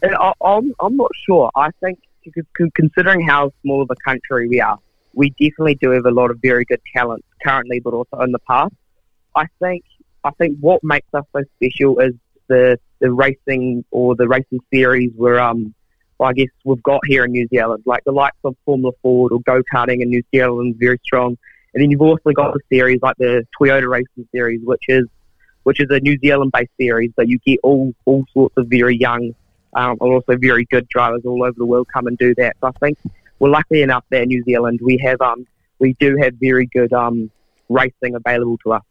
I, 0.03 0.33
I'm 0.45 0.75
I'm 0.81 0.97
not 0.97 1.11
sure. 1.27 1.51
I 1.57 1.71
think 1.81 1.99
considering 2.75 3.27
how 3.27 3.53
small 3.63 3.81
of 3.81 3.91
a 3.91 3.97
country 4.05 4.49
we 4.49 4.61
are, 4.61 4.79
we 5.15 5.31
definitely 5.31 5.77
do 5.77 5.91
have 5.93 6.05
a 6.05 6.11
lot 6.11 6.31
of 6.31 6.41
very 6.43 6.67
good 6.67 6.81
talent 6.95 7.25
currently, 7.43 7.81
but 7.81 7.95
also 7.95 8.21
in 8.21 8.33
the 8.33 8.39
past. 8.41 8.75
I 9.35 9.47
think 9.61 9.85
I 10.25 10.31
think 10.33 10.59
what 10.61 10.83
makes 10.83 11.09
us 11.15 11.25
so 11.35 11.43
special 11.57 11.99
is 12.01 12.15
the 12.49 12.79
the 13.01 13.13
racing 13.13 13.85
or 13.91 14.15
the 14.15 14.29
racing 14.29 14.61
series 14.73 15.11
where 15.17 15.41
um 15.41 15.75
I 16.21 16.33
guess 16.33 16.49
we've 16.65 16.83
got 16.83 17.01
here 17.07 17.25
in 17.25 17.33
New 17.33 17.49
Zealand, 17.49 17.83
like 17.85 18.05
the 18.05 18.13
likes 18.13 18.37
of 18.45 18.55
Formula 18.65 18.93
Ford 19.03 19.33
or 19.33 19.41
go 19.41 19.61
karting 19.75 20.03
in 20.03 20.09
New 20.09 20.23
Zealand, 20.33 20.75
is 20.75 20.79
very 20.79 21.01
strong. 21.05 21.37
And 21.75 21.83
then 21.83 21.91
you've 21.91 22.03
also 22.03 22.31
got 22.31 22.53
the 22.53 22.61
series 22.71 23.01
like 23.03 23.17
the 23.17 23.45
Toyota 23.61 23.89
Racing 23.89 24.29
Series, 24.31 24.61
which 24.63 24.85
is 24.89 25.05
which 25.65 25.81
is 25.81 25.87
a 25.91 26.01
New 26.01 26.19
Zealand 26.19 26.53
based 26.53 26.71
series, 26.79 27.11
but 27.17 27.29
you 27.29 27.39
get 27.45 27.59
all 27.63 27.93
all 28.05 28.25
sorts 28.33 28.55
of 28.57 28.67
very 28.69 28.97
young 28.97 29.35
um, 29.75 29.97
and 30.01 30.13
also 30.13 30.37
very 30.37 30.65
good 30.67 30.89
drivers 30.89 31.23
all 31.25 31.43
over 31.43 31.55
the 31.57 31.67
world 31.67 31.89
come 31.93 32.07
and 32.07 32.19
do 32.19 32.35
that. 32.37 32.57
So 32.61 32.69
I 32.69 32.73
think 32.73 32.99
we're 33.39 33.51
lucky 33.51 33.83
enough 33.83 34.05
that 34.11 34.23
in 34.23 34.29
New 34.29 34.43
Zealand 34.45 34.81
we 34.83 34.99
have 34.99 35.21
um 35.21 35.47
we 35.79 35.95
do 35.99 36.17
have 36.21 36.35
very 36.35 36.67
good 36.67 36.93
um 36.93 37.31
racing 37.69 38.15
available 38.15 38.59
to 38.65 38.75
us. 38.75 38.83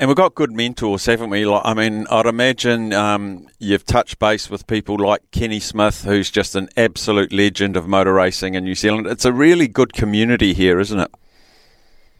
And 0.00 0.08
we've 0.08 0.16
got 0.16 0.34
good 0.34 0.50
mentors, 0.50 1.04
haven't 1.04 1.28
we? 1.28 1.44
Like, 1.44 1.60
I 1.62 1.74
mean, 1.74 2.06
I'd 2.10 2.24
imagine 2.24 2.94
um, 2.94 3.46
you've 3.58 3.84
touched 3.84 4.18
base 4.18 4.48
with 4.48 4.66
people 4.66 4.96
like 4.96 5.20
Kenny 5.30 5.60
Smith, 5.60 6.04
who's 6.04 6.30
just 6.30 6.56
an 6.56 6.70
absolute 6.74 7.34
legend 7.34 7.76
of 7.76 7.86
motor 7.86 8.14
racing 8.14 8.54
in 8.54 8.64
New 8.64 8.74
Zealand. 8.74 9.06
It's 9.06 9.26
a 9.26 9.32
really 9.32 9.68
good 9.68 9.92
community 9.92 10.54
here, 10.54 10.80
isn't 10.80 10.98
it? 10.98 11.10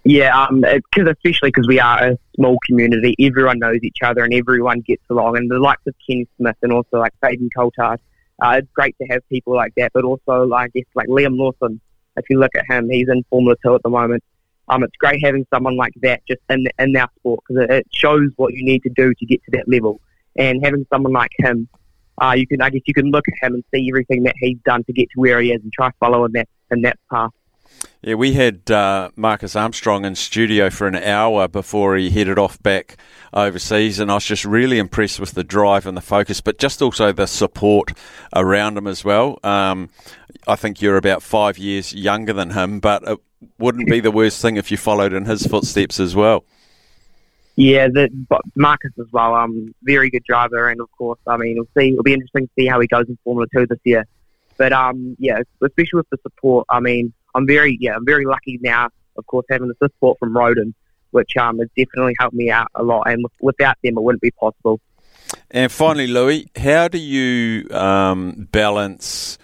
Yeah, 0.05 0.47
because 0.51 0.83
um, 0.99 1.09
especially 1.09 1.49
because 1.49 1.67
we 1.69 1.81
are 1.81 2.09
a 2.09 2.19
small 2.37 2.59
community, 2.67 3.15
everyone 3.19 3.59
knows 3.59 3.79
each 3.83 3.97
other 4.05 4.25
and 4.25 4.35
everyone 4.35 4.81
gets 4.81 5.05
along. 5.09 5.39
And 5.39 5.51
the 5.51 5.59
likes 5.59 5.87
of 5.87 5.95
Kenny 6.07 6.29
Smith 6.37 6.57
and 6.61 6.75
also 6.75 6.99
like 6.99 7.15
Fabian 7.23 7.49
Coulthard, 7.57 7.97
uh, 8.43 8.57
it's 8.59 8.69
great 8.75 8.95
to 9.01 9.07
have 9.07 9.27
people 9.31 9.57
like 9.57 9.73
that. 9.79 9.93
But 9.95 10.05
also, 10.05 10.45
like, 10.47 10.71
I 10.75 10.81
guess 10.81 10.89
like 10.95 11.09
Liam 11.09 11.39
Lawson, 11.39 11.81
if 12.19 12.27
you 12.29 12.39
look 12.39 12.55
at 12.55 12.67
him, 12.69 12.91
he's 12.91 13.09
in 13.09 13.25
Formula 13.31 13.57
Two 13.65 13.75
at 13.75 13.83
the 13.83 13.89
moment. 13.89 14.23
Um, 14.71 14.85
it's 14.85 14.97
great 14.97 15.23
having 15.23 15.45
someone 15.53 15.77
like 15.77 15.93
that 16.03 16.23
just 16.27 16.41
in 16.49 16.65
in 16.79 16.97
our 16.97 17.11
sport 17.19 17.41
because 17.47 17.65
it, 17.65 17.71
it 17.71 17.87
shows 17.93 18.31
what 18.37 18.55
you 18.55 18.65
need 18.65 18.83
to 18.85 18.89
do 18.91 19.13
to 19.13 19.27
get 19.27 19.43
to 19.45 19.51
that 19.53 19.69
level. 19.69 20.01
And 20.37 20.65
having 20.65 20.87
someone 20.93 21.13
like 21.13 21.33
him, 21.39 21.69
uh, 22.23 22.35
you 22.37 22.47
can 22.47 22.63
I 22.63 22.71
guess 22.71 22.83
you 22.87 22.95
can 22.95 23.11
look 23.11 23.25
at 23.29 23.35
him 23.47 23.55
and 23.55 23.65
see 23.75 23.89
everything 23.91 24.23
that 24.23 24.37
he's 24.39 24.59
done 24.65 24.85
to 24.85 24.93
get 24.93 25.09
to 25.11 25.21
where 25.21 25.41
he 25.41 25.53
is 25.53 25.61
and 25.63 25.73
try 25.73 25.91
follow 25.99 26.25
in 26.25 26.33
that 26.33 26.49
in 26.71 26.83
that 26.83 26.99
path. 27.11 27.33
Yeah, 28.03 28.15
we 28.15 28.33
had 28.33 28.71
uh, 28.71 29.11
Marcus 29.15 29.55
Armstrong 29.55 30.05
in 30.05 30.15
studio 30.15 30.71
for 30.71 30.87
an 30.87 30.97
hour 30.97 31.49
before 31.49 31.97
he 31.97 32.11
headed 32.11 32.39
off 32.39 32.63
back 32.63 32.97
overseas, 33.33 33.99
and 33.99 34.11
I 34.11 34.15
was 34.15 34.25
just 34.25 34.45
really 34.45 34.79
impressed 34.79 35.21
with 35.21 35.33
the 35.33 35.45
drive 35.45 35.87
and 35.87 35.97
the 35.97 36.03
focus, 36.03 36.41
but 36.41 36.59
just 36.59 36.81
also 36.81 37.13
the 37.13 37.27
support 37.27 37.93
around 38.35 38.79
him 38.79 38.87
as 38.87 39.05
well. 39.05 39.39
Um, 39.45 39.91
I 40.47 40.57
think 40.57 40.81
you're 40.81 40.97
about 40.97 41.23
five 41.23 41.59
years 41.59 41.93
younger 41.93 42.33
than 42.33 42.51
him, 42.51 42.81
but 42.81 43.03
it 43.07 43.19
wouldn't 43.59 43.89
be 43.89 44.01
the 44.01 44.11
worst 44.11 44.41
thing 44.43 44.57
if 44.57 44.71
you 44.71 44.77
followed 44.77 45.13
in 45.13 45.25
his 45.25 45.47
footsteps 45.47 46.01
as 46.01 46.15
well. 46.15 46.45
Yeah, 47.57 47.89
the, 47.89 48.09
Marcus 48.55 48.93
as 48.99 49.07
well. 49.13 49.35
Um, 49.35 49.75
very 49.83 50.09
good 50.09 50.25
driver, 50.25 50.69
and 50.69 50.81
of 50.81 50.91
course, 50.97 51.19
I 51.27 51.37
mean, 51.37 51.57
we'll 51.57 51.69
see. 51.77 51.91
It'll 51.91 52.03
be 52.03 52.15
interesting 52.15 52.47
to 52.47 52.53
see 52.59 52.67
how 52.67 52.81
he 52.81 52.87
goes 52.87 53.07
in 53.09 53.19
Formula 53.25 53.47
Two 53.55 53.67
this 53.67 53.79
year. 53.85 54.07
But 54.57 54.73
um, 54.73 55.17
yeah, 55.19 55.41
especially 55.63 55.99
with 55.99 56.09
the 56.11 56.19
support. 56.23 56.67
I 56.71 56.81
mean, 56.81 57.13
I'm 57.35 57.47
very 57.47 57.77
yeah, 57.81 57.97
I'm 57.97 58.07
very 58.07 58.25
lucky 58.25 58.59
now. 58.63 58.89
Of 59.17 59.27
course, 59.27 59.45
having 59.51 59.69
the 59.69 59.75
support 59.83 60.19
from 60.19 60.35
Rodin, 60.35 60.75
which 61.11 61.37
um 61.37 61.59
has 61.59 61.69
definitely 61.77 62.15
helped 62.19 62.35
me 62.35 62.51
out 62.51 62.69
a 62.75 62.83
lot, 62.83 63.03
and 63.11 63.25
without 63.41 63.77
them, 63.83 63.99
it 63.99 64.03
wouldn't 64.03 64.23
be 64.23 64.31
possible. 64.31 64.81
And 65.51 65.71
finally, 65.71 66.07
Louis, 66.07 66.49
how 66.57 66.89
do 66.89 66.99
you 66.99 67.69
um, 67.71 68.49
balance? 68.53 69.39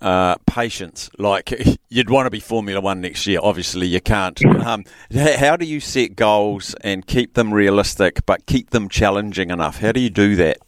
Uh, 0.00 0.36
patience. 0.46 1.10
Like 1.18 1.52
you'd 1.88 2.10
want 2.10 2.26
to 2.26 2.30
be 2.30 2.40
Formula 2.40 2.80
One 2.80 3.00
next 3.00 3.26
year. 3.26 3.38
Obviously, 3.42 3.86
you 3.86 4.00
can't. 4.00 4.44
Um, 4.44 4.84
how 5.12 5.56
do 5.56 5.64
you 5.64 5.80
set 5.80 6.16
goals 6.16 6.74
and 6.82 7.06
keep 7.06 7.34
them 7.34 7.52
realistic, 7.52 8.26
but 8.26 8.46
keep 8.46 8.70
them 8.70 8.88
challenging 8.88 9.50
enough? 9.50 9.78
How 9.78 9.92
do 9.92 10.00
you 10.00 10.10
do 10.10 10.36
that? 10.36 10.58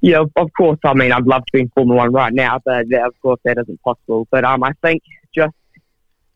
Yeah, 0.00 0.24
of 0.36 0.50
course. 0.56 0.78
I 0.84 0.94
mean, 0.94 1.12
I'd 1.12 1.26
love 1.26 1.46
to 1.46 1.52
be 1.52 1.60
in 1.60 1.70
Formula 1.70 2.02
One 2.02 2.12
right 2.12 2.32
now, 2.32 2.60
but 2.64 2.92
of 2.92 3.14
course 3.22 3.40
that 3.44 3.58
isn't 3.58 3.80
possible. 3.82 4.28
But 4.30 4.44
um, 4.44 4.62
I 4.62 4.72
think 4.82 5.02
just 5.34 5.54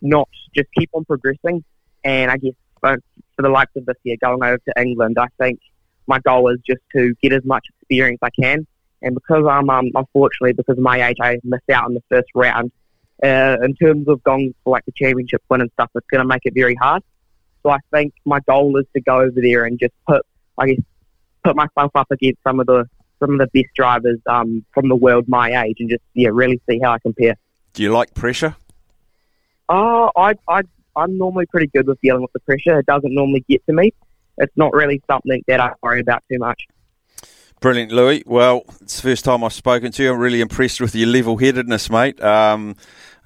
not 0.01 0.29
just 0.55 0.69
keep 0.79 0.91
on 0.93 1.05
progressing, 1.05 1.65
and 2.05 2.31
I 2.31 2.37
guess 2.37 2.55
for, 2.81 2.99
for 3.37 3.43
the 3.43 3.49
likes 3.49 3.73
of 3.77 3.87
this 3.87 3.97
year, 4.05 4.17
going 4.21 4.43
over 4.43 4.59
to 4.59 4.81
England, 4.81 5.19
I 5.19 5.29
think 5.39 5.61
my 6.07 6.19
goal 6.21 6.49
is 6.49 6.59
just 6.67 6.81
to 6.97 7.15
get 7.23 7.33
as 7.33 7.45
much 7.45 7.67
experience 7.81 8.19
I 8.23 8.31
can 8.31 8.67
and 9.03 9.15
because 9.15 9.45
I'm 9.49 9.71
um, 9.71 9.91
unfortunately 9.95 10.53
because 10.53 10.77
of 10.77 10.83
my 10.83 11.09
age, 11.09 11.17
I 11.21 11.39
missed 11.45 11.71
out 11.71 11.85
on 11.85 11.95
the 11.95 12.03
first 12.09 12.29
round. 12.35 12.73
Uh, 13.23 13.57
in 13.63 13.75
terms 13.75 14.07
of 14.07 14.23
going 14.23 14.55
for 14.63 14.71
like 14.71 14.85
the 14.85 14.93
championship 14.93 15.43
win 15.49 15.61
and 15.61 15.71
stuff, 15.73 15.91
it's 15.95 16.07
going 16.09 16.21
to 16.21 16.27
make 16.27 16.43
it 16.45 16.55
very 16.55 16.77
hard. 16.77 17.03
So 17.63 17.71
I 17.71 17.79
think 17.93 18.15
my 18.25 18.39
goal 18.41 18.77
is 18.79 18.87
to 18.95 19.01
go 19.01 19.21
over 19.21 19.41
there 19.41 19.65
and 19.65 19.79
just 19.79 19.93
put, 20.07 20.25
I 20.57 20.69
guess, 20.69 20.79
put 21.43 21.57
myself 21.57 21.91
up 21.97 22.11
against 22.11 22.43
some 22.45 22.61
of 22.61 22.67
the 22.67 22.89
some 23.19 23.33
of 23.33 23.39
the 23.39 23.49
best 23.53 23.75
drivers 23.75 24.19
um, 24.27 24.65
from 24.73 24.89
the 24.89 24.95
world 24.95 25.29
my 25.29 25.65
age, 25.65 25.77
and 25.81 25.91
just 25.91 26.03
yeah, 26.15 26.31
really 26.33 26.61
see 26.69 26.79
how 26.81 26.93
I 26.93 26.99
compare. 27.01 27.35
Do 27.73 27.83
you 27.83 27.93
like 27.93 28.15
pressure? 28.15 28.55
Oh, 29.69 30.11
I, 30.17 30.35
I, 30.49 30.63
I'm 30.97 31.19
normally 31.19 31.47
pretty 31.47 31.67
good 31.67 31.87
with 31.87 32.01
dealing 32.01 32.23
with 32.23 32.33
the 32.33 32.41
pressure. 32.41 32.79
It 32.79 32.87
doesn't 32.87 33.15
normally 33.15 33.45
get 33.49 33.65
to 33.67 33.73
me. 33.73 33.93
It's 34.39 34.57
not 34.57 34.73
really 34.73 35.03
something 35.07 35.43
that 35.49 35.61
I 35.61 35.73
worry 35.83 36.01
about 36.01 36.23
too 36.31 36.39
much. 36.39 36.67
Brilliant, 37.61 37.91
Louis. 37.91 38.23
Well, 38.25 38.63
it's 38.81 38.97
the 38.97 39.03
first 39.03 39.25
time 39.25 39.43
I've 39.43 39.53
spoken 39.53 39.91
to 39.91 40.03
you. 40.03 40.13
I'm 40.13 40.21
really 40.21 40.41
impressed 40.41 40.81
with 40.81 40.95
your 40.95 41.09
level 41.09 41.39
headedness, 41.39 41.91
mate. 41.91 42.23
Um, 42.23 42.77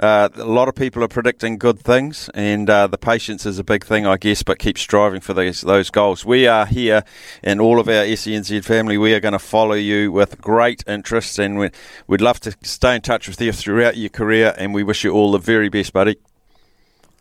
uh, 0.01 0.31
a 0.35 0.45
lot 0.45 0.69
of 0.69 0.75
people 0.75 1.05
are 1.05 1.09
predicting 1.09 1.59
good 1.59 1.79
things, 1.79 2.31
and 2.33 2.69
uh, 2.71 2.87
the 2.87 2.97
patience 2.97 3.45
is 3.45 3.59
a 3.59 3.65
big 3.65 3.85
thing, 3.85 4.07
I 4.07 4.17
guess, 4.17 4.43
but 4.43 4.59
keep 4.59 4.79
striving 4.79 5.21
for 5.21 5.35
those, 5.35 5.61
those 5.61 5.91
goals. 5.91 6.25
We 6.25 6.47
are 6.47 6.65
here, 6.65 7.05
and 7.43 7.61
all 7.61 7.79
of 7.79 7.89
our 7.89 8.05
SENZ 8.05 8.65
family, 8.65 8.97
we 8.97 9.13
are 9.13 9.21
going 9.21 9.33
to 9.33 9.39
follow 9.39 9.75
you 9.75 10.11
with 10.11 10.41
great 10.41 10.83
interest, 10.87 11.39
and 11.39 11.59
we, 11.59 11.71
we'd 12.07 12.23
love 12.23 12.41
to 12.41 12.57
stay 12.63 12.97
in 12.97 13.03
touch 13.03 13.29
with 13.29 13.39
you 13.39 13.53
throughout 13.53 13.99
your 13.99 14.09
career, 14.09 14.55
and 14.57 14.73
we 14.73 14.83
wish 14.83 15.05
you 15.05 15.13
all 15.13 15.31
the 15.31 15.39
very 15.39 15.69
best, 15.69 15.93
buddy. 15.93 16.17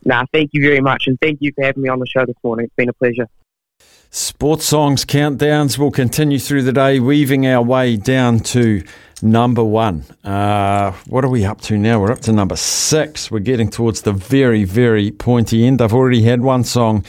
Nah, 0.05 0.25
thank 0.31 0.51
you 0.53 0.61
very 0.61 0.79
much, 0.79 1.07
and 1.07 1.19
thank 1.19 1.39
you 1.41 1.51
for 1.53 1.65
having 1.65 1.83
me 1.83 1.89
on 1.89 1.99
the 1.99 2.07
show 2.07 2.25
this 2.25 2.37
morning. 2.41 2.67
It's 2.67 2.75
been 2.75 2.89
a 2.89 2.93
pleasure. 2.93 3.27
Sports 4.13 4.65
songs 4.65 5.05
countdowns 5.05 5.77
will 5.77 5.89
continue 5.89 6.37
through 6.37 6.63
the 6.63 6.73
day, 6.73 6.99
weaving 6.99 7.47
our 7.47 7.61
way 7.61 7.95
down 7.95 8.41
to 8.41 8.83
number 9.21 9.63
one. 9.63 10.03
Uh, 10.21 10.91
what 11.07 11.23
are 11.23 11.29
we 11.29 11.45
up 11.45 11.61
to 11.61 11.77
now? 11.77 11.97
We're 12.01 12.11
up 12.11 12.19
to 12.23 12.33
number 12.33 12.57
six. 12.57 13.31
We're 13.31 13.39
getting 13.39 13.69
towards 13.69 14.01
the 14.01 14.11
very, 14.11 14.65
very 14.65 15.11
pointy 15.11 15.65
end. 15.65 15.81
I've 15.81 15.93
already 15.93 16.23
had 16.23 16.41
one 16.41 16.65
song 16.65 17.05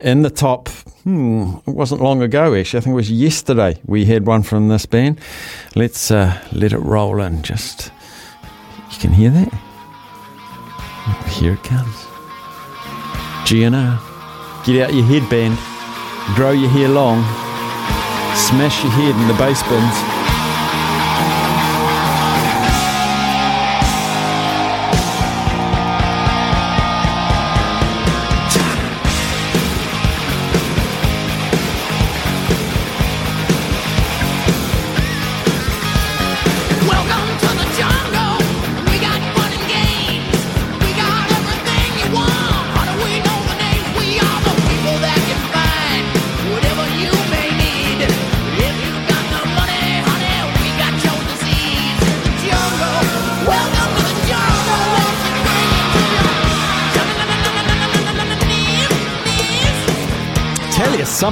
in 0.00 0.22
the 0.22 0.30
top. 0.30 0.70
Hmm, 1.04 1.56
it 1.66 1.74
wasn't 1.74 2.00
long 2.00 2.22
ago, 2.22 2.54
actually. 2.54 2.78
I 2.78 2.80
think 2.80 2.92
it 2.94 2.96
was 2.96 3.10
yesterday 3.10 3.78
we 3.84 4.06
had 4.06 4.26
one 4.26 4.42
from 4.42 4.68
this 4.68 4.86
band. 4.86 5.20
Let's 5.76 6.10
uh, 6.10 6.42
let 6.52 6.72
it 6.72 6.78
roll 6.78 7.20
in. 7.20 7.42
Just, 7.42 7.92
you 8.90 8.98
can 8.98 9.12
hear 9.12 9.28
that? 9.28 9.52
Here 11.28 11.52
it 11.52 11.62
comes. 11.62 11.94
GNR. 13.44 14.00
Get 14.64 14.82
out 14.82 14.94
your 14.94 15.04
headband 15.04 15.58
grow 16.34 16.50
your 16.50 16.70
hair 16.70 16.88
long, 16.88 17.22
smash 18.36 18.82
your 18.84 18.92
head 18.92 19.14
in 19.14 19.28
the 19.28 19.34
bass 19.34 19.62
bins. 19.64 20.27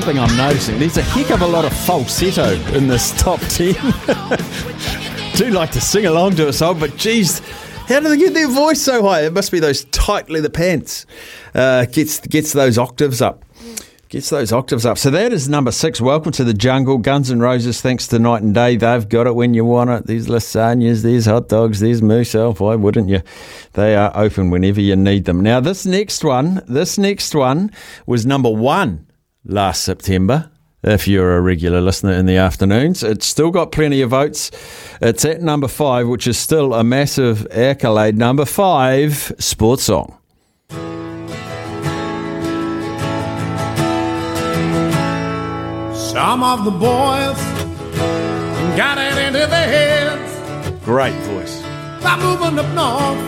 Something 0.02 0.18
I'm 0.18 0.36
noticing. 0.36 0.78
There's 0.78 0.98
a 0.98 1.02
heck 1.02 1.30
of 1.30 1.40
a 1.40 1.46
lot 1.46 1.64
of 1.64 1.72
falsetto 1.72 2.52
in 2.76 2.86
this 2.86 3.18
top 3.18 3.40
10. 3.40 3.72
Do 5.36 5.48
like 5.48 5.70
to 5.70 5.80
sing 5.80 6.04
along 6.04 6.36
to 6.36 6.48
a 6.48 6.52
song, 6.52 6.78
but 6.78 6.98
geez, 6.98 7.38
how 7.88 8.00
do 8.00 8.10
they 8.10 8.18
get 8.18 8.34
their 8.34 8.46
voice 8.46 8.82
so 8.82 9.02
high? 9.02 9.22
It 9.22 9.32
must 9.32 9.50
be 9.50 9.58
those 9.58 9.86
tight 9.86 10.28
leather 10.28 10.50
pants. 10.50 11.06
Uh, 11.54 11.86
gets 11.86 12.20
gets 12.26 12.52
those 12.52 12.76
octaves 12.76 13.22
up. 13.22 13.42
Gets 14.10 14.28
those 14.28 14.52
octaves 14.52 14.84
up. 14.84 14.98
So 14.98 15.08
that 15.12 15.32
is 15.32 15.48
number 15.48 15.72
six. 15.72 15.98
Welcome 15.98 16.32
to 16.32 16.44
the 16.44 16.52
jungle. 16.52 16.98
Guns 16.98 17.30
and 17.30 17.40
Roses, 17.40 17.80
thanks 17.80 18.06
to 18.08 18.18
Night 18.18 18.42
and 18.42 18.54
Day. 18.54 18.76
They've 18.76 19.08
got 19.08 19.26
it 19.26 19.34
when 19.34 19.54
you 19.54 19.64
want 19.64 19.88
it. 19.88 20.06
These 20.06 20.26
lasagnas, 20.26 21.04
these 21.04 21.24
hot 21.24 21.48
dogs, 21.48 21.80
these 21.80 22.02
moose. 22.02 22.34
Oh, 22.34 22.52
why 22.52 22.74
wouldn't 22.74 23.08
you? 23.08 23.22
They 23.72 23.96
are 23.96 24.12
open 24.14 24.50
whenever 24.50 24.82
you 24.82 24.94
need 24.94 25.24
them. 25.24 25.40
Now, 25.40 25.60
this 25.60 25.86
next 25.86 26.22
one, 26.22 26.62
this 26.68 26.98
next 26.98 27.34
one 27.34 27.70
was 28.04 28.26
number 28.26 28.50
one 28.50 29.05
last 29.46 29.82
September. 29.82 30.50
If 30.82 31.08
you're 31.08 31.36
a 31.36 31.40
regular 31.40 31.80
listener 31.80 32.12
in 32.12 32.26
the 32.26 32.36
afternoons, 32.36 33.02
it's 33.02 33.26
still 33.26 33.50
got 33.50 33.72
plenty 33.72 34.02
of 34.02 34.10
votes. 34.10 34.50
It's 35.00 35.24
at 35.24 35.42
number 35.42 35.66
five, 35.66 36.06
which 36.06 36.26
is 36.28 36.38
still 36.38 36.74
a 36.74 36.84
massive 36.84 37.46
accolade. 37.50 38.16
Number 38.16 38.44
five, 38.44 39.32
sports 39.38 39.82
song. 39.82 40.16
Some 46.16 46.42
of 46.42 46.64
the 46.64 46.70
boys 46.70 47.36
got 48.76 48.96
it 48.98 49.18
into 49.26 49.46
their 49.46 49.68
heads. 49.68 50.84
Great 50.84 51.14
voice. 51.24 51.62
By 52.02 52.16
moving 52.20 52.58
up 52.58 52.74
north 52.74 53.18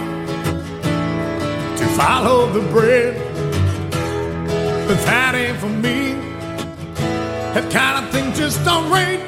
to 1.79 1.87
follow 1.97 2.53
the 2.53 2.61
bread. 2.71 3.28
But 4.99 5.07
that 5.07 5.35
ain't 5.37 5.59
for 5.59 5.69
me. 5.69 6.15
That 7.55 7.71
kind 7.71 8.05
of 8.05 8.13
thing 8.13 8.33
just 8.35 8.65
don't 8.65 8.91
rate. 8.91 9.23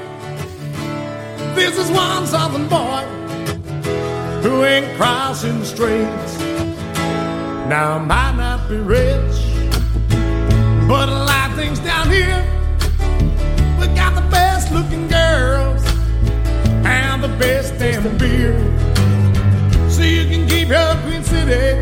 This 1.55 1.79
is 1.79 1.91
one 1.91 2.27
southern 2.27 2.67
boy 2.69 3.03
who 4.43 4.65
ain't 4.65 4.97
crossing 4.97 5.63
streets. 5.65 6.39
Now 7.69 7.95
I 7.95 7.99
might 7.99 8.37
not 8.37 8.69
be 8.69 8.79
rich, 8.79 9.37
but 10.89 11.09
a 11.09 11.21
lot 11.31 11.51
of 11.51 11.57
things 11.57 11.79
down 11.79 12.11
here. 12.11 12.43
We 13.81 13.87
got 13.95 14.15
the 14.17 14.29
best 14.29 14.73
looking 14.73 15.07
girls 15.07 15.83
and 16.85 17.23
the 17.23 17.29
best 17.39 17.79
damn 17.79 18.19
beer. 18.19 18.59
So 19.89 20.03
you 20.03 20.25
can 20.29 20.49
keep 20.49 20.69
your 20.69 20.95
Queen 21.05 21.23
City 21.23 21.81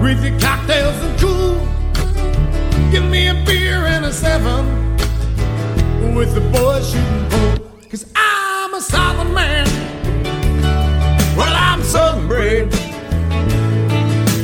with 0.00 0.24
your 0.24 0.38
cocktails 0.38 1.02
and 1.02 1.18
cool. 1.18 1.73
Give 2.94 3.10
me 3.10 3.26
a 3.26 3.34
beer 3.44 3.86
and 3.86 4.04
a 4.04 4.12
seven 4.12 4.94
with 6.14 6.32
the 6.32 6.40
boys 6.52 6.92
shooting 6.92 7.28
pool. 7.28 7.68
Cause 7.90 8.06
I'm 8.14 8.72
a 8.72 8.80
southern 8.80 9.34
man. 9.34 9.66
Well, 11.36 11.52
I'm 11.52 11.82
southern 11.82 12.28
bred. 12.28 12.72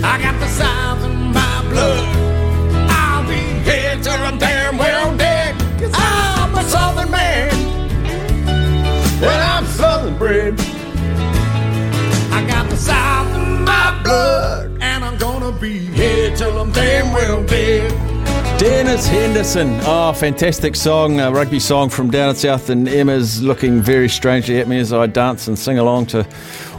I 0.03 0.21
got 0.21 0.41
the 0.41 0.49
south 0.49 1.05
in 1.05 1.33
my 1.33 1.65
blood. 1.71 2.05
I'll 2.91 3.23
be 3.29 3.39
here 3.71 3.97
till 4.03 4.15
I'm 4.15 4.37
damn 4.37 4.79
well 4.79 5.17
dead. 5.17 5.55
Cause 5.79 5.93
I'm 5.95 6.53
a 6.53 6.65
southern 6.65 7.09
man. 7.09 7.53
Well, 9.21 9.59
I'm 9.59 9.65
southern 9.67 10.19
bred. 10.19 10.61
I 12.33 12.45
got 12.49 12.69
the 12.69 12.77
south 12.77 13.33
in 13.37 13.63
my 13.63 14.03
blood. 14.03 14.77
And 14.81 15.05
I'm 15.05 15.17
gonna 15.19 15.53
be 15.53 15.79
here 15.79 16.35
till 16.35 16.59
I'm 16.59 16.73
damn 16.73 17.13
well 17.13 17.45
dead. 17.45 18.10
Dennis 18.61 19.07
Henderson. 19.07 19.79
Oh, 19.85 20.13
fantastic 20.13 20.77
song, 20.77 21.19
a 21.19 21.33
rugby 21.33 21.59
song 21.59 21.89
from 21.89 22.11
down 22.11 22.37
south. 22.37 22.69
And 22.69 22.87
Emma's 22.87 23.43
looking 23.43 23.81
very 23.81 24.11
strangely 24.11 24.61
at 24.61 24.69
me 24.69 24.79
as 24.79 24.93
I 24.93 25.07
dance 25.07 25.49
and 25.49 25.59
sing 25.59 25.79
along 25.79 26.09
to 26.09 26.29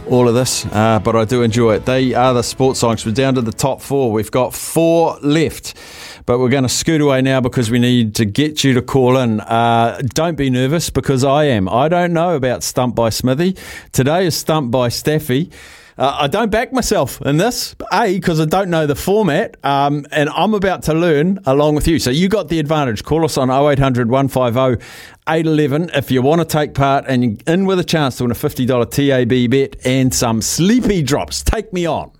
all 0.08 0.28
of 0.28 0.36
this, 0.36 0.64
uh, 0.66 1.00
but 1.02 1.16
I 1.16 1.24
do 1.24 1.42
enjoy 1.42 1.74
it. 1.74 1.84
They 1.84 2.14
are 2.14 2.34
the 2.34 2.42
sports 2.42 2.78
songs. 2.78 3.04
We're 3.04 3.10
down 3.10 3.34
to 3.34 3.42
the 3.42 3.50
top 3.50 3.82
four. 3.82 4.12
We've 4.12 4.30
got 4.30 4.54
four 4.54 5.18
left. 5.22 5.76
But 6.24 6.38
we're 6.38 6.50
going 6.50 6.62
to 6.62 6.68
scoot 6.68 7.00
away 7.00 7.20
now 7.20 7.40
because 7.40 7.68
we 7.68 7.80
need 7.80 8.14
to 8.14 8.26
get 8.26 8.62
you 8.62 8.74
to 8.74 8.82
call 8.82 9.16
in. 9.16 9.40
Uh, 9.40 10.00
don't 10.14 10.36
be 10.36 10.50
nervous 10.50 10.88
because 10.88 11.24
I 11.24 11.46
am. 11.46 11.68
I 11.68 11.88
don't 11.88 12.12
know 12.12 12.36
about 12.36 12.62
Stump 12.62 12.94
by 12.94 13.08
Smithy. 13.08 13.56
Today 13.90 14.26
is 14.26 14.36
Stump 14.36 14.70
by 14.70 14.88
Staffy. 14.88 15.50
Uh, 15.98 16.16
I 16.20 16.26
don't 16.26 16.50
back 16.50 16.72
myself 16.72 17.20
in 17.22 17.36
this, 17.36 17.74
A, 17.92 18.14
because 18.14 18.40
I 18.40 18.46
don't 18.46 18.70
know 18.70 18.86
the 18.86 18.94
format, 18.94 19.56
um, 19.64 20.06
and 20.10 20.30
I'm 20.30 20.54
about 20.54 20.84
to 20.84 20.94
learn 20.94 21.38
along 21.44 21.74
with 21.74 21.86
you. 21.86 21.98
So 21.98 22.10
you 22.10 22.28
got 22.28 22.48
the 22.48 22.58
advantage. 22.58 23.04
Call 23.04 23.24
us 23.24 23.36
on 23.36 23.50
0800 23.50 24.10
150 24.10 24.84
811 25.28 25.90
if 25.94 26.10
you 26.10 26.22
want 26.22 26.40
to 26.40 26.44
take 26.44 26.74
part 26.74 27.04
and 27.06 27.42
in 27.46 27.66
with 27.66 27.78
a 27.78 27.84
chance 27.84 28.16
to 28.16 28.24
win 28.24 28.30
a 28.30 28.34
$50 28.34 28.90
TAB 28.90 29.50
bet 29.50 29.86
and 29.86 30.12
some 30.12 30.42
sleepy 30.42 31.02
drops. 31.02 31.42
Take 31.42 31.72
me 31.72 31.86
on. 31.86 32.10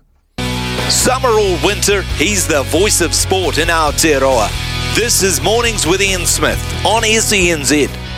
Summer 0.89 1.29
or 1.29 1.57
winter, 1.65 2.01
he's 2.17 2.47
the 2.47 2.63
voice 2.63 3.01
of 3.01 3.13
sport 3.13 3.57
in 3.57 3.69
our 3.69 3.91
Aotearoa. 3.91 4.95
This 4.95 5.23
is 5.23 5.41
Mornings 5.41 5.87
with 5.87 6.01
Ian 6.01 6.25
Smith 6.25 6.61
on 6.85 7.01
SENZ. 7.03 8.12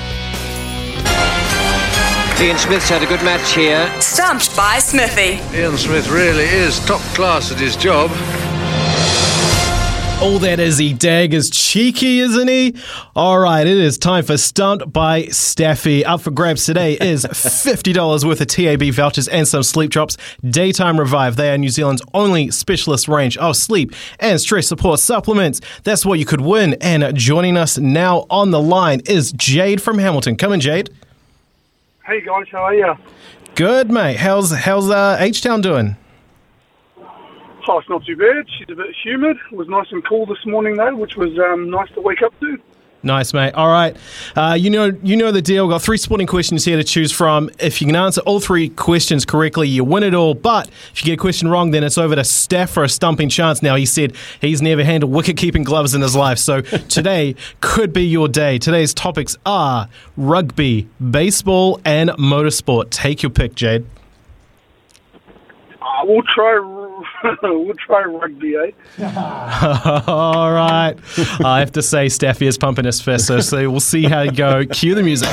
Ian 2.42 2.58
Smith's 2.58 2.90
had 2.90 3.02
a 3.02 3.06
good 3.06 3.24
match 3.24 3.54
here. 3.54 3.90
Stumped 4.02 4.56
by 4.58 4.78
Smithy. 4.80 5.40
Ian 5.58 5.78
Smith 5.78 6.10
really 6.10 6.44
is 6.44 6.80
top 6.86 7.00
class 7.16 7.50
at 7.50 7.58
his 7.58 7.78
job. 7.78 8.12
Oh, 10.22 10.38
that 10.42 10.60
is 10.60 10.78
he. 10.78 10.92
Dag 10.92 11.34
is 11.34 11.50
cheeky, 11.50 12.20
isn't 12.20 12.48
he? 12.50 12.76
All 13.16 13.40
right, 13.40 13.66
it 13.66 13.78
is 13.78 13.98
time 13.98 14.26
for 14.26 14.36
Stunt 14.38 14.92
by 14.92 15.28
Staffy. 15.28 16.04
Up 16.04 16.20
for 16.22 16.32
grabs 16.32 16.66
today 16.66 16.94
is 17.02 17.24
$50 17.26 18.26
worth 18.26 18.42
of 18.42 18.48
TAB 18.48 18.84
vouchers 18.94 19.30
and 19.30 19.48
some 19.48 19.64
sleep 19.64 19.92
drops. 19.92 20.18
Daytime 20.44 21.00
Revive. 21.00 21.38
They 21.38 21.52
are 21.54 21.58
New 21.58 21.70
Zealand's 21.70 22.02
only 22.14 22.52
specialist 22.52 23.08
range 23.08 23.38
of 23.38 23.56
sleep 23.56 23.94
and 24.20 24.42
stress 24.42 24.68
support 24.68 25.00
supplements. 25.00 25.62
That's 25.84 26.06
what 26.06 26.20
you 26.20 26.26
could 26.26 26.42
win. 26.42 26.76
And 26.82 27.16
joining 27.16 27.56
us 27.56 27.78
now 27.78 28.26
on 28.30 28.52
the 28.52 28.62
line 28.62 29.02
is 29.06 29.32
Jade 29.32 29.82
from 29.82 30.00
Hamilton. 30.00 30.36
Come 30.36 30.52
in, 30.52 30.60
Jade. 30.60 30.90
Hey 32.06 32.22
guys, 32.22 32.46
how 32.52 32.66
are 32.66 32.76
you? 32.76 32.94
Good, 33.56 33.90
mate. 33.90 34.18
How's 34.18 34.52
how's 34.52 34.92
uh, 34.92 35.18
H 35.20 35.42
Town 35.42 35.62
doing? 35.62 35.98
Oh, 37.68 37.80
it's 37.80 37.90
not 37.90 38.06
too 38.06 38.16
bad. 38.16 38.46
She's 38.48 38.70
a 38.70 38.76
bit 38.76 38.96
humid. 39.04 39.38
It 39.52 39.56
was 39.56 39.68
nice 39.68 39.88
and 39.90 40.06
cool 40.06 40.28
this 40.28 40.46
morning 40.46 40.78
though, 40.78 40.96
which 40.96 41.16
was 41.16 41.36
um, 41.40 41.72
nice 41.72 41.90
to 41.96 42.02
wake 42.02 42.22
up 42.22 42.40
to. 42.42 42.60
Nice, 43.06 43.36
mate. 43.36 43.54
All 43.54 43.70
right, 43.70 43.96
uh, 44.36 44.58
you 44.60 44.72
know 44.72 44.92
you 45.04 45.16
know 45.16 45.32
the 45.32 45.42
deal. 45.42 45.68
We've 45.68 45.76
got 45.76 45.84
three 45.84 46.00
sporting 46.00 46.26
questions 46.26 46.66
here 46.66 46.76
to 46.76 46.84
choose 46.84 47.12
from. 47.12 47.52
If 47.60 47.80
you 47.80 47.86
can 47.86 47.96
answer 47.96 48.20
all 48.22 48.40
three 48.40 48.70
questions 48.70 49.26
correctly, 49.26 49.68
you 49.68 49.84
win 49.84 50.02
it 50.02 50.16
all. 50.16 50.34
But 50.34 50.70
if 50.92 51.02
you 51.02 51.06
get 51.06 51.14
a 51.14 51.22
question 51.22 51.48
wrong, 51.48 51.70
then 51.70 51.84
it's 51.84 52.00
over 52.00 52.16
to 52.16 52.24
Steph 52.24 52.72
for 52.72 52.84
a 52.84 52.90
stumping 52.90 53.30
chance. 53.30 53.62
Now 53.62 53.76
he 53.76 53.86
said 53.86 54.16
he's 54.42 54.60
never 54.60 54.84
handled 54.84 55.14
wicket 55.14 55.38
keeping 55.38 55.64
gloves 55.64 55.94
in 55.94 56.02
his 56.02 56.16
life, 56.16 56.40
so 56.40 56.62
today 56.90 57.36
could 57.62 57.94
be 57.94 58.08
your 58.08 58.28
day. 58.28 58.58
Today's 58.58 58.92
topics 58.92 59.38
are 59.46 59.88
rugby, 60.18 60.90
baseball, 61.12 61.80
and 61.86 62.10
motorsport. 62.10 62.90
Take 62.90 63.22
your 63.22 63.30
pick, 63.30 63.54
Jade. 63.54 63.86
Uh, 65.80 66.02
we'll 66.06 66.24
try. 66.34 66.58
we'll 67.44 67.74
try 67.76 68.04
rugby, 68.04 68.56
eh? 68.56 68.72
All 70.08 70.52
right. 70.52 70.96
I 71.44 71.60
have 71.60 71.72
to 71.74 71.82
say, 71.82 72.10
Staffy 72.10 72.48
is 72.48 72.58
pumping 72.58 72.86
his 72.86 73.02
fist, 73.02 73.28
so, 73.28 73.40
so 73.40 73.70
we'll 73.70 73.80
see 73.80 74.04
how 74.04 74.22
you 74.22 74.32
go. 74.32 74.66
Cue 74.66 74.96
the 74.96 75.04
music. 75.04 75.30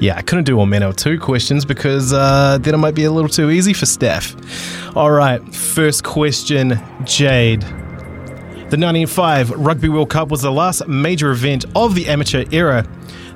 Yeah, 0.00 0.16
I 0.16 0.22
couldn't 0.22 0.44
do 0.44 0.56
one 0.56 0.70
man 0.70 0.82
or 0.82 0.94
two 0.94 1.20
questions 1.20 1.66
because 1.66 2.12
uh, 2.14 2.58
then 2.60 2.72
it 2.74 2.78
might 2.78 2.94
be 2.94 3.04
a 3.04 3.12
little 3.12 3.28
too 3.28 3.50
easy 3.50 3.74
for 3.74 3.84
Steph. 3.84 4.34
All 4.96 5.10
right, 5.10 5.42
first 5.54 6.04
question, 6.04 6.80
Jade. 7.04 7.60
The 8.70 8.76
1905 8.76 9.50
Rugby 9.50 9.88
World 9.88 10.10
Cup 10.10 10.28
was 10.28 10.42
the 10.42 10.52
last 10.52 10.86
major 10.88 11.32
event 11.32 11.64
of 11.74 11.94
the 11.94 12.06
amateur 12.06 12.44
era. 12.50 12.86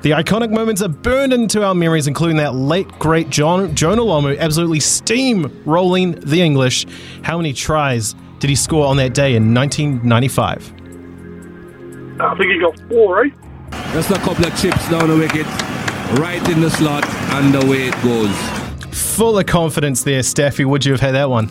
The 0.05 0.11
iconic 0.11 0.51
moments 0.51 0.83
are 0.83 0.89
burned 0.89 1.33
into 1.33 1.65
our 1.65 1.75
memories, 1.75 2.07
including 2.07 2.37
that 2.37 2.55
late 2.55 2.87
great 2.99 3.31
John 3.31 3.75
Jonah 3.75 4.03
Lomu 4.03 4.39
absolutely 4.39 4.81
steamrolling 4.81 6.23
the 6.23 6.43
English. 6.43 6.85
How 7.23 7.39
many 7.39 7.55
tries 7.55 8.15
did 8.39 8.51
he 8.51 8.55
score 8.55 8.85
on 8.87 8.99
that 8.99 9.15
day 9.15 9.35
in 9.35 9.55
1995? 9.55 10.73
I 12.21 12.37
think 12.37 12.53
he 12.53 12.59
got 12.59 12.79
four, 12.91 13.25
eh? 13.25 13.31
Just 13.95 14.11
a 14.11 14.19
couple 14.19 14.45
of 14.45 14.55
chips 14.61 14.91
down 14.91 15.09
the 15.09 15.17
wicket, 15.17 15.47
right 16.21 16.47
in 16.51 16.61
the 16.61 16.69
slot, 16.69 17.09
and 17.09 17.55
away 17.65 17.89
it 17.89 17.95
goes. 18.03 18.37
Full 19.17 19.39
of 19.39 19.47
confidence 19.47 20.03
there, 20.03 20.23
Staffy. 20.23 20.67
Would 20.67 20.85
you 20.85 20.93
have 20.93 21.01
had 21.01 21.13
that 21.13 21.31
one? 21.31 21.49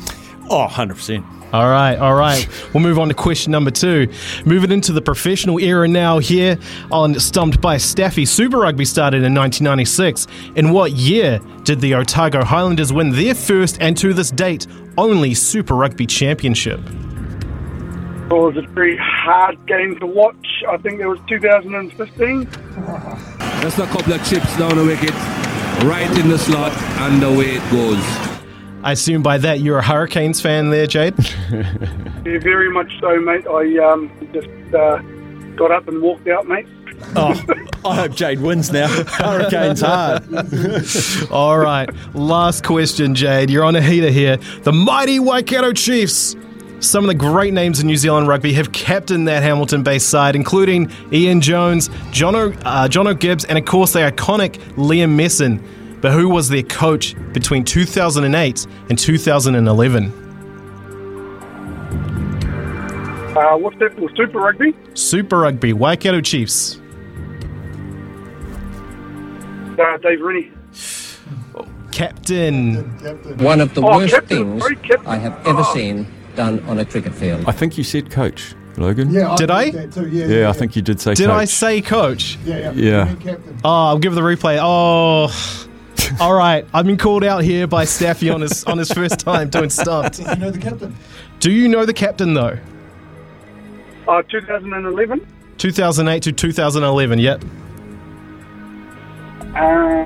Oh, 0.51 0.67
100%. 0.69 1.42
All 1.53 1.69
right, 1.69 1.95
all 1.97 2.15
right. 2.15 2.47
We'll 2.73 2.81
move 2.81 2.97
on 2.97 3.07
to 3.09 3.13
question 3.13 3.51
number 3.51 3.69
two. 3.69 4.11
Moving 4.45 4.71
into 4.71 4.91
the 4.93 5.01
professional 5.01 5.59
era 5.59 5.87
now 5.87 6.17
here 6.17 6.57
on 6.91 7.13
Stumped 7.19 7.61
by 7.61 7.77
Staffy. 7.77 8.25
Super 8.25 8.57
Rugby 8.57 8.83
started 8.83 9.17
in 9.17 9.35
1996. 9.35 10.25
In 10.55 10.71
what 10.71 10.93
year 10.93 11.39
did 11.63 11.79
the 11.81 11.93
Otago 11.93 12.43
Highlanders 12.43 12.91
win 12.91 13.11
their 13.11 13.35
first 13.35 13.77
and 13.79 13.95
to 13.97 14.11
this 14.11 14.31
date 14.31 14.65
only 14.97 15.35
Super 15.35 15.75
Rugby 15.75 16.07
championship? 16.07 16.79
It 16.79 18.33
was 18.33 18.57
a 18.57 18.63
very 18.73 18.97
hard 18.97 19.63
game 19.67 19.99
to 19.99 20.07
watch. 20.07 20.63
I 20.67 20.77
think 20.77 20.99
it 20.99 21.05
was 21.05 21.19
2015. 21.29 22.45
Just 23.61 23.77
a 23.77 23.85
couple 23.85 24.13
of 24.13 24.27
chips 24.27 24.57
down 24.57 24.77
the 24.77 24.83
wicket, 24.83 25.13
right 25.85 26.09
in 26.17 26.29
the 26.29 26.39
slot, 26.39 26.71
and 27.01 27.21
away 27.21 27.57
it 27.57 27.71
goes. 27.71 28.32
I 28.83 28.91
assume 28.91 29.23
by 29.23 29.37
that 29.37 29.61
you're 29.61 29.77
a 29.77 29.83
Hurricanes 29.83 30.41
fan 30.41 30.69
there, 30.69 30.87
Jade? 30.87 31.15
Yeah, 32.25 32.39
very 32.39 32.71
much 32.71 32.89
so, 33.01 33.19
mate. 33.19 33.45
I 33.45 33.77
um, 33.79 34.09
just 34.31 34.47
uh, 34.73 34.99
got 35.57 35.71
up 35.71 35.89
and 35.89 36.01
walked 36.01 36.25
out, 36.29 36.47
mate. 36.47 36.65
Oh, 37.17 37.89
I 37.89 37.95
hope 37.95 38.15
Jade 38.15 38.39
wins 38.39 38.71
now. 38.71 38.87
Hurricanes 39.07 39.81
hard. 39.81 40.23
All 41.29 41.59
right, 41.59 41.89
last 42.13 42.63
question, 42.63 43.13
Jade. 43.13 43.49
You're 43.49 43.65
on 43.65 43.75
a 43.75 43.81
heater 43.81 44.09
here. 44.09 44.37
The 44.37 44.71
mighty 44.71 45.19
Waikato 45.19 45.73
Chiefs. 45.73 46.37
Some 46.79 47.03
of 47.03 47.09
the 47.09 47.15
great 47.15 47.51
names 47.51 47.81
in 47.81 47.87
New 47.87 47.97
Zealand 47.97 48.29
rugby 48.29 48.53
have 48.53 48.71
captained 48.71 49.27
that 49.27 49.43
Hamilton 49.43 49.83
based 49.83 50.09
side, 50.09 50.33
including 50.33 50.89
Ian 51.11 51.41
Jones, 51.41 51.89
Jono, 52.11 52.57
uh, 52.63 52.87
Jono 52.87 53.19
Gibbs, 53.19 53.43
and 53.43 53.57
of 53.57 53.65
course 53.65 53.91
the 53.91 53.99
iconic 53.99 54.53
Liam 54.75 55.17
Messam. 55.17 55.61
But 56.03 56.11
who 56.11 56.27
was 56.27 56.49
their 56.49 56.63
coach 56.63 57.15
between 57.31 57.63
2008 57.63 58.67
and 58.89 58.99
2011? 58.99 60.03
Uh, 63.35 63.57
what's 63.57 63.79
that 63.79 63.95
for? 63.95 64.13
Super 64.13 64.39
Rugby? 64.41 64.75
Super 64.95 65.39
Rugby, 65.39 65.71
Waikato 65.71 66.19
Chiefs. 66.19 66.81
Uh, 69.79 69.97
Dave 69.99 70.19
Rennie. 70.19 70.51
Captain. 71.93 72.75
One 73.37 73.61
of 73.61 73.73
the 73.73 73.81
Oh, 73.81 73.97
worst 73.97 74.13
captain, 74.13 74.59
things 74.59 74.81
captain. 74.81 75.07
I 75.07 75.15
have 75.15 75.47
ever 75.47 75.63
seen 75.63 76.05
done 76.35 76.59
on 76.67 76.79
a 76.79 76.85
cricket 76.85 77.15
field. 77.15 77.45
I 77.47 77.53
think 77.53 77.77
you 77.77 77.85
said 77.85 78.11
coach, 78.11 78.55
Logan. 78.75 79.09
Yeah, 79.11 79.31
I 79.31 79.35
Did 79.37 79.51
I? 79.51 79.69
that 79.71 79.93
too, 79.93 80.09
yeah, 80.09 80.25
Yeah, 80.25 80.49
I 80.49 80.51
think 80.53 80.75
you 80.75 80.81
did 80.81 80.99
say 80.99 81.11
coach. 81.11 81.17
Did 81.19 81.27
coach. 81.27 81.35
I 81.35 81.45
say 81.45 81.79
coach? 81.81 82.37
Yeah, 82.43 82.71
Yeah. 82.73 83.15
Oh, 83.63 83.87
I'll 83.87 83.99
give 83.99 84.15
the 84.15 84.21
replay. 84.21 84.59
Oh, 84.61 85.29
all 86.19 86.33
right. 86.33 86.65
I've 86.73 86.85
been 86.85 86.97
called 86.97 87.23
out 87.23 87.43
here 87.43 87.67
by 87.67 87.85
Staffy 87.85 88.29
on 88.29 88.41
his 88.41 88.63
on 88.65 88.77
his 88.77 88.91
first 88.91 89.19
time 89.19 89.49
doing 89.49 89.69
stumped. 89.69 90.17
Do 90.17 90.23
you 90.23 90.35
know 90.35 90.51
the 90.51 90.59
captain? 90.59 90.95
Do 91.39 91.51
you 91.51 91.67
know 91.67 91.85
the 91.85 91.93
captain 91.93 92.33
though? 92.33 92.57
Uh, 94.07 94.21
2011. 94.23 95.25
2008 95.57 96.23
to 96.23 96.31
2011. 96.31 97.19
Yep. 97.19 97.43
Uh, 99.55 100.05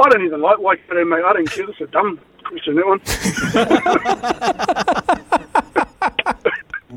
I 0.00 0.08
don't 0.08 0.24
even 0.24 0.40
like 0.40 0.58
white 0.58 0.80
Waikato, 0.88 1.04
mate. 1.04 1.22
I 1.24 1.32
don't 1.34 1.50
care. 1.50 1.66
That's 1.66 1.80
a 1.80 1.86
dumb 1.88 2.18
question, 2.44 2.76
that 2.76 2.86
one. 2.86 3.00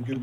we'll 0.07 0.17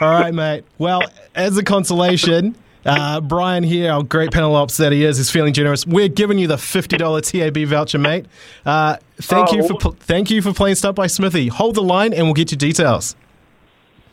All 0.00 0.20
right, 0.20 0.34
mate. 0.34 0.64
Well, 0.78 1.02
as 1.34 1.56
a 1.56 1.62
consolation, 1.62 2.56
uh, 2.84 3.20
Brian 3.20 3.62
here, 3.62 3.92
our 3.92 4.02
great 4.02 4.30
panel 4.32 4.54
ops 4.54 4.76
that 4.78 4.92
he 4.92 5.04
is, 5.04 5.18
is 5.18 5.30
feeling 5.30 5.52
generous. 5.52 5.86
We're 5.86 6.08
giving 6.08 6.38
you 6.38 6.46
the 6.46 6.58
fifty 6.58 6.96
dollar 6.96 7.20
TAB 7.20 7.58
voucher, 7.66 7.98
mate. 7.98 8.26
Uh, 8.64 8.96
thank 9.16 9.52
you 9.52 9.66
for 9.66 9.74
pl- 9.78 9.96
thank 10.00 10.30
you 10.30 10.42
for 10.42 10.52
playing 10.52 10.76
Stuff 10.76 10.94
by 10.94 11.06
Smithy. 11.06 11.48
Hold 11.48 11.74
the 11.74 11.82
line, 11.82 12.12
and 12.12 12.26
we'll 12.26 12.34
get 12.34 12.50
you 12.50 12.56
details. 12.56 13.16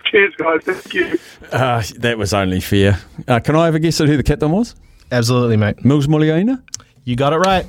Cheers, 0.06 0.34
guys. 0.38 0.62
Thank 0.64 0.94
you. 0.94 1.18
Uh, 1.52 1.84
that 1.98 2.18
was 2.18 2.34
only 2.34 2.60
fair. 2.60 3.00
Uh, 3.28 3.40
can 3.40 3.56
I 3.56 3.66
have 3.66 3.76
a 3.76 3.80
guess 3.80 4.00
at 4.00 4.08
who 4.08 4.16
the 4.18 4.24
captain 4.24 4.52
was? 4.52 4.76
Absolutely, 5.12 5.58
mate. 5.58 5.84
Mills 5.84 6.08
Muliaina? 6.08 6.62
You 7.04 7.16
got 7.16 7.34
it 7.34 7.38
right. 7.38 7.66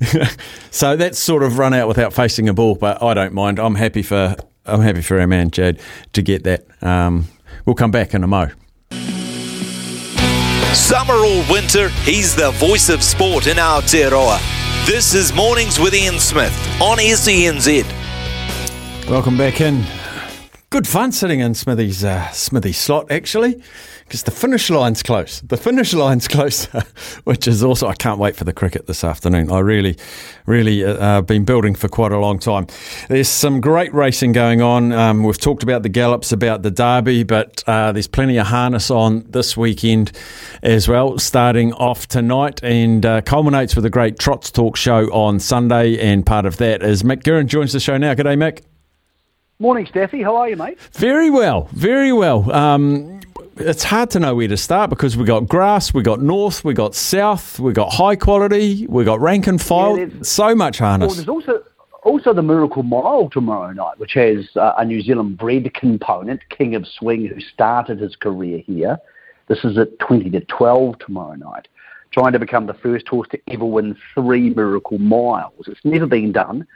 so 0.70 0.96
that's 0.96 1.18
sort 1.18 1.42
of 1.42 1.58
run 1.58 1.74
out 1.74 1.88
without 1.88 2.12
facing 2.12 2.48
a 2.48 2.54
ball, 2.54 2.74
but 2.74 3.02
I 3.02 3.14
don't 3.14 3.32
mind. 3.32 3.58
I'm 3.58 3.74
happy 3.74 4.02
for 4.02 4.34
I'm 4.66 4.80
happy 4.80 5.02
for 5.02 5.20
our 5.20 5.26
man 5.26 5.50
Jad 5.50 5.80
to 6.12 6.22
get 6.22 6.44
that. 6.44 6.64
Um, 6.82 7.26
we'll 7.64 7.74
come 7.74 7.90
back 7.90 8.14
in 8.14 8.24
a 8.24 8.26
mo. 8.26 8.48
Summer 10.92 11.14
or 11.14 11.42
winter, 11.50 11.88
he's 12.04 12.36
the 12.36 12.50
voice 12.50 12.90
of 12.90 13.02
sport 13.02 13.46
in 13.46 13.56
Aotearoa. 13.56 14.38
This 14.84 15.14
is 15.14 15.32
Mornings 15.32 15.80
with 15.80 15.94
Ian 15.94 16.18
Smith 16.18 16.52
on 16.82 16.98
SENZ. 16.98 17.86
Welcome 19.08 19.38
back 19.38 19.62
in. 19.62 19.86
Good 20.72 20.88
fun 20.88 21.12
sitting 21.12 21.40
in 21.40 21.52
Smithy's 21.52 22.02
uh, 22.02 22.30
slot 22.30 23.12
actually, 23.12 23.62
because 24.04 24.22
the 24.22 24.30
finish 24.30 24.70
line's 24.70 25.02
close. 25.02 25.42
The 25.42 25.58
finish 25.58 25.92
line's 25.92 26.26
close, 26.34 26.64
which 27.24 27.46
is 27.46 27.62
also 27.62 27.88
I 27.88 27.94
can't 27.94 28.18
wait 28.18 28.36
for 28.36 28.44
the 28.44 28.54
cricket 28.54 28.86
this 28.86 29.04
afternoon. 29.04 29.52
I 29.52 29.58
really, 29.58 29.98
really 30.46 30.82
uh, 30.82 30.94
uh, 30.94 31.20
been 31.20 31.44
building 31.44 31.74
for 31.74 31.88
quite 31.88 32.10
a 32.10 32.18
long 32.18 32.38
time. 32.38 32.68
There's 33.10 33.28
some 33.28 33.60
great 33.60 33.92
racing 33.92 34.32
going 34.32 34.62
on. 34.62 34.92
Um, 34.92 35.24
we've 35.24 35.36
talked 35.36 35.62
about 35.62 35.82
the 35.82 35.90
gallops, 35.90 36.32
about 36.32 36.62
the 36.62 36.70
derby, 36.70 37.22
but 37.22 37.62
uh, 37.66 37.92
there's 37.92 38.08
plenty 38.08 38.38
of 38.38 38.46
harness 38.46 38.90
on 38.90 39.26
this 39.28 39.54
weekend 39.54 40.10
as 40.62 40.88
well. 40.88 41.18
Starting 41.18 41.74
off 41.74 42.08
tonight 42.08 42.64
and 42.64 43.04
uh, 43.04 43.20
culminates 43.20 43.76
with 43.76 43.84
a 43.84 43.90
great 43.90 44.18
Trots 44.18 44.50
Talk 44.50 44.78
show 44.78 45.12
on 45.12 45.38
Sunday, 45.38 45.98
and 45.98 46.24
part 46.24 46.46
of 46.46 46.56
that 46.56 46.82
is 46.82 47.02
Mick 47.02 47.24
Guerin 47.24 47.46
joins 47.46 47.74
the 47.74 47.80
show 47.80 47.98
now. 47.98 48.14
G'day, 48.14 48.38
Mick. 48.38 48.62
Morning, 49.58 49.86
Steffi. 49.86 50.22
How 50.24 50.36
are 50.36 50.48
you, 50.48 50.56
mate? 50.56 50.78
Very 50.92 51.30
well, 51.30 51.68
very 51.72 52.12
well. 52.12 52.50
Um, 52.52 53.20
it's 53.56 53.84
hard 53.84 54.10
to 54.10 54.20
know 54.20 54.34
where 54.34 54.48
to 54.48 54.56
start 54.56 54.90
because 54.90 55.16
we 55.16 55.24
got 55.24 55.46
grass, 55.46 55.94
we 55.94 56.02
got 56.02 56.20
north, 56.20 56.64
we 56.64 56.74
got 56.74 56.94
south, 56.94 57.60
we 57.60 57.72
got 57.72 57.92
high 57.92 58.16
quality, 58.16 58.86
we 58.88 59.04
got 59.04 59.20
rank 59.20 59.46
and 59.46 59.60
file. 59.62 59.98
Yeah, 59.98 60.06
so 60.22 60.54
much 60.54 60.80
Well, 60.80 60.88
harness. 60.90 61.16
there's 61.16 61.28
also 61.28 61.62
also 62.02 62.32
the 62.32 62.42
Miracle 62.42 62.82
Mile 62.82 63.28
tomorrow 63.30 63.72
night, 63.72 63.96
which 63.98 64.14
has 64.14 64.48
uh, 64.56 64.72
a 64.78 64.84
New 64.84 65.00
Zealand 65.00 65.38
bred 65.38 65.72
component, 65.74 66.40
King 66.48 66.74
of 66.74 66.84
Swing, 66.88 67.26
who 67.26 67.38
started 67.40 68.00
his 68.00 68.16
career 68.16 68.58
here. 68.66 68.98
This 69.46 69.62
is 69.64 69.78
at 69.78 69.96
20 70.00 70.30
to 70.30 70.40
12 70.40 70.98
tomorrow 70.98 71.34
night, 71.34 71.68
trying 72.10 72.32
to 72.32 72.40
become 72.40 72.66
the 72.66 72.74
first 72.74 73.06
horse 73.06 73.28
to 73.28 73.40
ever 73.48 73.64
win 73.64 73.96
three 74.14 74.50
Miracle 74.50 74.98
Miles. 74.98 75.68
It's 75.68 75.84
never 75.84 76.06
been 76.06 76.32
done. 76.32 76.66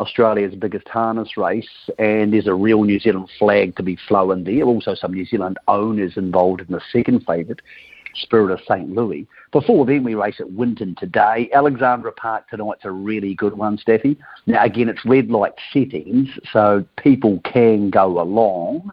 Australia's 0.00 0.54
biggest 0.54 0.88
harness 0.88 1.36
race, 1.36 1.68
and 1.98 2.32
there's 2.32 2.46
a 2.46 2.54
real 2.54 2.84
New 2.84 3.00
Zealand 3.00 3.30
flag 3.38 3.76
to 3.76 3.82
be 3.82 3.96
flown 4.08 4.44
there. 4.44 4.64
Also, 4.64 4.94
some 4.94 5.12
New 5.12 5.24
Zealand 5.24 5.58
owners 5.68 6.16
involved 6.16 6.60
in 6.60 6.66
the 6.68 6.80
second 6.92 7.24
favourite, 7.26 7.60
Spirit 8.14 8.50
of 8.50 8.60
St. 8.66 8.90
Louis. 8.90 9.26
Before 9.52 9.86
then, 9.86 10.04
we 10.04 10.14
race 10.14 10.36
at 10.38 10.50
Winton 10.52 10.96
today. 10.98 11.48
Alexandra 11.54 12.12
Park 12.12 12.48
tonight's 12.48 12.84
a 12.84 12.90
really 12.90 13.34
good 13.34 13.56
one, 13.56 13.78
Steffi. 13.78 14.16
Now, 14.46 14.64
again, 14.64 14.88
it's 14.88 15.04
red 15.04 15.30
light 15.30 15.52
settings, 15.72 16.28
so 16.52 16.84
people 16.96 17.40
can 17.44 17.90
go 17.90 18.20
along, 18.20 18.90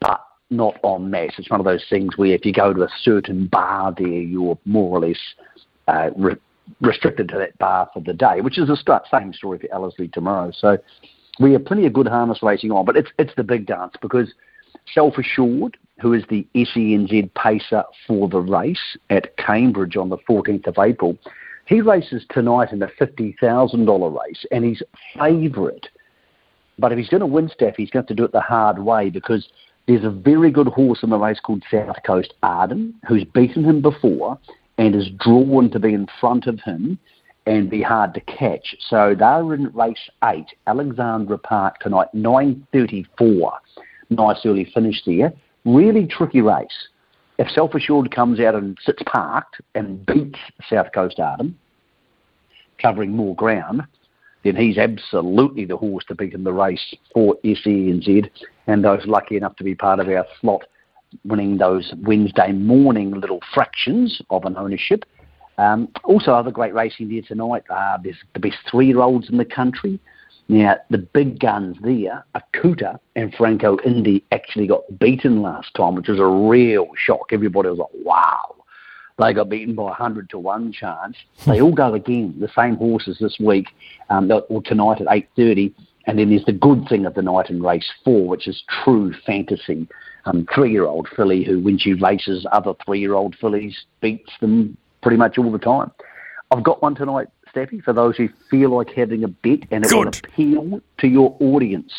but 0.00 0.24
not 0.50 0.78
en 0.84 1.10
masse. 1.10 1.34
It's 1.38 1.50
one 1.50 1.60
of 1.60 1.66
those 1.66 1.84
things 1.88 2.16
where 2.16 2.34
if 2.34 2.44
you 2.44 2.52
go 2.52 2.72
to 2.72 2.82
a 2.82 2.88
certain 3.02 3.46
bar 3.46 3.94
there, 3.96 4.08
you're 4.08 4.58
more 4.64 4.98
or 4.98 5.06
less 5.06 5.18
uh, 5.86 6.10
restricted 6.80 7.28
to 7.28 7.38
that 7.38 7.56
bar 7.58 7.88
for 7.92 8.00
the 8.00 8.12
day, 8.12 8.40
which 8.40 8.58
is 8.58 8.68
the 8.68 9.02
same 9.10 9.32
story 9.32 9.58
for 9.58 9.72
Ellerslie 9.72 10.08
tomorrow. 10.08 10.52
So 10.54 10.78
we 11.38 11.52
have 11.52 11.64
plenty 11.64 11.86
of 11.86 11.92
good 11.92 12.08
harness 12.08 12.42
racing 12.42 12.70
on, 12.70 12.84
but 12.84 12.96
it's 12.96 13.10
it's 13.18 13.34
the 13.36 13.44
big 13.44 13.66
dance 13.66 13.94
because 14.00 14.32
Self 14.92 15.18
Assured, 15.18 15.76
who 16.00 16.12
is 16.12 16.24
the 16.28 16.46
SENZ 16.54 17.32
pacer 17.34 17.84
for 18.06 18.28
the 18.28 18.40
race 18.40 18.96
at 19.10 19.36
Cambridge 19.36 19.96
on 19.96 20.08
the 20.08 20.18
14th 20.18 20.66
of 20.66 20.78
April, 20.78 21.16
he 21.66 21.80
races 21.80 22.24
tonight 22.30 22.72
in 22.72 22.82
a 22.82 22.88
$50,000 22.88 24.24
race 24.24 24.44
and 24.50 24.64
he's 24.64 24.82
favourite. 25.18 25.88
But 26.78 26.92
if 26.92 26.98
he's 26.98 27.08
going 27.08 27.20
to 27.20 27.26
win 27.26 27.48
stuff, 27.48 27.74
he's 27.76 27.90
going 27.90 28.04
to 28.06 28.10
have 28.10 28.16
to 28.16 28.20
do 28.20 28.24
it 28.24 28.32
the 28.32 28.40
hard 28.40 28.78
way 28.78 29.10
because 29.10 29.48
there's 29.86 30.04
a 30.04 30.10
very 30.10 30.50
good 30.50 30.68
horse 30.68 31.02
in 31.02 31.10
the 31.10 31.18
race 31.18 31.40
called 31.40 31.62
South 31.70 31.96
Coast 32.06 32.34
Arden 32.42 32.94
who's 33.06 33.24
beaten 33.24 33.64
him 33.64 33.82
before 33.82 34.38
and 34.80 34.96
is 34.96 35.10
drawn 35.18 35.70
to 35.70 35.78
be 35.78 35.92
in 35.92 36.06
front 36.18 36.46
of 36.46 36.58
him 36.60 36.98
and 37.44 37.68
be 37.68 37.82
hard 37.82 38.14
to 38.14 38.20
catch. 38.22 38.74
So 38.88 39.14
they're 39.16 39.52
in 39.52 39.70
race 39.74 40.08
eight, 40.24 40.46
Alexandra 40.66 41.36
Park 41.36 41.80
tonight, 41.80 42.08
9.34. 42.14 43.50
Nice 44.08 44.38
early 44.46 44.64
finish 44.72 45.02
there. 45.04 45.34
Really 45.66 46.06
tricky 46.06 46.40
race. 46.40 46.88
If 47.38 47.50
Self 47.50 47.74
Assured 47.74 48.10
comes 48.10 48.40
out 48.40 48.54
and 48.54 48.78
sits 48.82 49.02
parked 49.04 49.60
and 49.74 50.04
beats 50.06 50.38
South 50.70 50.88
Coast 50.94 51.20
Arden, 51.20 51.58
covering 52.80 53.10
more 53.10 53.34
ground, 53.34 53.82
then 54.44 54.56
he's 54.56 54.78
absolutely 54.78 55.66
the 55.66 55.76
horse 55.76 56.04
to 56.08 56.14
beat 56.14 56.32
in 56.32 56.42
the 56.42 56.54
race 56.54 56.94
for 57.12 57.36
SENZ 57.44 58.30
and 58.66 58.82
those 58.82 59.04
lucky 59.04 59.36
enough 59.36 59.56
to 59.56 59.64
be 59.64 59.74
part 59.74 60.00
of 60.00 60.08
our 60.08 60.24
slot 60.40 60.62
winning 61.24 61.58
those 61.58 61.92
Wednesday 62.02 62.52
morning 62.52 63.12
little 63.12 63.40
fractions 63.52 64.20
of 64.30 64.44
an 64.44 64.56
ownership. 64.56 65.04
Um, 65.58 65.88
also, 66.04 66.32
other 66.32 66.50
great 66.50 66.72
racing 66.72 67.10
there 67.10 67.22
tonight. 67.22 67.64
Uh, 67.68 67.98
there's 68.02 68.16
the 68.32 68.40
best 68.40 68.56
three-year-olds 68.70 69.28
in 69.28 69.36
the 69.36 69.44
country. 69.44 70.00
Now, 70.48 70.78
the 70.88 70.98
big 70.98 71.38
guns 71.38 71.76
there, 71.82 72.24
Akuta 72.34 72.98
and 73.14 73.32
Franco 73.34 73.78
Indy, 73.84 74.24
actually 74.32 74.66
got 74.66 74.82
beaten 74.98 75.42
last 75.42 75.74
time, 75.74 75.94
which 75.94 76.08
was 76.08 76.18
a 76.18 76.26
real 76.26 76.88
shock. 76.96 77.28
Everybody 77.32 77.68
was 77.68 77.78
like, 77.78 78.04
wow. 78.04 78.56
They 79.18 79.34
got 79.34 79.50
beaten 79.50 79.74
by 79.74 79.82
a 79.82 79.86
100 79.86 80.30
to 80.30 80.38
1 80.38 80.72
chance. 80.72 81.16
They 81.46 81.60
all 81.62 81.72
go 81.72 81.94
again, 81.94 82.34
the 82.40 82.50
same 82.56 82.76
horses 82.76 83.18
this 83.20 83.38
week, 83.38 83.66
um, 84.08 84.32
or 84.48 84.62
tonight 84.62 85.00
at 85.00 85.06
8.30. 85.06 85.74
And 86.06 86.18
then 86.18 86.30
there's 86.30 86.44
the 86.44 86.52
good 86.52 86.86
thing 86.88 87.04
of 87.06 87.14
the 87.14 87.22
night 87.22 87.50
in 87.50 87.62
race 87.62 87.90
four, 88.04 88.26
which 88.26 88.48
is 88.48 88.62
true 88.84 89.14
fantasy. 89.26 89.86
Um, 90.26 90.46
three-year-old 90.54 91.08
filly 91.16 91.44
who, 91.44 91.60
when 91.60 91.78
she 91.78 91.94
races 91.94 92.46
other 92.52 92.74
three-year-old 92.84 93.36
fillies, 93.40 93.84
beats 94.00 94.30
them 94.40 94.76
pretty 95.02 95.16
much 95.16 95.38
all 95.38 95.50
the 95.50 95.58
time. 95.58 95.90
I've 96.50 96.62
got 96.62 96.82
one 96.82 96.94
tonight, 96.94 97.28
Steffi, 97.54 97.82
for 97.82 97.94
those 97.94 98.16
who 98.16 98.28
feel 98.50 98.76
like 98.76 98.90
having 98.90 99.24
a 99.24 99.28
bet 99.28 99.60
and 99.70 99.84
it 99.84 99.92
will 99.92 100.08
appeal 100.08 100.80
to 100.98 101.06
your 101.06 101.36
audience. 101.40 101.92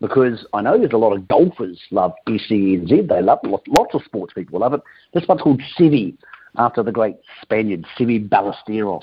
Because 0.00 0.46
I 0.52 0.60
know 0.60 0.78
there's 0.78 0.92
a 0.92 0.98
lot 0.98 1.16
of 1.16 1.26
golfers 1.26 1.80
love 1.90 2.12
SENZ. 2.28 3.08
They 3.08 3.22
love. 3.22 3.38
Lots 3.42 3.94
of 3.94 4.02
sports 4.04 4.32
people 4.34 4.60
love 4.60 4.74
it. 4.74 4.80
This 5.14 5.26
one's 5.26 5.40
called 5.40 5.62
Sevi, 5.78 6.16
after 6.56 6.82
the 6.82 6.92
great 6.92 7.16
Spaniard, 7.42 7.86
Seve 7.98 8.28
Ballesteros. 8.28 9.02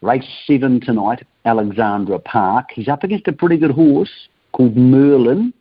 Race 0.00 0.26
seven 0.46 0.80
tonight, 0.80 1.26
Alexandra 1.44 2.18
Park. 2.18 2.70
He's 2.72 2.88
up 2.88 3.04
against 3.04 3.28
a 3.28 3.32
pretty 3.32 3.56
good 3.56 3.70
horse 3.70 4.28
called 4.52 4.76
Merlin. 4.76 5.52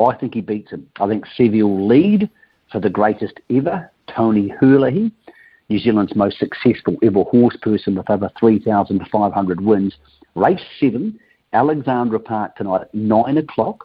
I 0.00 0.14
think 0.14 0.34
he 0.34 0.40
beats 0.40 0.70
him. 0.70 0.88
I 1.00 1.06
think 1.08 1.26
Sevi 1.26 1.62
will 1.62 1.86
lead 1.86 2.30
for 2.70 2.80
the 2.80 2.90
greatest 2.90 3.40
ever, 3.50 3.90
Tony 4.08 4.48
Herlihy. 4.48 5.12
New 5.68 5.78
Zealand's 5.78 6.16
most 6.16 6.38
successful 6.38 6.96
ever 7.02 7.24
horse 7.24 7.56
person 7.60 7.94
with 7.94 8.08
over 8.08 8.30
3,500 8.38 9.60
wins. 9.60 9.96
Race 10.34 10.60
seven, 10.80 11.18
Alexandra 11.52 12.20
Park 12.20 12.56
tonight 12.56 12.82
at 12.82 12.94
nine 12.94 13.38
o'clock. 13.38 13.84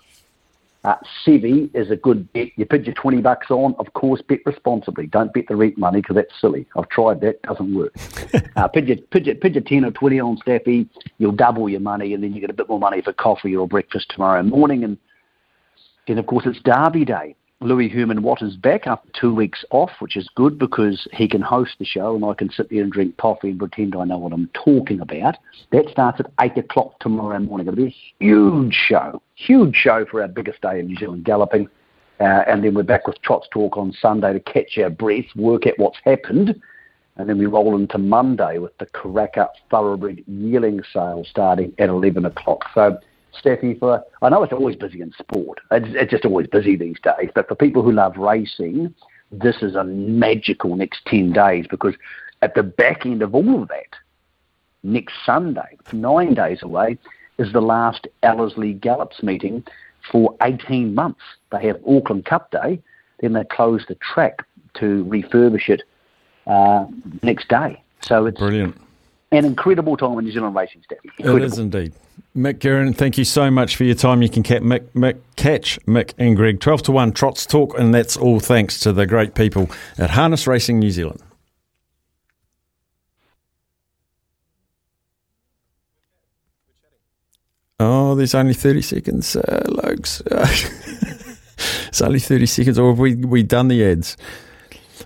Uh, 0.84 0.96
Sevi 1.26 1.74
is 1.74 1.90
a 1.92 1.96
good 1.96 2.32
bet. 2.34 2.50
You 2.58 2.66
put 2.66 2.84
your 2.84 2.94
20 2.94 3.22
bucks 3.22 3.50
on, 3.50 3.74
of 3.80 3.94
course, 3.94 4.22
bet 4.22 4.40
responsibly. 4.46 5.08
Don't 5.08 5.34
bet 5.34 5.46
the 5.48 5.56
rent 5.56 5.78
money 5.78 6.02
because 6.02 6.16
that's 6.16 6.42
silly. 6.42 6.68
I've 6.76 6.90
tried 6.90 7.22
that, 7.22 7.42
doesn't 7.44 7.74
work. 7.74 7.94
uh, 8.58 8.68
put, 8.68 8.86
your, 8.86 8.98
put, 9.10 9.26
your, 9.26 9.36
put 9.36 9.54
your 9.54 9.64
10 9.64 9.86
or 9.86 9.92
20 9.92 10.20
on 10.20 10.38
Staffy, 10.38 10.90
you'll 11.20 11.32
double 11.32 11.70
your 11.70 11.80
money 11.80 12.14
and 12.14 12.22
then 12.22 12.34
you 12.34 12.42
get 12.42 12.50
a 12.50 12.54
bit 12.54 12.68
more 12.68 12.80
money 12.80 13.02
for 13.02 13.14
coffee 13.14 13.56
or 13.56 13.66
breakfast 13.66 14.10
tomorrow 14.10 14.44
morning. 14.44 14.84
And 14.84 14.98
then, 16.06 16.18
of 16.18 16.26
course, 16.26 16.46
it's 16.46 16.60
Derby 16.60 17.06
Day. 17.06 17.36
Louis 17.64 17.88
Herman 17.88 18.24
Watt 18.24 18.42
is 18.42 18.58
back 18.58 18.88
after 18.88 19.10
two 19.20 19.34
weeks 19.34 19.64
off, 19.72 19.92
which 20.00 20.18
is 20.18 20.30
good 20.36 20.60
because 20.60 21.08
he 21.14 21.28
can 21.28 21.42
host 21.42 21.76
the 21.80 21.86
show 21.86 22.14
and 22.16 22.26
I 22.26 22.34
can 22.34 22.50
sit 22.52 22.70
there 22.70 22.84
and 22.84 22.92
drink 22.92 23.16
coffee 23.18 23.52
and 23.52 23.60
pretend 23.60 23.96
I 23.96 24.04
know 24.04 24.18
what 24.18 24.34
I'm 24.34 24.50
talking 24.54 25.00
about. 25.00 25.38
That 25.72 25.88
starts 25.90 26.20
at 26.20 26.32
8 26.42 26.58
o'clock 26.58 27.00
tomorrow 27.00 27.40
morning. 27.40 27.68
It'll 27.68 27.78
be 27.78 27.88
a 27.88 28.24
huge 28.24 28.74
show, 28.74 29.22
huge 29.36 29.76
show 29.76 30.06
for 30.06 30.22
our 30.22 30.28
biggest 30.28 30.62
day 30.62 30.80
in 30.80 30.88
New 30.88 30.98
Zealand 30.98 31.24
galloping. 31.24 31.70
Uh, 32.20 32.44
and 32.48 32.64
then 32.64 32.76
we're 32.76 32.84
back 32.84 33.08
with 33.08 33.22
Trots 33.22 33.48
Talk 33.50 33.78
on 33.78 33.94
Sunday 33.94 34.34
to 34.34 34.40
catch 34.42 34.78
our 34.78 34.90
breath, 34.90 35.26
work 35.36 35.66
out 35.66 35.78
what's 35.78 36.00
happened. 36.04 36.62
And 37.16 37.30
then 37.30 37.38
we 37.38 37.46
roll 37.46 37.76
into 37.76 37.98
Monday 37.98 38.58
with 38.58 38.78
the 38.78 38.88
Karaka 38.88 39.48
Thoroughbred 39.70 40.24
Yearling 40.28 40.82
sale 40.92 41.26
starting 41.30 41.74
at 41.80 41.90
11 41.90 42.26
o'clock. 42.26 42.66
So 42.74 42.98
Steffi, 43.42 43.80
for 43.80 44.04
I 44.22 44.30
know 44.30 44.44
it's 44.44 44.54
always 44.54 44.76
busy 44.76 45.02
in 45.02 45.12
sport. 45.14 45.60
It's, 45.72 45.88
it's 45.90 46.12
just 46.12 46.26
always 46.26 46.48
busy 46.48 46.76
these 46.76 46.98
days. 47.02 47.30
But 47.34 47.48
for 47.48 47.56
people 47.56 47.82
who 47.82 47.92
love 47.92 48.18
racing, 48.18 48.94
this 49.32 49.58
is 49.62 49.76
a 49.76 49.84
magical 49.84 50.76
next 50.76 51.06
ten 51.06 51.34
days 51.34 51.66
because 51.70 51.96
at 52.42 52.56
the 52.56 52.64
back 52.64 53.06
end 53.06 53.22
of 53.22 53.34
all 53.34 53.64
of 53.64 53.70
that, 53.70 53.96
next 54.84 55.14
Sunday, 55.26 55.78
nine 55.92 56.34
days 56.34 56.62
away, 56.62 56.98
is 57.38 57.52
the 57.54 57.62
last 57.62 58.08
Ellerslie 58.22 58.74
Gallops 58.74 59.24
meeting 59.24 59.64
for 60.12 60.36
18 60.44 60.94
months. 60.94 61.22
They 61.52 61.66
have 61.68 61.80
Auckland 61.88 62.26
Cup 62.26 62.52
Day, 62.52 62.82
then 63.22 63.34
they 63.34 63.44
close 63.46 63.86
the 63.88 63.96
track 63.96 64.46
to 64.76 65.06
refurbish 65.06 65.70
it 65.70 65.84
uh, 66.46 66.86
next 67.22 67.48
day. 67.48 67.82
So 68.02 68.26
it's 68.26 68.38
brilliant. 68.38 68.80
An 69.34 69.46
incredible 69.46 69.98
time 69.98 70.20
in 70.20 70.26
New 70.26 70.32
Zealand 70.32 70.56
racing, 70.56 70.84
Steffi. 70.88 71.36
It 71.38 71.42
is 71.42 71.58
indeed. 71.58 71.92
Mick 72.38 72.60
Guerin, 72.60 72.94
thank 72.94 73.18
you 73.18 73.26
so 73.26 73.50
much 73.50 73.76
for 73.76 73.84
your 73.84 73.96
time. 73.96 74.22
You 74.22 74.30
can 74.30 74.44
catch 74.44 74.62
Mick, 74.62 74.82
Mick, 74.94 75.18
catch 75.38 75.80
Mick 75.88 76.14
and 76.20 76.36
Greg 76.36 76.60
12 76.60 76.84
to 76.84 76.92
1 76.92 77.14
Trots 77.14 77.48
Talk, 77.48 77.78
and 77.80 77.96
that's 77.96 78.16
all 78.16 78.40
thanks 78.40 78.80
to 78.82 78.94
the 78.94 79.08
great 79.08 79.34
people 79.34 79.72
at 79.98 80.12
Harness 80.12 80.46
Racing 80.46 80.78
New 80.78 80.92
Zealand. 80.92 81.20
Oh, 87.80 88.14
there's 88.14 88.36
only 88.36 88.54
30 88.54 88.84
seconds, 88.84 89.36
uh, 89.36 89.64
Lokes. 89.68 90.22
it's 91.88 92.02
only 92.04 92.20
30 92.20 92.46
seconds, 92.46 92.78
or 92.78 92.92
have 92.92 93.00
we, 93.00 93.16
we 93.16 93.42
done 93.42 93.68
the 93.68 93.84
ads? 93.84 94.16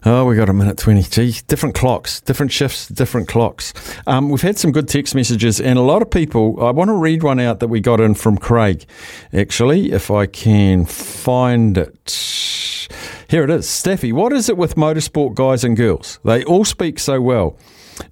Oh, 0.05 0.25
we 0.25 0.35
got 0.35 0.49
a 0.49 0.53
minute 0.53 0.77
20. 0.77 1.03
Gee, 1.03 1.35
different 1.47 1.75
clocks, 1.75 2.21
different 2.21 2.51
shifts, 2.51 2.87
different 2.87 3.27
clocks. 3.27 3.73
Um, 4.05 4.29
we've 4.29 4.41
had 4.41 4.57
some 4.57 4.71
good 4.71 4.87
text 4.87 5.15
messages, 5.15 5.59
and 5.59 5.77
a 5.77 5.81
lot 5.81 6.01
of 6.01 6.09
people. 6.09 6.63
I 6.63 6.71
want 6.71 6.89
to 6.89 6.93
read 6.93 7.23
one 7.23 7.39
out 7.39 7.59
that 7.59 7.67
we 7.67 7.79
got 7.79 7.99
in 7.99 8.13
from 8.13 8.37
Craig, 8.37 8.85
actually, 9.33 9.91
if 9.91 10.11
I 10.11 10.25
can 10.25 10.85
find 10.85 11.77
it. 11.77 12.87
Here 13.29 13.43
it 13.43 13.49
is. 13.49 13.67
Staffy, 13.67 14.13
what 14.13 14.31
is 14.31 14.49
it 14.49 14.57
with 14.57 14.75
motorsport 14.75 15.35
guys 15.35 15.63
and 15.63 15.75
girls? 15.75 16.19
They 16.23 16.43
all 16.43 16.63
speak 16.63 16.99
so 16.99 17.19
well. 17.19 17.57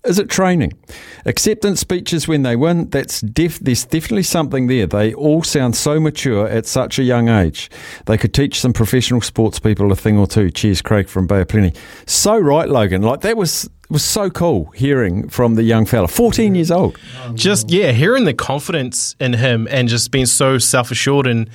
Is 0.04 0.20
it 0.20 0.30
training? 0.30 0.74
Acceptance 1.26 1.80
speeches 1.80 2.28
when 2.28 2.44
they 2.44 2.56
win, 2.56 2.90
that's 2.90 3.22
def- 3.22 3.60
there's 3.60 3.86
definitely 3.86 4.24
something 4.24 4.68
there. 4.68 4.88
They 4.88 5.14
all 5.14 5.44
sound 5.44 5.76
so 5.76 6.00
mature 6.00 6.48
at 6.48 6.66
such 6.66 7.00
a 7.00 7.04
young 7.04 7.30
age. 7.30 7.70
They 8.06 8.18
could 8.18 8.34
teach 8.34 8.60
some 8.60 8.74
professional 8.74 9.22
sports 9.22 9.60
people 9.60 9.92
a 9.92 9.96
thing 9.96 10.18
or 10.18 10.28
two. 10.28 10.50
Cheers, 10.52 10.82
Craig 10.82 11.08
from 11.08 11.28
Bay 11.28 11.42
of 11.42 11.48
Plenty. 11.48 11.74
So 12.06 12.38
right, 12.38 12.70
Logan. 12.70 13.02
Like 13.02 13.22
that 13.22 13.38
was 13.38 13.70
was 13.90 14.04
so 14.04 14.30
cool 14.30 14.72
hearing 14.72 15.30
from 15.30 15.56
the 15.56 15.64
young 15.64 15.86
fella, 15.86 16.08
14 16.08 16.56
years 16.56 16.72
old. 16.72 16.98
Just 17.36 17.70
yeah, 17.70 17.92
hearing 17.92 18.26
the 18.26 18.34
confidence 18.34 19.16
in 19.20 19.34
him 19.34 19.68
and 19.70 19.88
just 19.88 20.12
being 20.12 20.26
so 20.26 20.58
self 20.58 20.90
assured 20.92 21.28
and 21.28 21.50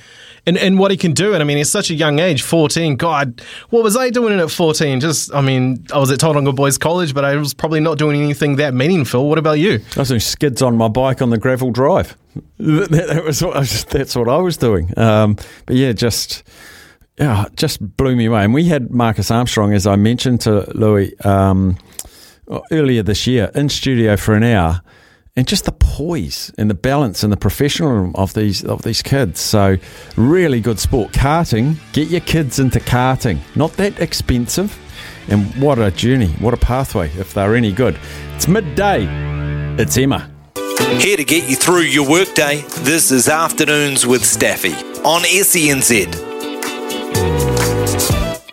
and, 0.45 0.57
and 0.57 0.79
what 0.79 0.91
he 0.91 0.97
can 0.97 1.13
do. 1.13 1.33
And 1.33 1.41
I 1.41 1.45
mean, 1.45 1.57
he's 1.57 1.71
such 1.71 1.89
a 1.89 1.93
young 1.93 2.19
age, 2.19 2.41
14. 2.41 2.95
God, 2.95 3.41
what 3.69 3.83
was 3.83 3.95
I 3.95 4.09
doing 4.09 4.39
at 4.39 4.51
14? 4.51 4.99
Just, 4.99 5.33
I 5.33 5.41
mean, 5.41 5.85
I 5.93 5.99
was 5.99 6.11
at 6.11 6.19
Tauranga 6.19 6.55
Boys 6.55 6.77
College, 6.77 7.13
but 7.13 7.25
I 7.25 7.35
was 7.35 7.53
probably 7.53 7.79
not 7.79 7.97
doing 7.97 8.21
anything 8.21 8.55
that 8.57 8.73
meaningful. 8.73 9.29
What 9.29 9.37
about 9.37 9.59
you? 9.59 9.79
I 9.95 9.99
was 9.99 10.09
doing 10.09 10.19
skids 10.19 10.61
on 10.61 10.77
my 10.77 10.87
bike 10.87 11.21
on 11.21 11.29
the 11.29 11.37
gravel 11.37 11.71
drive. 11.71 12.17
That, 12.57 12.91
that 12.91 13.25
was 13.25 13.43
what 13.43 13.55
I 13.55 13.59
was, 13.59 13.83
that's 13.85 14.15
what 14.15 14.29
I 14.29 14.37
was 14.37 14.55
doing. 14.55 14.97
Um, 14.97 15.35
but 15.65 15.75
yeah, 15.75 15.91
just 15.91 16.43
yeah, 17.17 17.45
just 17.55 17.97
blew 17.97 18.15
me 18.15 18.25
away. 18.25 18.43
And 18.43 18.53
we 18.53 18.65
had 18.65 18.91
Marcus 18.91 19.29
Armstrong, 19.29 19.73
as 19.73 19.85
I 19.85 19.95
mentioned 19.95 20.41
to 20.41 20.71
Louis 20.75 21.13
um, 21.25 21.77
earlier 22.71 23.03
this 23.03 23.27
year, 23.27 23.51
in 23.53 23.69
studio 23.69 24.15
for 24.15 24.33
an 24.33 24.43
hour, 24.43 24.81
and 25.35 25.47
just 25.47 25.65
the 25.65 25.71
poise 25.71 26.51
and 26.57 26.69
the 26.69 26.73
balance 26.75 27.23
and 27.23 27.31
the 27.31 27.37
professionalism 27.37 28.15
of 28.15 28.33
these 28.33 28.63
of 28.63 28.81
these 28.81 29.01
kids. 29.01 29.39
So, 29.39 29.77
really 30.17 30.59
good 30.59 30.79
sport. 30.79 31.11
Karting, 31.11 31.75
get 31.93 32.09
your 32.09 32.21
kids 32.21 32.59
into 32.59 32.79
karting. 32.79 33.39
Not 33.55 33.73
that 33.73 33.99
expensive, 33.99 34.77
and 35.29 35.45
what 35.61 35.79
a 35.79 35.91
journey, 35.91 36.29
what 36.39 36.53
a 36.53 36.57
pathway 36.57 37.09
if 37.11 37.33
they're 37.33 37.55
any 37.55 37.71
good. 37.71 37.97
It's 38.35 38.47
midday. 38.47 39.07
It's 39.77 39.97
Emma. 39.97 40.29
Here 40.99 41.15
to 41.15 41.23
get 41.23 41.49
you 41.49 41.55
through 41.55 41.81
your 41.81 42.09
workday, 42.09 42.61
this 42.79 43.11
is 43.11 43.29
Afternoons 43.29 44.05
with 44.05 44.25
Staffy 44.25 44.73
on 45.03 45.21
E 45.25 45.39
SENZ. 45.39 46.11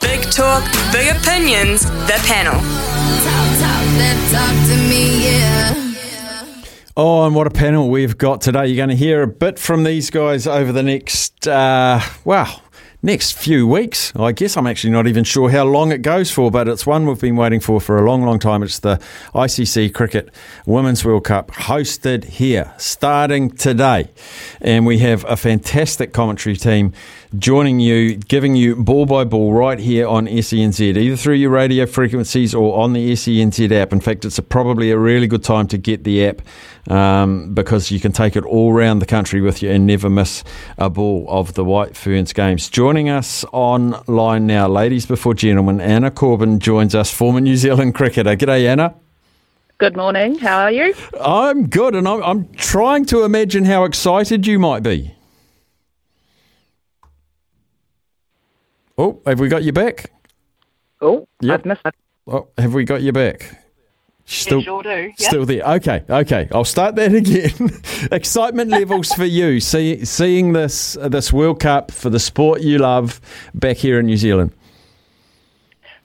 Big 0.01 0.23
talk, 0.31 0.63
big 0.93 1.17
opinions, 1.17 1.83
the 2.07 2.21
panel. 2.25 2.55
Talk, 2.55 3.51
talk, 3.59 4.31
talk 4.31 4.69
to 4.69 4.77
me, 4.89 5.25
yeah. 5.25 5.78
Oh, 7.01 7.25
and 7.25 7.33
what 7.33 7.47
a 7.47 7.51
panel 7.51 7.89
we've 7.89 8.19
got 8.19 8.41
today. 8.41 8.67
You're 8.67 8.77
going 8.77 8.89
to 8.89 8.97
hear 8.97 9.23
a 9.23 9.29
bit 9.29 9.57
from 9.57 9.85
these 9.85 10.11
guys 10.11 10.49
over 10.49 10.73
the 10.73 10.83
next, 10.83 11.47
uh, 11.47 12.01
next 13.03 13.39
few 13.39 13.69
weeks. 13.69 14.13
I 14.17 14.33
guess 14.33 14.57
I'm 14.57 14.67
actually 14.67 14.91
not 14.91 15.07
even 15.07 15.23
sure 15.23 15.49
how 15.49 15.65
long 15.65 15.93
it 15.93 16.03
goes 16.03 16.33
for, 16.33 16.51
but 16.51 16.67
it's 16.67 16.87
one 16.87 17.07
we've 17.07 17.21
been 17.21 17.37
waiting 17.37 17.61
for 17.61 17.81
for 17.81 17.99
a 17.99 18.05
long, 18.05 18.25
long 18.25 18.41
time. 18.41 18.65
It's 18.65 18.81
the 18.81 18.97
ICC 19.33 19.95
Cricket 19.95 20.35
Women's 20.67 21.05
World 21.05 21.23
Cup 21.23 21.53
hosted 21.53 22.25
here, 22.25 22.75
starting 22.79 23.51
today. 23.53 24.11
And 24.61 24.85
we 24.85 24.99
have 24.99 25.25
a 25.29 25.37
fantastic 25.37 26.13
commentary 26.13 26.57
team 26.57 26.93
joining 27.37 27.81
you, 27.81 28.17
giving 28.17 28.57
you 28.57 28.77
ball 28.77 29.05
by 29.07 29.25
ball 29.25 29.53
right 29.53 29.79
here 29.79 30.07
on 30.07 30.27
SENZ, 30.27 30.97
either 30.97 31.17
through 31.17 31.35
your 31.35 31.51
radio 31.51 31.85
frequencies 31.87 32.55
or 32.55 32.79
on 32.79 32.93
the 32.93 33.13
SENZ 33.13 33.71
app. 33.73 33.93
In 33.93 34.01
fact, 34.01 34.25
it's 34.25 34.39
a, 34.39 34.43
probably 34.43 34.91
a 34.91 34.99
really 34.99 35.27
good 35.27 35.45
time 35.45 35.67
to 35.69 35.79
get 35.79 36.05
the 36.05 36.27
app 36.27 36.43
um, 36.91 37.55
because 37.55 37.91
you 37.91 38.01
can 38.01 38.13
take 38.13 38.37
it 38.37 38.45
all 38.45 38.73
around 38.73 39.01
the 39.01 39.07
country 39.07 39.41
with 39.41 39.63
you 39.63 39.71
and 39.71 39.87
never 39.87 40.09
miss 40.09 40.43
a 40.79 40.89
ball 40.89 41.27
of 41.29 41.55
the 41.55 41.65
White 41.65 41.97
Ferns 41.97 42.33
games. 42.33 42.71
Joining 42.71 43.09
us 43.09 43.45
online 43.53 44.47
now, 44.47 44.69
ladies 44.69 45.05
before 45.05 45.35
gentlemen, 45.35 45.81
Anna 45.81 46.11
Corbin 46.11 46.61
joins 46.61 46.95
us, 46.95 47.13
former 47.13 47.41
New 47.41 47.57
Zealand 47.57 47.95
cricketer. 47.95 48.37
G'day, 48.37 48.67
Anna. 48.67 48.95
Good 49.77 49.97
morning. 49.97 50.39
How 50.39 50.63
are 50.63 50.73
you? 50.73 50.95
I'm 51.21 51.69
good, 51.69 51.95
and 51.95 52.09
I'm, 52.09 52.21
I'm 52.25 52.53
trying 52.55 53.05
to 53.07 53.23
imagine 53.23 53.65
how 53.65 53.85
excited 53.85 54.45
you 54.45 54.59
might 54.59 54.83
be. 54.83 55.15
Oh, 58.99 59.21
have 59.27 59.41
we 59.41 59.49
got 59.49 59.63
you 59.63 59.73
back? 59.73 60.11
Oh, 61.01 61.29
Yep. 61.41 61.61
I've 61.61 61.65
missed 61.67 61.81
it. 61.87 61.95
Oh, 62.27 62.49
have 62.59 62.75
we 62.75 62.85
got 62.85 63.01
you 63.01 63.13
back? 63.13 63.63
Still, 64.27 64.61
sure 64.61 64.83
do. 64.83 64.91
Yep. 64.91 65.15
Still 65.19 65.47
there. 65.47 65.63
Okay, 65.77 66.05
okay. 66.11 66.49
I'll 66.53 66.65
start 66.65 66.97
that 66.97 67.15
again. 67.15 67.71
Excitement 68.13 68.71
levels 68.71 69.11
for 69.13 69.25
you, 69.25 69.61
see, 69.61 70.05
seeing 70.05 70.53
this 70.53 70.99
this 71.09 71.33
World 71.33 71.61
Cup 71.61 71.91
for 71.91 72.11
the 72.11 72.19
sport 72.21 72.61
you 72.61 72.79
love 72.79 73.21
back 73.55 73.79
here 73.79 73.99
in 74.01 74.07
New 74.07 74.19
Zealand. 74.19 74.53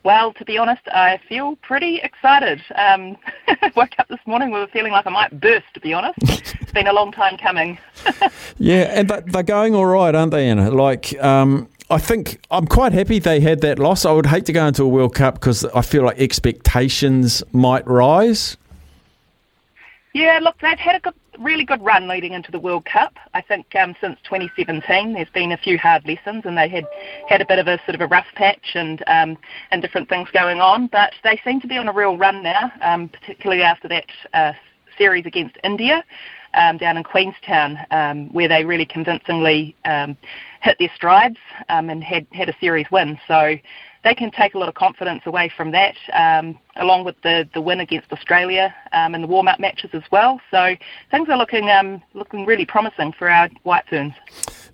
Well, 0.04 0.34
to 0.34 0.46
be 0.46 0.58
honest, 0.58 0.82
I 0.88 1.20
feel 1.30 1.56
pretty 1.58 2.00
excited. 2.04 2.62
Um, 2.76 3.16
woke 3.76 3.92
up 4.00 4.08
this 4.10 4.20
morning 4.26 4.52
with 4.52 4.64
a 4.64 4.72
feeling 4.72 4.92
like 4.92 5.08
I 5.08 5.10
might 5.10 5.40
burst, 5.40 5.66
to 5.76 5.80
be 5.80 5.94
honest. 5.94 6.18
it's 6.24 6.72
been 6.74 6.88
a 6.88 6.94
long 6.94 7.12
time 7.14 7.38
coming. 7.38 7.78
Yeah, 8.58 8.84
and 9.00 9.10
they- 9.10 9.22
they're 9.28 9.44
going 9.44 9.74
all 9.76 9.86
right, 9.86 10.14
aren't 10.14 10.32
they, 10.32 10.50
Anna? 10.50 10.72
Like, 10.72 11.18
um, 11.24 11.70
I 11.90 11.98
think 11.98 12.40
I'm 12.50 12.66
quite 12.66 12.94
happy 12.94 13.20
they 13.20 13.40
had 13.40 13.62
that 13.62 13.78
loss. 13.78 14.06
I 14.06 14.12
would 14.12 14.28
hate 14.28 14.46
to 14.46 14.54
go 14.54 14.68
into 14.68 14.84
a 14.84 14.88
World 14.88 15.16
Cup 15.16 15.36
because 15.36 15.66
I 15.66 15.82
feel 15.82 16.04
like 16.04 16.20
expectations 16.20 17.44
might 17.52 17.86
rise. 17.86 18.58
Yeah, 20.14 20.40
look, 20.42 20.56
they've 20.62 20.78
had 20.78 20.96
a 20.96 21.00
good, 21.00 21.14
really 21.40 21.66
good 21.66 21.84
run 21.84 22.08
leading 22.08 22.34
into 22.34 22.52
the 22.52 22.60
World 22.60 22.86
Cup. 22.86 23.18
I 23.34 23.42
think 23.42 23.76
um, 23.76 23.96
since 24.00 24.18
2017, 24.24 25.14
there's 25.14 25.30
been 25.30 25.52
a 25.52 25.58
few 25.58 25.78
hard 25.78 26.06
lessons, 26.06 26.44
and 26.46 26.58
they 26.58 26.70
had 26.70 26.86
had 27.28 27.42
a 27.42 27.46
bit 27.46 27.60
of 27.60 27.68
a 27.68 27.80
sort 27.86 27.96
of 27.96 28.02
a 28.02 28.08
rough 28.08 28.28
patch 28.36 28.76
and 28.76 29.04
um, 29.08 29.38
and 29.72 29.82
different 29.82 30.10
things 30.10 30.30
going 30.32 30.62
on. 30.62 30.88
But 30.88 31.14
they 31.24 31.42
seem 31.44 31.60
to 31.62 31.68
be 31.68 31.78
on 31.78 31.88
a 31.88 31.94
real 31.94 32.18
run 32.18 32.44
now, 32.44 32.72
um, 32.82 33.10
particularly 33.10 33.64
after 33.64 33.88
that 33.88 34.06
uh, 34.34 34.54
series 34.98 35.26
against 35.26 35.58
India 35.64 36.04
um, 36.54 36.78
down 36.78 36.98
in 36.98 37.04
Queenstown, 37.04 37.80
um, 37.92 38.32
where 38.32 38.48
they 38.48 38.64
really 38.64 38.86
convincingly 38.86 39.76
um, 39.86 40.16
hit 40.64 40.78
their 40.80 40.92
strides 40.96 41.38
um, 41.70 41.90
and 41.90 42.04
had 42.04 42.26
had 42.32 42.50
a 42.50 42.56
series 42.60 42.90
win. 42.90 43.20
So 43.28 43.56
they 44.04 44.16
can 44.16 44.32
take 44.32 44.54
a 44.54 44.58
lot 44.58 44.68
of 44.68 44.76
confidence 44.76 45.22
away 45.26 45.50
from 45.56 45.72
that, 45.72 45.96
um, 46.14 46.58
along 46.76 47.06
with 47.06 47.16
the, 47.22 47.48
the 47.54 47.62
win 47.62 47.80
against 47.80 48.12
Australia 48.12 48.74
um, 48.92 49.16
in 49.16 49.22
the 49.22 49.28
warm-up 49.28 49.60
matches 49.60 49.92
as 49.94 50.04
well. 50.12 50.42
So 50.52 50.76
things 51.12 51.30
are 51.30 51.38
looking 51.38 51.70
um, 51.70 52.02
looking 52.14 52.46
really 52.46 52.66
promising 52.66 53.14
for 53.14 53.30
our 53.30 53.50
White 53.64 53.84
Ferns. 53.90 54.14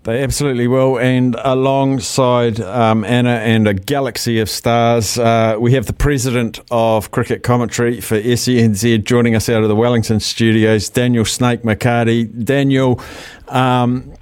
They 0.03 0.24
absolutely 0.24 0.68
will. 0.68 0.98
And 0.98 1.36
alongside 1.44 2.61
um, 2.61 3.03
Anna 3.03 3.38
and 3.53 3.68
a 3.68 3.74
galaxy 3.74 4.40
of 4.40 4.49
stars, 4.49 5.18
uh, 5.18 5.57
we 5.60 5.74
have 5.74 5.88
the 5.88 5.94
president 5.94 6.60
of 6.72 7.11
cricket 7.11 7.44
commentary 7.44 7.99
for 7.99 8.20
SENZ 8.20 9.03
joining 9.03 9.36
us 9.36 9.49
out 9.49 9.61
of 9.61 9.70
the 9.70 9.76
Wellington 9.76 10.20
studios, 10.20 10.90
Daniel 10.90 11.26
Snake 11.26 11.64
McCarty. 11.64 12.45
Daniel, 12.45 13.02
um, 13.48 14.14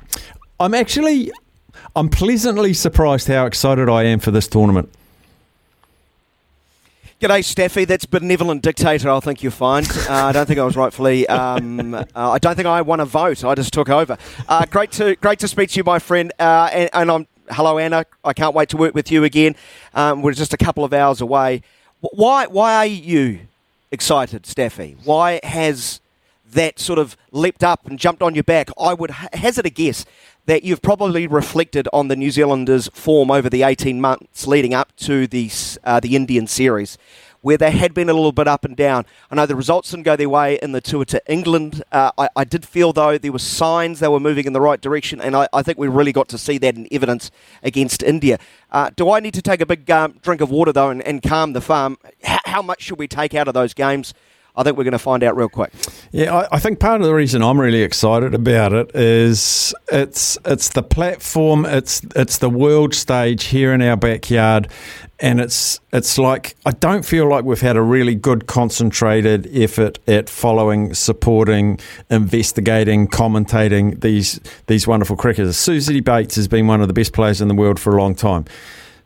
I'm 0.60 0.73
actually. 0.73 1.31
I'm 1.98 2.10
pleasantly 2.10 2.76
surprised 2.76 3.28
how 3.28 3.48
excited 3.48 3.90
I 3.90 4.03
am 4.03 4.19
for 4.19 4.30
this 4.30 4.48
tournament. 4.48 4.94
G'day, 7.19 7.44
Staffy. 7.44 7.86
That's 7.86 8.06
benevolent 8.06 8.61
dictator. 8.61 9.10
I 9.10 9.19
think 9.19 9.41
you'll 9.41 9.52
find. 9.52 9.88
Uh, 10.07 10.26
I 10.26 10.32
don't 10.32 10.45
think 10.45 10.60
I 10.60 10.64
was 10.64 10.78
rightfully. 10.78 11.28
Um, 11.28 11.95
uh, 11.95 12.06
I 12.15 12.38
don't 12.38 12.56
think 12.56 12.68
I 12.68 12.84
won 12.84 12.99
a 12.99 13.06
vote. 13.06 13.44
I 13.44 13.56
just 13.56 13.74
took 13.74 13.90
over. 13.90 14.15
Uh, 14.48 14.65
great 14.68 14.91
to 14.91 15.15
great 15.15 15.40
to 15.40 15.48
speak 15.48 15.72
to 15.72 15.78
you, 15.78 15.84
my 15.84 15.98
friend. 15.98 16.32
Uh, 16.40 16.69
and, 16.72 16.90
and 16.94 17.11
I'm 17.11 17.28
hello, 17.49 17.80
Anna. 17.80 18.06
I 18.24 18.34
can't 18.34 18.53
wait 18.53 18.69
to 18.69 18.78
work 18.78 18.94
with 18.94 19.11
you 19.11 19.24
again. 19.24 19.56
Um, 19.95 20.22
we're 20.22 20.34
just 20.34 20.53
a 20.53 20.57
couple 20.57 20.84
of 20.84 20.94
hours 20.94 21.19
away. 21.19 21.64
Why 21.99 22.45
why 22.45 22.76
are 22.76 22.86
you 22.86 23.40
excited, 23.91 24.45
Staffy? 24.45 24.98
Why 25.03 25.40
has 25.41 25.99
that 26.53 26.80
sort 26.80 26.99
of 26.99 27.18
leapt 27.32 27.64
up 27.64 27.88
and 27.88 27.98
jumped 27.98 28.22
on 28.22 28.36
your 28.36 28.44
back? 28.44 28.69
I 28.80 28.94
would 28.94 29.10
hazard 29.10 29.65
a 29.65 29.72
guess 29.72 30.06
that 30.48 30.64
you've 30.64 30.82
probably 30.82 31.28
reflected 31.28 31.90
on 31.91 32.07
the 32.07 32.15
New 32.15 32.32
Zealanders' 32.32 32.88
form 32.94 33.30
over 33.30 33.49
the 33.49 33.64
18 33.64 33.99
months 33.99 34.48
leading 34.48 34.74
up 34.74 34.95
to 34.95 35.28
the, 35.28 35.52
uh, 35.84 35.99
the 35.99 36.15
Indian 36.15 36.48
series, 36.48 36.98
where 37.41 37.57
they 37.57 37.72
had 37.72 37.94
been 37.94 38.10
a 38.10 38.14
little 38.14 38.32
bit 38.32 38.48
up 38.48 38.64
and 38.64 38.76
down. 38.76 39.06
I 39.30 39.36
know 39.36 39.45
the 39.45 39.57
results 39.57 39.91
didn't 39.91 40.06
go 40.06 40.15
their 40.15 40.30
way 40.30 40.57
in 40.61 40.72
the 40.72 40.80
tour 40.80 41.03
to 41.03 41.22
England. 41.28 41.84
Uh, 41.91 42.11
I, 42.18 42.30
I 42.34 42.44
did 42.45 42.65
feel, 42.65 42.94
though, 42.94 43.18
there 43.18 43.34
were 43.34 43.40
signs 43.40 43.99
they 43.99 44.07
were 44.07 44.22
moving 44.22 44.45
in 44.45 44.53
the 44.53 44.61
right 44.61 44.80
direction, 44.80 45.19
and 45.19 45.36
I, 45.36 45.49
I 45.52 45.64
think 45.64 45.78
we 45.78 45.90
really 45.90 46.14
got 46.14 46.30
to 46.30 46.38
see 46.38 46.57
that 46.60 46.78
in 46.78 46.88
evidence 46.94 47.30
against 47.61 48.02
India. 48.02 48.40
Uh, 48.72 48.90
do 48.95 49.11
I 49.11 49.19
need 49.19 49.34
to 49.34 49.41
take 49.41 49.60
a 49.60 49.65
big 49.65 49.90
um, 49.91 50.18
drink 50.22 50.40
of 50.40 50.49
water, 50.49 50.72
though, 50.72 50.90
and, 50.90 51.02
and 51.02 51.22
calm 51.22 51.52
the 51.52 51.61
farm? 51.61 51.98
H- 52.24 52.40
how 52.45 52.61
much 52.61 52.84
should 52.84 52.99
we 52.99 53.10
take 53.10 53.36
out 53.36 53.49
of 53.49 53.53
those 53.53 53.74
games? 53.74 54.14
I 54.57 54.63
think 54.63 54.75
we're 54.75 54.85
going 54.85 54.93
to 54.93 54.99
find 54.99 55.23
out 55.23 55.38
real 55.38 55.49
quick. 55.49 55.71
Yeah, 56.11 56.35
I, 56.35 56.55
I 56.55 56.59
think 56.59 56.79
part 56.79 56.99
of 56.99 57.05
the 57.05 57.13
reason 57.13 57.43
I'm 57.43 57.61
really 57.61 57.84
excited 57.84 58.34
about 58.34 58.73
it 58.73 58.89
is 58.95 59.73
it's 59.91 60.38
it's 60.45 60.69
the 60.69 60.81
platform, 60.81 61.63
it's 61.65 62.01
it's 62.15 62.39
the 62.39 62.49
world 62.49 62.95
stage 62.95 63.45
here 63.45 63.71
in 63.71 63.84
our 63.84 63.95
backyard, 63.95 64.67
and 65.19 65.39
it's 65.39 65.79
it's 65.93 66.17
like 66.17 66.55
I 66.65 66.71
don't 66.71 67.05
feel 67.05 67.29
like 67.29 67.45
we've 67.45 67.61
had 67.61 67.77
a 67.77 67.84
really 67.84 68.15
good 68.15 68.47
concentrated 68.47 69.47
effort 69.55 69.99
at 70.07 70.27
following, 70.27 70.95
supporting, 70.95 71.79
investigating, 72.09 73.07
commentating 73.07 74.01
these 74.01 74.39
these 74.65 74.88
wonderful 74.88 75.15
cricketers. 75.15 75.55
Suzie 75.55 76.03
Bates 76.03 76.35
has 76.35 76.47
been 76.47 76.65
one 76.65 76.81
of 76.81 76.88
the 76.88 76.93
best 76.95 77.13
players 77.13 77.41
in 77.41 77.47
the 77.47 77.55
world 77.55 77.79
for 77.79 77.95
a 77.95 78.01
long 78.01 78.15
time. 78.15 78.45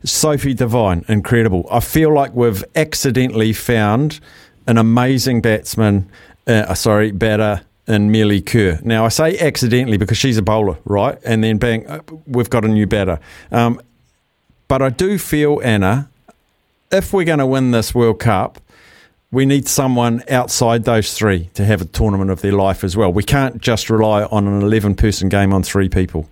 Sophie 0.04 0.54
Devine, 0.54 1.04
incredible. 1.08 1.66
I 1.70 1.80
feel 1.80 2.12
like 2.12 2.34
we've 2.34 2.64
accidentally 2.74 3.52
found 3.52 4.18
an 4.66 4.78
amazing 4.78 5.40
batsman, 5.40 6.08
uh, 6.46 6.74
sorry, 6.74 7.10
batter 7.10 7.62
in 7.86 8.10
Melie 8.10 8.40
Kerr. 8.40 8.80
Now, 8.82 9.04
I 9.04 9.08
say 9.08 9.38
accidentally 9.38 9.96
because 9.96 10.18
she's 10.18 10.38
a 10.38 10.42
bowler, 10.42 10.78
right? 10.84 11.18
And 11.24 11.42
then 11.42 11.58
bang, 11.58 11.86
uh, 11.86 12.00
we've 12.26 12.50
got 12.50 12.64
a 12.64 12.68
new 12.68 12.86
batter. 12.86 13.18
Um, 13.50 13.80
but 14.68 14.82
I 14.82 14.90
do 14.90 15.18
feel, 15.18 15.60
Anna, 15.62 16.08
if 16.90 17.12
we're 17.12 17.24
going 17.24 17.40
to 17.40 17.46
win 17.46 17.72
this 17.72 17.94
World 17.94 18.20
Cup, 18.20 18.60
we 19.30 19.46
need 19.46 19.66
someone 19.66 20.22
outside 20.30 20.84
those 20.84 21.14
three 21.14 21.48
to 21.54 21.64
have 21.64 21.80
a 21.80 21.86
tournament 21.86 22.30
of 22.30 22.42
their 22.42 22.52
life 22.52 22.84
as 22.84 22.96
well. 22.96 23.12
We 23.12 23.22
can't 23.22 23.60
just 23.60 23.88
rely 23.88 24.24
on 24.24 24.46
an 24.46 24.62
11 24.62 24.94
person 24.94 25.28
game 25.28 25.52
on 25.52 25.62
three 25.62 25.88
people. 25.88 26.28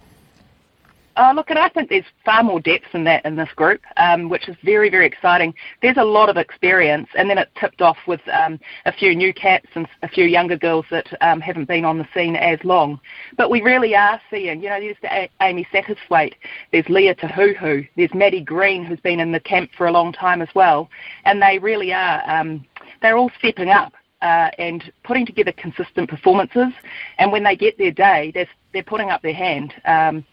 Uh, 1.21 1.35
look, 1.35 1.51
and 1.51 1.59
I 1.59 1.69
think 1.69 1.91
there's 1.91 2.07
far 2.25 2.43
more 2.43 2.61
depth 2.61 2.87
than 2.95 3.05
that 3.05 3.27
in 3.27 3.37
this 3.37 3.51
group, 3.55 3.83
um, 3.99 4.31
which 4.31 4.49
is 4.49 4.57
very, 4.65 4.89
very 4.89 5.07
exciting. 5.07 5.53
There's 5.83 5.99
a 5.99 6.03
lot 6.03 6.31
of 6.31 6.39
experience, 6.39 7.09
and 7.15 7.29
then 7.29 7.37
it 7.37 7.51
tipped 7.61 7.83
off 7.83 7.99
with 8.07 8.23
um, 8.33 8.59
a 8.87 8.93
few 8.93 9.15
new 9.15 9.35
cats 9.35 9.67
and 9.75 9.87
a 10.03 10.09
few 10.09 10.25
younger 10.25 10.57
girls 10.57 10.87
that 10.91 11.07
um, 11.21 11.43
haven't 11.43 11.69
been 11.69 11.85
on 11.85 11.99
the 11.99 12.09
scene 12.15 12.37
as 12.37 12.59
long. 12.65 12.99
But 13.37 13.51
we 13.51 13.61
really 13.61 13.95
are 13.95 14.19
seeing, 14.31 14.63
you 14.63 14.71
know, 14.71 14.81
there's 14.81 14.97
the 15.03 15.13
A- 15.13 15.31
Amy 15.43 15.69
Satterthwaite, 15.71 16.37
there's 16.73 16.89
Leah 16.89 17.15
Tahuhu, 17.17 17.87
there's 17.99 18.15
Maddie 18.15 18.41
Green, 18.41 18.83
who's 18.83 19.01
been 19.01 19.21
in 19.21 19.31
the 19.31 19.41
camp 19.41 19.73
for 19.77 19.89
a 19.89 19.93
long 19.93 20.15
time 20.15 20.41
as 20.41 20.49
well, 20.55 20.89
and 21.27 21.43
they 21.43 21.59
really 21.59 21.93
are, 21.93 22.23
um, 22.31 22.65
they're 23.03 23.19
all 23.19 23.31
stepping 23.39 23.69
up. 23.69 23.93
Uh, 24.23 24.51
and 24.59 24.93
putting 25.03 25.25
together 25.25 25.51
consistent 25.53 26.07
performances, 26.11 26.75
and 27.17 27.33
when 27.33 27.43
they 27.43 27.57
get 27.57 27.79
their 27.79 27.91
day, 27.91 28.31
they're, 28.35 28.47
they're 28.75 28.83
putting 28.83 29.09
up 29.09 29.23
their 29.23 29.33
hand. 29.33 29.73
Um, 29.87 30.27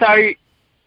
so 0.00 0.32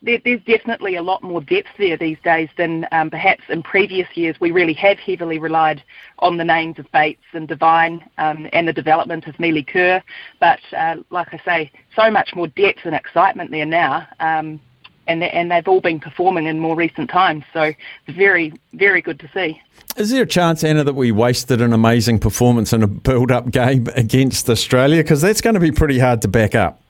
there, 0.04 0.20
there's 0.24 0.44
definitely 0.44 0.96
a 0.96 1.02
lot 1.02 1.24
more 1.24 1.42
depth 1.42 1.70
there 1.78 1.98
these 1.98 2.18
days 2.24 2.50
than 2.58 2.86
um, 2.92 3.10
perhaps 3.10 3.44
in 3.50 3.64
previous 3.64 4.08
years. 4.16 4.36
We 4.40 4.52
really 4.52 4.74
have 4.74 5.00
heavily 5.00 5.40
relied 5.40 5.82
on 6.20 6.38
the 6.38 6.44
names 6.44 6.78
of 6.78 6.92
Bates 6.92 7.24
and 7.32 7.48
Devine 7.48 8.04
um, 8.18 8.50
and 8.52 8.68
the 8.68 8.74
development 8.74 9.28
of 9.28 9.40
Melie 9.40 9.64
Kerr. 9.64 10.04
But 10.40 10.60
uh, 10.78 10.98
like 11.10 11.34
I 11.34 11.42
say, 11.46 11.72
so 11.96 12.12
much 12.12 12.36
more 12.36 12.48
depth 12.48 12.82
and 12.84 12.94
excitement 12.94 13.52
there 13.52 13.66
now. 13.66 14.06
Um, 14.20 14.60
and, 15.08 15.22
they, 15.22 15.30
and 15.32 15.52
they've 15.52 15.68
all 15.68 15.82
been 15.82 16.00
performing 16.00 16.46
in 16.46 16.60
more 16.60 16.76
recent 16.76 17.10
times. 17.10 17.44
So 17.54 17.74
very, 18.08 18.54
very 18.74 19.02
good 19.02 19.20
to 19.20 19.30
see. 19.34 19.62
Is 19.98 20.12
there 20.12 20.24
a 20.24 20.28
chance, 20.28 20.64
Anna, 20.64 20.84
that 20.84 20.96
we 20.96 21.12
wasted 21.12 21.62
an 21.62 21.74
amazing 21.74 22.20
performance 22.20 22.74
in 22.74 22.84
a 22.84 22.88
build 22.88 23.32
up 23.32 23.52
game 23.52 23.88
against 23.96 24.50
Australia? 24.50 25.04
Because 25.04 25.22
that's 25.22 25.42
going 25.42 25.56
to 25.56 25.60
be 25.60 25.72
pretty 25.72 26.00
hard 26.00 26.22
to 26.24 26.28
back 26.28 26.56
up. 26.56 26.83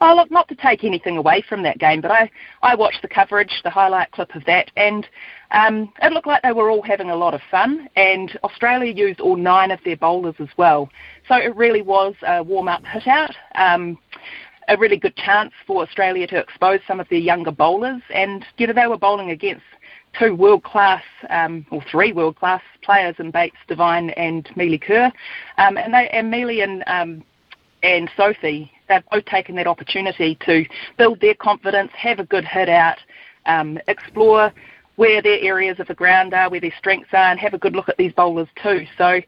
Oh, 0.00 0.14
look, 0.14 0.30
not 0.30 0.48
to 0.48 0.54
take 0.54 0.84
anything 0.84 1.16
away 1.16 1.42
from 1.48 1.62
that 1.64 1.78
game, 1.78 2.00
but 2.00 2.10
I, 2.10 2.30
I 2.62 2.74
watched 2.74 3.02
the 3.02 3.08
coverage, 3.08 3.60
the 3.64 3.70
highlight 3.70 4.12
clip 4.12 4.34
of 4.34 4.44
that, 4.44 4.70
and 4.76 5.06
um, 5.50 5.92
it 6.02 6.12
looked 6.12 6.26
like 6.26 6.42
they 6.42 6.52
were 6.52 6.70
all 6.70 6.82
having 6.82 7.10
a 7.10 7.16
lot 7.16 7.34
of 7.34 7.40
fun, 7.50 7.88
and 7.96 8.38
Australia 8.44 8.92
used 8.92 9.20
all 9.20 9.36
nine 9.36 9.70
of 9.70 9.80
their 9.84 9.96
bowlers 9.96 10.36
as 10.38 10.48
well. 10.56 10.88
So 11.26 11.34
it 11.36 11.54
really 11.56 11.82
was 11.82 12.14
a 12.26 12.42
warm-up 12.42 12.84
hit-out, 12.84 13.34
um, 13.56 13.98
a 14.68 14.76
really 14.76 14.98
good 14.98 15.16
chance 15.16 15.52
for 15.66 15.82
Australia 15.82 16.26
to 16.28 16.38
expose 16.38 16.80
some 16.86 17.00
of 17.00 17.08
their 17.08 17.18
younger 17.18 17.50
bowlers, 17.50 18.02
and, 18.14 18.44
you 18.56 18.66
know, 18.66 18.72
they 18.74 18.86
were 18.86 18.98
bowling 18.98 19.30
against 19.30 19.64
two 20.18 20.34
world-class, 20.34 21.02
um, 21.30 21.66
or 21.70 21.82
three 21.90 22.12
world-class 22.12 22.62
players 22.82 23.16
in 23.18 23.30
Bates, 23.30 23.56
Devine 23.66 24.10
and 24.10 24.48
Melie 24.56 24.78
Kerr, 24.78 25.10
um, 25.58 25.76
and, 25.76 25.92
they, 25.92 26.08
and 26.10 26.30
Melie 26.30 26.60
and 26.60 26.84
um, 26.86 27.24
and 27.82 28.10
Sophie, 28.16 28.70
they've 28.88 29.02
both 29.10 29.24
taken 29.26 29.54
that 29.56 29.66
opportunity 29.66 30.36
to 30.46 30.64
build 30.96 31.20
their 31.20 31.34
confidence, 31.34 31.90
have 31.94 32.18
a 32.18 32.24
good 32.24 32.44
hit 32.44 32.68
out, 32.68 32.98
um, 33.46 33.78
explore 33.88 34.52
where 34.96 35.22
their 35.22 35.38
areas 35.40 35.78
of 35.78 35.86
the 35.86 35.94
ground 35.94 36.34
are, 36.34 36.50
where 36.50 36.60
their 36.60 36.74
strengths 36.76 37.10
are, 37.12 37.30
and 37.30 37.38
have 37.38 37.54
a 37.54 37.58
good 37.58 37.76
look 37.76 37.88
at 37.88 37.96
these 37.96 38.12
bowlers 38.14 38.48
too. 38.60 38.84
So 38.96 39.20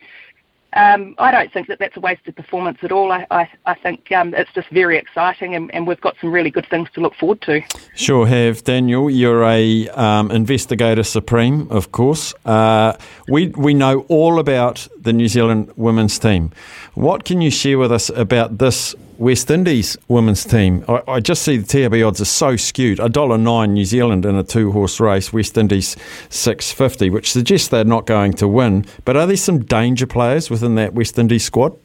um, 0.75 1.15
I 1.19 1.31
don't 1.31 1.53
think 1.53 1.67
that 1.69 1.79
that's 1.79 1.97
a 1.97 2.01
wasted 2.01 2.37
performance 2.37 2.79
at 2.83 2.93
all. 2.93 3.11
I, 3.11 3.27
I, 3.31 3.49
I 3.67 3.75
think 3.75 4.13
um, 4.13 4.35
it's 4.35 4.53
just 4.53 4.69
very 4.69 4.97
exciting, 4.97 5.55
and, 5.55 5.73
and, 5.75 5.87
we've 5.87 6.01
got 6.01 6.17
some 6.21 6.31
really 6.31 6.51
good 6.51 6.67
things 6.67 6.89
to 6.95 7.01
look 7.01 7.15
forward 7.15 7.41
to. 7.43 7.63
Sure 7.97 8.27
have, 8.27 8.63
Daniel. 8.63 9.11
You're 9.11 9.45
a 9.45 9.89
um, 9.89 10.31
investigator 10.31 11.03
supreme, 11.03 11.69
of 11.71 11.91
course. 11.91 12.35
Uh, 12.45 12.97
we 13.29 13.49
we 13.49 13.75
know 13.75 14.01
all 14.09 14.39
about 14.39 14.87
the 14.97 15.13
New 15.13 15.27
Zealand 15.27 15.73
women's 15.77 16.19
team. 16.19 16.53
What 16.95 17.25
can 17.25 17.41
you 17.41 17.51
share 17.51 17.79
with 17.79 17.91
us 17.91 18.09
about 18.11 18.59
this 18.59 18.95
West 19.21 19.51
Indies 19.51 19.99
women's 20.09 20.47
team. 20.47 20.83
I, 20.89 21.03
I 21.07 21.21
just 21.21 21.43
see 21.43 21.59
the 21.59 21.67
TAB 21.67 22.03
odds 22.03 22.23
are 22.23 22.25
so 22.25 22.57
skewed. 22.57 22.99
A 22.99 23.11
dollar 23.11 23.37
nine 23.37 23.75
New 23.75 23.85
Zealand 23.85 24.25
in 24.25 24.35
a 24.35 24.43
two 24.43 24.73
horse 24.73 24.99
race, 24.99 25.31
West 25.31 25.59
Indies 25.59 25.95
six 26.31 26.73
fifty, 26.73 27.11
which 27.11 27.31
suggests 27.31 27.69
they're 27.69 27.85
not 27.85 28.07
going 28.07 28.33
to 28.33 28.49
win. 28.49 28.87
But 29.05 29.19
are 29.19 29.27
there 29.27 29.37
some 29.37 29.59
danger 29.59 30.07
players 30.07 30.49
within 30.49 30.75
that 30.77 30.95
West 30.95 31.19
Indies 31.19 31.45
squad? 31.45 31.77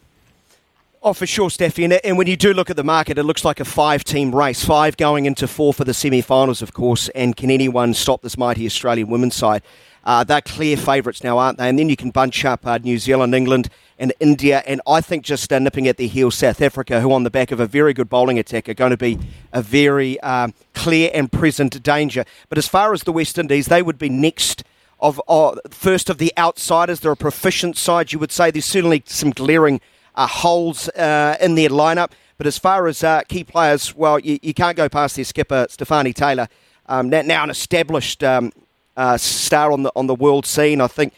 Oh, 1.02 1.12
for 1.12 1.26
sure, 1.26 1.50
Steffi. 1.50 1.84
And, 1.84 1.92
and 1.92 2.16
when 2.16 2.26
you 2.26 2.38
do 2.38 2.54
look 2.54 2.70
at 2.70 2.76
the 2.76 2.82
market, 2.82 3.18
it 3.18 3.24
looks 3.24 3.44
like 3.44 3.60
a 3.60 3.66
five 3.66 4.02
team 4.02 4.34
race. 4.34 4.64
Five 4.64 4.96
going 4.96 5.26
into 5.26 5.46
four 5.46 5.74
for 5.74 5.84
the 5.84 5.92
semi 5.92 6.22
finals, 6.22 6.62
of 6.62 6.72
course. 6.72 7.10
And 7.10 7.36
can 7.36 7.50
anyone 7.50 7.92
stop 7.92 8.22
this 8.22 8.38
mighty 8.38 8.64
Australian 8.64 9.08
women's 9.08 9.34
side? 9.34 9.62
Uh, 10.04 10.24
they're 10.24 10.40
clear 10.40 10.78
favourites 10.78 11.22
now, 11.22 11.36
aren't 11.36 11.58
they? 11.58 11.68
And 11.68 11.78
then 11.78 11.90
you 11.90 11.96
can 11.96 12.12
bunch 12.12 12.46
up 12.46 12.66
uh, 12.66 12.78
New 12.78 12.96
Zealand, 12.96 13.34
England, 13.34 13.68
and 13.98 14.12
India, 14.20 14.62
and 14.66 14.80
I 14.86 15.00
think 15.00 15.24
just 15.24 15.52
uh, 15.52 15.58
nipping 15.58 15.88
at 15.88 15.96
their 15.96 16.08
heels, 16.08 16.34
South 16.34 16.60
Africa, 16.60 17.00
who 17.00 17.12
on 17.12 17.22
the 17.22 17.30
back 17.30 17.50
of 17.50 17.60
a 17.60 17.66
very 17.66 17.94
good 17.94 18.08
bowling 18.08 18.38
attack 18.38 18.68
are 18.68 18.74
going 18.74 18.90
to 18.90 18.96
be 18.96 19.18
a 19.52 19.62
very 19.62 20.20
um, 20.20 20.54
clear 20.74 21.10
and 21.14 21.30
present 21.32 21.82
danger. 21.82 22.24
But 22.48 22.58
as 22.58 22.68
far 22.68 22.92
as 22.92 23.04
the 23.04 23.12
West 23.12 23.38
Indies, 23.38 23.66
they 23.66 23.82
would 23.82 23.98
be 23.98 24.08
next 24.08 24.64
of 25.00 25.20
uh, 25.28 25.56
first 25.70 26.10
of 26.10 26.18
the 26.18 26.32
outsiders. 26.36 27.00
They're 27.00 27.12
a 27.12 27.16
proficient 27.16 27.76
side, 27.76 28.12
you 28.12 28.18
would 28.18 28.32
say. 28.32 28.50
There's 28.50 28.64
certainly 28.64 29.02
some 29.06 29.30
glaring 29.30 29.80
uh, 30.14 30.26
holes 30.26 30.88
uh, 30.90 31.36
in 31.40 31.54
their 31.54 31.70
lineup. 31.70 32.10
But 32.38 32.46
as 32.46 32.58
far 32.58 32.86
as 32.86 33.02
key 33.28 33.44
players, 33.44 33.94
well, 33.94 34.18
you, 34.18 34.38
you, 34.42 34.52
can't 34.52 34.76
go 34.76 34.90
past 34.90 35.16
their 35.16 35.24
skipper, 35.24 35.66
Stafanie 35.70 36.14
Taylor, 36.14 36.48
um, 36.88 37.08
now, 37.08 37.22
now, 37.22 37.42
an 37.44 37.50
established 37.50 38.22
um, 38.22 38.52
uh, 38.96 39.16
star 39.16 39.72
on 39.72 39.82
the 39.82 39.92
on 39.96 40.06
the 40.06 40.14
world 40.14 40.46
scene. 40.46 40.80
I 40.80 40.86
think 40.86 41.14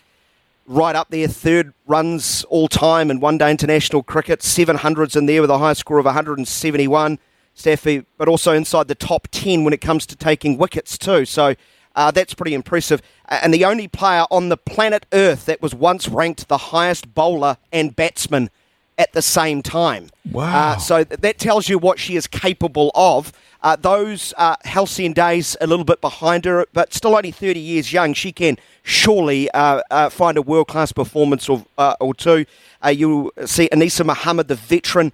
right 0.68 0.94
up 0.94 1.10
there, 1.10 1.26
third 1.26 1.72
runs 1.86 2.44
all 2.44 2.68
time 2.68 3.10
in 3.10 3.20
one 3.20 3.38
day 3.38 3.50
international 3.50 4.02
cricket, 4.02 4.40
700s 4.40 5.16
in 5.16 5.26
there 5.26 5.40
with 5.40 5.50
a 5.50 5.58
high 5.58 5.72
score 5.72 5.98
of 5.98 6.04
171, 6.04 7.18
Staffy, 7.54 8.04
but 8.16 8.28
also 8.28 8.52
inside 8.52 8.86
the 8.86 8.94
top 8.94 9.28
10 9.32 9.64
when 9.64 9.72
it 9.72 9.80
comes 9.80 10.06
to 10.06 10.14
taking 10.14 10.58
wickets 10.58 10.96
too. 10.96 11.24
So 11.24 11.54
uh, 11.96 12.10
that's 12.10 12.34
pretty 12.34 12.54
impressive. 12.54 13.02
And 13.28 13.52
the 13.52 13.64
only 13.64 13.88
player 13.88 14.24
on 14.30 14.50
the 14.50 14.56
planet 14.56 15.06
Earth 15.12 15.46
that 15.46 15.60
was 15.60 15.74
once 15.74 16.08
ranked 16.08 16.48
the 16.48 16.58
highest 16.58 17.14
bowler 17.14 17.56
and 17.72 17.96
batsman 17.96 18.50
at 18.96 19.12
the 19.12 19.22
same 19.22 19.62
time. 19.62 20.10
Wow. 20.30 20.72
Uh, 20.72 20.76
so 20.76 21.04
that 21.04 21.38
tells 21.38 21.68
you 21.68 21.78
what 21.78 21.98
she 21.98 22.16
is 22.16 22.26
capable 22.26 22.90
of. 22.94 23.32
Uh, 23.60 23.74
those 23.74 24.32
uh, 24.36 24.54
halcyon 24.64 25.12
days 25.12 25.56
a 25.60 25.66
little 25.66 25.84
bit 25.84 26.00
behind 26.00 26.44
her, 26.44 26.64
but 26.72 26.94
still 26.94 27.16
only 27.16 27.32
30 27.32 27.58
years 27.58 27.92
young. 27.92 28.14
She 28.14 28.30
can 28.30 28.56
surely 28.82 29.50
uh, 29.50 29.82
uh 29.90 30.08
find 30.08 30.38
a 30.38 30.42
world 30.42 30.68
class 30.68 30.92
performance 30.92 31.48
or, 31.48 31.66
uh, 31.76 31.96
or 32.00 32.14
two. 32.14 32.46
Uh, 32.84 32.90
you'll 32.90 33.32
see 33.46 33.68
Anisa 33.72 34.06
Mohammed, 34.06 34.46
the 34.48 34.54
veteran 34.54 35.12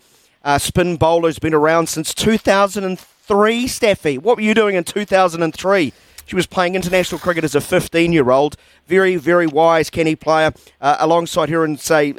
spin 0.58 0.96
bowler, 0.96 1.28
has 1.28 1.38
been 1.38 1.54
around 1.54 1.88
since 1.88 2.12
2003. 2.12 3.66
Staffy, 3.66 4.18
what 4.18 4.36
were 4.36 4.42
you 4.42 4.52
doing 4.52 4.76
in 4.76 4.84
2003? 4.84 5.92
She 6.26 6.36
was 6.36 6.46
playing 6.46 6.74
international 6.74 7.18
cricket 7.18 7.44
as 7.44 7.54
a 7.54 7.60
15 7.62 8.12
year 8.12 8.30
old. 8.30 8.56
Very, 8.86 9.16
very 9.16 9.46
wise, 9.46 9.88
Kenny 9.88 10.16
player. 10.16 10.52
alongside 10.82 11.48
her 11.48 11.64
and 11.64 11.80
say 11.80 12.12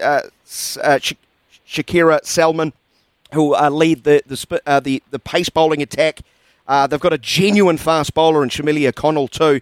Shakera 1.67 2.25
Selman 2.25 2.73
who 3.35 3.55
uh, 3.55 3.69
lead 3.69 4.03
the 4.03 4.23
the, 4.25 4.61
uh, 4.65 4.79
the 4.79 5.03
the 5.11 5.19
pace 5.19 5.49
bowling 5.49 5.81
attack. 5.81 6.21
Uh, 6.67 6.87
they've 6.87 6.99
got 6.99 7.13
a 7.13 7.17
genuine 7.19 7.77
fast 7.77 8.15
bowler 8.15 8.41
in 8.41 8.49
Shamilia 8.49 8.93
Connell 8.93 9.27
too, 9.27 9.61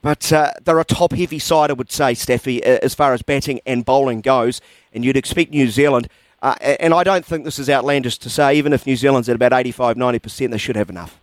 but 0.00 0.32
uh, 0.32 0.52
they're 0.64 0.78
a 0.78 0.84
top 0.84 1.12
heavy 1.12 1.40
side, 1.40 1.70
I 1.70 1.72
would 1.72 1.90
say, 1.90 2.12
Steffi, 2.12 2.60
as 2.60 2.94
far 2.94 3.12
as 3.12 3.22
batting 3.22 3.60
and 3.66 3.84
bowling 3.84 4.20
goes. 4.20 4.60
And 4.92 5.04
you'd 5.04 5.16
expect 5.16 5.50
New 5.50 5.68
Zealand. 5.68 6.08
Uh, 6.42 6.54
and 6.60 6.94
I 6.94 7.02
don't 7.02 7.24
think 7.24 7.44
this 7.44 7.58
is 7.58 7.68
outlandish 7.68 8.18
to 8.18 8.30
say, 8.30 8.54
even 8.54 8.72
if 8.72 8.86
New 8.86 8.94
Zealand's 8.94 9.28
at 9.28 9.34
about 9.34 9.52
85 9.52 9.96
90%, 9.96 10.50
they 10.50 10.58
should 10.58 10.76
have 10.76 10.90
enough 10.90 11.18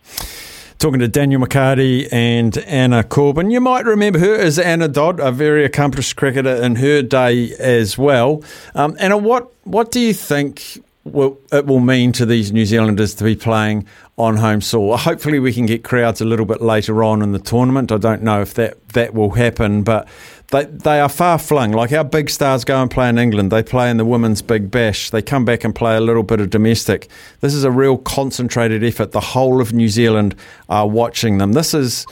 talking 0.78 1.00
to 1.00 1.08
Daniel 1.08 1.40
McCarty 1.40 2.06
and 2.12 2.58
Anna 2.58 3.02
Corbin. 3.02 3.50
You 3.50 3.60
might 3.60 3.86
remember 3.86 4.18
her 4.18 4.34
as 4.34 4.58
Anna 4.58 4.86
Dodd, 4.86 5.18
a 5.18 5.32
very 5.32 5.64
accomplished 5.64 6.16
cricketer 6.16 6.56
in 6.56 6.76
her 6.76 7.00
day 7.00 7.52
as 7.58 7.96
well. 7.96 8.42
Um, 8.74 8.94
Anna, 8.98 9.16
what 9.16 9.50
what 9.64 9.90
do 9.90 9.98
you 9.98 10.12
think 10.12 10.83
will, 11.04 11.38
it 11.52 11.66
will 11.66 11.80
mean 11.80 12.12
to 12.12 12.26
these 12.26 12.52
New 12.52 12.66
Zealanders 12.66 13.14
to 13.14 13.24
be 13.24 13.36
playing 13.36 13.86
on 14.16 14.36
home 14.36 14.60
soil. 14.60 14.96
Hopefully, 14.96 15.38
we 15.38 15.52
can 15.52 15.66
get 15.66 15.84
crowds 15.84 16.20
a 16.20 16.24
little 16.24 16.46
bit 16.46 16.62
later 16.62 17.04
on 17.04 17.22
in 17.22 17.32
the 17.32 17.38
tournament. 17.38 17.92
I 17.92 17.98
don't 17.98 18.22
know 18.22 18.40
if 18.40 18.54
that, 18.54 18.88
that 18.90 19.14
will 19.14 19.30
happen, 19.30 19.82
but 19.82 20.08
they, 20.48 20.64
they 20.64 21.00
are 21.00 21.08
far 21.08 21.38
flung. 21.38 21.72
Like 21.72 21.92
our 21.92 22.04
big 22.04 22.30
stars 22.30 22.64
go 22.64 22.80
and 22.80 22.90
play 22.90 23.08
in 23.08 23.18
England, 23.18 23.50
they 23.50 23.62
play 23.62 23.90
in 23.90 23.96
the 23.96 24.04
Women's 24.04 24.42
Big 24.42 24.70
Bash, 24.70 25.10
they 25.10 25.22
come 25.22 25.44
back 25.44 25.64
and 25.64 25.74
play 25.74 25.96
a 25.96 26.00
little 26.00 26.22
bit 26.22 26.40
of 26.40 26.50
domestic. 26.50 27.08
This 27.40 27.54
is 27.54 27.64
a 27.64 27.70
real 27.70 27.98
concentrated 27.98 28.82
effort. 28.84 29.12
The 29.12 29.20
whole 29.20 29.60
of 29.60 29.72
New 29.72 29.88
Zealand 29.88 30.34
are 30.68 30.86
watching 30.86 31.38
them. 31.38 31.52
This 31.52 31.74
is 31.74 32.06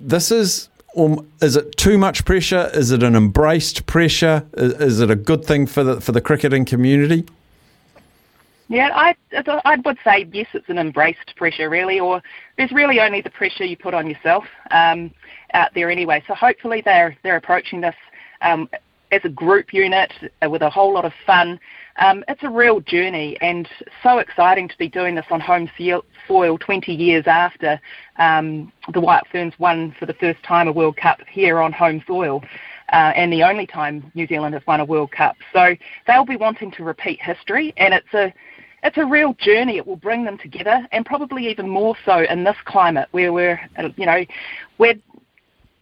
this 0.00 0.30
is 0.30 0.68
um, 0.96 1.26
is 1.40 1.56
it 1.56 1.76
too 1.76 1.98
much 1.98 2.24
pressure? 2.24 2.70
Is 2.74 2.90
it 2.90 3.02
an 3.02 3.16
embraced 3.16 3.86
pressure? 3.86 4.46
Is, 4.54 4.72
is 4.74 5.00
it 5.00 5.10
a 5.10 5.16
good 5.16 5.44
thing 5.44 5.66
for 5.66 5.82
the 5.84 6.00
for 6.00 6.12
the 6.12 6.20
cricketing 6.20 6.64
community? 6.64 7.24
Yeah, 8.74 8.90
I 8.92 9.14
I 9.64 9.76
would 9.84 9.98
say 10.02 10.28
yes, 10.32 10.48
it's 10.52 10.68
an 10.68 10.78
embraced 10.78 11.36
pressure 11.36 11.70
really, 11.70 12.00
or 12.00 12.20
there's 12.56 12.72
really 12.72 12.98
only 12.98 13.20
the 13.20 13.30
pressure 13.30 13.64
you 13.64 13.76
put 13.76 13.94
on 13.94 14.08
yourself 14.08 14.42
um, 14.72 15.12
out 15.52 15.72
there 15.74 15.90
anyway. 15.90 16.24
So 16.26 16.34
hopefully 16.34 16.82
they're 16.84 17.16
they're 17.22 17.36
approaching 17.36 17.80
this 17.80 17.94
um, 18.42 18.68
as 19.12 19.20
a 19.22 19.28
group 19.28 19.72
unit 19.72 20.12
uh, 20.42 20.50
with 20.50 20.62
a 20.62 20.70
whole 20.70 20.92
lot 20.92 21.04
of 21.04 21.12
fun. 21.24 21.60
Um, 22.00 22.24
it's 22.26 22.42
a 22.42 22.50
real 22.50 22.80
journey 22.80 23.36
and 23.40 23.68
so 24.02 24.18
exciting 24.18 24.68
to 24.68 24.76
be 24.76 24.88
doing 24.88 25.14
this 25.14 25.26
on 25.30 25.38
home 25.38 25.70
soil 26.26 26.58
20 26.58 26.92
years 26.92 27.24
after 27.28 27.80
um, 28.18 28.72
the 28.92 29.00
White 29.00 29.22
Ferns 29.30 29.54
won 29.60 29.94
for 30.00 30.06
the 30.06 30.14
first 30.14 30.42
time 30.42 30.66
a 30.66 30.72
World 30.72 30.96
Cup 30.96 31.20
here 31.30 31.60
on 31.60 31.70
home 31.72 32.02
soil. 32.08 32.42
Uh, 32.92 33.12
and 33.16 33.32
the 33.32 33.42
only 33.42 33.66
time 33.66 34.10
New 34.14 34.26
Zealand 34.26 34.54
has 34.54 34.62
won 34.66 34.80
a 34.80 34.84
World 34.84 35.10
Cup. 35.12 35.36
So 35.52 35.74
they'll 36.06 36.26
be 36.26 36.36
wanting 36.36 36.70
to 36.72 36.84
repeat 36.84 37.20
history, 37.22 37.72
and 37.76 37.94
it's 37.94 38.12
a 38.12 38.32
it's 38.84 38.98
a 38.98 39.04
real 39.04 39.34
journey. 39.40 39.78
It 39.78 39.86
will 39.86 39.96
bring 39.96 40.24
them 40.24 40.38
together, 40.38 40.86
and 40.92 41.04
probably 41.04 41.48
even 41.48 41.68
more 41.68 41.96
so 42.04 42.18
in 42.18 42.44
this 42.44 42.56
climate 42.66 43.08
where 43.12 43.32
we're, 43.32 43.60
uh, 43.78 43.88
you 43.96 44.06
know, 44.06 44.24
we're 44.78 44.94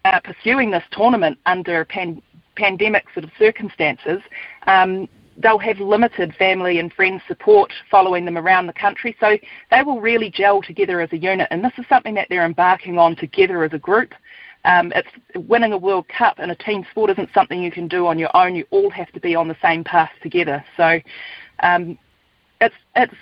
uh, 0.04 0.20
pursuing 0.20 0.70
this 0.70 0.84
tournament 0.92 1.38
under 1.46 1.84
pan- 1.84 2.22
pandemic 2.56 3.04
sort 3.12 3.24
of 3.24 3.30
circumstances, 3.38 4.20
um, 4.66 5.08
they'll 5.38 5.58
have 5.58 5.80
limited 5.80 6.34
family 6.36 6.78
and 6.78 6.92
friends 6.92 7.22
support 7.26 7.72
following 7.90 8.24
them 8.24 8.38
around 8.38 8.66
the 8.66 8.72
country. 8.72 9.16
So 9.18 9.36
they 9.70 9.82
will 9.82 10.00
really 10.00 10.30
gel 10.30 10.62
together 10.62 11.00
as 11.00 11.12
a 11.12 11.18
unit, 11.18 11.48
and 11.50 11.64
this 11.64 11.72
is 11.78 11.84
something 11.88 12.14
that 12.14 12.28
they're 12.28 12.46
embarking 12.46 12.98
on 12.98 13.16
together 13.16 13.64
as 13.64 13.72
a 13.72 13.78
group. 13.78 14.12
Um, 14.64 14.92
it's 14.94 15.08
winning 15.48 15.72
a 15.72 15.78
World 15.78 16.06
Cup 16.08 16.38
in 16.38 16.50
a 16.50 16.54
team 16.54 16.86
sport 16.92 17.10
isn't 17.10 17.30
something 17.34 17.60
you 17.60 17.72
can 17.72 17.88
do 17.88 18.06
on 18.06 18.16
your 18.16 18.34
own. 18.36 18.54
You 18.54 18.64
all 18.70 18.90
have 18.90 19.10
to 19.12 19.18
be 19.18 19.34
on 19.34 19.48
the 19.48 19.56
same 19.60 19.82
path 19.82 20.10
together. 20.22 20.64
So 20.76 21.00
um, 21.64 21.98
it's 22.62 22.74
it's 22.96 23.14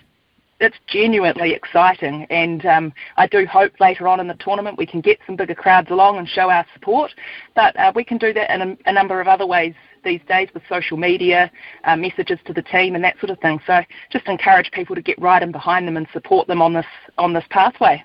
it's 0.61 0.77
genuinely 0.87 1.53
exciting, 1.53 2.27
and 2.29 2.67
um, 2.67 2.93
I 3.17 3.27
do 3.27 3.47
hope 3.47 3.73
later 3.81 4.07
on 4.07 4.21
in 4.21 4.29
the 4.29 4.35
tournament 4.35 4.77
we 4.77 4.85
can 4.85 5.01
get 5.01 5.19
some 5.27 5.35
bigger 5.35 5.55
crowds 5.55 5.91
along 5.91 6.19
and 6.19 6.29
show 6.29 6.51
our 6.51 6.67
support. 6.75 7.15
But 7.55 7.75
uh, 7.79 7.93
we 7.95 8.05
can 8.05 8.19
do 8.19 8.35
that 8.35 8.51
in 8.51 8.61
a, 8.61 8.77
a, 8.91 8.93
number 8.93 9.23
of 9.23 9.27
other 9.27 9.47
ways 9.47 9.75
these 10.05 10.21
days 10.29 10.51
with 10.53 10.63
social 10.69 10.99
media, 10.99 11.51
uh, 11.85 11.97
messages 11.97 12.39
to 12.45 12.53
the 12.53 12.61
team, 12.61 12.95
and 12.95 13.03
that 13.03 13.19
sort 13.21 13.31
of 13.31 13.39
thing. 13.41 13.59
So 13.67 13.81
just 14.13 14.27
encourage 14.27 14.71
people 14.73 14.95
to 14.95 15.03
get 15.03 15.19
right 15.19 15.43
in 15.43 15.51
behind 15.51 15.89
them 15.89 15.97
and 15.97 16.07
support 16.13 16.47
them 16.47 16.61
on 16.61 16.75
this 16.75 16.87
on 17.17 17.33
this 17.33 17.45
pathway. 17.49 18.05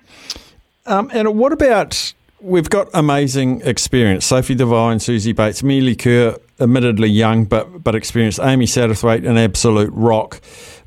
Um, 0.86 1.10
and 1.12 1.36
what 1.36 1.52
about 1.52 2.14
we've 2.40 2.70
got 2.70 2.88
amazing 2.94 3.62
experience. 3.62 4.24
Sophie 4.26 4.54
Devine, 4.54 4.98
Suzie 4.98 5.34
Bates, 5.34 5.62
Amelia 5.62 5.96
Kerr, 5.96 6.36
admittedly 6.60 7.08
young 7.08 7.44
but 7.44 7.82
but 7.82 7.94
experienced. 7.94 8.40
Amy 8.40 8.66
Satterthwaite, 8.66 9.28
an 9.28 9.36
absolute 9.36 9.90
rock 9.92 10.40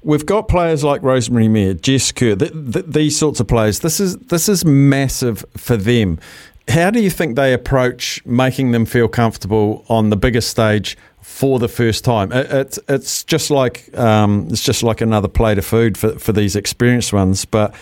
we've 0.03 0.25
got 0.25 0.47
players 0.47 0.83
like 0.83 1.01
Rosemary 1.03 1.47
Mair, 1.47 1.73
Jess 1.73 2.11
Kerr, 2.11 2.35
th- 2.35 2.51
th- 2.51 2.85
these 2.85 3.17
sorts 3.17 3.39
of 3.39 3.47
players. 3.47 3.79
This 3.79 3.99
is 3.99 4.17
this 4.17 4.49
is 4.49 4.65
massive 4.65 5.45
for 5.57 5.77
them. 5.77 6.19
How 6.67 6.91
do 6.91 7.01
you 7.01 7.09
think 7.09 7.35
they 7.35 7.53
approach 7.53 8.23
making 8.25 8.71
them 8.71 8.85
feel 8.85 9.07
comfortable 9.07 9.85
on 9.89 10.09
the 10.11 10.17
biggest 10.17 10.49
stage 10.49 10.97
for 11.29 11.59
the 11.59 11.69
first 11.69 12.03
time? 12.03 12.31
It, 12.31 12.51
it's 12.51 12.79
it's 12.89 13.23
just 13.23 13.49
like 13.51 13.97
um, 13.97 14.47
it's 14.49 14.63
just 14.63 14.83
like 14.83 14.99
another 14.99 15.27
plate 15.27 15.57
of 15.57 15.65
food 15.65 15.97
for 15.97 16.17
for 16.19 16.33
these 16.33 16.55
experienced 16.55 17.13
ones, 17.13 17.45
but 17.45 17.73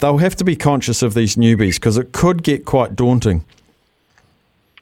they'll 0.00 0.18
have 0.18 0.34
to 0.36 0.44
be 0.44 0.56
conscious 0.56 1.02
of 1.02 1.14
these 1.14 1.36
newbies 1.36 1.74
because 1.74 1.96
it 1.96 2.12
could 2.12 2.42
get 2.42 2.64
quite 2.64 2.96
daunting. 2.96 3.44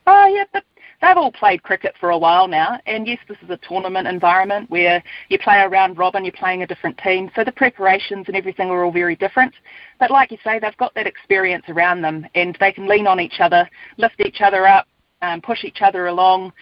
Oh 0.07 0.27
yeah, 0.27 0.45
but 0.53 0.65
they've 1.03 1.17
all 1.17 1.33
played 1.33 1.63
cricket 1.63 1.95
for 2.01 2.11
a 2.11 2.17
while 2.17 2.49
now, 2.49 2.81
and 2.87 3.07
yes, 3.07 3.19
this 3.29 3.37
is 3.43 3.51
a 3.51 3.59
tournament 3.59 4.09
environment 4.09 4.71
where 4.71 5.03
you 5.29 5.39
play 5.39 5.61
a 5.61 5.69
round 5.69 5.99
robin, 5.99 6.25
you're 6.25 6.33
playing 6.33 6.63
a 6.63 6.67
different 6.67 6.97
team, 6.99 7.31
so 7.35 7.45
the 7.45 7.53
preparations 7.53 8.29
and 8.29 8.37
everything 8.37 8.71
are 8.71 8.85
all 8.85 8.93
very 8.93 9.17
different. 9.17 9.53
But 9.99 10.11
like 10.11 10.31
you 10.31 10.39
say, 10.43 10.59
they've 10.59 10.77
got 10.79 10.95
that 10.95 11.07
experience 11.07 11.65
around 11.69 12.01
them, 12.01 12.27
and 12.35 12.57
they 12.61 12.73
can 12.73 12.87
lean 12.87 13.07
on 13.07 13.21
each 13.21 13.41
other, 13.41 13.69
lift 13.99 14.21
each 14.21 14.41
other 14.41 14.67
up, 14.67 14.87
um, 15.23 15.41
push 15.41 15.65
each 15.65 15.83
other 15.83 16.07
along. 16.07 16.53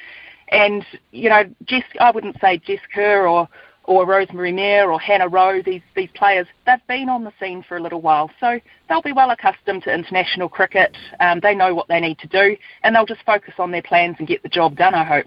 And 0.50 0.84
you 1.12 1.28
know, 1.28 1.44
Jess, 1.64 1.84
I 2.00 2.10
wouldn't 2.10 2.40
say 2.40 2.58
Jess 2.58 2.80
Kerr 2.92 3.26
or 3.26 3.48
or 3.84 4.06
Rosemary 4.06 4.52
Mair 4.52 4.92
or 4.92 5.00
Hannah 5.00 5.26
Rowe, 5.26 5.62
these, 5.62 5.82
these 5.96 6.10
players, 6.14 6.46
they've 6.64 6.86
been 6.86 7.08
on 7.08 7.24
the 7.24 7.32
scene 7.40 7.64
for 7.66 7.76
a 7.76 7.82
little 7.82 8.00
while. 8.00 8.30
So 8.38 8.60
they'll 8.88 9.02
be 9.02 9.10
well 9.10 9.30
accustomed 9.30 9.82
to 9.82 9.92
international 9.92 10.48
cricket. 10.48 10.96
Um, 11.18 11.40
they 11.40 11.56
know 11.56 11.74
what 11.74 11.88
they 11.88 11.98
need 11.98 12.18
to 12.20 12.28
do, 12.28 12.56
and 12.84 12.94
they'll 12.94 13.04
just 13.04 13.24
focus 13.24 13.54
on 13.58 13.72
their 13.72 13.82
plans 13.82 14.14
and 14.20 14.28
get 14.28 14.44
the 14.44 14.48
job 14.48 14.76
done, 14.76 14.94
I 14.94 15.02
hope. 15.02 15.26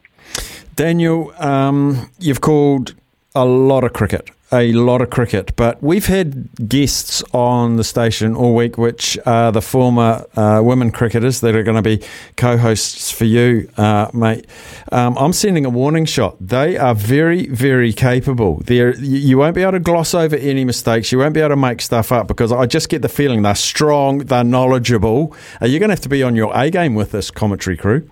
Daniel, 0.76 1.34
um, 1.40 2.10
you've 2.20 2.40
called 2.40 2.96
a 3.36 3.44
lot 3.44 3.84
of 3.84 3.92
cricket 3.92 4.30
a 4.54 4.72
lot 4.74 5.02
of 5.02 5.10
cricket, 5.10 5.56
but 5.56 5.82
we've 5.82 6.06
had 6.06 6.48
guests 6.70 7.24
on 7.34 7.76
the 7.78 7.84
station 7.84 8.36
all 8.36 8.54
week, 8.54 8.78
which 8.78 9.18
are 9.26 9.52
the 9.52 9.62
former 9.62 10.26
uh, 10.36 10.62
women 10.64 10.92
cricketers 10.92 11.42
that 11.42 11.56
are 11.56 11.64
going 11.64 11.76
to 11.76 11.82
be 11.82 12.02
co-hosts 12.38 13.10
for 13.12 13.26
you, 13.26 13.70
uh, 13.78 14.10
mate. 14.14 14.46
Um, 14.92 15.18
I'm 15.18 15.34
sending 15.34 15.66
a 15.66 15.70
warning 15.70 16.06
shot. 16.06 16.38
They 16.40 16.78
are 16.78 16.94
very, 16.94 17.48
very 17.48 17.92
capable. 17.92 18.62
They're, 18.64 18.96
you 18.98 19.40
won't 19.40 19.56
be 19.56 19.64
able 19.64 19.74
to 19.74 19.80
gloss 19.80 20.14
over 20.14 20.36
any 20.36 20.64
mistakes. 20.64 21.12
You 21.12 21.18
won't 21.18 21.34
be 21.34 21.40
able 21.40 21.50
to 21.50 21.56
make 21.56 21.82
stuff 21.82 22.12
up 22.12 22.28
because 22.28 22.52
I 22.52 22.68
just 22.68 22.90
get 22.90 23.02
the 23.02 23.10
feeling 23.10 23.42
they're 23.42 23.56
strong, 23.56 24.20
they're 24.20 24.44
knowledgeable. 24.44 25.36
Are 25.62 25.68
you 25.68 25.80
going 25.80 25.90
to 25.90 25.94
have 25.94 26.02
to 26.02 26.10
be 26.10 26.22
on 26.22 26.36
your 26.36 26.52
A 26.56 26.70
game 26.70 26.94
with 26.94 27.12
this 27.12 27.32
commentary 27.32 27.76
crew? 27.76 28.08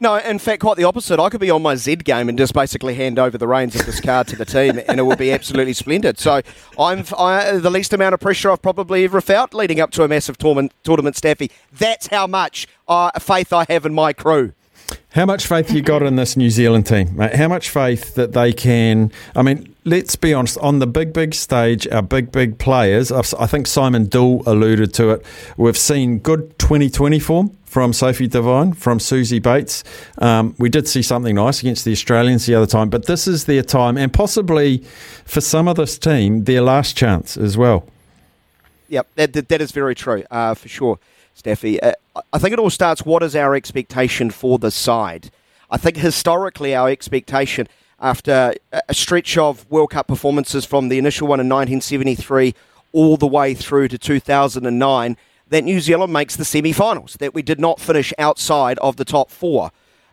No, 0.00 0.16
in 0.16 0.38
fact, 0.38 0.60
quite 0.60 0.76
the 0.76 0.84
opposite. 0.84 1.20
I 1.20 1.28
could 1.28 1.40
be 1.40 1.50
on 1.50 1.62
my 1.62 1.74
Z 1.74 1.96
game 1.96 2.28
and 2.28 2.36
just 2.36 2.54
basically 2.54 2.94
hand 2.94 3.18
over 3.18 3.38
the 3.38 3.48
reins 3.48 3.74
of 3.74 3.86
this 3.86 4.00
car 4.00 4.24
to 4.24 4.36
the 4.36 4.44
team, 4.44 4.80
and 4.88 4.98
it 4.98 5.02
will 5.02 5.16
be 5.16 5.32
absolutely 5.32 5.72
splendid. 5.72 6.18
So 6.18 6.42
I'm 6.78 7.04
I, 7.18 7.56
the 7.58 7.70
least 7.70 7.92
amount 7.92 8.14
of 8.14 8.20
pressure 8.20 8.50
I've 8.50 8.62
probably 8.62 9.04
ever 9.04 9.20
felt 9.20 9.54
leading 9.54 9.80
up 9.80 9.90
to 9.92 10.04
a 10.04 10.08
massive 10.08 10.38
tournament, 10.38 10.72
tournament 10.82 11.16
Staffy. 11.16 11.50
That's 11.72 12.08
how 12.08 12.26
much 12.26 12.66
uh, 12.88 13.10
faith 13.18 13.52
I 13.52 13.66
have 13.68 13.86
in 13.86 13.94
my 13.94 14.12
crew. 14.12 14.52
How 15.14 15.26
much 15.26 15.46
faith 15.46 15.70
you 15.72 15.80
got 15.80 16.02
in 16.02 16.16
this 16.16 16.36
New 16.36 16.50
Zealand 16.50 16.86
team, 16.86 17.16
mate? 17.16 17.34
How 17.34 17.48
much 17.48 17.70
faith 17.70 18.14
that 18.16 18.32
they 18.32 18.52
can? 18.52 19.12
I 19.36 19.42
mean, 19.42 19.74
let's 19.84 20.16
be 20.16 20.34
honest. 20.34 20.58
On 20.58 20.80
the 20.80 20.88
big, 20.88 21.12
big 21.12 21.34
stage, 21.34 21.86
our 21.88 22.02
big, 22.02 22.32
big 22.32 22.58
players. 22.58 23.12
I 23.12 23.46
think 23.46 23.66
Simon 23.66 24.06
Doull 24.06 24.42
alluded 24.44 24.92
to 24.94 25.10
it. 25.10 25.24
We've 25.56 25.78
seen 25.78 26.18
good 26.18 26.58
2020 26.58 27.20
form 27.20 27.56
from 27.74 27.92
Sophie 27.92 28.28
Devine, 28.28 28.72
from 28.72 29.00
Suzie 29.00 29.42
Bates. 29.42 29.82
Um, 30.18 30.54
we 30.58 30.68
did 30.68 30.86
see 30.86 31.02
something 31.02 31.34
nice 31.34 31.58
against 31.58 31.84
the 31.84 31.90
Australians 31.90 32.46
the 32.46 32.54
other 32.54 32.68
time, 32.68 32.88
but 32.88 33.06
this 33.06 33.26
is 33.26 33.46
their 33.46 33.64
time, 33.64 33.98
and 33.98 34.12
possibly 34.12 34.78
for 35.24 35.40
some 35.40 35.66
of 35.66 35.74
this 35.74 35.98
team, 35.98 36.44
their 36.44 36.60
last 36.60 36.96
chance 36.96 37.36
as 37.36 37.56
well. 37.56 37.84
Yep, 38.90 39.08
that, 39.16 39.32
that, 39.32 39.48
that 39.48 39.60
is 39.60 39.72
very 39.72 39.96
true, 39.96 40.22
uh, 40.30 40.54
for 40.54 40.68
sure, 40.68 41.00
Staffy. 41.34 41.82
Uh, 41.82 41.94
I 42.32 42.38
think 42.38 42.52
it 42.52 42.60
all 42.60 42.70
starts 42.70 43.04
what 43.04 43.24
is 43.24 43.34
our 43.34 43.56
expectation 43.56 44.30
for 44.30 44.60
the 44.60 44.70
side? 44.70 45.32
I 45.68 45.76
think 45.76 45.96
historically, 45.96 46.76
our 46.76 46.88
expectation 46.88 47.66
after 47.98 48.54
a 48.70 48.94
stretch 48.94 49.36
of 49.36 49.68
World 49.68 49.90
Cup 49.90 50.06
performances 50.06 50.64
from 50.64 50.90
the 50.90 50.98
initial 50.98 51.26
one 51.26 51.40
in 51.40 51.48
1973 51.48 52.54
all 52.92 53.16
the 53.16 53.26
way 53.26 53.52
through 53.52 53.88
to 53.88 53.98
2009 53.98 55.16
that 55.48 55.64
New 55.64 55.80
Zealand 55.80 56.12
makes 56.12 56.36
the 56.36 56.44
semi 56.44 56.72
finals, 56.72 57.16
that 57.20 57.34
we 57.34 57.42
did 57.42 57.60
not 57.60 57.80
finish 57.80 58.12
outside 58.18 58.78
of 58.78 58.96
the 58.96 59.04
top 59.04 59.30
four. 59.30 59.70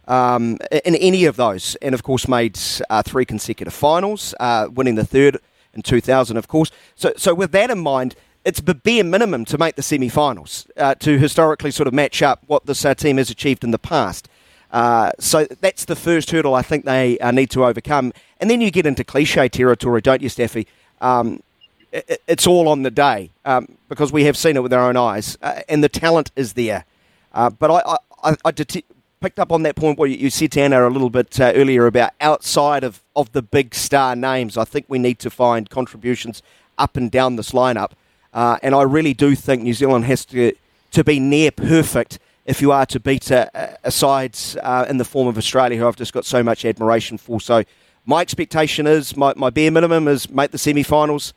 Um, 0.07 0.57
in 0.83 0.95
any 0.95 1.25
of 1.25 1.35
those, 1.37 1.75
and 1.75 1.93
of 1.93 2.03
course 2.03 2.27
made 2.27 2.59
uh, 2.89 3.03
three 3.03 3.23
consecutive 3.23 3.73
finals, 3.73 4.33
uh, 4.39 4.67
winning 4.69 4.95
the 4.95 5.05
third 5.05 5.37
in 5.73 5.83
2000, 5.83 6.37
of 6.37 6.47
course. 6.47 6.71
So, 6.95 7.13
so 7.15 7.33
with 7.33 7.51
that 7.51 7.69
in 7.69 7.79
mind, 7.79 8.15
it's 8.43 8.59
the 8.61 8.73
bare 8.73 9.03
minimum 9.03 9.45
to 9.45 9.57
make 9.57 9.75
the 9.75 9.83
semi-finals 9.83 10.67
uh, 10.77 10.95
to 10.95 11.17
historically 11.17 11.71
sort 11.71 11.87
of 11.87 11.93
match 11.93 12.21
up 12.21 12.43
what 12.47 12.65
this 12.65 12.83
uh, 12.83 12.93
team 12.95 13.17
has 13.17 13.29
achieved 13.29 13.63
in 13.63 13.71
the 13.71 13.79
past. 13.79 14.27
Uh, 14.71 15.11
so 15.19 15.45
that's 15.59 15.85
the 15.85 15.95
first 15.95 16.31
hurdle 16.31 16.55
I 16.55 16.61
think 16.61 16.85
they 16.85 17.19
uh, 17.19 17.31
need 17.31 17.51
to 17.51 17.65
overcome, 17.65 18.13
and 18.39 18.49
then 18.49 18.61
you 18.61 18.71
get 18.71 18.85
into 18.85 19.03
cliche 19.03 19.49
territory, 19.49 20.01
don't 20.01 20.21
you, 20.21 20.29
Steffi? 20.29 20.65
Um, 21.01 21.43
it, 21.91 22.21
it's 22.27 22.47
all 22.47 22.67
on 22.67 22.83
the 22.83 22.91
day 22.91 23.31
um, 23.45 23.67
because 23.89 24.11
we 24.11 24.23
have 24.25 24.37
seen 24.37 24.55
it 24.55 24.63
with 24.63 24.73
our 24.73 24.87
own 24.87 24.97
eyes, 24.97 25.37
uh, 25.41 25.61
and 25.69 25.83
the 25.83 25.89
talent 25.89 26.31
is 26.35 26.53
there. 26.53 26.85
Uh, 27.33 27.49
but 27.49 27.71
I, 27.71 27.97
I, 28.23 28.35
I 28.45 28.51
det- 28.51 28.85
picked 29.19 29.39
up 29.39 29.51
on 29.51 29.63
that 29.63 29.75
point 29.75 29.97
where 29.99 30.09
you 30.09 30.29
said 30.29 30.51
to 30.53 30.61
a 30.61 30.89
little 30.89 31.09
bit 31.09 31.39
uh, 31.39 31.51
earlier 31.55 31.85
about 31.85 32.11
outside 32.19 32.83
of, 32.83 33.01
of 33.15 33.31
the 33.31 33.41
big 33.41 33.75
star 33.75 34.15
names. 34.15 34.57
I 34.57 34.65
think 34.65 34.85
we 34.87 34.99
need 34.99 35.19
to 35.19 35.29
find 35.29 35.69
contributions 35.69 36.41
up 36.77 36.97
and 36.97 37.11
down 37.11 37.35
this 37.35 37.51
lineup, 37.51 37.91
uh, 38.33 38.57
and 38.63 38.73
I 38.73 38.83
really 38.83 39.13
do 39.13 39.35
think 39.35 39.63
New 39.63 39.73
Zealand 39.73 40.05
has 40.05 40.25
to 40.25 40.53
to 40.91 41.03
be 41.03 41.19
near 41.19 41.51
perfect 41.51 42.19
if 42.45 42.61
you 42.61 42.71
are 42.71 42.85
to 42.85 42.99
beat 42.99 43.31
a, 43.31 43.77
a 43.83 43.91
side 43.91 44.37
uh, 44.61 44.85
in 44.89 44.97
the 44.97 45.05
form 45.05 45.27
of 45.27 45.37
Australia, 45.37 45.77
who 45.77 45.87
I've 45.87 45.95
just 45.95 46.11
got 46.11 46.25
so 46.25 46.43
much 46.43 46.65
admiration 46.65 47.17
for. 47.17 47.39
So 47.39 47.63
my 48.05 48.21
expectation 48.21 48.87
is 48.87 49.15
my, 49.15 49.33
my 49.35 49.49
bare 49.49 49.71
minimum 49.71 50.07
is 50.07 50.29
make 50.29 50.51
the 50.51 50.57
semi-finals 50.57 51.33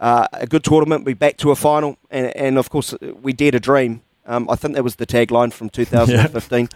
uh, 0.00 0.26
a 0.32 0.46
good 0.46 0.64
tournament, 0.64 1.04
be 1.04 1.14
back 1.14 1.36
to 1.38 1.50
a 1.50 1.56
final, 1.56 1.96
and, 2.10 2.34
and, 2.36 2.58
of 2.58 2.68
course 2.70 2.94
we 3.22 3.32
dare 3.32 3.54
a 3.54 3.60
dream 3.60 4.02
Um, 4.26 4.48
I 4.48 4.56
think 4.56 4.74
that 4.74 4.82
was 4.82 4.96
the 4.96 5.06
tagline 5.06 5.52
from 5.52 5.68
2015. 5.70 6.68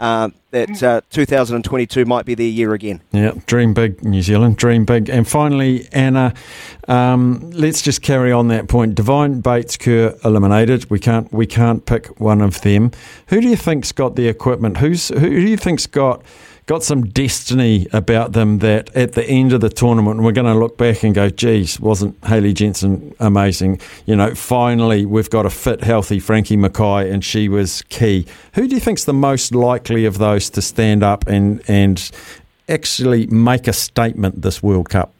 uh, 0.00 0.30
that 0.50 0.82
uh, 0.82 1.00
2022 1.10 2.04
might 2.04 2.24
be 2.24 2.34
their 2.34 2.46
year 2.46 2.72
again. 2.72 3.00
Yeah, 3.12 3.32
dream 3.46 3.74
big, 3.74 4.02
New 4.02 4.22
Zealand, 4.22 4.56
dream 4.56 4.84
big. 4.84 5.08
And 5.08 5.28
finally, 5.28 5.88
Anna, 5.92 6.34
um, 6.88 7.50
let's 7.52 7.82
just 7.82 8.02
carry 8.02 8.32
on 8.32 8.48
that 8.48 8.68
point. 8.68 8.94
Devine 8.94 9.40
Bates 9.40 9.76
Kerr 9.76 10.16
eliminated. 10.24 10.90
We 10.90 10.98
can't 10.98 11.32
we 11.32 11.46
can't 11.46 11.84
pick 11.86 12.18
one 12.20 12.40
of 12.40 12.62
them. 12.62 12.90
Who 13.28 13.40
do 13.40 13.48
you 13.48 13.56
think's 13.56 13.92
got 13.92 14.16
the 14.16 14.28
equipment? 14.28 14.78
Who's 14.78 15.08
who 15.08 15.28
do 15.28 15.48
you 15.48 15.56
think's 15.56 15.86
got 15.86 16.22
got 16.66 16.82
some 16.82 17.06
destiny 17.06 17.86
about 17.92 18.32
them 18.32 18.58
that 18.58 18.94
at 18.96 19.12
the 19.12 19.24
end 19.24 19.52
of 19.52 19.60
the 19.60 19.68
tournament 19.68 20.20
we're 20.20 20.32
going 20.32 20.52
to 20.52 20.58
look 20.58 20.76
back 20.76 21.04
and 21.04 21.14
go, 21.14 21.30
geez, 21.30 21.78
wasn't 21.78 22.16
Hayley 22.24 22.52
Jensen 22.52 23.14
amazing? 23.20 23.80
You 24.04 24.16
know, 24.16 24.34
finally 24.34 25.06
we've 25.06 25.30
got 25.30 25.46
a 25.46 25.50
fit, 25.50 25.82
healthy 25.84 26.18
Frankie 26.18 26.56
Mackay 26.56 27.10
and 27.10 27.24
she 27.24 27.48
was 27.48 27.82
key. 27.82 28.26
Who 28.54 28.66
do 28.66 28.74
you 28.74 28.80
think's 28.80 29.04
the 29.04 29.12
most 29.12 29.54
likely 29.54 30.04
of 30.04 30.18
those 30.18 30.50
to 30.50 30.62
stand 30.62 31.02
up 31.02 31.26
and 31.28 31.62
and 31.68 32.10
actually 32.68 33.26
make 33.28 33.68
a 33.68 33.72
statement 33.72 34.42
this 34.42 34.60
World 34.62 34.90
Cup? 34.90 35.12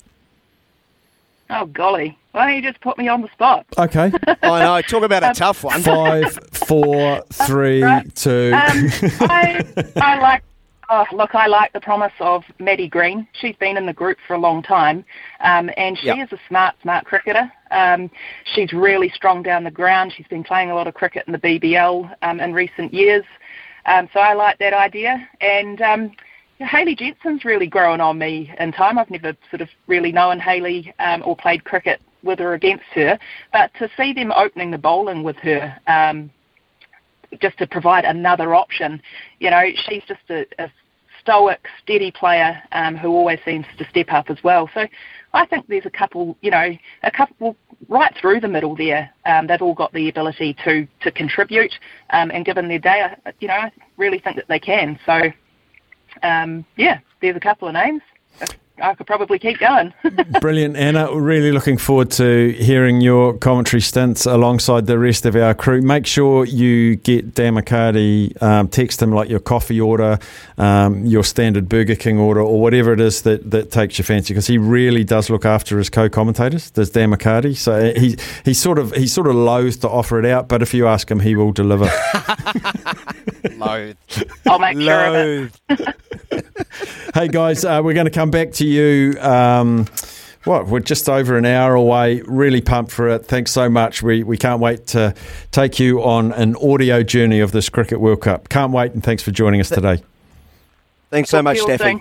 Oh 1.49 1.67
golly! 1.67 2.19
Why 2.33 2.47
don't 2.47 2.57
you 2.57 2.71
just 2.71 2.81
put 2.81 2.99
me 2.99 3.07
on 3.07 3.23
the 3.23 3.29
spot? 3.29 3.65
Okay. 3.79 4.11
I 4.43 4.65
know. 4.65 4.83
Talk 4.83 5.05
about 5.05 5.23
a 5.23 5.33
tough 5.33 5.63
one. 5.63 5.81
Five, 5.81 6.37
four, 6.53 7.23
three, 7.33 7.85
two. 8.17 8.51
Um, 8.53 8.89
I, 9.21 9.65
I 9.97 10.19
like. 10.21 10.43
Oh, 10.89 11.05
look, 11.13 11.35
I 11.35 11.49
like 11.49 11.73
the 11.73 11.81
promise 11.81 12.13
of 12.21 12.45
Maddie 12.61 12.89
Green. 12.89 13.27
She's 13.41 13.57
been 13.57 13.77
in 13.77 13.87
the 13.87 13.93
group 13.93 14.19
for 14.27 14.35
a 14.35 14.39
long 14.39 14.63
time, 14.63 15.05
um, 15.41 15.69
and 15.77 15.99
she 15.99 16.07
Yep. 16.07 16.19
is 16.19 16.33
a 16.33 16.41
smart, 16.49 16.77
smart 16.81 17.05
cricketer. 17.05 17.51
Um, 17.73 18.09
she's 18.55 18.73
really 18.73 19.09
strong 19.09 19.43
down 19.43 19.65
the 19.65 19.71
ground. 19.71 20.13
She's 20.13 20.29
been 20.29 20.45
playing 20.45 20.71
a 20.71 20.75
lot 20.75 20.87
of 20.87 20.95
cricket 20.95 21.25
in 21.27 21.33
the 21.33 21.39
BBL 21.39 22.15
um, 22.23 22.39
in 22.39 22.53
recent 22.53 22.95
years, 22.95 23.25
um, 23.87 24.09
so 24.13 24.21
I 24.21 24.35
like 24.35 24.59
that 24.59 24.75
idea. 24.75 25.29
And 25.41 25.83
um, 25.83 26.13
Hayley 26.59 26.95
Jensen's 26.95 27.45
really 27.45 27.67
grown 27.67 28.01
on 28.01 28.17
me 28.19 28.55
in 28.61 28.71
time. 28.71 28.97
I've 28.97 29.11
never 29.11 29.37
sort 29.51 29.63
of 29.63 29.69
really 29.89 30.13
known 30.13 30.39
Hayley 30.39 30.95
um, 31.01 31.23
or 31.25 31.37
played 31.37 31.65
cricket 31.65 32.01
with 32.23 32.41
or 32.41 32.55
against 32.55 32.85
her, 32.95 33.19
but 33.53 33.73
to 33.79 33.89
see 33.97 34.13
them 34.13 34.33
opening 34.33 34.71
the 34.71 34.79
bowling 34.79 35.25
with 35.25 35.37
her. 35.37 35.77
Um, 35.89 36.31
just 37.41 37.59
to 37.59 37.67
provide 37.67 38.05
another 38.05 38.55
option. 38.55 39.01
You 39.41 39.51
know, 39.51 39.63
she's 39.89 40.03
just 40.07 40.21
a, 40.31 40.47
a 40.59 40.71
stoic, 41.21 41.67
steady 41.83 42.11
player 42.11 42.63
um, 42.73 42.97
who 42.97 43.09
always 43.09 43.41
seems 43.45 43.67
to 43.79 43.89
step 43.89 44.13
up 44.13 44.31
as 44.31 44.39
well. 44.45 44.71
So 44.75 44.87
I 45.35 45.45
think 45.47 45.67
there's 45.67 45.87
a 45.87 45.91
couple, 45.91 46.37
you 46.41 46.51
know, 46.51 46.71
a 47.03 47.11
couple 47.11 47.57
right 47.89 48.15
through 48.21 48.41
the 48.41 48.49
middle 48.49 48.77
there. 48.77 49.11
Um, 49.25 49.47
they've 49.47 49.61
all 49.61 49.75
got 49.75 49.93
the 49.93 50.09
ability 50.09 50.57
to 50.65 50.87
to 51.03 51.11
contribute, 51.11 51.75
um, 52.11 52.31
and 52.31 52.45
given 52.45 52.69
their 52.69 52.79
day, 52.79 53.03
I- 53.03 53.33
you 53.41 53.49
know, 53.49 53.55
I 53.55 53.73
really 53.97 54.19
think 54.19 54.37
that 54.37 54.49
they 54.49 54.59
can. 54.61 54.99
So 55.05 55.33
um, 56.23 56.65
yeah, 56.77 57.01
there's 57.21 57.37
a 57.37 57.41
couple 57.41 57.69
of 57.69 57.75
names. 57.75 58.03
I 58.81 58.95
could 58.95 59.07
probably 59.07 59.39
keep 59.39 59.59
going. 59.59 59.95
Brilliant, 60.41 60.77
Anna. 60.77 61.15
Really 61.15 61.51
looking 61.51 61.79
forward 61.79 62.11
to 62.13 62.53
hearing 62.53 63.01
your 63.01 63.37
commentary 63.39 63.81
stints 63.81 64.27
alongside 64.27 64.87
the 64.87 64.99
rest 64.99 65.25
of 65.25 65.35
our 65.35 65.55
crew. 65.55 65.81
Make 65.81 66.07
sure 66.07 66.45
you 66.45 66.97
get 66.97 67.35
Dan 67.35 67.55
McCarty, 67.55 68.41
um, 68.43 68.69
text 68.69 69.01
him 69.01 69.13
like 69.13 69.31
your 69.31 69.41
coffee 69.41 69.81
order, 69.81 70.19
um, 70.59 71.07
your 71.07 71.25
standard 71.25 71.69
Burger 71.69 71.95
King 71.95 72.19
order, 72.19 72.41
or 72.41 72.61
whatever 72.61 72.93
it 72.93 73.01
is 73.01 73.23
that, 73.23 73.51
that 73.51 73.71
takes 73.71 73.99
your 73.99 74.05
fancy, 74.05 74.35
because 74.35 74.47
he 74.47 74.59
really 74.59 75.05
does 75.05 75.31
look 75.31 75.47
after 75.47 75.79
his 75.79 75.89
co-commentators. 75.89 76.71
Does 76.71 76.91
Dan 76.91 77.13
McCarty? 77.13 77.57
So 77.57 77.95
he 77.95 78.17
he 78.45 78.53
sort 78.53 78.79
of 78.79 78.93
he's 78.93 79.13
sort 79.13 79.27
of 79.27 79.37
loath 79.37 79.81
to 79.81 79.89
offer 79.89 80.19
it 80.19 80.27
out, 80.27 80.49
but 80.49 80.61
if 80.61 80.75
you 80.75 80.87
ask 80.87 81.11
him, 81.11 81.21
he 81.21 81.35
will 81.35 81.53
deliver. 81.53 81.85
Loathe. 83.57 83.97
I'll 84.47 84.59
make 84.59 84.79
sure 84.79 85.07
of 85.07 85.61
it. 85.71 85.97
hey 87.15 87.29
guys, 87.29 87.65
uh, 87.65 87.81
we're 87.83 87.95
going 87.95 88.07
to 88.07 88.11
come 88.11 88.31
back 88.31 88.53
to 88.53 88.66
you. 88.67 89.17
Um, 89.21 89.87
what 90.45 90.69
we're 90.69 90.81
just 90.81 91.09
over 91.09 91.37
an 91.37 91.45
hour 91.45 91.75
away. 91.75 92.23
Really 92.23 92.61
pumped 92.61 92.93
for 92.93 93.09
it. 93.09 93.27
Thanks 93.27 93.51
so 93.51 93.69
much. 93.69 94.03
We 94.03 94.23
we 94.23 94.37
can't 94.37 94.61
wait 94.61 94.87
to 94.89 95.15
take 95.51 95.81
you 95.81 96.03
on 96.03 96.33
an 96.33 96.55
audio 96.57 97.03
journey 97.03 97.41
of 97.41 97.53
this 97.53 97.69
Cricket 97.69 98.01
World 98.01 98.21
Cup. 98.21 98.49
Can't 98.49 98.73
wait, 98.73 98.93
and 98.93 99.03
thanks 99.03 99.23
for 99.23 99.33
joining 99.33 99.61
us 99.61 99.69
today. 99.69 100.03
Thanks 101.11 101.31
so 101.31 101.43
much, 101.43 101.59
Talk 101.59 101.67
to 101.69 101.79
Steffi. 101.79 102.01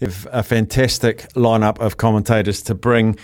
soon. 0.00 0.28
A 0.32 0.42
fantastic 0.42 1.28
lineup 1.34 1.78
of 1.78 1.96
commentators 1.96 2.62
to 2.62 2.74
bring 2.74 3.18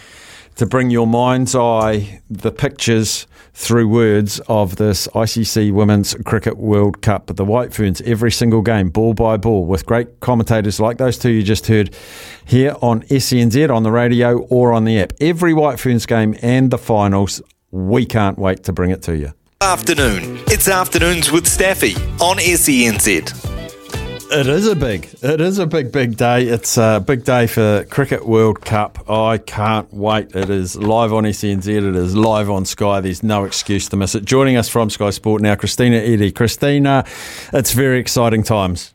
to 0.56 0.66
bring 0.66 0.90
your 0.90 1.06
mind's 1.06 1.54
eye 1.54 2.20
the 2.28 2.50
pictures 2.50 3.26
through 3.52 3.88
words 3.88 4.40
of 4.48 4.76
this 4.76 5.06
ICC 5.08 5.72
Women's 5.72 6.14
Cricket 6.24 6.56
World 6.56 7.00
Cup. 7.00 7.26
The 7.26 7.44
White 7.44 7.72
Ferns 7.72 8.00
every 8.02 8.30
single 8.30 8.62
game, 8.62 8.90
ball 8.90 9.14
by 9.14 9.36
ball, 9.36 9.64
with 9.64 9.86
great 9.86 10.20
commentators 10.20 10.80
like 10.80 10.98
those 10.98 11.18
two 11.18 11.30
you 11.30 11.42
just 11.42 11.66
heard 11.66 11.94
here 12.44 12.76
on 12.82 13.02
SENZ 13.02 13.74
on 13.74 13.82
the 13.82 13.92
radio 13.92 14.40
or 14.44 14.72
on 14.72 14.84
the 14.84 14.98
app. 14.98 15.12
Every 15.20 15.54
White 15.54 15.78
Ferns 15.78 16.06
game 16.06 16.36
and 16.42 16.70
the 16.70 16.78
finals. 16.78 17.40
We 17.70 18.06
can't 18.06 18.38
wait 18.38 18.64
to 18.64 18.72
bring 18.72 18.90
it 18.90 19.02
to 19.02 19.16
you. 19.16 19.32
Afternoon. 19.60 20.38
It's 20.48 20.68
afternoons 20.68 21.32
with 21.32 21.46
Staffy 21.46 21.94
on 22.20 22.36
SENZ. 22.36 23.55
It 24.28 24.48
is 24.48 24.66
a 24.66 24.74
big, 24.74 25.08
it 25.22 25.40
is 25.40 25.60
a 25.60 25.66
big, 25.68 25.92
big 25.92 26.16
day. 26.16 26.48
It's 26.48 26.76
a 26.76 27.02
big 27.04 27.24
day 27.24 27.46
for 27.46 27.84
Cricket 27.84 28.26
World 28.26 28.60
Cup. 28.60 29.08
I 29.08 29.38
can't 29.38 29.92
wait. 29.94 30.34
It 30.34 30.50
is 30.50 30.76
live 30.76 31.12
on 31.12 31.22
SENZ. 31.22 31.68
It 31.68 31.96
is 31.96 32.16
live 32.16 32.50
on 32.50 32.64
Sky. 32.64 33.00
There's 33.00 33.22
no 33.22 33.44
excuse 33.44 33.88
to 33.90 33.96
miss 33.96 34.16
it. 34.16 34.24
Joining 34.24 34.56
us 34.56 34.68
from 34.68 34.90
Sky 34.90 35.10
Sport 35.10 35.42
now, 35.42 35.54
Christina 35.54 35.98
Eddy. 35.98 36.32
Christina, 36.32 37.04
it's 37.52 37.72
very 37.72 38.00
exciting 38.00 38.42
times. 38.42 38.94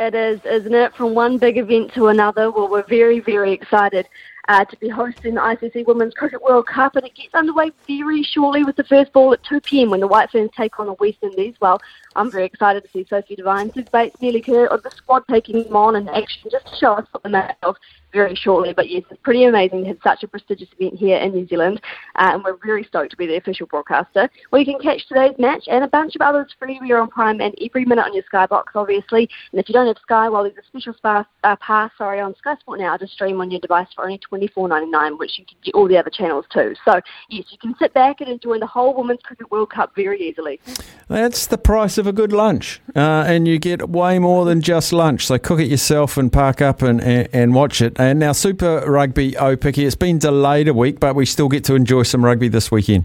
It 0.00 0.14
is, 0.14 0.40
isn't 0.46 0.74
it? 0.74 0.94
From 0.94 1.14
one 1.14 1.36
big 1.36 1.58
event 1.58 1.92
to 1.92 2.08
another. 2.08 2.50
Well, 2.50 2.68
we're 2.68 2.86
very, 2.86 3.20
very 3.20 3.52
excited 3.52 4.06
uh, 4.48 4.64
to 4.64 4.76
be 4.78 4.88
hosting 4.88 5.34
the 5.34 5.40
ICC 5.40 5.86
Women's 5.86 6.14
Cricket 6.14 6.42
World 6.42 6.66
Cup, 6.66 6.96
and 6.96 7.06
it 7.06 7.14
gets 7.14 7.34
underway 7.34 7.70
very 7.86 8.22
shortly 8.22 8.64
with 8.64 8.74
the 8.74 8.84
first 8.84 9.12
ball 9.12 9.32
at 9.32 9.42
2 9.44 9.60
p.m. 9.60 9.90
when 9.90 10.00
the 10.00 10.08
White 10.08 10.30
Ferns 10.30 10.50
take 10.56 10.80
on 10.80 10.86
the 10.86 10.94
West 10.94 11.18
Indies. 11.22 11.54
Well, 11.60 11.80
I'm 12.16 12.30
very 12.30 12.44
excited 12.44 12.84
to 12.84 12.90
see 12.90 13.06
Sophie 13.08 13.36
Devine, 13.36 13.72
Sue 13.72 13.84
Bates, 13.92 14.20
Melie 14.20 14.40
Kerr, 14.40 14.66
or 14.68 14.78
the 14.78 14.90
squad 14.90 15.24
taking 15.30 15.62
them 15.62 15.76
on 15.76 15.96
in 15.96 16.08
action 16.08 16.50
just 16.50 16.66
to 16.66 16.76
show 16.76 16.92
us 16.94 17.06
what 17.12 17.22
the 17.22 17.28
match 17.28 17.56
of 17.62 17.76
very 18.12 18.34
shortly. 18.34 18.72
But 18.72 18.90
yes, 18.90 19.04
it's 19.10 19.20
pretty 19.22 19.44
amazing 19.44 19.82
to 19.82 19.88
have 19.88 19.98
such 20.02 20.22
a 20.22 20.28
prestigious 20.28 20.68
event 20.78 20.98
here 20.98 21.18
in 21.18 21.32
New 21.32 21.46
Zealand, 21.46 21.80
uh, 22.16 22.30
and 22.34 22.44
we're 22.44 22.56
very 22.64 22.84
stoked 22.84 23.10
to 23.12 23.16
be 23.16 23.26
the 23.26 23.36
official 23.36 23.66
broadcaster. 23.66 24.28
Well, 24.50 24.60
you 24.60 24.66
can 24.66 24.80
catch 24.80 25.06
today's 25.06 25.38
match 25.38 25.64
and 25.68 25.84
a 25.84 25.88
bunch 25.88 26.14
of 26.16 26.22
others 26.22 26.54
free. 26.58 26.80
Are 26.90 26.98
on 26.98 27.08
Prime 27.08 27.40
and 27.40 27.54
every 27.60 27.84
minute 27.84 28.04
on 28.04 28.14
your 28.14 28.24
Sky 28.24 28.46
box, 28.46 28.72
obviously. 28.74 29.28
And 29.52 29.60
if 29.60 29.68
you 29.68 29.72
don't 29.72 29.86
have 29.86 29.98
Sky, 30.02 30.28
well, 30.28 30.42
there's 30.42 30.56
a 30.56 30.66
special 30.66 30.94
spa, 30.94 31.26
uh, 31.44 31.56
pass, 31.56 31.90
sorry, 31.98 32.20
on 32.20 32.34
Sky 32.36 32.56
Sport 32.56 32.80
now 32.80 32.96
to 32.96 33.06
stream 33.06 33.40
on 33.40 33.50
your 33.50 33.60
device 33.60 33.86
for 33.94 34.04
only 34.04 34.18
$24.99, 34.32 35.18
which 35.18 35.38
you 35.38 35.44
can 35.44 35.56
get 35.62 35.74
all 35.74 35.86
the 35.86 35.98
other 35.98 36.10
channels 36.10 36.46
too. 36.52 36.74
So 36.84 37.00
yes, 37.28 37.44
you 37.50 37.58
can 37.58 37.74
sit 37.78 37.92
back 37.92 38.20
and 38.20 38.30
enjoy 38.30 38.58
the 38.58 38.66
whole 38.66 38.96
Women's 38.96 39.20
Cricket 39.22 39.50
World 39.50 39.70
Cup 39.70 39.94
very 39.94 40.20
easily. 40.20 40.60
That's 41.08 41.46
the 41.46 41.58
price 41.58 41.98
of 41.98 42.06
a 42.10 42.12
good 42.12 42.32
lunch, 42.32 42.80
uh, 42.94 43.24
and 43.26 43.48
you 43.48 43.58
get 43.58 43.88
way 43.88 44.18
more 44.18 44.44
than 44.44 44.60
just 44.60 44.92
lunch. 44.92 45.26
So 45.26 45.38
cook 45.38 45.60
it 45.60 45.68
yourself 45.68 46.18
and 46.18 46.30
park 46.30 46.60
up 46.60 46.82
and, 46.82 47.00
and, 47.00 47.28
and 47.32 47.54
watch 47.54 47.80
it. 47.80 47.98
And 47.98 48.18
now 48.18 48.32
Super 48.32 48.84
Rugby 48.86 49.32
Aupiki, 49.32 49.86
it's 49.86 49.96
been 49.96 50.18
delayed 50.18 50.68
a 50.68 50.74
week, 50.74 51.00
but 51.00 51.14
we 51.14 51.24
still 51.24 51.48
get 51.48 51.64
to 51.64 51.74
enjoy 51.74 52.02
some 52.02 52.24
rugby 52.24 52.48
this 52.48 52.70
weekend. 52.70 53.04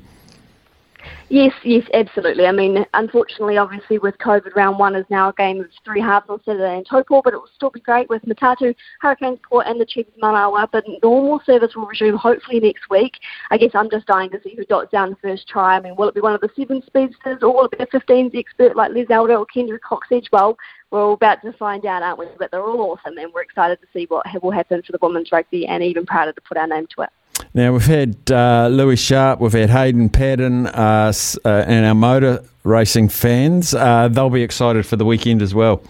Yes, 1.29 1.53
yes, 1.63 1.83
absolutely. 1.95 2.45
I 2.45 2.51
mean, 2.51 2.85
unfortunately, 2.93 3.57
obviously, 3.57 3.97
with 3.97 4.15
COVID, 4.19 4.55
round 4.55 4.77
one 4.77 4.95
is 4.95 5.07
now 5.09 5.29
a 5.29 5.33
game 5.33 5.59
of 5.59 5.65
three 5.83 5.99
halves 5.99 6.27
on 6.29 6.39
Saturday 6.45 6.77
in 6.77 6.83
Taupo, 6.83 7.23
but 7.23 7.33
it 7.33 7.37
will 7.37 7.49
still 7.55 7.71
be 7.71 7.79
great 7.79 8.07
with 8.09 8.21
Matatu, 8.25 8.75
Hurricanes 9.01 9.39
Poua, 9.39 9.67
and 9.67 9.81
the 9.81 9.87
Chiefs 9.87 10.11
Manawa. 10.21 10.67
But 10.71 10.85
normal 11.01 11.41
service 11.43 11.75
will 11.75 11.87
resume 11.87 12.15
hopefully 12.15 12.59
next 12.59 12.91
week. 12.91 13.13
I 13.49 13.57
guess 13.57 13.71
I'm 13.73 13.89
just 13.89 14.05
dying 14.05 14.29
to 14.29 14.41
see 14.43 14.53
who 14.55 14.65
dots 14.65 14.91
down 14.91 15.17
first 15.19 15.47
try. 15.47 15.77
I 15.77 15.79
mean, 15.79 15.95
will 15.95 16.09
it 16.09 16.15
be 16.15 16.21
one 16.21 16.35
of 16.35 16.41
the 16.41 16.49
seven 16.55 16.83
speedsters, 16.85 17.41
or 17.41 17.55
will 17.55 17.65
it 17.65 17.71
be 17.71 17.83
a 17.83 17.87
15s 17.87 18.37
expert 18.37 18.75
like 18.75 18.91
Les 18.91 19.09
Elder 19.09 19.37
or 19.37 19.47
Kendra 19.47 19.79
Cox 19.81 20.07
Edgewell? 20.11 20.55
We're 20.91 21.03
all 21.03 21.13
about 21.13 21.41
to 21.41 21.53
find 21.53 21.87
out, 21.87 22.03
aren't 22.03 22.19
we? 22.19 22.27
But 22.37 22.51
they're 22.51 22.61
all 22.61 22.91
awesome, 22.91 23.17
and 23.17 23.33
we're 23.33 23.41
excited 23.41 23.81
to 23.81 23.87
see 23.93 24.05
what 24.09 24.27
will 24.43 24.51
happen 24.51 24.83
for 24.83 24.91
the 24.91 24.99
women's 25.01 25.31
rugby, 25.31 25.65
and 25.65 25.83
even 25.83 26.05
prouder 26.05 26.33
to 26.33 26.41
put 26.41 26.57
our 26.57 26.67
name 26.67 26.85
to 26.95 27.01
it. 27.01 27.09
Now 27.55 27.71
we've 27.71 27.85
had 27.85 28.17
uh, 28.29 28.67
Louis 28.69 28.97
Sharp, 28.97 29.39
we've 29.39 29.53
had 29.53 29.69
Hayden 29.69 30.09
Paddon, 30.09 30.67
uh, 30.67 31.13
uh, 31.45 31.49
and 31.49 31.85
our 31.85 31.95
motor 31.95 32.43
racing 32.65 33.07
fans. 33.07 33.73
Uh, 33.73 34.09
they'll 34.09 34.29
be 34.29 34.43
excited 34.43 34.85
for 34.85 34.97
the 34.97 35.05
weekend 35.05 35.41
as 35.41 35.55
well. 35.55 35.81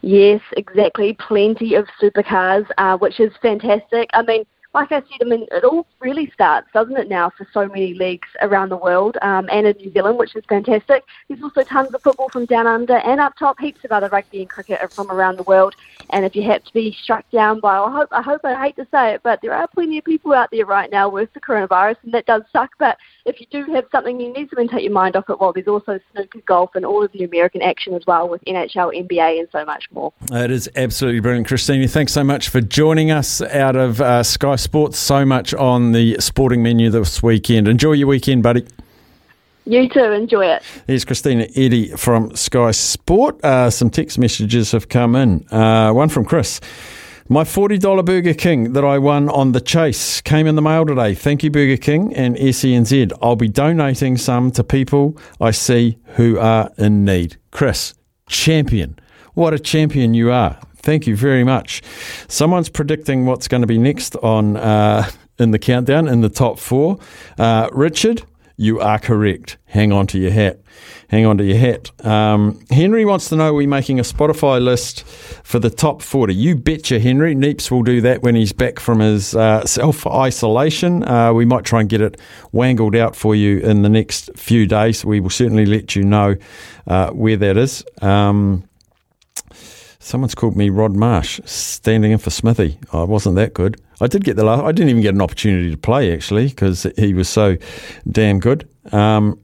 Yes, 0.00 0.40
exactly. 0.56 1.12
Plenty 1.12 1.74
of 1.74 1.86
supercars, 2.00 2.66
uh, 2.78 2.96
which 2.96 3.20
is 3.20 3.30
fantastic. 3.42 4.08
I 4.14 4.22
mean, 4.22 4.46
like 4.76 4.92
I 4.92 5.00
said, 5.00 5.22
I 5.22 5.24
mean, 5.24 5.46
it 5.50 5.64
all 5.64 5.86
really 6.00 6.30
starts, 6.32 6.68
doesn't 6.74 6.98
it, 6.98 7.08
now 7.08 7.30
for 7.30 7.48
so 7.54 7.66
many 7.66 7.94
leagues 7.94 8.28
around 8.42 8.68
the 8.68 8.76
world 8.76 9.16
um, 9.22 9.48
and 9.50 9.66
in 9.66 9.74
New 9.78 9.90
Zealand, 9.90 10.18
which 10.18 10.36
is 10.36 10.44
fantastic. 10.50 11.02
There's 11.28 11.42
also 11.42 11.62
tons 11.62 11.94
of 11.94 12.02
football 12.02 12.28
from 12.28 12.44
down 12.44 12.66
under 12.66 12.96
and 12.98 13.18
up 13.18 13.34
top, 13.38 13.58
heaps 13.58 13.82
of 13.84 13.92
other 13.92 14.10
rugby 14.10 14.40
and 14.40 14.50
cricket 14.50 14.92
from 14.92 15.10
around 15.10 15.38
the 15.38 15.44
world. 15.44 15.74
And 16.10 16.26
if 16.26 16.36
you 16.36 16.42
have 16.42 16.62
to 16.62 16.72
be 16.74 16.94
struck 17.02 17.28
down 17.30 17.60
by, 17.60 17.78
I 17.78 17.90
hope, 17.90 18.08
I 18.12 18.20
hope 18.20 18.42
I 18.44 18.66
hate 18.66 18.76
to 18.76 18.86
say 18.90 19.14
it, 19.14 19.22
but 19.22 19.40
there 19.40 19.54
are 19.54 19.66
plenty 19.66 19.96
of 19.96 20.04
people 20.04 20.34
out 20.34 20.50
there 20.52 20.66
right 20.66 20.90
now 20.90 21.08
with 21.08 21.32
the 21.32 21.40
coronavirus, 21.40 21.96
and 22.02 22.12
that 22.12 22.26
does 22.26 22.42
suck. 22.52 22.70
But 22.78 22.98
if 23.24 23.40
you 23.40 23.46
do 23.50 23.72
have 23.72 23.86
something 23.90 24.20
you 24.20 24.30
need 24.30 24.50
to 24.50 24.66
take 24.66 24.82
your 24.82 24.92
mind 24.92 25.16
off 25.16 25.30
it, 25.30 25.40
well, 25.40 25.54
there's 25.54 25.68
also 25.68 25.98
snooker, 26.12 26.40
golf, 26.44 26.74
and 26.74 26.84
all 26.84 27.02
of 27.02 27.12
the 27.12 27.24
American 27.24 27.62
action 27.62 27.94
as 27.94 28.04
well 28.06 28.28
with 28.28 28.44
NHL, 28.44 28.94
NBA, 29.08 29.38
and 29.38 29.48
so 29.50 29.64
much 29.64 29.88
more. 29.90 30.12
It 30.30 30.50
is 30.50 30.68
absolutely 30.76 31.20
brilliant, 31.20 31.48
Christina. 31.48 31.88
Thanks 31.88 32.12
so 32.12 32.22
much 32.22 32.50
for 32.50 32.60
joining 32.60 33.10
us 33.10 33.40
out 33.40 33.74
of 33.74 34.02
uh, 34.02 34.22
Sky 34.22 34.56
Sports. 34.66 34.98
So 34.98 35.24
much 35.24 35.54
on 35.54 35.92
the 35.92 36.16
sporting 36.18 36.60
menu 36.60 36.90
this 36.90 37.22
weekend. 37.22 37.68
Enjoy 37.68 37.92
your 37.92 38.08
weekend, 38.08 38.42
buddy. 38.42 38.66
You 39.64 39.88
too. 39.88 40.00
Enjoy 40.00 40.44
it. 40.44 40.62
Here's 40.88 41.04
Christina 41.04 41.46
Eddy 41.54 41.90
from 41.90 42.34
Sky 42.34 42.72
Sport. 42.72 43.44
Uh, 43.44 43.70
some 43.70 43.90
text 43.90 44.18
messages 44.18 44.72
have 44.72 44.88
come 44.88 45.14
in. 45.14 45.46
Uh, 45.52 45.92
one 45.92 46.08
from 46.08 46.24
Chris. 46.24 46.60
My 47.28 47.44
$40 47.44 48.04
Burger 48.04 48.34
King 48.34 48.72
that 48.72 48.84
I 48.84 48.98
won 48.98 49.28
on 49.28 49.52
the 49.52 49.60
chase 49.60 50.20
came 50.20 50.48
in 50.48 50.56
the 50.56 50.62
mail 50.62 50.84
today. 50.84 51.14
Thank 51.14 51.44
you, 51.44 51.50
Burger 51.50 51.76
King 51.76 52.12
and 52.16 52.34
SENZ. 52.34 53.12
I'll 53.22 53.36
be 53.36 53.48
donating 53.48 54.16
some 54.16 54.50
to 54.50 54.64
people 54.64 55.16
I 55.40 55.52
see 55.52 55.96
who 56.14 56.40
are 56.40 56.72
in 56.76 57.04
need. 57.04 57.36
Chris, 57.52 57.94
champion. 58.28 58.98
What 59.34 59.54
a 59.54 59.60
champion 59.60 60.12
you 60.12 60.32
are. 60.32 60.58
Thank 60.86 61.08
you 61.08 61.16
very 61.16 61.42
much. 61.42 61.82
Someone's 62.28 62.68
predicting 62.68 63.26
what's 63.26 63.48
going 63.48 63.62
to 63.62 63.66
be 63.66 63.76
next 63.76 64.14
on 64.18 64.56
uh, 64.56 65.10
in 65.36 65.50
the 65.50 65.58
countdown 65.58 66.06
in 66.06 66.20
the 66.20 66.28
top 66.28 66.60
four. 66.60 67.00
Uh, 67.36 67.68
Richard, 67.72 68.22
you 68.56 68.78
are 68.78 69.00
correct. 69.00 69.56
Hang 69.64 69.90
on 69.90 70.06
to 70.06 70.18
your 70.20 70.30
hat. 70.30 70.60
Hang 71.08 71.26
on 71.26 71.38
to 71.38 71.44
your 71.44 71.58
hat. 71.58 71.90
Um, 72.06 72.64
Henry 72.70 73.04
wants 73.04 73.28
to 73.30 73.34
know 73.34 73.52
we're 73.52 73.58
we 73.58 73.66
making 73.66 73.98
a 73.98 74.04
Spotify 74.04 74.62
list 74.62 75.02
for 75.02 75.58
the 75.58 75.70
top 75.70 76.02
40? 76.02 76.32
You 76.32 76.54
betcha, 76.54 77.00
Henry. 77.00 77.34
Neeps 77.34 77.68
will 77.68 77.82
do 77.82 78.00
that 78.02 78.22
when 78.22 78.36
he's 78.36 78.52
back 78.52 78.78
from 78.78 79.00
his 79.00 79.34
uh, 79.34 79.66
self 79.66 80.06
isolation. 80.06 81.02
Uh, 81.02 81.32
we 81.32 81.44
might 81.44 81.64
try 81.64 81.80
and 81.80 81.88
get 81.88 82.00
it 82.00 82.16
wangled 82.52 82.94
out 82.94 83.16
for 83.16 83.34
you 83.34 83.58
in 83.58 83.82
the 83.82 83.88
next 83.88 84.30
few 84.36 84.68
days. 84.68 85.04
We 85.04 85.18
will 85.18 85.30
certainly 85.30 85.66
let 85.66 85.96
you 85.96 86.04
know 86.04 86.36
uh, 86.86 87.10
where 87.10 87.36
that 87.38 87.56
is. 87.56 87.84
Um, 88.00 88.68
Someone's 90.06 90.36
called 90.36 90.54
me 90.54 90.70
Rod 90.70 90.94
Marsh, 90.94 91.40
standing 91.46 92.12
in 92.12 92.18
for 92.18 92.30
Smithy. 92.30 92.78
I 92.92 93.02
wasn't 93.02 93.34
that 93.34 93.54
good. 93.54 93.80
I 94.00 94.06
did 94.06 94.22
get 94.22 94.36
the 94.36 94.44
last. 94.44 94.62
I 94.62 94.70
didn't 94.70 94.90
even 94.90 95.02
get 95.02 95.16
an 95.16 95.20
opportunity 95.20 95.68
to 95.68 95.76
play 95.76 96.12
actually 96.12 96.46
because 96.46 96.86
he 96.96 97.12
was 97.12 97.28
so 97.28 97.56
damn 98.08 98.38
good. 98.38 98.68
Um, 98.92 99.40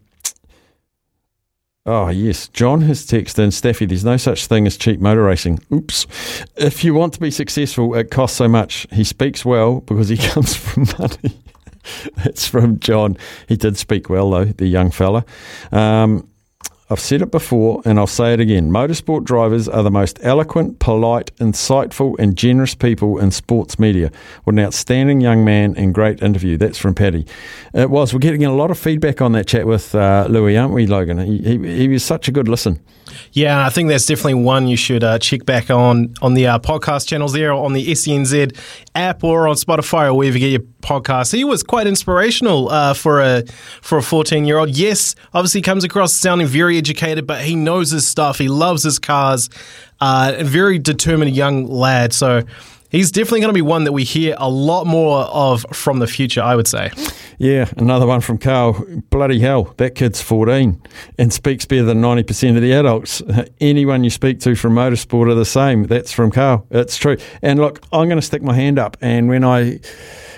oh 1.85 2.11
yes, 2.11 2.47
John 2.47 2.83
has 2.83 3.05
texted 3.05 3.41
in 3.41 3.51
Staffy. 3.51 3.87
There's 3.87 4.05
no 4.05 4.17
such 4.17 4.47
thing 4.47 4.69
as 4.69 4.77
cheap 4.77 5.01
motor 5.01 5.25
racing. 5.25 5.59
Oops. 5.73 6.07
If 6.57 6.85
you 6.85 6.95
want 6.95 7.15
to 7.15 7.21
be 7.21 7.33
successful, 7.33 7.97
it 7.97 8.13
costs 8.13 8.37
so 8.37 8.47
much. 8.47 8.87
He 8.93 9.03
speaks 9.03 9.45
well 9.45 9.81
because 9.81 10.11
he 10.11 10.17
comes 10.29 10.55
from 10.55 10.87
money. 10.97 11.43
It's 12.19 12.47
from 12.47 12.79
John. 12.79 13.17
He 13.49 13.57
did 13.57 13.77
speak 13.77 14.09
well 14.09 14.31
though, 14.31 14.45
the 14.45 14.69
young 14.69 14.93
fella. 14.93 15.25
Um, 15.73 16.29
I've 16.93 17.01
said 17.01 17.23
it 17.23 17.31
before 17.31 17.81
and 17.87 17.99
I'll 17.99 18.07
say 18.07 18.35
it 18.35 18.41
again. 18.41 18.71
Motorsport 18.71 19.25
drivers 19.25 19.67
are 19.67 19.83
the 19.83 19.91
most 19.91 20.19
eloquent, 20.23 20.79
polite, 20.79 21.35
insightful, 21.37 22.15
and 22.19 22.37
generous 22.37 22.75
people 22.75 23.19
in 23.19 23.31
sports 23.31 23.79
media. 23.79 24.13
What 24.45 24.53
an 24.53 24.61
outstanding 24.61 25.23
young 25.23 25.43
man 25.43 25.75
and 25.77 25.95
great 25.95 26.23
interview. 26.23 26.59
That's 26.59 26.77
from 26.77 26.95
Paddy. 26.95 27.27
It 27.73 27.89
was. 27.89 28.13
We're 28.13 28.21
getting 28.21 28.45
a 28.45 28.55
lot 28.55 28.71
of 28.71 28.79
feedback 28.79 29.23
on 29.23 29.33
that 29.33 29.47
chat 29.47 29.67
with 29.67 29.95
uh, 29.95 30.27
Louis, 30.29 30.57
aren't 30.57 30.75
we, 30.75 30.87
Logan? 30.87 31.19
He, 31.19 31.39
he, 31.39 31.77
he 31.77 31.89
was 31.89 32.05
such 32.05 32.29
a 32.29 32.33
good 32.33 32.47
listen. 32.47 32.79
Yeah, 33.33 33.65
I 33.67 33.71
think 33.71 33.89
that's 33.89 34.07
definitely 34.07 34.35
one 34.35 34.69
you 34.69 34.77
should 34.77 35.05
uh, 35.05 35.19
check 35.19 35.45
back 35.45 35.71
on 35.71 36.15
on 36.23 36.35
the 36.35 36.47
uh, 36.47 36.59
podcast 36.59 37.09
channels 37.09 37.33
there, 37.33 37.53
on 37.53 37.73
the 37.73 37.87
SENZ 37.89 38.57
app, 38.95 39.25
or 39.25 39.49
on 39.49 39.57
Spotify, 39.57 40.07
or 40.07 40.15
wherever 40.15 40.37
you 40.37 40.51
get 40.51 40.61
your 40.61 40.69
podcasts. 40.83 41.33
He 41.33 41.45
was 41.45 41.63
quite 41.63 41.87
inspirational 41.87 42.69
uh, 42.69 42.95
for 42.95 43.21
a 43.21 43.45
for 43.81 43.99
a 43.99 44.03
fourteen 44.03 44.45
year 44.45 44.59
old. 44.59 44.71
Yes, 44.71 45.15
obviously 45.33 45.63
comes 45.63 45.85
across 45.85 46.13
sounding 46.13 46.47
very 46.47 46.79
educated, 46.79 47.27
but 47.27 47.41
he 47.41 47.55
knows 47.55 47.91
his 47.91 48.07
stuff. 48.07 48.39
He 48.39 48.49
loves 48.49 48.83
his 48.83 48.99
cars. 48.99 49.49
Uh, 50.01 50.35
a 50.39 50.45
very 50.45 50.79
determined 50.79 51.37
young 51.37 51.67
lad. 51.67 52.13
So 52.13 52.43
he's 52.93 53.11
definitely 53.11 53.41
going 53.41 53.49
to 53.49 53.55
be 53.55 53.63
one 53.63 53.85
that 53.85 53.93
we 53.93 54.05
hear 54.05 54.37
a 54.39 54.49
lot 54.49 54.87
more 54.87 55.23
of 55.23 55.67
from 55.73 55.99
the 55.99 56.07
future, 56.07 56.43
I 56.43 56.55
would 56.55 56.69
say. 56.69 56.93
Yeah, 57.39 57.69
another 57.77 58.07
one 58.07 58.21
from 58.21 58.39
Carl. 58.39 58.85
Bloody 59.11 59.41
hell, 59.41 59.75
that 59.79 59.97
kid's 59.97 60.23
14 60.23 60.81
and 61.19 61.33
speaks 61.33 61.65
better 61.65 61.83
than 61.83 62.01
90% 62.01 62.55
of 62.55 62.63
the 62.63 62.73
adults. 62.73 63.21
Anyone 63.61 64.05
you 64.05 64.11
speak 64.11 64.39
to 64.41 64.55
from 64.55 64.77
motorsport 64.77 65.29
are 65.29 65.35
the 65.35 65.45
same. 65.45 65.85
That's 65.85 66.13
from 66.13 66.31
Carl. 66.31 66.65
It's 66.71 66.97
true. 66.97 67.17
And 67.43 67.59
look, 67.59 67.81
I'm 67.93 68.07
going 68.07 68.21
to 68.21 68.23
stick 68.23 68.43
my 68.43 68.55
hand 68.55 68.79
up. 68.79 68.97
And 69.01 69.29
when 69.29 69.43
I 69.43 69.81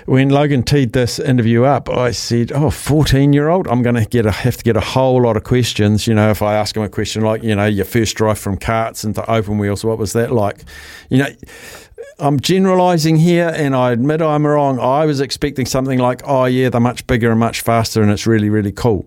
when 0.05 0.29
Logan 0.29 0.61
teed 0.61 0.93
this 0.93 1.17
interview 1.17 1.63
up, 1.63 1.89
I 1.89 2.11
said, 2.11 2.51
"Oh, 2.51 2.69
14 2.69 3.33
year 3.33 3.49
old, 3.49 3.67
I'm 3.67 3.81
going 3.81 3.95
to 3.95 4.05
get 4.05 4.25
a, 4.27 4.31
have 4.31 4.57
to 4.57 4.63
get 4.63 4.77
a 4.77 4.81
whole 4.81 5.23
lot 5.23 5.35
of 5.35 5.43
questions. 5.43 6.05
You 6.05 6.13
know, 6.13 6.29
if 6.29 6.43
I 6.43 6.55
ask 6.55 6.77
him 6.77 6.83
a 6.83 6.89
question 6.89 7.23
like, 7.23 7.41
you 7.41 7.55
know, 7.55 7.65
your 7.65 7.85
first 7.85 8.15
drive 8.15 8.37
from 8.37 8.57
karts 8.57 9.03
into 9.03 9.29
open 9.29 9.57
wheels, 9.57 9.83
what 9.83 9.97
was 9.97 10.13
that 10.13 10.31
like? 10.31 10.63
You 11.09 11.19
know." 11.19 11.29
I'm 12.19 12.39
generalising 12.39 13.17
here, 13.17 13.51
and 13.55 13.75
I 13.75 13.91
admit 13.91 14.21
I'm 14.21 14.45
wrong. 14.45 14.79
I 14.79 15.05
was 15.05 15.19
expecting 15.19 15.65
something 15.65 15.99
like, 15.99 16.21
"Oh 16.25 16.45
yeah, 16.45 16.69
they're 16.69 16.81
much 16.81 17.05
bigger 17.07 17.31
and 17.31 17.39
much 17.39 17.61
faster, 17.61 18.01
and 18.01 18.11
it's 18.11 18.27
really, 18.27 18.49
really 18.49 18.71
cool." 18.71 19.05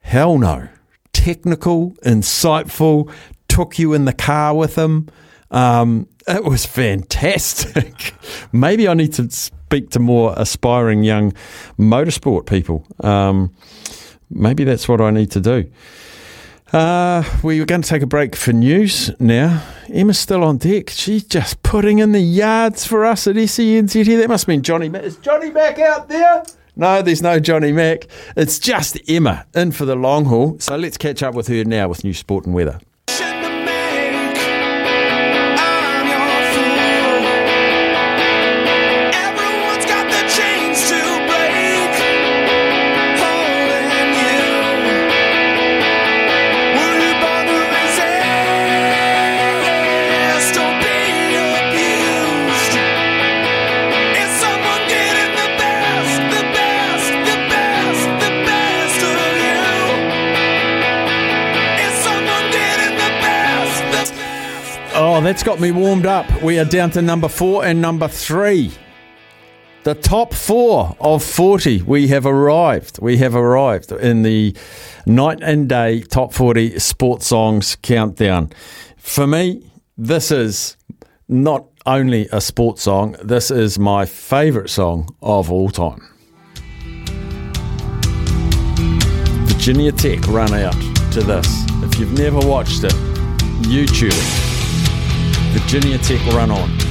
Hell 0.00 0.38
no! 0.38 0.68
Technical, 1.12 1.92
insightful, 2.04 3.10
took 3.48 3.78
you 3.78 3.92
in 3.92 4.04
the 4.04 4.12
car 4.12 4.54
with 4.54 4.76
him. 4.76 5.08
Um, 5.50 6.08
it 6.26 6.44
was 6.44 6.66
fantastic. 6.66 8.14
Maybe 8.52 8.86
I 8.86 8.94
need 8.94 9.14
to 9.14 9.30
speak 9.30 9.90
to 9.90 9.98
more 9.98 10.34
aspiring 10.36 11.02
young 11.02 11.32
motorsport 11.78 12.46
people. 12.46 12.86
Um, 13.00 13.54
maybe 14.30 14.64
that's 14.64 14.88
what 14.88 15.00
I 15.00 15.10
need 15.10 15.30
to 15.32 15.40
do. 15.40 15.70
Uh, 16.72 17.24
we 17.42 17.60
are 17.60 17.64
going 17.64 17.80
to 17.80 17.88
take 17.88 18.02
a 18.02 18.06
break 18.06 18.36
for 18.36 18.52
news 18.52 19.10
now. 19.18 19.64
Emma's 19.88 20.18
still 20.18 20.44
on 20.44 20.58
deck. 20.58 20.90
She's 20.90 21.24
just 21.24 21.62
putting 21.62 21.98
in 21.98 22.12
the 22.12 22.20
yards 22.20 22.86
for 22.86 23.06
us 23.06 23.26
at 23.26 23.36
SENZ 23.36 24.04
here. 24.04 24.18
That 24.18 24.28
must 24.28 24.48
mean 24.48 24.62
Johnny 24.62 24.90
Mac. 24.90 25.02
Is 25.02 25.16
Johnny 25.16 25.50
Mac 25.50 25.78
out 25.78 26.08
there? 26.08 26.44
No, 26.76 27.00
there's 27.00 27.22
no 27.22 27.40
Johnny 27.40 27.72
Mac. 27.72 28.06
It's 28.36 28.58
just 28.58 28.98
Emma 29.08 29.46
in 29.54 29.72
for 29.72 29.86
the 29.86 29.96
long 29.96 30.26
haul. 30.26 30.58
So 30.60 30.76
let's 30.76 30.98
catch 30.98 31.22
up 31.22 31.34
with 31.34 31.48
her 31.48 31.64
now 31.64 31.88
with 31.88 32.04
new 32.04 32.12
sport 32.12 32.44
and 32.44 32.54
weather. 32.54 32.80
Oh, 65.18 65.20
that's 65.20 65.42
got 65.42 65.58
me 65.58 65.72
warmed 65.72 66.06
up. 66.06 66.30
We 66.44 66.60
are 66.60 66.64
down 66.64 66.92
to 66.92 67.02
number 67.02 67.26
four 67.26 67.64
and 67.64 67.82
number 67.82 68.06
three. 68.06 68.70
The 69.82 69.96
top 69.96 70.32
four 70.32 70.96
of 71.00 71.24
40. 71.24 71.82
We 71.82 72.06
have 72.06 72.24
arrived. 72.24 73.00
We 73.02 73.16
have 73.16 73.34
arrived 73.34 73.90
in 73.90 74.22
the 74.22 74.56
night 75.06 75.40
and 75.42 75.68
day 75.68 76.02
top 76.02 76.32
40 76.32 76.78
sports 76.78 77.26
songs 77.26 77.76
countdown. 77.82 78.52
For 78.96 79.26
me, 79.26 79.68
this 79.96 80.30
is 80.30 80.76
not 81.26 81.66
only 81.84 82.28
a 82.30 82.40
sports 82.40 82.82
song, 82.82 83.16
this 83.20 83.50
is 83.50 83.76
my 83.76 84.06
favourite 84.06 84.70
song 84.70 85.12
of 85.20 85.50
all 85.50 85.70
time. 85.70 85.98
Virginia 89.48 89.90
Tech 89.90 90.24
run 90.28 90.54
out 90.54 90.80
to 91.10 91.24
this. 91.24 91.48
If 91.82 91.98
you've 91.98 92.16
never 92.16 92.38
watched 92.38 92.84
it, 92.84 92.94
YouTube 93.62 94.12
it. 94.12 94.47
Virginia 95.70 95.98
Tech 95.98 96.26
run 96.32 96.50
on. 96.50 96.87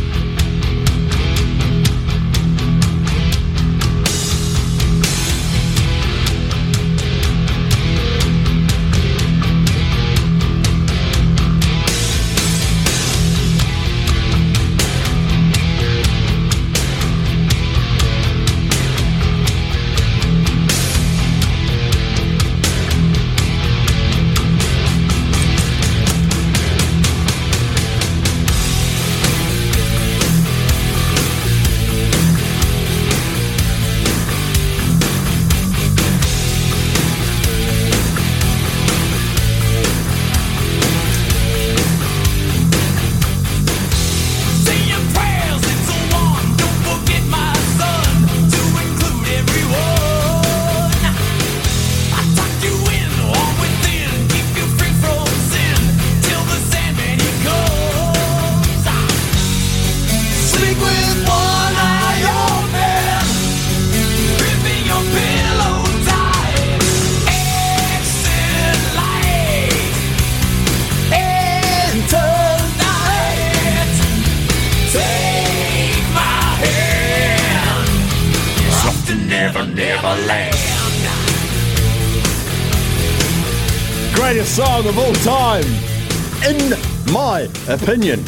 Opinion. 87.67 88.19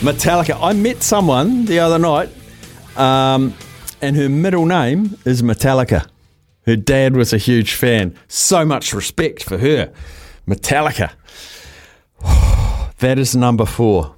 Metallica. 0.00 0.58
I 0.60 0.72
met 0.72 1.02
someone 1.02 1.64
the 1.64 1.78
other 1.78 1.98
night, 1.98 2.28
um, 2.96 3.54
and 4.00 4.16
her 4.16 4.28
middle 4.28 4.66
name 4.66 5.16
is 5.24 5.42
Metallica. 5.42 6.08
Her 6.66 6.76
dad 6.76 7.16
was 7.16 7.32
a 7.32 7.38
huge 7.38 7.74
fan. 7.74 8.16
So 8.28 8.64
much 8.64 8.92
respect 8.92 9.44
for 9.44 9.58
her. 9.58 9.92
Metallica. 10.46 11.12
That 12.98 13.18
is 13.18 13.34
number 13.34 13.66
four. 13.66 14.14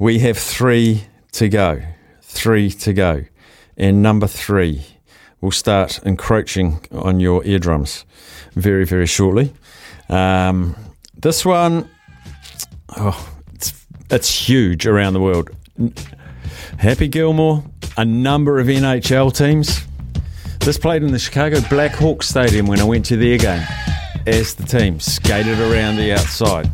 We 0.00 0.18
have 0.18 0.36
three 0.36 1.04
to 1.30 1.48
go. 1.48 1.80
Three 2.22 2.70
to 2.70 2.92
go. 2.92 3.24
And 3.76 4.02
number 4.02 4.26
three 4.26 4.84
will 5.40 5.52
start 5.52 6.00
encroaching 6.04 6.80
on 6.90 7.20
your 7.20 7.44
eardrums 7.44 8.04
very, 8.54 8.84
very 8.84 9.06
shortly. 9.06 9.52
Um, 10.08 10.74
this 11.14 11.44
one, 11.44 11.88
oh, 12.96 13.30
it's, 13.54 13.86
it's 14.10 14.48
huge 14.48 14.86
around 14.86 15.14
the 15.14 15.20
world. 15.20 15.50
Happy 16.78 17.08
Gilmore, 17.08 17.64
a 17.96 18.04
number 18.04 18.58
of 18.58 18.66
NHL 18.66 19.36
teams. 19.36 19.84
This 20.60 20.78
played 20.78 21.02
in 21.02 21.12
the 21.12 21.18
Chicago 21.18 21.58
Blackhawks 21.58 22.24
Stadium 22.24 22.66
when 22.66 22.80
I 22.80 22.84
went 22.84 23.06
to 23.06 23.16
their 23.16 23.38
game 23.38 23.66
as 24.26 24.54
the 24.54 24.64
team 24.64 25.00
skated 25.00 25.58
around 25.60 25.96
the 25.96 26.12
outside. 26.12 26.70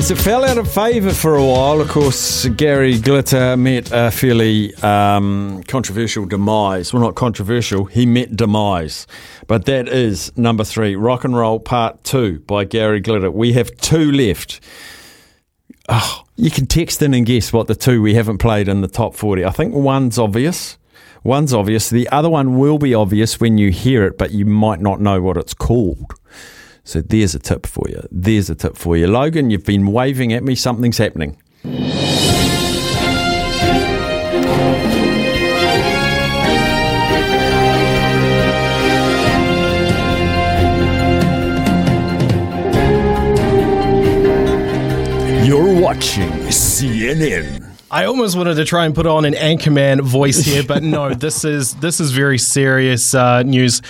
Yes, 0.00 0.10
it 0.10 0.16
fell 0.16 0.46
out 0.46 0.56
of 0.56 0.72
favour 0.72 1.12
for 1.12 1.36
a 1.36 1.44
while. 1.44 1.78
Of 1.82 1.90
course, 1.90 2.46
Gary 2.46 2.98
Glitter 2.98 3.54
met 3.58 3.90
a 3.92 4.10
fairly 4.10 4.74
um, 4.76 5.62
controversial 5.64 6.24
demise. 6.24 6.90
Well, 6.90 7.02
not 7.02 7.16
controversial, 7.16 7.84
he 7.84 8.06
met 8.06 8.34
demise. 8.34 9.06
But 9.46 9.66
that 9.66 9.88
is 9.88 10.34
number 10.38 10.64
three, 10.64 10.96
Rock 10.96 11.24
and 11.24 11.36
Roll 11.36 11.60
Part 11.60 12.02
2 12.04 12.38
by 12.46 12.64
Gary 12.64 13.00
Glitter. 13.00 13.30
We 13.30 13.52
have 13.52 13.76
two 13.76 14.10
left. 14.10 14.60
Oh, 15.90 16.24
you 16.34 16.50
can 16.50 16.64
text 16.64 17.02
in 17.02 17.12
and 17.12 17.26
guess 17.26 17.52
what 17.52 17.66
the 17.66 17.74
two 17.74 18.00
we 18.00 18.14
haven't 18.14 18.38
played 18.38 18.68
in 18.68 18.80
the 18.80 18.88
top 18.88 19.14
40. 19.14 19.44
I 19.44 19.50
think 19.50 19.74
one's 19.74 20.18
obvious. 20.18 20.78
One's 21.24 21.52
obvious. 21.52 21.90
The 21.90 22.08
other 22.08 22.30
one 22.30 22.58
will 22.58 22.78
be 22.78 22.94
obvious 22.94 23.38
when 23.38 23.58
you 23.58 23.70
hear 23.70 24.06
it, 24.06 24.16
but 24.16 24.30
you 24.30 24.46
might 24.46 24.80
not 24.80 24.98
know 24.98 25.20
what 25.20 25.36
it's 25.36 25.52
called. 25.52 26.14
So 26.84 27.00
there's 27.00 27.34
a 27.34 27.38
tip 27.38 27.66
for 27.66 27.86
you. 27.88 28.02
There's 28.10 28.50
a 28.50 28.54
tip 28.54 28.76
for 28.76 28.96
you. 28.96 29.06
Logan, 29.06 29.50
you've 29.50 29.64
been 29.64 29.86
waving 29.92 30.32
at 30.32 30.42
me. 30.42 30.54
Something's 30.54 30.98
happening. 30.98 31.36
You're 45.44 45.80
watching 45.80 46.30
CNN. 46.48 47.66
I 47.90 48.04
almost 48.04 48.36
wanted 48.36 48.54
to 48.54 48.64
try 48.64 48.86
and 48.86 48.94
put 48.94 49.06
on 49.06 49.24
an 49.24 49.34
anchorman 49.34 50.00
voice 50.00 50.38
here, 50.38 50.62
but 50.62 50.82
no, 50.82 51.12
this 51.14 51.44
is 51.44 51.74
this 51.74 51.98
is 51.98 52.12
very 52.12 52.38
serious 52.38 53.14
uh, 53.14 53.42
news. 53.42 53.82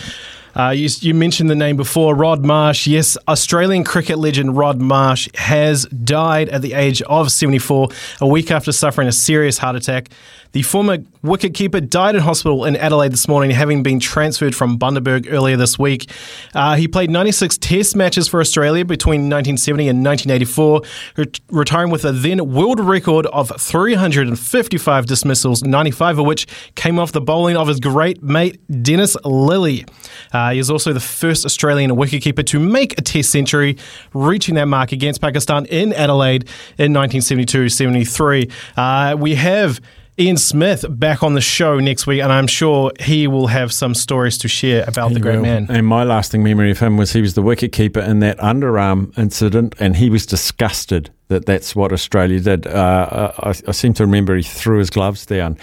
Uh, 0.54 0.70
you, 0.70 0.88
you 1.00 1.14
mentioned 1.14 1.48
the 1.48 1.54
name 1.54 1.76
before, 1.76 2.14
Rod 2.14 2.44
Marsh. 2.44 2.86
Yes, 2.86 3.16
Australian 3.28 3.84
cricket 3.84 4.18
legend 4.18 4.56
Rod 4.56 4.80
Marsh 4.80 5.28
has 5.34 5.84
died 5.86 6.48
at 6.48 6.62
the 6.62 6.72
age 6.72 7.02
of 7.02 7.30
74, 7.30 7.88
a 8.20 8.26
week 8.26 8.50
after 8.50 8.72
suffering 8.72 9.08
a 9.08 9.12
serious 9.12 9.58
heart 9.58 9.76
attack. 9.76 10.10
The 10.52 10.62
former 10.62 10.98
wicketkeeper 11.22 11.88
died 11.88 12.16
in 12.16 12.22
hospital 12.22 12.64
in 12.64 12.74
Adelaide 12.74 13.12
this 13.12 13.28
morning, 13.28 13.52
having 13.52 13.84
been 13.84 14.00
transferred 14.00 14.54
from 14.56 14.78
Bundaberg 14.78 15.28
earlier 15.30 15.56
this 15.56 15.78
week. 15.78 16.10
Uh, 16.54 16.74
he 16.74 16.88
played 16.88 17.08
96 17.08 17.58
Test 17.58 17.94
matches 17.94 18.26
for 18.26 18.40
Australia 18.40 18.84
between 18.84 19.22
1970 19.22 19.88
and 19.88 20.04
1984, 20.04 20.82
ret- 21.16 21.40
retiring 21.50 21.90
with 21.90 22.04
a 22.04 22.10
then 22.10 22.52
world 22.52 22.80
record 22.80 23.26
of 23.26 23.52
355 23.60 25.06
dismissals, 25.06 25.62
95 25.62 26.18
of 26.18 26.26
which 26.26 26.48
came 26.74 26.98
off 26.98 27.12
the 27.12 27.20
bowling 27.20 27.56
of 27.56 27.68
his 27.68 27.78
great 27.78 28.20
mate 28.20 28.60
Dennis 28.82 29.16
Lillee. 29.24 29.88
Uh, 30.32 30.50
he 30.50 30.58
is 30.58 30.68
also 30.68 30.92
the 30.92 31.00
first 31.00 31.44
Australian 31.44 31.92
wicketkeeper 31.92 32.44
to 32.46 32.58
make 32.58 32.98
a 32.98 33.02
Test 33.02 33.30
century, 33.30 33.76
reaching 34.14 34.56
that 34.56 34.66
mark 34.66 34.90
against 34.90 35.20
Pakistan 35.20 35.66
in 35.66 35.92
Adelaide 35.92 36.48
in 36.76 36.92
1972-73. 36.92 38.50
Uh, 38.76 39.16
we 39.16 39.36
have 39.36 39.80
Ian 40.20 40.36
Smith 40.36 40.84
back 40.86 41.22
on 41.22 41.32
the 41.32 41.40
show 41.40 41.80
next 41.80 42.06
week, 42.06 42.20
and 42.20 42.30
I'm 42.30 42.46
sure 42.46 42.92
he 43.00 43.26
will 43.26 43.46
have 43.46 43.72
some 43.72 43.94
stories 43.94 44.36
to 44.38 44.48
share 44.48 44.84
about 44.86 45.14
the 45.14 45.20
great 45.20 45.36
Well, 45.36 45.42
man. 45.42 45.66
And 45.70 45.86
my 45.86 46.04
lasting 46.04 46.42
memory 46.42 46.70
of 46.70 46.78
him 46.78 46.98
was 46.98 47.14
he 47.14 47.22
was 47.22 47.32
the 47.32 47.42
wicketkeeper 47.42 48.06
in 48.06 48.20
that 48.20 48.36
underarm 48.38 49.16
incident, 49.16 49.74
and 49.80 49.96
he 49.96 50.10
was 50.10 50.26
disgusted 50.26 51.10
that 51.28 51.46
that's 51.46 51.74
what 51.74 51.90
Australia 51.90 52.38
did. 52.38 52.66
Uh, 52.66 53.32
I, 53.38 53.48
I 53.66 53.72
seem 53.72 53.94
to 53.94 54.04
remember 54.04 54.36
he 54.36 54.42
threw 54.42 54.78
his 54.78 54.90
gloves 54.90 55.24
down. 55.24 55.56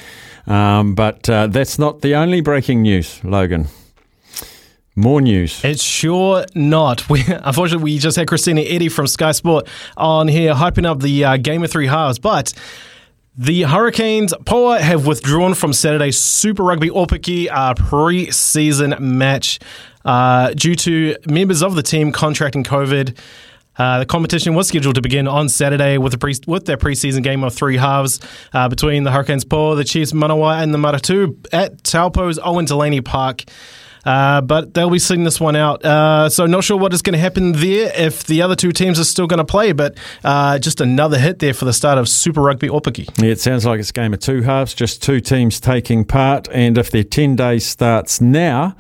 Um, 0.48 0.96
but 0.96 1.30
uh, 1.30 1.48
that's 1.48 1.78
not 1.78 2.02
the 2.02 2.16
only 2.16 2.42
breaking 2.42 2.82
news, 2.82 3.24
Logan. 3.24 3.68
More 4.96 5.22
news. 5.22 5.64
It's 5.64 5.84
sure 5.84 6.46
not. 6.56 7.08
We, 7.10 7.24
unfortunately, 7.28 7.84
we 7.84 8.00
just 8.00 8.18
had 8.18 8.28
Christina 8.28 8.62
Eddy 8.62 8.90
from 8.90 9.06
Sky 9.06 9.34
Sport 9.34 9.68
on 9.96 10.28
here 10.28 10.56
hyping 10.56 10.88
up 10.88 11.00
the 11.02 11.24
uh, 11.24 11.38
Game 11.38 11.64
of 11.64 11.70
Three 11.70 11.88
halves, 11.88 12.18
but. 12.18 12.54
The 13.40 13.62
Hurricanes 13.62 14.34
Poua 14.46 14.80
have 14.80 15.06
withdrawn 15.06 15.54
from 15.54 15.72
Saturday's 15.72 16.18
Super 16.18 16.64
Rugby 16.64 16.90
Aupiki 16.90 17.48
uh, 17.52 17.76
pre-season 17.76 18.96
match 19.00 19.60
uh, 20.04 20.56
due 20.56 20.74
to 20.74 21.16
members 21.30 21.62
of 21.62 21.76
the 21.76 21.84
team 21.84 22.12
contracting 22.12 22.64
COVID. 22.64 23.16
Uh, 23.78 24.00
the 24.00 24.08
competition 24.08 24.56
was 24.56 24.68
scheduled 24.68 24.96
to 24.96 25.04
begin 25.04 25.28
on 25.28 25.50
Saturday 25.50 26.00
with, 26.00 26.16
a 26.16 26.18
pre- 26.18 26.34
with 26.48 26.66
their 26.66 26.78
preseason 26.78 27.22
game 27.22 27.44
of 27.44 27.54
three 27.54 27.78
halves 27.78 28.20
uh, 28.54 28.68
between 28.70 29.04
the 29.04 29.12
Hurricanes 29.12 29.46
Poua, 29.46 29.76
the 29.76 29.84
Chiefs 29.84 30.14
Manawa, 30.14 30.64
and 30.64 30.74
the 30.74 30.80
Matatu 30.80 31.38
at 31.54 31.84
Taupo's 31.84 32.40
Owen 32.44 32.66
Delaney 32.66 33.02
Park. 33.02 33.44
Uh, 34.08 34.40
but 34.40 34.74
they'll 34.74 34.90
be 34.90 35.00
seeing 35.00 35.26
this 35.26 35.38
one 35.38 35.58
out. 35.58 35.84
Uh, 35.84 36.30
so 36.30 36.46
not 36.46 36.64
sure 36.64 36.78
what 36.78 36.94
is 36.94 37.02
going 37.02 37.14
to 37.14 37.20
happen 37.20 37.52
there 37.52 37.92
if 37.94 38.24
the 38.24 38.42
other 38.42 38.56
two 38.56 38.72
teams 38.72 38.98
are 39.02 39.04
still 39.04 39.28
going 39.28 39.40
to 39.40 39.44
play. 39.44 39.74
But 39.74 39.98
uh, 40.24 40.60
just 40.60 40.80
another 40.80 41.20
hit 41.20 41.40
there 41.40 41.54
for 41.54 41.66
the 41.66 41.74
start 41.74 41.98
of 41.98 42.08
Super 42.08 42.42
Rugby 42.42 42.70
Aupiki. 42.70 43.10
Yeah, 43.22 43.32
it 43.32 43.42
sounds 43.42 43.66
like 43.66 43.82
it's 43.82 43.90
a 43.90 43.94
game 43.94 44.14
of 44.14 44.22
two 44.22 44.44
halves, 44.44 44.74
just 44.74 45.04
two 45.04 45.20
teams 45.20 45.60
taking 45.60 46.06
part. 46.06 46.48
And 46.54 46.78
if 46.78 46.90
their 46.90 47.04
10 47.04 47.36
days 47.36 47.66
starts 47.66 48.22
now, 48.22 48.78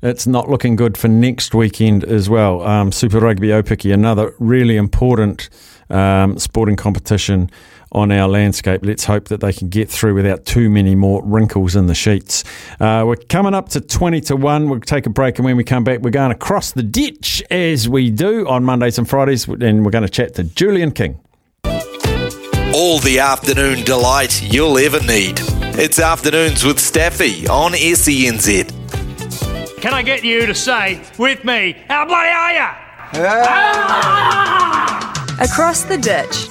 it's 0.00 0.26
not 0.26 0.48
looking 0.48 0.76
good 0.76 0.96
for 0.96 1.08
next 1.08 1.54
weekend 1.54 2.02
as 2.04 2.30
well. 2.30 2.62
Um, 2.62 2.92
Super 2.92 3.20
Rugby 3.20 3.48
Aupiki, 3.48 3.92
another 3.92 4.34
really 4.38 4.78
important 4.78 5.50
um, 5.90 6.38
sporting 6.38 6.76
competition 6.76 7.50
on 7.92 8.10
our 8.10 8.28
landscape. 8.28 8.84
Let's 8.84 9.04
hope 9.04 9.28
that 9.28 9.40
they 9.40 9.52
can 9.52 9.68
get 9.68 9.88
through 9.88 10.14
without 10.14 10.44
too 10.44 10.68
many 10.68 10.94
more 10.94 11.22
wrinkles 11.24 11.76
in 11.76 11.86
the 11.86 11.94
sheets. 11.94 12.42
Uh, 12.80 13.04
we're 13.06 13.16
coming 13.16 13.54
up 13.54 13.68
to 13.70 13.80
20 13.80 14.20
to 14.22 14.36
1. 14.36 14.68
We'll 14.68 14.80
take 14.80 15.06
a 15.06 15.10
break, 15.10 15.38
and 15.38 15.44
when 15.44 15.56
we 15.56 15.64
come 15.64 15.84
back, 15.84 16.00
we're 16.00 16.10
going 16.10 16.32
across 16.32 16.72
the 16.72 16.82
ditch 16.82 17.42
as 17.50 17.88
we 17.88 18.10
do 18.10 18.48
on 18.48 18.64
Mondays 18.64 18.98
and 18.98 19.08
Fridays, 19.08 19.46
and 19.46 19.84
we're 19.84 19.90
going 19.90 20.04
to 20.04 20.10
chat 20.10 20.34
to 20.34 20.44
Julian 20.44 20.90
King. 20.90 21.20
All 22.74 22.98
the 23.00 23.18
afternoon 23.18 23.84
delight 23.84 24.42
you'll 24.42 24.78
ever 24.78 25.00
need. 25.00 25.38
It's 25.74 25.98
Afternoons 25.98 26.64
with 26.64 26.80
Staffy 26.80 27.46
on 27.46 27.74
E 27.74 27.92
SENZ. 27.92 28.80
Can 29.82 29.92
I 29.92 30.02
get 30.02 30.24
you 30.24 30.46
to 30.46 30.54
say 30.54 31.02
with 31.18 31.44
me, 31.44 31.76
how 31.88 32.06
bloody 32.06 32.30
are 32.30 32.52
you? 32.52 32.68
Across 35.44 35.84
the 35.84 35.98
ditch. 35.98 36.48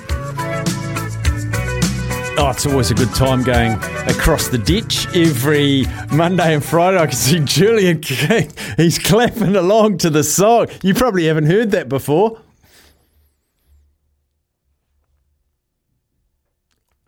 Oh, 2.37 2.49
it's 2.49 2.65
always 2.65 2.89
a 2.89 2.95
good 2.95 3.13
time 3.13 3.43
going 3.43 3.73
across 4.09 4.47
the 4.47 4.57
ditch 4.57 5.05
every 5.15 5.85
Monday 6.11 6.53
and 6.55 6.63
Friday. 6.63 6.97
I 6.97 7.05
can 7.05 7.15
see 7.15 7.39
Julian 7.39 7.99
King. 8.01 8.51
He's 8.77 8.97
clapping 8.97 9.55
along 9.55 9.99
to 9.99 10.09
the 10.09 10.23
song. 10.23 10.67
You 10.81 10.93
probably 10.93 11.25
haven't 11.25 11.45
heard 11.45 11.71
that 11.71 11.87
before. 11.89 12.39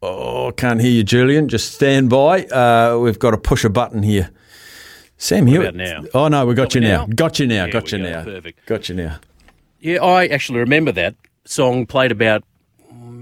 Oh, 0.01 0.51
can't 0.51 0.81
hear 0.81 0.91
you, 0.91 1.03
Julian. 1.03 1.47
Just 1.47 1.73
stand 1.73 2.09
by. 2.09 2.43
Uh, 2.45 2.99
we've 2.99 3.17
got 3.17 3.31
to 3.31 3.37
push 3.37 3.63
a 3.63 3.69
button 3.69 4.03
here. 4.03 4.29
Sam 5.17 5.47
Hewitt. 5.47 5.69
about 5.69 5.75
now? 5.75 6.03
Oh 6.13 6.27
no, 6.27 6.45
we 6.45 6.53
got, 6.53 6.63
Got 6.63 6.75
you 6.75 6.81
now. 6.81 7.05
now? 7.05 7.13
Got 7.15 7.39
you 7.39 7.47
now. 7.47 7.63
There 7.63 7.71
got 7.71 7.91
you 7.91 7.97
go. 7.99 8.03
now. 8.03 8.23
Perfect. 8.23 8.65
Got 8.65 8.89
you 8.89 8.95
now. 8.95 9.19
Yeah, 9.79 10.03
I 10.03 10.25
actually 10.27 10.59
remember 10.59 10.91
that 10.91 11.15
song 11.45 11.85
played 11.85 12.11
about 12.11 12.43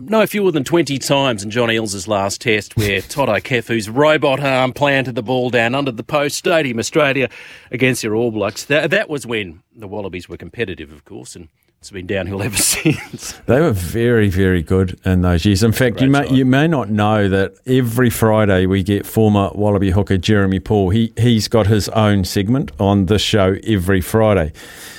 no 0.09 0.25
fewer 0.27 0.51
than 0.51 0.63
20 0.63 0.97
times 0.99 1.43
in 1.43 1.49
John 1.49 1.69
Eales's 1.69 2.07
last 2.07 2.41
test 2.41 2.75
where 2.77 3.01
Toto 3.01 3.33
Kefu's 3.35 3.89
robot 3.89 4.39
arm 4.39 4.73
planted 4.73 5.15
the 5.15 5.23
ball 5.23 5.49
down 5.49 5.75
under 5.75 5.91
the 5.91 6.03
post 6.03 6.37
Stadium 6.37 6.79
Australia 6.79 7.29
against 7.71 8.03
your 8.03 8.15
All 8.15 8.31
Blacks. 8.31 8.65
That, 8.65 8.89
that 8.91 9.09
was 9.09 9.25
when 9.25 9.61
the 9.75 9.87
Wallabies 9.87 10.27
were 10.27 10.37
competitive, 10.37 10.91
of 10.91 11.05
course, 11.05 11.35
and 11.35 11.49
it's 11.79 11.89
been 11.89 12.05
downhill 12.05 12.43
ever 12.43 12.57
since. 12.57 13.33
They 13.47 13.59
were 13.59 13.71
very, 13.71 14.29
very 14.29 14.61
good 14.61 14.99
in 15.03 15.21
those 15.21 15.45
years. 15.45 15.63
In 15.63 15.71
fact, 15.71 15.99
you 15.99 16.09
may, 16.09 16.29
you 16.29 16.45
may 16.45 16.67
not 16.67 16.89
know 16.89 17.27
that 17.27 17.55
every 17.65 18.09
Friday 18.11 18.67
we 18.67 18.83
get 18.83 19.05
former 19.05 19.49
Wallaby 19.55 19.91
hooker 19.91 20.17
Jeremy 20.17 20.59
Paul. 20.59 20.91
He 20.91 21.11
he's 21.17 21.47
got 21.47 21.67
his 21.67 21.89
own 21.89 22.23
segment 22.23 22.71
on 22.79 23.07
this 23.07 23.21
show 23.23 23.55
every 23.63 23.99
Friday. 24.01 24.53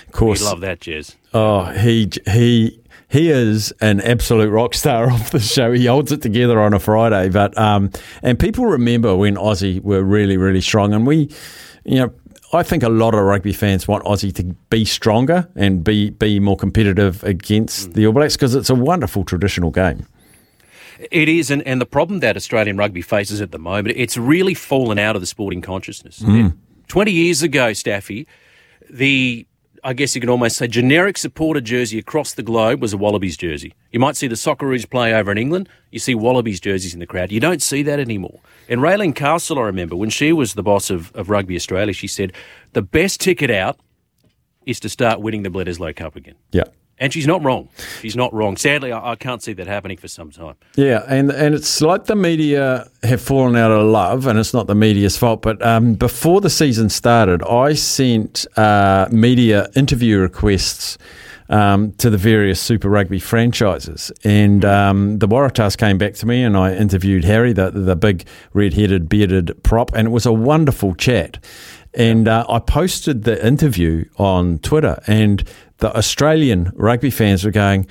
Of 0.07 0.13
course, 0.13 0.41
We 0.41 0.47
love 0.47 0.61
that, 0.61 0.81
Jez. 0.81 1.15
Oh, 1.33 1.67
he 1.67 2.11
he 2.29 2.82
he 3.13 3.29
is 3.31 3.73
an 3.83 4.01
absolute 4.01 4.49
rock 4.49 4.73
star 4.75 5.13
of 5.13 5.31
the 5.31 5.41
show. 5.41 5.71
He 5.73 5.87
holds 5.87 6.11
it 6.13 6.23
together 6.23 6.61
on 6.61 6.73
a 6.73 6.79
Friday, 6.79 7.29
but 7.29 7.57
um, 7.59 7.91
and 8.23 8.39
people 8.39 8.65
remember 8.65 9.15
when 9.15 9.37
Aussie 9.37 9.81
were 9.83 10.03
really 10.03 10.37
really 10.37 10.63
strong, 10.63 10.93
and 10.93 11.07
we, 11.07 11.31
you 11.85 12.01
know. 12.01 12.13
I 12.55 12.63
think 12.63 12.83
a 12.83 12.91
lot 12.91 13.15
of 13.15 13.21
rugby 13.21 13.55
fans 13.55 13.89
want 13.89 14.05
Aussie 14.05 14.35
to 14.35 14.45
be 14.69 14.85
stronger 14.85 15.49
and 15.57 15.83
be, 15.83 16.11
be 16.11 16.39
more 16.39 16.55
competitive 16.55 17.25
against 17.25 17.95
the 17.95 18.07
All 18.07 18.13
Blacks 18.13 18.37
because 18.37 18.55
it's 18.55 18.69
a 18.69 18.75
wonderful 18.75 19.25
traditional 19.25 19.71
game. 19.71 20.07
It 21.11 21.31
is, 21.31 21.51
and, 21.51 21.67
and 21.67 21.81
the 21.81 21.87
problem 21.87 22.21
that 22.21 22.37
Australian 22.37 22.77
rugby 22.77 23.01
faces 23.01 23.41
at 23.41 23.53
the 23.53 23.59
moment, 23.59 23.97
it's 23.97 24.19
really 24.19 24.53
fallen 24.53 24.99
out 24.99 25.17
of 25.17 25.23
the 25.23 25.27
sporting 25.27 25.63
consciousness. 25.63 26.19
Mm. 26.19 26.59
20 26.89 27.11
years 27.11 27.43
ago, 27.43 27.73
Staffy, 27.73 28.27
the, 28.91 29.47
I 29.85 29.95
guess 29.95 30.15
you 30.15 30.21
could 30.21 30.31
almost 30.31 30.57
say, 30.57 30.69
generic 30.69 31.19
supporter 31.19 31.61
jersey 31.61 31.99
across 31.99 32.35
the 32.35 32.43
globe 32.43 32.81
was 32.81 32.93
a 32.93 32.97
Wallabies 32.97 33.37
jersey. 33.37 33.75
You 33.91 33.99
might 33.99 34.15
see 34.15 34.29
the 34.29 34.37
Socceroos 34.37 34.89
play 34.89 35.13
over 35.13 35.33
in 35.33 35.39
England, 35.39 35.69
you 35.91 35.99
see 35.99 36.15
Wallabies 36.15 36.61
jerseys 36.61 36.95
in 36.95 37.01
the 37.01 37.07
crowd. 37.07 37.33
You 37.33 37.41
don't 37.41 37.61
see 37.61 37.83
that 37.83 37.99
anymore. 37.99 38.41
And 38.69 38.81
Raelene 38.81 39.15
Castle, 39.15 39.59
I 39.59 39.63
remember, 39.63 39.97
when 39.97 40.11
she 40.11 40.33
was 40.33 40.55
the 40.55 40.63
boss 40.63 40.89
of, 40.89 41.11
of 41.17 41.31
Rugby 41.31 41.57
Australia, 41.57 41.93
she 41.93 42.07
said, 42.07 42.33
the 42.75 42.83
best 42.83 43.21
ticket 43.21 43.51
out 43.51 43.79
is 44.67 44.79
to 44.81 44.89
start 44.89 45.21
winning 45.21 45.43
the 45.43 45.51
Bledisloe 45.51 45.97
Cup 45.97 46.15
again. 46.15 46.37
Yeah. 46.53 46.65
And 46.99 47.13
she's 47.13 47.27
not 47.27 47.43
wrong. 47.43 47.69
She's 48.01 48.15
not 48.15 48.33
wrong. 48.33 48.57
Sadly, 48.57 48.93
I, 48.93 49.13
I 49.13 49.17
can't 49.17 49.43
see 49.43 49.55
that 49.55 49.67
happening 49.67 49.97
for 49.97 50.07
some 50.07 50.31
time. 50.31 50.55
Yeah, 50.77 51.03
and 51.09 51.33
and 51.33 51.55
it's 51.55 51.81
like 51.81 52.05
the 52.05 52.15
media 52.15 52.87
have 53.03 53.21
fallen 53.21 53.57
out 53.57 53.73
of 53.73 53.85
love, 53.87 54.29
and 54.29 54.39
it's 54.39 54.55
not 54.55 54.69
the 54.69 54.77
media's 54.77 55.17
fault. 55.17 55.43
But 55.43 55.61
um, 55.67 55.95
before 55.95 56.41
the 56.41 56.51
season 56.51 56.91
started, 56.91 57.43
I 57.43 57.75
sent 57.75 58.47
uh, 58.57 59.09
media 59.11 59.69
interview 59.75 60.19
requests 60.19 60.97
um, 61.49 61.93
to 61.95 62.09
the 62.09 62.19
various 62.19 62.61
Super 62.61 62.89
Rugby 62.89 63.19
franchises, 63.19 64.13
and 64.23 64.65
um, 64.65 65.19
the 65.19 65.27
Waratahs 65.27 65.77
came 65.77 65.99
back 65.99 66.15
to 66.15 66.27
me, 66.27 66.45
and 66.45 66.57
I 66.57 66.75
interviewed 66.75 67.25
Harry, 67.25 67.53
the 67.53 67.71
the 67.73 67.97
big 67.97 68.27
red-headed, 68.53 69.09
bearded 69.09 69.61
prop, 69.65 69.93
and 69.93 70.07
it 70.07 70.11
was 70.11 70.27
a 70.27 70.33
wonderful 70.33 70.95
chat. 70.95 71.45
And 71.95 72.27
uh, 72.27 72.47
I 72.49 72.59
posted 72.59 73.25
the 73.25 73.47
interview 73.47 74.07
on 74.17 74.61
Twitter, 74.61 75.03
and 75.07 75.45
the 75.79 75.97
Australian 75.97 76.73
rugby 76.75 77.11
fans 77.11 77.45
were 77.45 77.51
going, 77.51 77.87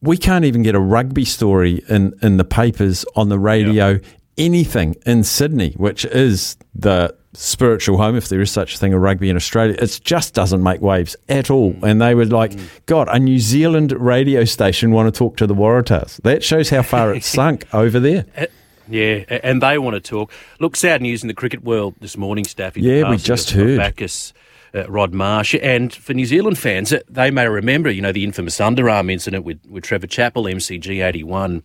we 0.00 0.16
can't 0.16 0.44
even 0.44 0.62
get 0.62 0.74
a 0.74 0.80
rugby 0.80 1.24
story 1.24 1.82
in, 1.88 2.14
in 2.22 2.36
the 2.36 2.44
papers, 2.44 3.04
on 3.16 3.28
the 3.28 3.38
radio, 3.38 3.98
anything 4.36 4.94
in 5.04 5.24
Sydney, 5.24 5.72
which 5.72 6.04
is 6.04 6.56
the 6.74 7.14
spiritual 7.34 7.98
home, 7.98 8.16
if 8.16 8.28
there 8.28 8.40
is 8.40 8.50
such 8.50 8.74
a 8.74 8.78
thing, 8.78 8.94
of 8.94 9.00
rugby 9.00 9.28
in 9.28 9.36
Australia. 9.36 9.76
It 9.78 10.00
just 10.04 10.34
doesn't 10.34 10.62
make 10.62 10.80
waves 10.80 11.16
at 11.28 11.50
all. 11.50 11.74
And 11.82 12.00
they 12.00 12.14
were 12.14 12.24
like, 12.26 12.52
God, 12.86 13.08
a 13.10 13.18
New 13.18 13.38
Zealand 13.38 13.92
radio 13.92 14.44
station 14.44 14.92
want 14.92 15.12
to 15.12 15.16
talk 15.16 15.36
to 15.38 15.46
the 15.46 15.54
Waratahs. 15.54 16.22
That 16.22 16.44
shows 16.44 16.70
how 16.70 16.82
far 16.82 17.14
it's 17.14 17.26
sunk 17.40 17.66
over 17.74 17.98
there. 18.00 18.24
Uh, 18.36 18.46
Yeah, 18.88 19.24
and 19.28 19.60
they 19.62 19.78
want 19.78 19.94
to 19.94 20.00
talk. 20.00 20.32
Look, 20.60 20.74
sad 20.76 21.02
news 21.02 21.22
in 21.22 21.28
the 21.28 21.34
cricket 21.34 21.62
world 21.62 21.94
this 22.00 22.16
morning, 22.16 22.44
Staffy. 22.44 22.80
Yeah, 22.80 23.10
we 23.10 23.18
just 23.18 23.50
heard. 23.50 23.76
Bacchus, 23.76 24.32
uh, 24.74 24.88
Rod 24.88 25.12
Marsh. 25.14 25.54
And 25.62 25.92
for 25.92 26.14
New 26.14 26.26
Zealand 26.26 26.58
fans, 26.58 26.92
uh, 26.92 27.00
they 27.08 27.30
may 27.30 27.48
remember, 27.48 27.90
you 27.90 28.02
know, 28.02 28.12
the 28.12 28.24
infamous 28.24 28.58
underarm 28.58 29.10
incident 29.10 29.44
with, 29.44 29.58
with 29.68 29.84
Trevor 29.84 30.06
Chappell, 30.06 30.44
MCG 30.44 31.04
81. 31.06 31.62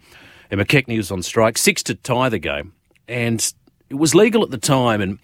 And 0.51 0.61
McKechnie 0.61 0.97
was 0.97 1.11
on 1.11 1.21
strike, 1.23 1.57
six 1.57 1.81
to 1.83 1.95
tie 1.95 2.29
the 2.29 2.39
game. 2.39 2.73
And 3.07 3.53
it 3.89 3.95
was 3.95 4.13
legal 4.15 4.43
at 4.43 4.51
the 4.51 4.57
time, 4.57 5.01
and 5.01 5.19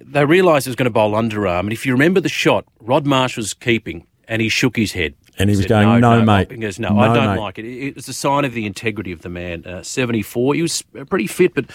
they 0.00 0.24
realised 0.24 0.66
it 0.66 0.70
was 0.70 0.76
going 0.76 0.84
to 0.86 0.90
bowl 0.90 1.12
underarm. 1.12 1.60
And 1.60 1.72
if 1.72 1.84
you 1.84 1.92
remember 1.92 2.20
the 2.20 2.28
shot, 2.28 2.64
Rod 2.80 3.06
Marsh 3.06 3.36
was 3.36 3.54
keeping, 3.54 4.06
and 4.28 4.40
he 4.40 4.48
shook 4.48 4.76
his 4.76 4.92
head. 4.92 5.14
And 5.38 5.48
he 5.48 5.56
was 5.56 5.64
said, 5.64 5.68
going, 5.68 6.00
"No, 6.00 6.22
mate. 6.22 6.50
He 6.50 6.58
goes, 6.58 6.78
no, 6.78 6.90
No, 6.90 6.98
I 7.00 7.14
don't 7.14 7.34
mate." 7.36 7.40
like 7.40 7.58
it. 7.58 7.64
It- 7.64 7.96
It's 7.96 8.08
a 8.08 8.12
sign 8.12 8.44
of 8.44 8.52
the 8.52 8.66
integrity 8.66 9.10
of 9.12 9.22
the 9.22 9.28
man. 9.28 9.64
Uh, 9.64 9.82
74. 9.82 10.54
He 10.54 10.62
was 10.62 10.82
pretty 11.08 11.26
fit, 11.26 11.54
but, 11.54 11.66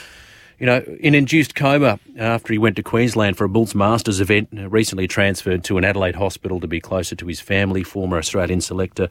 you 0.59 0.65
know, 0.65 0.79
in 0.99 1.15
induced 1.15 1.55
coma 1.55 1.99
after 2.17 2.53
he 2.53 2.57
went 2.57 2.75
to 2.77 2.83
Queensland 2.83 3.37
for 3.37 3.45
a 3.45 3.49
Bulls 3.49 3.75
Masters 3.75 4.21
event, 4.21 4.49
uh, 4.57 4.69
recently 4.69 5.07
transferred 5.07 5.63
to 5.65 5.77
an 5.77 5.85
Adelaide 5.85 6.15
hospital 6.15 6.59
to 6.59 6.67
be 6.67 6.79
closer 6.79 7.15
to 7.15 7.27
his 7.27 7.39
family, 7.41 7.83
former 7.83 8.17
Australian 8.17 8.61
selector. 8.61 9.09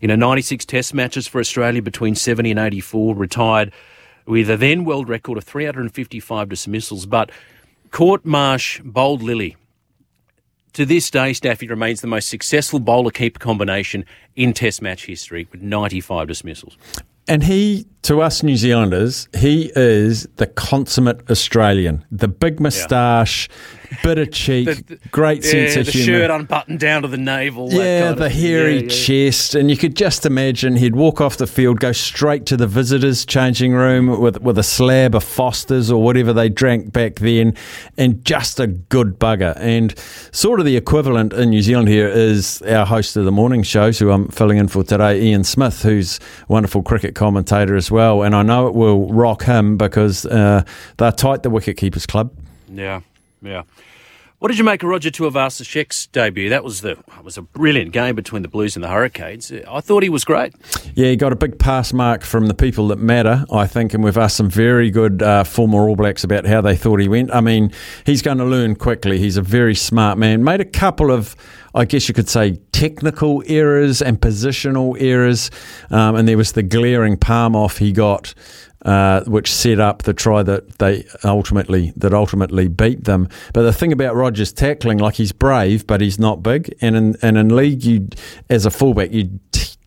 You 0.00 0.08
know, 0.08 0.16
96 0.16 0.64
test 0.64 0.94
matches 0.94 1.26
for 1.26 1.40
Australia 1.40 1.82
between 1.82 2.14
70 2.14 2.50
and 2.50 2.60
84, 2.60 3.14
retired 3.14 3.72
with 4.26 4.48
a 4.50 4.56
then 4.56 4.84
world 4.84 5.08
record 5.08 5.38
of 5.38 5.44
355 5.44 6.48
dismissals. 6.48 7.06
But 7.06 7.30
caught 7.90 8.24
Marsh 8.24 8.80
bowled 8.84 9.22
Lillee 9.22 9.56
to 10.74 10.84
this 10.84 11.08
day, 11.08 11.32
Staffy 11.32 11.68
remains 11.68 12.00
the 12.00 12.08
most 12.08 12.28
successful 12.28 12.80
bowler 12.80 13.12
keeper 13.12 13.38
combination 13.38 14.04
in 14.34 14.52
Test 14.52 14.82
match 14.82 15.06
history 15.06 15.46
with 15.52 15.62
95 15.62 16.26
dismissals. 16.26 16.76
And 17.26 17.42
he, 17.42 17.86
to 18.02 18.20
us 18.20 18.42
New 18.42 18.56
Zealanders, 18.56 19.28
he 19.36 19.72
is 19.74 20.28
the 20.36 20.46
consummate 20.46 21.30
Australian. 21.30 22.04
The 22.10 22.28
big 22.28 22.60
moustache, 22.60 23.48
bit 24.02 24.18
of 24.18 24.30
cheek, 24.32 25.10
great 25.10 25.44
sense 25.44 25.74
yeah, 25.74 25.80
of 25.80 25.86
the 25.86 25.92
humour. 25.92 26.18
shirt 26.20 26.30
unbuttoned 26.30 26.80
down 26.80 27.02
to 27.02 27.08
the 27.08 27.16
navel. 27.16 27.72
Yeah, 27.72 28.12
the 28.12 28.26
of- 28.26 28.32
hairy 28.32 28.76
yeah, 28.76 28.82
yeah. 28.82 28.88
chest, 28.88 29.54
and 29.54 29.70
you 29.70 29.76
could 29.76 29.96
just 29.96 30.26
imagine 30.26 30.76
he'd 30.76 30.96
walk 30.96 31.20
off 31.20 31.36
the 31.36 31.46
field, 31.46 31.80
go 31.80 31.92
straight 31.92 32.46
to 32.46 32.56
the 32.56 32.66
visitors' 32.66 33.24
changing 33.24 33.72
room 33.72 34.20
with 34.20 34.40
with 34.40 34.58
a 34.58 34.62
slab 34.62 35.14
of 35.14 35.24
Fosters 35.24 35.90
or 35.90 36.02
whatever 36.02 36.32
they 36.32 36.48
drank 36.48 36.92
back 36.92 37.16
then, 37.16 37.54
and 37.96 38.24
just 38.24 38.60
a 38.60 38.66
good 38.66 39.18
bugger. 39.18 39.56
And 39.58 39.94
sort 40.32 40.60
of 40.60 40.66
the 40.66 40.76
equivalent 40.76 41.32
in 41.32 41.50
New 41.50 41.62
Zealand 41.62 41.88
here 41.88 42.08
is 42.08 42.62
our 42.62 42.86
host 42.86 43.16
of 43.16 43.24
the 43.24 43.32
morning 43.32 43.62
shows, 43.62 43.98
who 43.98 44.10
I'm 44.10 44.28
filling 44.28 44.58
in 44.58 44.68
for 44.68 44.82
today, 44.82 45.20
Ian 45.22 45.44
Smith, 45.44 45.82
who's 45.82 46.18
a 46.18 46.52
wonderful 46.52 46.82
cricket 46.82 47.14
commentator 47.14 47.76
as 47.76 47.90
well. 47.90 48.22
And 48.22 48.34
I 48.34 48.42
know 48.42 48.66
it 48.68 48.74
will 48.74 49.12
rock 49.12 49.44
him 49.44 49.76
because 49.76 50.26
uh, 50.26 50.64
they're 50.96 51.12
tight, 51.12 51.42
the 51.42 51.50
wicket 51.50 51.76
keepers 51.76 52.06
club. 52.06 52.32
Yeah, 52.68 53.00
yeah. 53.44 53.62
What 54.40 54.48
did 54.48 54.58
you 54.58 54.64
make 54.64 54.82
of 54.82 54.90
Roger 54.90 55.10
Tuivasa-Sheck's 55.10 56.08
debut? 56.08 56.50
That 56.50 56.64
was 56.64 56.82
the 56.82 56.98
was 57.22 57.38
a 57.38 57.42
brilliant 57.42 57.92
game 57.92 58.14
between 58.14 58.42
the 58.42 58.48
Blues 58.48 58.76
and 58.76 58.84
the 58.84 58.88
Hurricanes. 58.88 59.50
I 59.50 59.80
thought 59.80 60.02
he 60.02 60.10
was 60.10 60.24
great. 60.24 60.54
Yeah, 60.94 61.08
he 61.08 61.16
got 61.16 61.32
a 61.32 61.36
big 61.36 61.58
pass 61.58 61.94
mark 61.94 62.22
from 62.22 62.48
the 62.48 62.54
people 62.54 62.88
that 62.88 62.98
matter, 62.98 63.46
I 63.50 63.66
think, 63.66 63.94
and 63.94 64.04
we've 64.04 64.18
asked 64.18 64.36
some 64.36 64.50
very 64.50 64.90
good 64.90 65.22
uh, 65.22 65.44
former 65.44 65.88
All 65.88 65.96
Blacks 65.96 66.24
about 66.24 66.44
how 66.44 66.60
they 66.60 66.76
thought 66.76 67.00
he 67.00 67.08
went. 67.08 67.34
I 67.34 67.40
mean, 67.40 67.72
he's 68.04 68.20
going 68.20 68.36
to 68.38 68.44
learn 68.44 68.76
quickly. 68.76 69.18
He's 69.18 69.38
a 69.38 69.42
very 69.42 69.74
smart 69.74 70.18
man. 70.18 70.44
Made 70.44 70.60
a 70.60 70.66
couple 70.66 71.10
of, 71.10 71.34
I 71.74 71.86
guess 71.86 72.06
you 72.08 72.12
could 72.12 72.28
say, 72.28 72.58
technical 72.72 73.42
errors 73.46 74.02
and 74.02 74.20
positional 74.20 75.00
errors, 75.00 75.50
um, 75.90 76.16
and 76.16 76.28
there 76.28 76.36
was 76.36 76.52
the 76.52 76.62
glaring 76.62 77.16
palm 77.16 77.56
off 77.56 77.78
he 77.78 77.92
got. 77.92 78.34
Uh, 78.84 79.24
which 79.24 79.50
set 79.50 79.80
up 79.80 80.02
the 80.02 80.12
try 80.12 80.42
that 80.42 80.78
they 80.78 81.06
ultimately 81.24 81.94
that 81.96 82.12
ultimately 82.12 82.68
beat 82.68 83.04
them. 83.04 83.26
But 83.54 83.62
the 83.62 83.72
thing 83.72 83.92
about 83.92 84.14
Rogers 84.14 84.52
tackling, 84.52 84.98
like 84.98 85.14
he's 85.14 85.32
brave, 85.32 85.86
but 85.86 86.02
he's 86.02 86.18
not 86.18 86.42
big. 86.42 86.74
And 86.82 86.94
in 86.94 87.16
and 87.22 87.38
in 87.38 87.56
league, 87.56 87.82
you 87.82 88.08
as 88.50 88.66
a 88.66 88.70
fullback, 88.70 89.10
you 89.10 89.40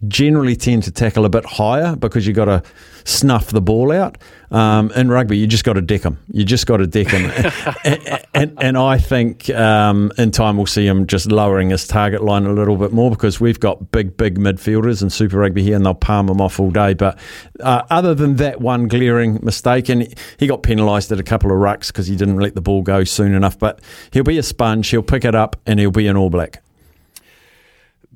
generally 0.08 0.56
tend 0.56 0.84
to 0.84 0.92
tackle 0.92 1.26
a 1.26 1.30
bit 1.30 1.46
higher 1.46 1.96
because 1.96 2.28
you've 2.28 2.36
got 2.36 2.46
to 2.46 2.64
snuff 3.04 3.48
the 3.48 3.62
ball 3.62 3.92
out. 3.92 4.18
Um, 4.52 4.92
in 4.92 5.10
rugby, 5.10 5.38
you 5.38 5.48
just 5.48 5.64
got 5.64 5.74
to 5.74 5.82
deck 5.82 6.02
them. 6.02 6.20
You 6.32 6.46
just 6.46 6.68
got 6.68 6.78
to 6.78 6.88
deck 6.88 7.08
them. 7.08 7.52
and, 7.84 8.26
and, 8.34 8.58
and, 8.62 8.78
I 8.78 8.98
think 8.98 9.50
um, 9.50 10.12
in 10.18 10.32
time 10.32 10.56
we'll 10.56 10.68
see 10.68 10.86
him 10.86 11.08
just 11.08 11.30
lowering 11.30 11.72
his 11.72 11.86
target 11.88 12.24
line 12.24 12.46
a 12.46 12.54
little 12.54 12.78
bit 12.78 12.94
more 12.94 13.10
because 13.10 13.42
we've 13.42 13.60
got 13.60 13.92
big, 13.92 14.16
big 14.16 14.38
midfielders 14.38 15.02
in 15.02 15.10
Super 15.10 15.40
Rugby 15.40 15.64
here 15.64 15.76
and 15.76 15.86
they'll 15.86 15.96
palm 15.96 16.30
him 16.30 16.40
off 16.40 16.60
all 16.60 16.72
day. 16.72 16.94
But 16.94 17.18
uh, 17.60 17.84
other 17.90 18.14
than 18.14 18.36
that 18.38 18.62
one 18.62 18.88
glaring 18.88 19.40
mistake, 19.42 19.90
and 19.90 20.14
he 20.38 20.48
got 20.48 20.64
penalised 20.64 21.12
at 21.12 21.20
a 21.20 21.24
couple 21.24 21.52
of 21.52 21.58
rucks 21.58 21.88
because 21.88 22.08
he 22.08 22.16
didn't 22.16 22.38
let 22.38 22.56
the 22.56 22.62
ball 22.62 22.84
go 22.84 23.04
soon 23.04 23.34
enough, 23.34 23.58
but 23.58 23.82
he'll 24.12 24.24
be 24.24 24.38
a 24.38 24.44
sponge. 24.44 24.90
He'll 24.90 25.02
pick 25.02 25.26
it 25.26 25.36
up 25.36 25.58
and 25.66 25.80
he'll 25.80 25.92
be 25.92 26.08
an 26.08 26.16
All 26.16 26.30
Black. 26.30 26.62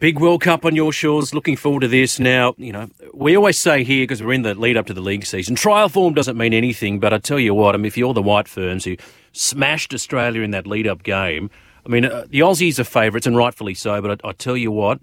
Big 0.01 0.19
World 0.19 0.41
Cup 0.41 0.65
on 0.65 0.75
your 0.75 0.91
shores. 0.91 1.31
Looking 1.31 1.55
forward 1.55 1.81
to 1.81 1.87
this. 1.87 2.19
Now, 2.19 2.55
you 2.57 2.73
know, 2.73 2.89
we 3.13 3.37
always 3.37 3.59
say 3.59 3.83
here, 3.83 4.01
because 4.01 4.23
we're 4.23 4.33
in 4.33 4.41
the 4.41 4.55
lead 4.55 4.75
up 4.75 4.87
to 4.87 4.95
the 4.95 4.99
league 4.99 5.27
season, 5.27 5.53
trial 5.53 5.89
form 5.89 6.15
doesn't 6.15 6.35
mean 6.35 6.55
anything, 6.55 6.99
but 6.99 7.13
I 7.13 7.19
tell 7.19 7.39
you 7.39 7.53
what, 7.53 7.75
I 7.75 7.77
mean, 7.77 7.85
if 7.85 7.95
you're 7.95 8.15
the 8.15 8.21
White 8.21 8.47
Ferns 8.47 8.83
who 8.83 8.97
smashed 9.31 9.93
Australia 9.93 10.41
in 10.41 10.49
that 10.51 10.65
lead 10.65 10.87
up 10.87 11.03
game, 11.03 11.51
I 11.85 11.89
mean, 11.89 12.05
uh, 12.05 12.25
the 12.27 12.39
Aussies 12.39 12.79
are 12.79 12.83
favourites, 12.83 13.27
and 13.27 13.37
rightfully 13.37 13.75
so, 13.75 14.01
but 14.01 14.25
I, 14.25 14.29
I 14.29 14.31
tell 14.31 14.57
you 14.57 14.71
what, 14.71 14.99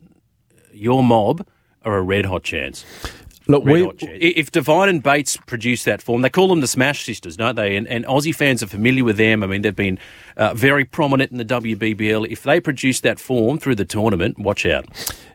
your 0.73 1.05
mob 1.05 1.47
are 1.85 1.97
a 1.97 2.03
red 2.03 2.27
hot 2.27 2.43
chance. 2.43 2.85
Look, 3.51 3.65
we, 3.65 3.89
if 4.03 4.51
Devine 4.51 4.91
and 4.91 5.03
Bates 5.03 5.39
produce 5.47 5.85
that 5.85 6.03
form, 6.03 6.21
they 6.21 6.29
call 6.29 6.49
them 6.49 6.61
the 6.61 6.67
Smash 6.67 7.07
Sisters, 7.07 7.37
don't 7.37 7.57
they? 7.57 7.77
And, 7.77 7.89
and 7.89 8.05
Aussie 8.05 8.35
fans 8.35 8.63
are 8.63 8.67
familiar 8.67 9.05
with 9.05 9.17
them. 9.17 9.43
I 9.43 9.47
mean, 9.47 9.63
they've 9.63 9.75
been 9.75 9.99
uh, 10.39 10.55
very 10.55 10.85
prominent 10.85 11.31
in 11.33 11.39
the 11.39 11.45
WBBL. 11.45 12.27
If 12.31 12.45
they 12.45 12.61
produce 12.61 13.01
that 13.01 13.21
form 13.21 13.59
through 13.59 13.75
the 13.75 13.85
tournament, 13.85 14.39
watch 14.39 14.65
out. 14.65 14.87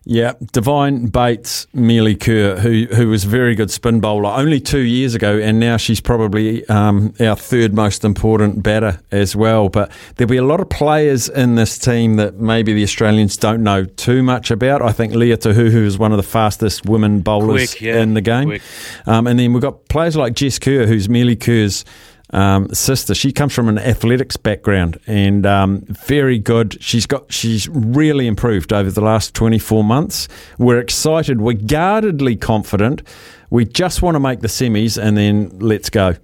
Yeah, 0.06 0.34
Devine 0.52 1.08
Bates, 1.08 1.66
Melie 1.74 2.16
Kerr, 2.16 2.58
who 2.58 2.88
who 2.94 3.08
was 3.08 3.24
a 3.24 3.28
very 3.28 3.56
good 3.56 3.72
spin 3.72 4.02
bowler 4.02 4.32
only 4.32 4.60
two 4.60 4.82
years 4.82 5.16
ago, 5.16 5.38
and 5.38 5.62
now 5.62 5.78
she's 5.78 6.02
probably 6.02 6.68
um, 6.68 7.14
our 7.22 7.38
third 7.38 7.74
most 7.74 8.04
important 8.04 8.64
batter 8.64 9.00
as 9.12 9.34
well. 9.34 9.70
But 9.70 9.92
there'll 10.16 10.30
be 10.30 10.36
a 10.36 10.44
lot 10.44 10.60
of 10.60 10.70
players 10.70 11.30
in 11.30 11.56
this 11.56 11.78
team 11.78 12.18
that 12.18 12.36
maybe 12.36 12.74
the 12.74 12.84
Australians 12.84 13.38
don't 13.38 13.64
know 13.64 13.86
too 13.86 14.24
much 14.24 14.52
about. 14.52 14.82
I 14.82 14.92
think 14.92 15.14
Lea 15.14 15.38
Tahuhu 15.38 15.86
is 15.86 15.98
one 15.98 16.12
of 16.12 16.18
the 16.18 16.24
fastest 16.24 16.86
women 16.86 17.22
bowlers 17.22 17.72
Quick, 17.72 17.82
yeah. 17.82 18.02
in 18.02 18.14
the 18.14 18.22
game, 18.22 18.60
um, 19.06 19.26
and 19.26 19.40
then 19.40 19.54
we've 19.54 19.62
got 19.62 19.88
players 19.88 20.18
like 20.18 20.34
Jess 20.34 20.60
Kerr, 20.60 20.86
who's 20.86 21.08
Melie 21.08 21.38
Kerr's 21.38 21.86
um, 22.34 22.74
sister. 22.74 23.14
She 23.14 23.32
comes 23.32 23.54
from 23.54 23.70
an 23.70 23.78
athletics 23.78 24.36
background 24.36 25.00
and 25.08 25.46
um, 25.46 25.82
very 25.88 26.40
good. 26.40 26.82
She's 26.84 27.06
got 27.06 27.32
she's 27.32 27.70
really 27.70 28.28
improved 28.28 28.74
over 28.74 28.92
the 28.92 29.02
last 29.02 29.34
24 29.36 29.84
months. 29.84 30.28
We're 30.58 30.80
excited. 30.80 31.40
We're 31.40 31.54
guardedly 31.54 32.36
confident. 32.36 33.04
We 33.50 33.66
just 33.66 34.02
want 34.02 34.16
to 34.16 34.20
make 34.20 34.42
the 34.42 34.48
semis 34.48 35.02
and 35.02 35.16
then 35.16 35.58
let's 35.60 35.90
go. 35.90 36.16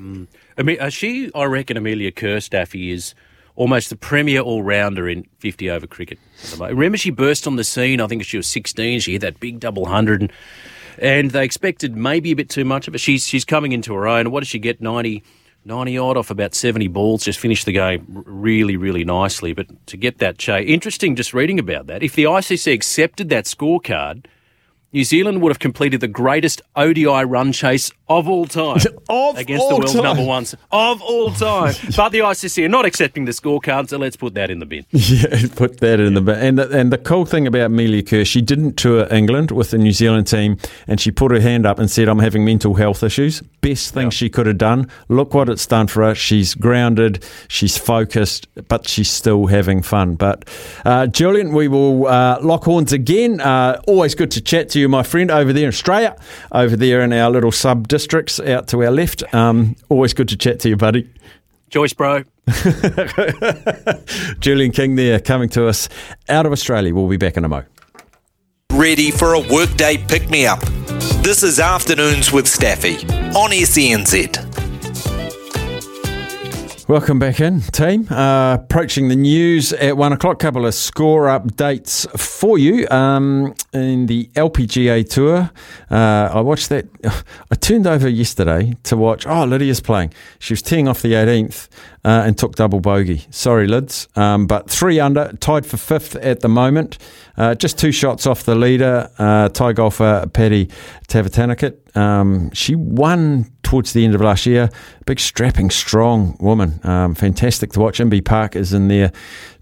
Mm. 0.00 0.26
I 0.56 0.62
mean, 0.62 0.80
uh, 0.80 0.88
she, 0.88 1.30
I 1.34 1.44
reckon, 1.44 1.76
Amelia 1.76 2.10
Kerr 2.10 2.40
Staffy 2.40 2.90
is 2.90 3.14
almost 3.54 3.90
the 3.90 3.96
premier 3.96 4.40
all 4.40 4.62
rounder 4.62 5.08
in 5.08 5.26
50 5.38 5.70
over 5.70 5.86
cricket. 5.86 6.18
Remember, 6.58 6.96
she 6.96 7.10
burst 7.10 7.46
on 7.46 7.56
the 7.56 7.64
scene. 7.64 8.00
I 8.00 8.06
think 8.06 8.24
she 8.24 8.38
was 8.38 8.46
16. 8.46 9.00
She 9.00 9.12
hit 9.12 9.20
that 9.20 9.40
big 9.40 9.60
double 9.60 9.86
hundred, 9.86 10.22
and, 10.22 10.32
and 10.98 11.30
they 11.30 11.44
expected 11.44 11.96
maybe 11.96 12.30
a 12.30 12.36
bit 12.36 12.48
too 12.48 12.64
much 12.64 12.88
of 12.88 12.94
it. 12.94 12.98
She's 12.98 13.26
she's 13.26 13.44
coming 13.44 13.72
into 13.72 13.94
her 13.94 14.08
own. 14.08 14.30
What 14.30 14.40
does 14.40 14.48
she 14.48 14.58
get? 14.58 14.80
90. 14.80 15.22
90 15.64 15.98
odd 15.98 16.16
off 16.16 16.30
about 16.30 16.54
70 16.54 16.88
balls, 16.88 17.24
just 17.24 17.38
finished 17.38 17.66
the 17.66 17.72
game 17.72 18.04
really, 18.08 18.76
really 18.76 19.04
nicely. 19.04 19.52
But 19.52 19.86
to 19.88 19.96
get 19.96 20.18
that 20.18 20.38
chase, 20.38 20.68
interesting 20.68 21.16
just 21.16 21.34
reading 21.34 21.58
about 21.58 21.86
that. 21.88 22.02
If 22.02 22.14
the 22.14 22.24
ICC 22.24 22.72
accepted 22.72 23.28
that 23.28 23.44
scorecard, 23.44 24.24
New 24.92 25.04
Zealand 25.04 25.40
would 25.42 25.50
have 25.50 25.58
completed 25.58 26.00
the 26.00 26.08
greatest 26.08 26.62
ODI 26.74 27.24
run 27.24 27.52
chase 27.52 27.92
of 28.10 28.28
all 28.28 28.44
time 28.44 28.76
of 29.08 29.38
against 29.38 29.68
the 29.68 29.74
world's 29.76 29.94
time. 29.94 30.02
number 30.02 30.24
ones 30.24 30.54
of 30.72 31.00
all 31.00 31.30
time. 31.30 31.72
but 31.96 32.10
the 32.10 32.18
ICC 32.18 32.64
are 32.64 32.68
not 32.68 32.84
accepting 32.84 33.24
the 33.24 33.30
scorecard, 33.32 33.88
so 33.88 33.96
let's 33.96 34.16
put 34.16 34.34
that 34.34 34.50
in 34.50 34.58
the 34.58 34.66
bin. 34.66 34.84
Yeah, 34.92 35.46
put 35.56 35.80
that 35.80 35.98
in 35.98 36.14
the 36.14 36.20
bin. 36.20 36.38
And 36.38 36.58
the, 36.58 36.68
and 36.76 36.92
the 36.92 36.98
cool 36.98 37.24
thing 37.24 37.46
about 37.46 37.66
Amelia 37.66 38.02
Kerr, 38.02 38.24
she 38.24 38.40
didn't 38.42 38.76
tour 38.76 39.06
England 39.10 39.50
with 39.50 39.70
the 39.70 39.78
New 39.78 39.92
Zealand 39.92 40.26
team, 40.26 40.58
and 40.86 41.00
she 41.00 41.10
put 41.10 41.30
her 41.32 41.40
hand 41.40 41.64
up 41.66 41.78
and 41.78 41.90
said, 41.90 42.08
"I'm 42.08 42.18
having 42.18 42.44
mental 42.44 42.74
health 42.74 43.02
issues." 43.02 43.42
Best 43.60 43.94
thing 43.94 44.10
she 44.10 44.28
could 44.28 44.46
have 44.46 44.58
done. 44.58 44.88
Look 45.08 45.34
what 45.34 45.48
it's 45.48 45.66
done 45.66 45.86
for 45.86 46.02
her. 46.04 46.14
She's 46.14 46.54
grounded, 46.54 47.24
she's 47.48 47.76
focused, 47.76 48.48
but 48.68 48.88
she's 48.88 49.10
still 49.10 49.46
having 49.46 49.82
fun. 49.82 50.14
But 50.16 50.48
uh, 50.84 51.06
Julian, 51.06 51.52
we 51.52 51.68
will 51.68 52.06
uh, 52.06 52.38
lock 52.40 52.64
horns 52.64 52.92
again. 52.92 53.40
Uh, 53.40 53.80
always 53.86 54.14
good 54.14 54.30
to 54.32 54.40
chat 54.40 54.68
to 54.70 54.80
you, 54.80 54.88
my 54.88 55.02
friend, 55.02 55.30
over 55.30 55.52
there 55.52 55.64
in 55.64 55.68
Australia, 55.68 56.16
over 56.52 56.74
there 56.76 57.02
in 57.02 57.12
our 57.12 57.30
little 57.30 57.52
sub 57.52 57.86
districts 58.00 58.40
out 58.40 58.66
to 58.68 58.82
our 58.82 58.90
left. 58.90 59.22
Um, 59.34 59.76
always 59.90 60.14
good 60.14 60.28
to 60.28 60.36
chat 60.36 60.58
to 60.60 60.70
you, 60.70 60.76
buddy. 60.76 61.06
Joyce, 61.68 61.92
bro. 61.92 62.24
Julian 64.40 64.72
King 64.72 64.96
there 64.96 65.20
coming 65.20 65.50
to 65.50 65.68
us 65.68 65.90
out 66.28 66.46
of 66.46 66.52
Australia. 66.52 66.94
We'll 66.94 67.08
be 67.08 67.18
back 67.18 67.36
in 67.36 67.44
a 67.44 67.48
mo. 67.48 67.64
Ready 68.72 69.10
for 69.10 69.34
a 69.34 69.40
workday 69.40 69.98
pick 69.98 70.30
me 70.30 70.46
up. 70.46 70.60
This 71.22 71.42
is 71.42 71.60
Afternoons 71.60 72.32
with 72.32 72.48
Staffy 72.48 72.94
on 73.36 73.50
SENZ. 73.50 74.59
Welcome 76.90 77.20
back 77.20 77.38
in, 77.38 77.60
team. 77.60 78.08
Uh, 78.10 78.54
approaching 78.54 79.06
the 79.06 79.14
news 79.14 79.72
at 79.72 79.96
one 79.96 80.12
o'clock. 80.12 80.40
Couple 80.40 80.66
of 80.66 80.74
score 80.74 81.26
updates 81.26 82.04
for 82.18 82.58
you. 82.58 82.88
Um, 82.88 83.54
in 83.72 84.06
the 84.06 84.26
LPGA 84.34 85.08
Tour, 85.08 85.52
uh, 85.88 86.30
I 86.34 86.40
watched 86.40 86.68
that. 86.70 86.88
I 87.52 87.54
turned 87.54 87.86
over 87.86 88.08
yesterday 88.08 88.74
to 88.82 88.96
watch. 88.96 89.24
Oh, 89.24 89.44
Lydia's 89.44 89.78
playing. 89.78 90.12
She 90.40 90.52
was 90.52 90.62
teeing 90.62 90.88
off 90.88 91.00
the 91.00 91.12
18th 91.12 91.68
uh, 92.04 92.22
and 92.24 92.38
took 92.38 92.54
double 92.56 92.80
bogey. 92.80 93.26
Sorry, 93.30 93.66
Lids. 93.66 94.08
Um, 94.16 94.46
but 94.46 94.70
three 94.70 94.98
under, 95.00 95.32
tied 95.40 95.66
for 95.66 95.76
fifth 95.76 96.16
at 96.16 96.40
the 96.40 96.48
moment. 96.48 96.98
Uh, 97.36 97.54
just 97.54 97.78
two 97.78 97.92
shots 97.92 98.26
off 98.26 98.44
the 98.44 98.54
leader, 98.54 99.10
uh, 99.18 99.48
Thai 99.48 99.72
golfer 99.72 100.26
Patty 100.32 100.66
Tavatanakit. 101.08 101.96
Um, 101.96 102.50
she 102.52 102.74
won 102.74 103.50
towards 103.62 103.92
the 103.92 104.04
end 104.04 104.14
of 104.14 104.20
last 104.20 104.46
year. 104.46 104.70
Big, 105.06 105.20
strapping, 105.20 105.70
strong 105.70 106.36
woman. 106.40 106.80
Um, 106.84 107.14
fantastic 107.14 107.72
to 107.72 107.80
watch. 107.80 107.98
Inbee 107.98 108.24
Park 108.24 108.56
is 108.56 108.72
in 108.72 108.88
there, 108.88 109.12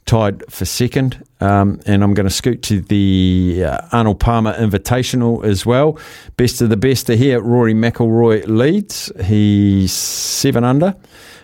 tied 0.07 0.43
for 0.51 0.65
second. 0.65 1.25
Um, 1.41 1.81
and 1.87 2.03
I'm 2.03 2.15
going 2.15 2.27
to 2.27 2.35
scoot 2.35 2.63
to 2.65 2.81
the 2.81 3.65
uh, 3.67 3.79
Arnold 3.93 4.21
Palmer 4.21 4.55
Invitational 4.55 5.45
as 5.45 5.65
well. 5.65 5.99
Best 6.37 6.61
of 6.61 6.69
the 6.69 6.77
best 6.77 7.11
are 7.11 7.17
here. 7.17 7.41
Rory 7.41 7.75
McIlroy 7.75 8.47
leads. 8.47 9.13
He's 9.25 9.93
seven 9.93 10.65
under 10.65 10.95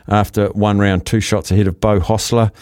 after 0.08 0.48
one 0.48 0.78
round, 0.78 1.06
two 1.06 1.20
shots 1.20 1.50
ahead 1.50 1.66
of 1.66 1.80
Beau 1.80 2.00
Hossler. 2.00 2.52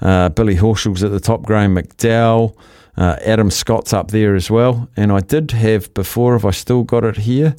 Uh, 0.00 0.28
Billy 0.30 0.56
Horschel's 0.56 1.02
at 1.02 1.10
the 1.10 1.20
top, 1.20 1.42
Graeme 1.42 1.74
McDowell. 1.74 2.56
Uh, 2.96 3.16
Adam 3.24 3.50
Scott's 3.50 3.92
up 3.92 4.10
there 4.10 4.34
as 4.34 4.50
well. 4.50 4.88
And 4.96 5.12
I 5.12 5.20
did 5.20 5.52
have 5.52 5.92
before, 5.94 6.34
have 6.34 6.44
I 6.44 6.50
still 6.50 6.82
got 6.82 7.04
it 7.04 7.18
here? 7.18 7.54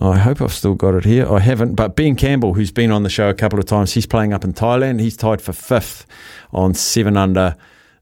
I 0.00 0.18
hope 0.18 0.42
I've 0.42 0.52
still 0.52 0.74
got 0.74 0.94
it 0.94 1.04
here. 1.04 1.30
I 1.30 1.40
haven't. 1.40 1.74
But 1.74 1.96
Ben 1.96 2.16
Campbell, 2.16 2.54
who's 2.54 2.70
been 2.70 2.90
on 2.90 3.02
the 3.02 3.08
show 3.08 3.30
a 3.30 3.34
couple 3.34 3.58
of 3.58 3.64
times, 3.64 3.94
he's 3.94 4.06
playing 4.06 4.32
up 4.32 4.44
in 4.44 4.52
Thailand. 4.52 5.00
He's 5.00 5.16
tied 5.16 5.40
for 5.40 5.52
fifth 5.52 6.06
on 6.52 6.74
seven 6.74 7.16
under, 7.16 7.56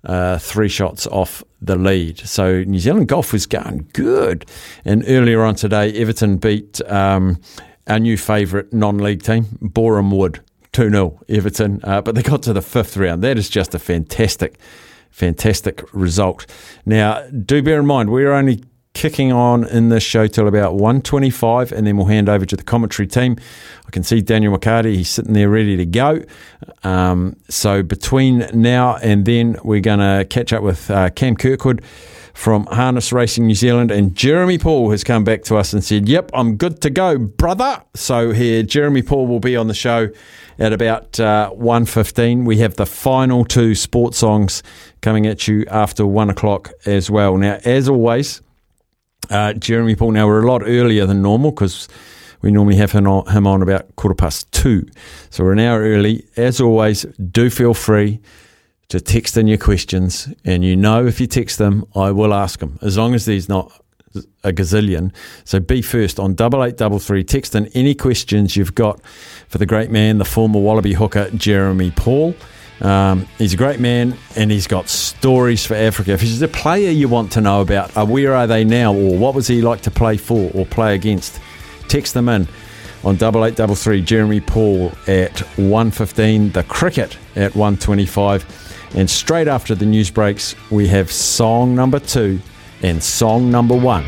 uh, 0.05 0.39
three 0.39 0.69
shots 0.69 1.07
off 1.07 1.45
the 1.63 1.77
lead. 1.77 2.19
So 2.19 2.65
New 2.65 2.81
Zealand 2.81 3.09
golf 3.09 3.33
was 3.33 3.47
going 3.47 3.89
good. 3.93 4.45
And 4.85 5.05
earlier 5.07 5.43
on 5.45 5.55
today, 5.55 5.93
Everton 5.93 6.39
beat 6.39 6.81
um, 6.91 7.41
our 7.87 8.01
new 8.01 8.17
favourite 8.17 8.73
non 8.73 8.99
league 8.99 9.23
team, 9.23 9.59
Boreham 9.63 10.11
Wood. 10.11 10.41
2 10.75 10.91
0 10.91 11.21
Everton, 11.29 11.81
uh, 11.85 12.03
but 12.03 12.15
they 12.15 12.23
got 12.23 12.43
to 12.43 12.53
the 12.53 12.61
fifth 12.61 12.97
round. 12.97 13.23
That 13.23 13.39
is 13.39 13.49
just 13.49 13.75
a 13.75 13.79
fantastic, 13.79 14.59
fantastic 15.11 15.83
result. 15.95 16.47
Now, 16.85 17.27
do 17.29 17.63
bear 17.63 17.81
in 17.81 17.87
mind, 17.87 18.11
we're 18.11 18.33
only 18.33 18.65
kicking 18.93 19.33
on 19.33 19.67
in 19.69 19.89
this 19.89 20.03
show 20.03 20.27
till 20.27 20.47
about 20.47 20.75
125 20.75 21.73
and 21.73 21.85
then 21.87 21.97
we'll 21.97 22.07
hand 22.07 22.29
over 22.29 22.47
to 22.47 22.57
the 22.57 22.63
commentary 22.63 23.09
team 23.09 23.37
i 23.89 23.91
can 23.91 24.05
see 24.05 24.21
daniel 24.21 24.57
mccarty 24.57 24.95
he's 24.95 25.09
sitting 25.09 25.33
there 25.33 25.49
ready 25.49 25.77
to 25.77 25.85
go 25.85 26.23
um, 26.85 27.35
so 27.49 27.83
between 27.83 28.49
now 28.55 28.95
and 29.03 29.25
then 29.25 29.57
we're 29.65 29.81
going 29.81 29.99
to 29.99 30.25
catch 30.31 30.53
up 30.53 30.63
with 30.63 30.93
uh, 30.93 31.11
cam 31.11 31.35
kirkwood 31.35 31.83
from 32.35 32.67
Harness 32.67 33.13
Racing 33.13 33.47
New 33.47 33.55
Zealand, 33.55 33.91
and 33.91 34.15
Jeremy 34.15 34.59
Paul 34.59 34.91
has 34.91 35.05
come 35.05 35.25
back 35.25 35.45
to 35.45 35.57
us 35.57 35.73
and 35.73 35.83
said, 35.83 36.09
"Yep, 36.09 36.33
I'm 36.35 36.57
good 36.57 36.81
to 36.83 36.91
go, 36.91 37.17
brother." 37.17 37.81
So 37.95 38.33
here, 38.33 38.63
Jeremy 38.63 39.03
Paul 39.03 39.27
will 39.27 39.41
be 39.41 39.57
on 39.57 39.69
the 39.69 39.75
show 39.75 40.09
at 40.59 40.73
about 40.73 41.19
uh, 41.19 41.51
1.15. 41.55 42.45
We 42.45 42.59
have 42.59 42.75
the 42.75 42.87
final 42.87 43.45
two 43.45 43.75
sports 43.75 44.19
songs 44.19 44.63
coming 45.01 45.27
at 45.27 45.49
you 45.49 45.65
after 45.71 46.05
one 46.07 46.29
o'clock 46.29 46.73
as 46.85 47.11
well. 47.11 47.37
Now, 47.37 47.59
as 47.65 47.89
always, 47.89 48.43
uh, 49.31 49.55
Jeremy 49.55 49.95
Paul. 49.95 50.11
Now 50.11 50.27
we're 50.27 50.43
a 50.43 50.47
lot 50.47 50.63
earlier 50.65 51.07
than 51.07 51.23
normal 51.23 51.53
because 51.53 51.89
we 52.43 52.51
normally 52.51 52.77
have 52.77 52.93
him 52.93 53.07
on, 53.07 53.27
him 53.33 53.47
on 53.47 53.63
about 53.63 53.95
quarter 53.97 54.15
past 54.15 54.51
two, 54.53 54.87
so 55.31 55.45
we're 55.45 55.53
an 55.53 55.61
hour 55.61 55.81
early. 55.81 56.27
As 56.37 56.61
always, 56.61 57.03
do 57.31 57.49
feel 57.49 57.75
free 57.75 58.21
to 58.89 59.01
text 59.01 59.37
in 59.37 59.47
your 59.47 59.59
questions, 59.59 60.29
and 60.45 60.65
you 60.65 60.77
know 60.77 61.07
if 61.07 61.21
you 61.21 61.27
text 61.27 61.59
them, 61.59 61.85
I 61.95 62.11
will 62.11 62.35
ask 62.35 62.61
them 62.61 62.79
as 62.83 62.99
long 62.99 63.15
as 63.15 63.25
there's 63.25 63.49
not 63.49 63.73
a 64.43 64.53
gazillion. 64.53 65.13
So 65.45 65.61
be 65.61 65.83
first 65.83 66.21
on 66.21 66.35
double 66.35 66.63
eight 66.63 66.77
double 66.77 66.99
three. 66.99 67.25
Text 67.25 67.55
in 67.55 67.67
any 67.69 67.95
questions 67.95 68.57
you've 68.57 68.75
got 68.75 69.05
for 69.49 69.59
the 69.59 69.67
great 69.67 69.91
man, 69.91 70.19
the 70.19 70.25
former 70.25 70.61
Wallaby 70.61 70.93
hooker 70.93 71.31
Jeremy 71.31 71.91
Paul. 71.91 72.35
Um, 72.81 73.27
he's 73.39 73.55
a 73.55 73.57
great 73.57 73.81
man 73.81 74.17
and 74.37 74.51
he's 74.51 74.67
got 74.67 74.89
stories 74.89 75.65
for 75.65 75.75
Africa. 75.75 76.13
If 76.13 76.21
he's 76.21 76.43
a 76.43 76.49
player 76.49 76.91
you 76.91 77.09
want 77.09 77.33
to 77.33 77.41
know 77.41 77.61
about, 77.61 77.97
uh, 77.97 78.05
where 78.05 78.35
are 78.35 78.47
they 78.47 78.65
now 78.65 78.93
or 78.93 79.17
what 79.17 79.35
was 79.35 79.47
he 79.47 79.63
like 79.63 79.83
to 79.83 79.91
play 79.91 80.17
for 80.17 80.51
or 80.55 80.67
play 80.67 80.95
against? 80.95 81.41
Text 81.89 82.15
them 82.15 82.29
in 82.29 82.49
on 83.05 83.17
double 83.17 83.45
eight 83.45 83.57
double 83.57 83.75
three. 83.75 84.01
Jeremy 84.01 84.41
Paul 84.41 84.93
at 85.07 85.41
one 85.59 85.91
fifteen. 85.91 86.51
The 86.51 86.65
cricket 86.65 87.19
at 87.37 87.55
one 87.55 87.77
twenty 87.77 88.07
five. 88.07 88.45
And 88.97 89.11
straight 89.11 89.49
after 89.49 89.75
the 89.75 89.87
news 89.87 90.11
breaks, 90.11 90.55
we 90.71 90.87
have 90.89 91.11
song 91.11 91.75
number 91.75 91.99
two 91.99 92.41
and 92.83 93.03
song 93.03 93.51
number 93.51 93.77
one 93.77 94.05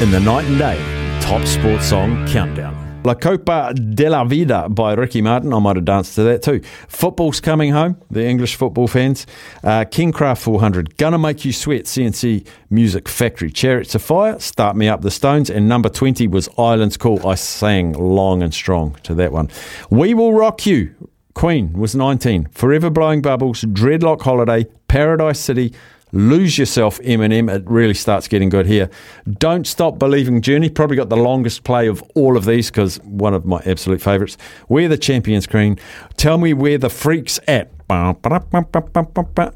in 0.00 0.10
the 0.10 0.20
night 0.20 0.44
and 0.44 0.58
day 0.58 1.20
top 1.20 1.46
sports 1.46 1.88
song 1.88 2.26
countdown. 2.28 2.79
La 3.02 3.14
Copa 3.14 3.72
de 3.72 4.10
la 4.10 4.24
Vida 4.24 4.68
by 4.68 4.92
Ricky 4.92 5.22
Martin. 5.22 5.54
I 5.54 5.58
might 5.58 5.76
have 5.76 5.86
danced 5.86 6.16
to 6.16 6.22
that 6.24 6.42
too. 6.42 6.60
Football's 6.86 7.40
coming 7.40 7.72
home, 7.72 7.96
the 8.10 8.26
English 8.26 8.56
football 8.56 8.88
fans. 8.88 9.26
Uh, 9.64 9.84
Kernkraft 9.84 10.42
400, 10.42 10.98
Gonna 10.98 11.16
Make 11.16 11.46
You 11.46 11.52
Sweat, 11.52 11.84
CNC 11.84 12.46
Music 12.68 13.08
Factory. 13.08 13.50
Chariots 13.50 13.94
of 13.94 14.02
Fire, 14.02 14.38
Start 14.38 14.76
Me 14.76 14.86
Up 14.86 15.00
the 15.00 15.10
Stones. 15.10 15.48
And 15.48 15.66
number 15.66 15.88
20 15.88 16.28
was 16.28 16.50
Ireland's 16.58 16.98
Call. 16.98 17.26
I 17.26 17.36
sang 17.36 17.92
long 17.94 18.42
and 18.42 18.52
strong 18.52 18.96
to 19.04 19.14
that 19.14 19.32
one. 19.32 19.48
We 19.88 20.12
Will 20.12 20.34
Rock 20.34 20.66
You, 20.66 20.94
Queen 21.32 21.72
was 21.72 21.94
19. 21.94 22.48
Forever 22.52 22.90
Blowing 22.90 23.22
Bubbles, 23.22 23.62
Dreadlock 23.62 24.20
Holiday, 24.20 24.66
Paradise 24.88 25.40
City, 25.40 25.72
Lose 26.12 26.58
Yourself, 26.58 26.98
Eminem. 27.00 27.54
It 27.54 27.68
really 27.68 27.94
starts 27.94 28.28
getting 28.28 28.48
good 28.48 28.66
here. 28.66 28.90
Don't 29.38 29.66
Stop 29.66 29.98
Believing 29.98 30.42
Journey. 30.42 30.68
Probably 30.68 30.96
got 30.96 31.08
the 31.08 31.16
longest 31.16 31.64
play 31.64 31.86
of 31.86 32.02
all 32.14 32.36
of 32.36 32.44
these 32.44 32.70
because 32.70 32.98
one 33.00 33.34
of 33.34 33.44
my 33.44 33.62
absolute 33.66 34.00
favourites. 34.00 34.36
We're 34.68 34.88
the 34.88 34.98
Champions 34.98 35.46
Queen. 35.46 35.78
Tell 36.16 36.38
me 36.38 36.52
where 36.54 36.78
the 36.78 36.90
freak's 36.90 37.38
at. 37.46 37.70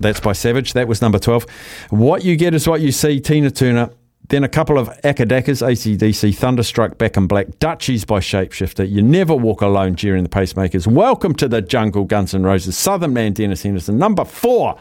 That's 0.01 0.21
by 0.21 0.33
Savage. 0.33 0.73
That 0.73 0.89
was 0.89 1.01
number 1.01 1.19
12. 1.19 1.47
What 1.91 2.25
you 2.25 2.37
get 2.37 2.55
is 2.55 2.67
what 2.67 2.81
you 2.81 2.91
see. 2.93 3.21
Tina 3.21 3.51
Turner. 3.51 3.91
Then 4.29 4.43
a 4.43 4.49
couple 4.49 4.79
of 4.79 4.89
Akadakas, 5.03 5.61
ACDC, 5.61 6.35
Thunderstruck, 6.35 6.97
Back 6.97 7.19
in 7.19 7.27
Black, 7.27 7.59
Dutchies 7.59 8.07
by 8.07 8.21
Shapeshifter, 8.21 8.91
You 8.91 9.03
Never 9.03 9.35
Walk 9.37 9.61
Alone 9.61 9.93
during 9.93 10.23
the 10.23 10.31
Pacemakers, 10.31 10.87
Welcome 10.87 11.35
to 11.35 11.47
the 11.47 11.61
Jungle, 11.61 12.05
Guns 12.05 12.35
N' 12.35 12.43
Roses, 12.43 12.79
Southern 12.79 13.13
Man, 13.13 13.35
Dennis 13.35 13.63
Henderson. 13.63 13.99
Number 13.99 14.25
four, 14.25 14.79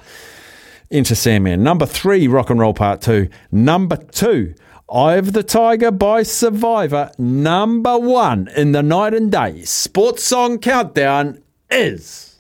Enter 0.94 1.16
Sandman. 1.16 1.64
Number 1.64 1.88
three, 1.88 2.28
Rock 2.28 2.52
and 2.52 2.60
Roll 2.60 2.76
Part 2.76 3.02
Two. 3.02 3.28
Number 3.52 3.98
two, 3.98 4.54
Eye 4.88 5.16
of 5.16 5.34
the 5.34 5.42
Tiger 5.42 5.90
by 5.90 6.22
Survivor. 6.22 7.12
Number 7.18 7.98
one 7.98 8.48
in 8.56 8.74
the 8.74 8.84
night 8.84 9.16
and 9.16 9.32
day 9.32 9.64
sports 9.64 10.24
song 10.24 10.60
countdown 10.60 11.42
is. 11.72 12.33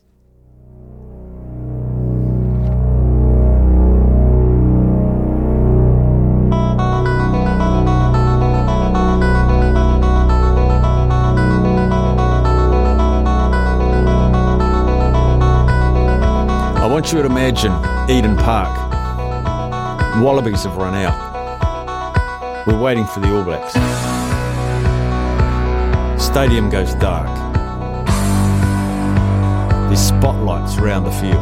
Want 17.03 17.11
you 17.11 17.21
would 17.21 17.29
imagine 17.29 17.73
Eden 18.09 18.37
Park. 18.37 18.73
Wallabies 20.23 20.63
have 20.63 20.77
run 20.77 20.95
out. 20.95 22.65
We're 22.65 22.79
waiting 22.79 23.05
for 23.05 23.19
the 23.19 23.35
All 23.35 23.43
Blacks. 23.43 23.73
Stadium 26.23 26.69
goes 26.69 26.93
dark. 26.95 27.27
There's 29.89 29.99
spotlights 29.99 30.77
around 30.77 31.03
the 31.03 31.11
field. 31.11 31.35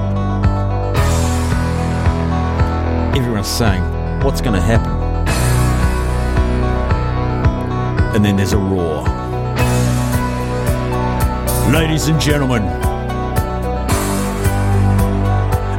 Everyone's 3.15 3.45
saying, 3.45 3.83
What's 4.23 4.41
going 4.41 4.55
to 4.55 4.61
happen? 4.61 4.91
And 8.15 8.25
then 8.25 8.35
there's 8.35 8.53
a 8.53 8.57
roar. 8.57 9.03
Ladies 11.71 12.07
and 12.07 12.19
gentlemen, 12.19 12.90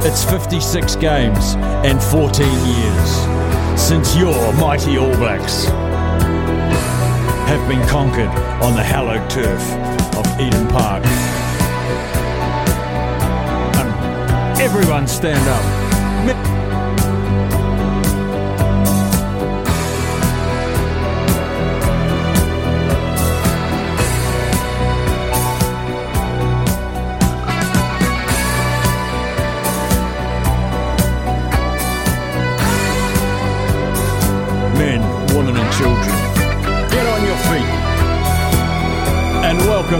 it's 0.05 0.25
56 0.25 0.97
games 0.97 1.55
and 1.85 2.01
14 2.03 2.45
years 2.45 3.81
since 3.81 4.15
your 4.17 4.51
mighty 4.53 4.97
All 4.97 5.15
Blacks 5.15 5.65
have 7.47 7.69
been 7.69 7.85
conquered 7.87 8.27
on 8.61 8.75
the 8.75 8.83
hallowed 8.83 9.29
turf 9.29 9.61
of 10.17 10.25
Eden 10.41 10.67
Park. 10.67 11.05
And 13.77 14.59
everyone 14.59 15.07
stand 15.07 15.47
up. 15.47 16.52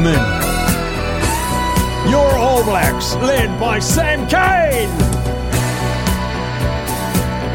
Welcome 0.03 0.51
your 2.11 2.37
All 2.37 2.63
Blacks, 2.65 3.15
led 3.15 3.57
by 3.57 3.79
Sam 3.79 4.27
Cane. 4.27 4.89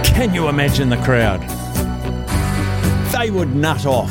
Can 0.04 0.34
you 0.34 0.48
imagine 0.48 0.88
the 0.88 0.96
crowd? 0.98 1.42
They 3.12 3.30
would 3.30 3.54
nut 3.54 3.84
off. 3.84 4.10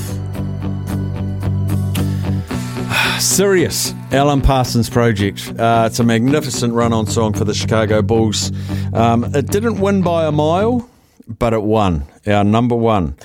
Sirius, 3.20 3.96
Alan 4.12 4.42
Parsons 4.42 4.92
Project. 4.92 5.52
Uh, 5.58 5.86
it's 5.88 5.98
a 5.98 6.04
magnificent 6.04 6.76
run 6.76 6.94
on 6.94 7.08
song 7.08 7.34
for 7.34 7.44
the 7.44 7.56
Chicago 7.56 8.04
Bulls. 8.04 8.52
Um, 8.94 9.24
it 9.34 9.48
didn't 9.48 9.80
win 9.80 10.04
by 10.04 10.28
a 10.28 10.32
mile, 10.32 10.88
but 11.28 11.54
it 11.54 11.64
won. 11.64 12.06
Our 12.28 12.44
number 12.44 12.76
one 12.76 13.16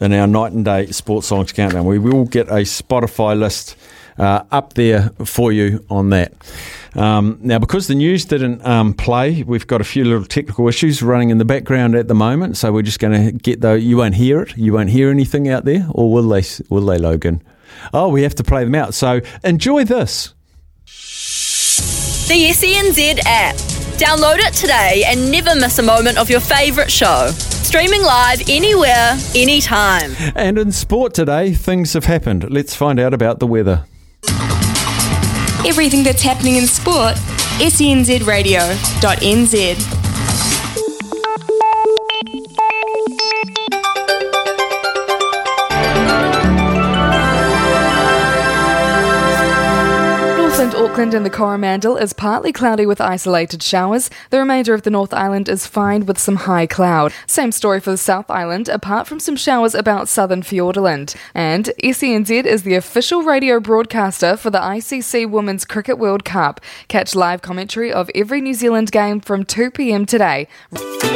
in 0.00 0.14
our 0.14 0.26
night 0.26 0.52
and 0.52 0.64
day 0.64 0.86
sports 0.86 1.26
songs 1.26 1.52
countdown. 1.52 1.84
We 1.84 1.98
will 1.98 2.24
get 2.24 2.48
a 2.48 2.62
Spotify 2.62 3.38
list 3.38 3.76
uh, 4.18 4.44
up 4.50 4.74
there 4.74 5.10
for 5.24 5.52
you 5.52 5.84
on 5.90 6.10
that. 6.10 6.32
Um, 6.94 7.38
now, 7.40 7.58
because 7.58 7.86
the 7.86 7.94
news 7.94 8.24
didn't 8.24 8.64
um, 8.66 8.92
play, 8.92 9.42
we've 9.42 9.66
got 9.66 9.80
a 9.80 9.84
few 9.84 10.04
little 10.04 10.24
technical 10.24 10.68
issues 10.68 11.02
running 11.02 11.30
in 11.30 11.38
the 11.38 11.44
background 11.44 11.94
at 11.94 12.08
the 12.08 12.14
moment. 12.14 12.56
So 12.56 12.72
we're 12.72 12.82
just 12.82 12.98
going 12.98 13.26
to 13.26 13.32
get 13.32 13.60
though. 13.60 13.74
You 13.74 13.96
won't 13.96 14.14
hear 14.14 14.42
it. 14.42 14.56
You 14.56 14.74
won't 14.74 14.90
hear 14.90 15.10
anything 15.10 15.48
out 15.48 15.64
there, 15.64 15.86
or 15.90 16.12
will 16.12 16.28
they? 16.28 16.42
Will 16.68 16.84
they, 16.86 16.98
Logan? 16.98 17.42
Oh, 17.94 18.08
we 18.08 18.22
have 18.22 18.34
to 18.36 18.44
play 18.44 18.64
them 18.64 18.74
out. 18.74 18.94
So 18.94 19.20
enjoy 19.42 19.84
this. 19.84 20.34
The 20.84 22.50
SENZ 22.50 23.20
app. 23.26 23.56
Download 23.98 24.38
it 24.38 24.54
today 24.54 25.04
and 25.06 25.30
never 25.30 25.54
miss 25.54 25.78
a 25.78 25.82
moment 25.82 26.18
of 26.18 26.28
your 26.30 26.40
favourite 26.40 26.90
show. 26.90 27.28
Streaming 27.28 28.02
live 28.02 28.42
anywhere, 28.48 29.16
anytime. 29.34 30.12
And 30.34 30.58
in 30.58 30.72
sport 30.72 31.14
today, 31.14 31.52
things 31.54 31.92
have 31.92 32.04
happened. 32.04 32.50
Let's 32.50 32.74
find 32.74 32.98
out 33.00 33.14
about 33.14 33.38
the 33.38 33.46
weather. 33.46 33.84
Everything 35.64 36.02
that's 36.02 36.22
happening 36.22 36.56
in 36.56 36.66
sport, 36.66 37.14
senzradio.nz. 37.58 40.01
Auckland, 50.82 51.14
and 51.14 51.24
the 51.24 51.30
Coromandel 51.30 51.96
is 51.96 52.12
partly 52.12 52.52
cloudy 52.52 52.86
with 52.86 53.00
isolated 53.00 53.62
showers. 53.62 54.10
The 54.30 54.40
remainder 54.40 54.74
of 54.74 54.82
the 54.82 54.90
North 54.90 55.14
Island 55.14 55.48
is 55.48 55.64
fine 55.64 56.06
with 56.06 56.18
some 56.18 56.34
high 56.34 56.66
cloud. 56.66 57.12
Same 57.28 57.52
story 57.52 57.78
for 57.78 57.92
the 57.92 57.96
South 57.96 58.28
Island, 58.28 58.68
apart 58.68 59.06
from 59.06 59.20
some 59.20 59.36
showers 59.36 59.76
about 59.76 60.08
southern 60.08 60.42
Fiordland. 60.42 61.14
And 61.34 61.70
SENZ 61.84 62.44
is 62.44 62.64
the 62.64 62.74
official 62.74 63.22
radio 63.22 63.60
broadcaster 63.60 64.36
for 64.36 64.50
the 64.50 64.58
ICC 64.58 65.30
Women's 65.30 65.64
Cricket 65.64 65.98
World 65.98 66.24
Cup. 66.24 66.60
Catch 66.88 67.14
live 67.14 67.42
commentary 67.42 67.92
of 67.92 68.10
every 68.12 68.40
New 68.40 68.54
Zealand 68.54 68.90
game 68.90 69.20
from 69.20 69.44
2 69.44 69.70
pm 69.70 70.04
today. 70.04 70.48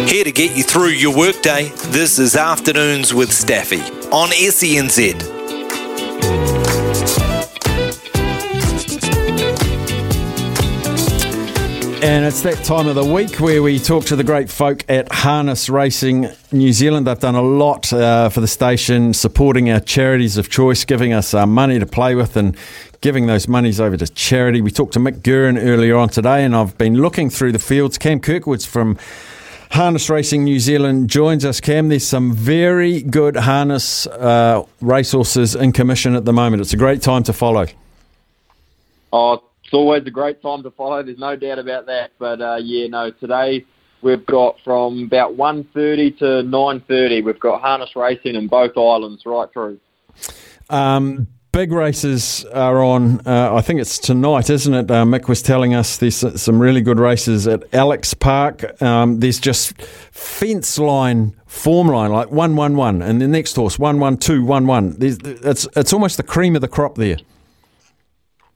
Here 0.06 0.22
to 0.22 0.32
get 0.32 0.56
you 0.56 0.62
through 0.62 0.90
your 0.90 1.16
workday, 1.16 1.70
this 1.86 2.20
is 2.20 2.36
Afternoons 2.36 3.12
with 3.12 3.32
Staffy 3.32 3.80
on 4.10 4.28
SENZ. 4.28 5.35
And 12.06 12.24
it's 12.24 12.42
that 12.42 12.62
time 12.64 12.86
of 12.86 12.94
the 12.94 13.04
week 13.04 13.40
where 13.40 13.60
we 13.64 13.80
talk 13.80 14.04
to 14.04 14.14
the 14.14 14.22
great 14.22 14.48
folk 14.48 14.88
at 14.88 15.10
Harness 15.10 15.68
Racing 15.68 16.28
New 16.52 16.72
Zealand. 16.72 17.08
They've 17.08 17.18
done 17.18 17.34
a 17.34 17.42
lot 17.42 17.92
uh, 17.92 18.28
for 18.28 18.40
the 18.40 18.46
station, 18.46 19.12
supporting 19.12 19.68
our 19.70 19.80
charities 19.80 20.36
of 20.36 20.48
choice, 20.48 20.84
giving 20.84 21.12
us 21.12 21.34
uh, 21.34 21.46
money 21.46 21.80
to 21.80 21.84
play 21.84 22.14
with 22.14 22.36
and 22.36 22.56
giving 23.00 23.26
those 23.26 23.48
monies 23.48 23.80
over 23.80 23.96
to 23.96 24.06
charity. 24.06 24.60
We 24.60 24.70
talked 24.70 24.92
to 24.92 25.00
Mick 25.00 25.24
Guerin 25.24 25.58
earlier 25.58 25.96
on 25.96 26.08
today, 26.08 26.44
and 26.44 26.54
I've 26.54 26.78
been 26.78 26.94
looking 26.94 27.28
through 27.28 27.50
the 27.50 27.58
fields. 27.58 27.98
Cam 27.98 28.20
Kirkwood's 28.20 28.66
from 28.66 28.96
Harness 29.72 30.08
Racing 30.08 30.44
New 30.44 30.60
Zealand 30.60 31.10
joins 31.10 31.44
us. 31.44 31.60
Cam, 31.60 31.88
there's 31.88 32.06
some 32.06 32.32
very 32.32 33.02
good 33.02 33.34
harness 33.34 34.06
uh, 34.06 34.64
racehorses 34.80 35.56
in 35.56 35.72
commission 35.72 36.14
at 36.14 36.24
the 36.24 36.32
moment. 36.32 36.60
It's 36.62 36.72
a 36.72 36.76
great 36.76 37.02
time 37.02 37.24
to 37.24 37.32
follow. 37.32 37.66
Oh, 39.12 39.42
it's 39.66 39.74
always 39.74 40.06
a 40.06 40.10
great 40.10 40.40
time 40.40 40.62
to 40.62 40.70
follow. 40.70 41.02
There's 41.02 41.18
no 41.18 41.34
doubt 41.34 41.58
about 41.58 41.86
that. 41.86 42.12
But 42.20 42.40
uh, 42.40 42.58
yeah, 42.62 42.86
no, 42.86 43.10
today 43.10 43.64
we've 44.00 44.24
got 44.24 44.60
from 44.62 45.02
about 45.02 45.36
1.30 45.36 46.18
to 46.18 46.24
9.30, 46.24 47.24
we've 47.24 47.40
got 47.40 47.60
harness 47.60 47.96
racing 47.96 48.36
in 48.36 48.46
both 48.46 48.78
islands 48.78 49.26
right 49.26 49.52
through. 49.52 49.80
Um, 50.70 51.26
big 51.50 51.72
races 51.72 52.44
are 52.52 52.80
on. 52.80 53.26
Uh, 53.26 53.56
I 53.56 53.60
think 53.60 53.80
it's 53.80 53.98
tonight, 53.98 54.50
isn't 54.50 54.72
it? 54.72 54.88
Uh, 54.88 55.04
Mick 55.04 55.26
was 55.26 55.42
telling 55.42 55.74
us 55.74 55.96
there's 55.96 56.40
some 56.40 56.62
really 56.62 56.80
good 56.80 57.00
races 57.00 57.48
at 57.48 57.64
Alex 57.74 58.14
Park. 58.14 58.80
Um, 58.80 59.18
there's 59.18 59.40
just 59.40 59.82
fence 59.82 60.78
line, 60.78 61.34
form 61.46 61.88
line, 61.88 62.12
like 62.12 62.30
one 62.30 62.54
one 62.54 62.76
one, 62.76 63.02
and 63.02 63.20
the 63.20 63.26
next 63.26 63.56
horse 63.56 63.80
one 63.80 63.98
one 63.98 64.16
two 64.16 64.44
one 64.44 64.68
one. 64.68 64.96
It's 65.00 65.66
it's 65.76 65.92
almost 65.92 66.18
the 66.18 66.22
cream 66.22 66.54
of 66.54 66.60
the 66.60 66.68
crop 66.68 66.94
there. 66.94 67.16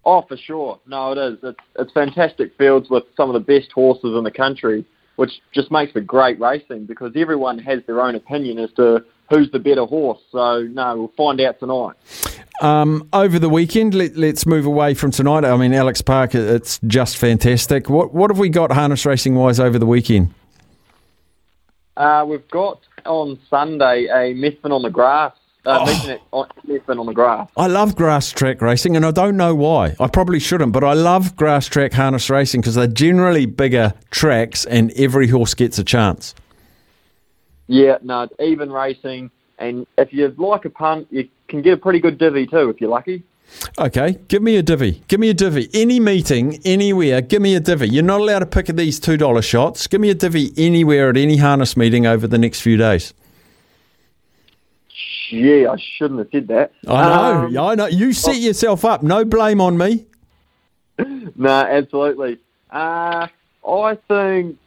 Oh, 0.05 0.23
for 0.23 0.37
sure. 0.37 0.79
No, 0.87 1.13
it 1.13 1.19
is. 1.19 1.39
It's, 1.43 1.59
it's 1.79 1.93
fantastic 1.93 2.57
fields 2.57 2.89
with 2.89 3.05
some 3.17 3.29
of 3.29 3.35
the 3.35 3.41
best 3.41 3.71
horses 3.73 4.17
in 4.17 4.25
the 4.25 4.31
country, 4.31 4.85
which 5.17 5.41
just 5.53 5.71
makes 5.71 5.93
for 5.93 6.01
great 6.01 6.41
racing 6.41 6.87
because 6.87 7.13
everyone 7.17 7.59
has 7.59 7.81
their 7.87 8.01
own 8.01 8.15
opinion 8.15 8.59
as 8.59 8.73
to 8.73 9.05
who's 9.29 9.51
the 9.51 9.59
better 9.59 9.85
horse. 9.85 10.21
So, 10.33 10.63
no, 10.63 10.97
we'll 10.97 11.13
find 11.17 11.41
out 11.41 11.61
tonight. 11.61 11.97
Um, 12.63 13.09
over 13.13 13.39
the 13.39 13.49
weekend, 13.49 13.95
let, 13.95 14.17
us 14.17 14.47
move 14.47 14.67
away 14.67 14.95
from 14.95 15.11
tonight. 15.11 15.45
I 15.45 15.57
mean, 15.57 15.73
Alex 15.73 16.03
Park, 16.03 16.35
it's 16.35 16.79
just 16.87 17.17
fantastic. 17.17 17.89
What 17.89 18.13
what 18.13 18.31
have 18.31 18.39
we 18.39 18.51
got 18.51 18.71
harness 18.71 19.07
racing 19.07 19.35
wise 19.35 19.59
over 19.59 19.79
the 19.79 19.87
weekend? 19.87 20.35
Uh, 21.97 22.25
we've 22.29 22.47
got 22.49 22.81
on 23.07 23.39
Sunday 23.49 24.07
a 24.07 24.35
Methven 24.35 24.73
on 24.73 24.83
the 24.83 24.91
grass 24.91 25.33
uh, 25.67 25.85
oh. 26.33 26.47
it 26.67 26.89
on 26.89 27.07
the 27.07 27.13
grass. 27.13 27.49
I 27.57 27.67
love 27.67 27.95
grass 27.97 28.31
track 28.31 28.61
racing, 28.63 28.97
and 28.97 29.05
I 29.05 29.11
don't 29.11 29.37
know 29.37 29.55
why. 29.55 29.95
I 30.01 30.09
probably 30.09 30.41
shouldn't, 30.41 30.73
but 30.73 30.85
I 30.85 30.95
love 30.95 31.37
grass 31.37 31.67
track 31.67 31.93
harness 31.93 32.31
racing 32.31 32.63
because 32.63 32.75
they're 32.75 32.87
generally 32.87 33.47
bigger 33.47 33.95
tracks, 34.11 34.65
and 34.65 34.91
every 34.93 35.29
horse 35.29 35.55
gets 35.55 35.79
a 35.79 35.85
chance. 35.85 36.35
Yeah, 37.67 37.99
no, 38.03 38.23
it's 38.23 38.35
even 38.41 38.73
racing, 38.73 39.31
and 39.59 39.87
if 39.99 40.13
you 40.13 40.29
like 40.39 40.65
a 40.65 40.71
punt, 40.71 41.09
you 41.11 41.29
can 41.49 41.63
get 41.63 41.75
a 41.75 41.77
pretty 41.77 42.01
good 42.01 42.19
divvy 42.19 42.47
too 42.47 42.71
if 42.71 42.81
you're 42.81 42.91
lucky. 42.91 43.23
Okay, 43.79 44.19
give 44.29 44.43
me 44.43 44.57
a 44.57 44.63
divvy. 44.63 45.03
Give 45.09 45.19
me 45.19 45.29
a 45.29 45.35
divvy. 45.35 45.69
Any 45.75 45.99
meeting, 45.99 46.61
anywhere, 46.65 47.21
give 47.21 47.43
me 47.43 47.55
a 47.57 47.61
divvy. 47.61 47.89
You're 47.89 48.05
not 48.05 48.21
allowed 48.21 48.41
to 48.41 48.47
pick 48.47 48.67
these 48.67 49.01
$2 49.01 49.43
shots. 49.43 49.89
Give 49.89 50.01
me 50.01 50.09
a 50.11 50.15
divvy 50.15 50.53
anywhere 50.57 51.11
at 51.11 51.17
any 51.17 51.37
harness 51.37 51.77
meeting 51.77 52.07
over 52.07 52.29
the 52.29 52.39
next 52.39 52.61
few 52.61 52.77
days. 52.77 53.13
Yeah, 55.33 55.71
I 55.71 55.77
shouldn't 55.79 56.19
have 56.19 56.29
said 56.33 56.49
that. 56.49 56.73
I 56.87 57.09
know, 57.09 57.47
um, 57.47 57.71
I 57.71 57.75
know. 57.75 57.87
You 57.87 58.13
set 58.13 58.37
oh. 58.37 58.39
yourself 58.39 58.85
up. 58.85 59.03
No 59.03 59.25
blame 59.25 59.61
on 59.61 59.77
me. 59.79 60.07
no, 60.99 61.49
absolutely. 61.49 62.39
Uh, 62.71 63.27
I 63.67 63.99
think 64.09 64.59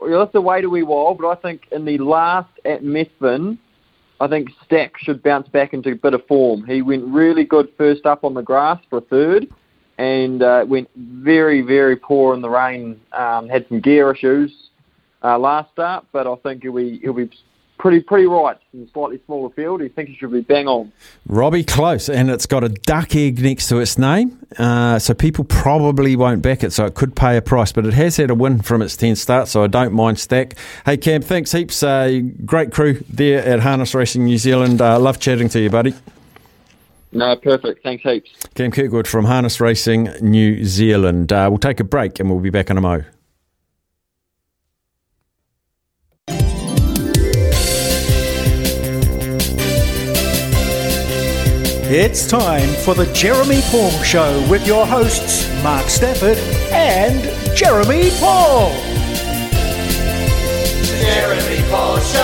well, 0.00 0.20
that's 0.20 0.32
the 0.32 0.40
way 0.40 0.60
to 0.60 0.68
wee 0.68 0.82
while, 0.82 1.14
but 1.14 1.28
I 1.28 1.34
think 1.34 1.66
in 1.72 1.84
the 1.84 1.98
last 1.98 2.50
at 2.64 2.82
Methven, 2.82 3.58
I 4.20 4.26
think 4.26 4.50
Stack 4.64 4.98
should 4.98 5.22
bounce 5.22 5.48
back 5.48 5.72
into 5.72 5.92
a 5.92 5.94
bit 5.94 6.14
of 6.14 6.26
form. 6.26 6.64
He 6.64 6.82
went 6.82 7.04
really 7.04 7.44
good 7.44 7.68
first 7.76 8.06
up 8.06 8.24
on 8.24 8.34
the 8.34 8.42
grass 8.42 8.80
for 8.90 8.98
a 8.98 9.02
third, 9.02 9.48
and 9.98 10.42
uh, 10.42 10.64
went 10.66 10.88
very, 10.96 11.62
very 11.62 11.96
poor 11.96 12.34
in 12.34 12.40
the 12.40 12.50
rain. 12.50 13.00
Um, 13.12 13.48
had 13.48 13.66
some 13.68 13.80
gear 13.80 14.12
issues 14.12 14.52
uh, 15.22 15.38
last 15.38 15.70
start, 15.72 16.06
but 16.12 16.26
I 16.26 16.36
think 16.36 16.62
he'll 16.62 16.74
be 16.74 16.98
he'll 16.98 17.12
be 17.12 17.30
pretty 17.78 18.00
pretty 18.00 18.26
right 18.26 18.56
in 18.74 18.82
a 18.82 18.88
slightly 18.88 19.20
smaller 19.26 19.50
field. 19.50 19.80
You 19.80 19.88
think 19.88 20.08
he 20.08 20.16
should 20.16 20.32
be 20.32 20.40
bang 20.40 20.66
on. 20.66 20.92
Robbie 21.26 21.64
Close, 21.64 22.08
and 22.08 22.30
it's 22.30 22.46
got 22.46 22.64
a 22.64 22.68
duck 22.68 23.14
egg 23.14 23.40
next 23.40 23.68
to 23.68 23.78
its 23.78 23.96
name, 23.96 24.38
uh, 24.58 24.98
so 24.98 25.14
people 25.14 25.44
probably 25.44 26.16
won't 26.16 26.42
back 26.42 26.62
it, 26.62 26.72
so 26.72 26.84
it 26.84 26.94
could 26.94 27.16
pay 27.16 27.36
a 27.36 27.42
price, 27.42 27.72
but 27.72 27.86
it 27.86 27.94
has 27.94 28.16
had 28.16 28.30
a 28.30 28.34
win 28.34 28.60
from 28.60 28.82
its 28.82 28.96
10 28.96 29.16
start, 29.16 29.48
so 29.48 29.62
I 29.62 29.66
don't 29.66 29.92
mind 29.92 30.18
stack. 30.18 30.54
Hey 30.84 30.96
Cam, 30.96 31.22
thanks 31.22 31.52
heaps. 31.52 31.82
Uh, 31.82 32.20
great 32.44 32.72
crew 32.72 33.02
there 33.08 33.44
at 33.44 33.60
Harness 33.60 33.94
Racing 33.94 34.24
New 34.24 34.38
Zealand. 34.38 34.82
Uh, 34.82 34.98
love 34.98 35.18
chatting 35.20 35.48
to 35.50 35.60
you, 35.60 35.70
buddy. 35.70 35.94
No, 37.10 37.34
perfect. 37.36 37.82
Thanks 37.82 38.02
heaps. 38.02 38.30
Cam 38.54 38.70
Kirkwood 38.70 39.08
from 39.08 39.24
Harness 39.24 39.60
Racing 39.60 40.10
New 40.20 40.64
Zealand. 40.64 41.32
Uh, 41.32 41.46
we'll 41.50 41.58
take 41.58 41.80
a 41.80 41.84
break 41.84 42.20
and 42.20 42.28
we'll 42.28 42.40
be 42.40 42.50
back 42.50 42.68
in 42.68 42.76
a 42.76 42.80
mo. 42.82 43.02
It's 51.90 52.26
time 52.26 52.68
for 52.84 52.94
the 52.94 53.10
Jeremy 53.14 53.62
Paul 53.70 53.90
Show 54.02 54.46
with 54.50 54.66
your 54.66 54.84
hosts, 54.84 55.48
Mark 55.62 55.88
Stafford 55.88 56.36
and 56.70 57.24
Jeremy 57.56 58.10
Paul. 58.20 58.70
Jeremy 61.00 61.62
Paul 61.70 61.98
Show. 62.00 62.18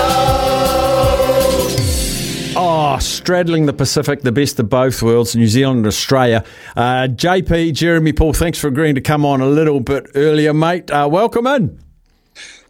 Oh, 2.61 2.99
straddling 3.01 3.65
the 3.65 3.73
Pacific, 3.73 4.21
the 4.21 4.33
best 4.33 4.61
of 4.61 4.69
both 4.69 5.03
worlds, 5.03 5.35
New 5.35 5.47
Zealand 5.49 5.79
and 5.79 5.87
Australia. 5.87 6.45
Uh, 6.77 7.09
JP, 7.09 7.73
Jeremy 7.73 8.13
Paul, 8.13 8.35
thanks 8.35 8.59
for 8.59 8.69
agreeing 8.69 8.97
to 8.97 9.01
come 9.01 9.25
on 9.25 9.41
a 9.41 9.47
little 9.47 9.81
bit 9.81 10.11
earlier, 10.15 10.53
mate. 10.53 10.91
Uh, 10.91 11.09
welcome 11.11 11.47
in. 11.47 11.81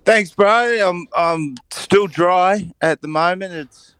Thanks, 0.05 0.31
bro. 0.31 0.89
I'm, 0.89 1.09
I'm 1.16 1.57
still 1.73 2.07
dry 2.07 2.71
at 2.81 3.01
the 3.01 3.09
moment. 3.09 3.53
It's 3.53 3.94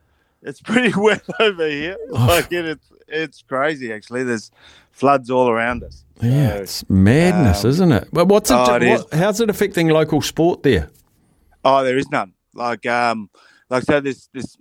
it's 0.45 0.61
pretty 0.61 0.93
wet 0.97 1.25
over 1.41 1.67
here. 1.67 1.97
Oh. 2.13 2.27
Like 2.27 2.53
it, 2.53 2.65
it's 2.65 2.93
it's 3.09 3.43
crazy 3.43 3.93
actually. 3.93 4.23
There's 4.25 4.51
floods 4.93 5.31
all 5.31 5.49
around 5.49 5.83
us. 5.83 6.05
Yeah, 6.21 6.51
so, 6.51 6.63
it's 6.63 6.91
madness, 6.91 7.65
um, 7.65 7.71
isn't 7.71 7.93
it? 7.93 8.09
But 8.13 8.27
what's 8.27 8.51
it, 8.51 8.55
oh, 8.55 8.75
it 8.77 8.89
what, 8.89 9.13
how's 9.13 9.41
it 9.41 9.51
affecting 9.51 9.89
local 9.89 10.23
sport 10.23 10.63
there? 10.63 10.91
Oh, 11.65 11.83
there 11.83 11.99
is 11.99 12.09
none. 12.11 12.35
Like 12.55 12.87
um, 12.87 13.31
like 13.69 13.83
so, 13.85 14.01
this 14.01 14.29
this 14.33 14.57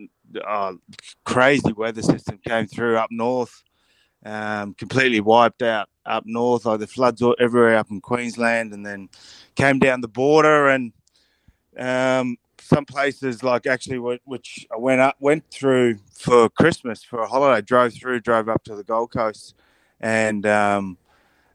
uh, 0.46 0.74
crazy 1.26 1.74
weather 1.74 2.02
system 2.02 2.40
came 2.40 2.66
through 2.66 2.98
up 2.98 3.10
north, 3.12 3.64
um, 4.26 4.74
completely 4.74 5.20
wiped 5.20 5.62
out 5.62 5.90
up 6.06 6.24
north. 6.26 6.66
Like 6.66 6.80
the 6.80 6.88
floods 6.88 7.22
all, 7.22 7.36
everywhere 7.40 7.78
up 7.78 7.92
in 7.92 8.02
Queensland, 8.02 8.74
and 8.74 8.86
then 8.86 9.10
came 9.56 9.78
down 9.78 10.02
the 10.02 10.08
border 10.08 10.70
and 10.70 10.92
um, 11.78 12.38
some 12.64 12.86
places 12.86 13.44
like 13.44 13.68
actually 13.68 14.20
which 14.26 14.66
I 14.74 14.78
went 14.78 15.02
up 15.02 15.16
went 15.20 15.44
through 15.50 16.00
for 16.14 16.50
Christmas 16.50 17.04
for 17.04 17.22
a 17.22 17.28
holiday. 17.28 17.62
Drove 17.62 17.94
through, 17.94 18.22
drove 18.22 18.50
up 18.50 18.64
to 18.66 18.76
the 18.76 18.84
Gold 18.84 19.12
Coast, 19.12 19.56
and 20.00 20.46
um, 20.46 20.98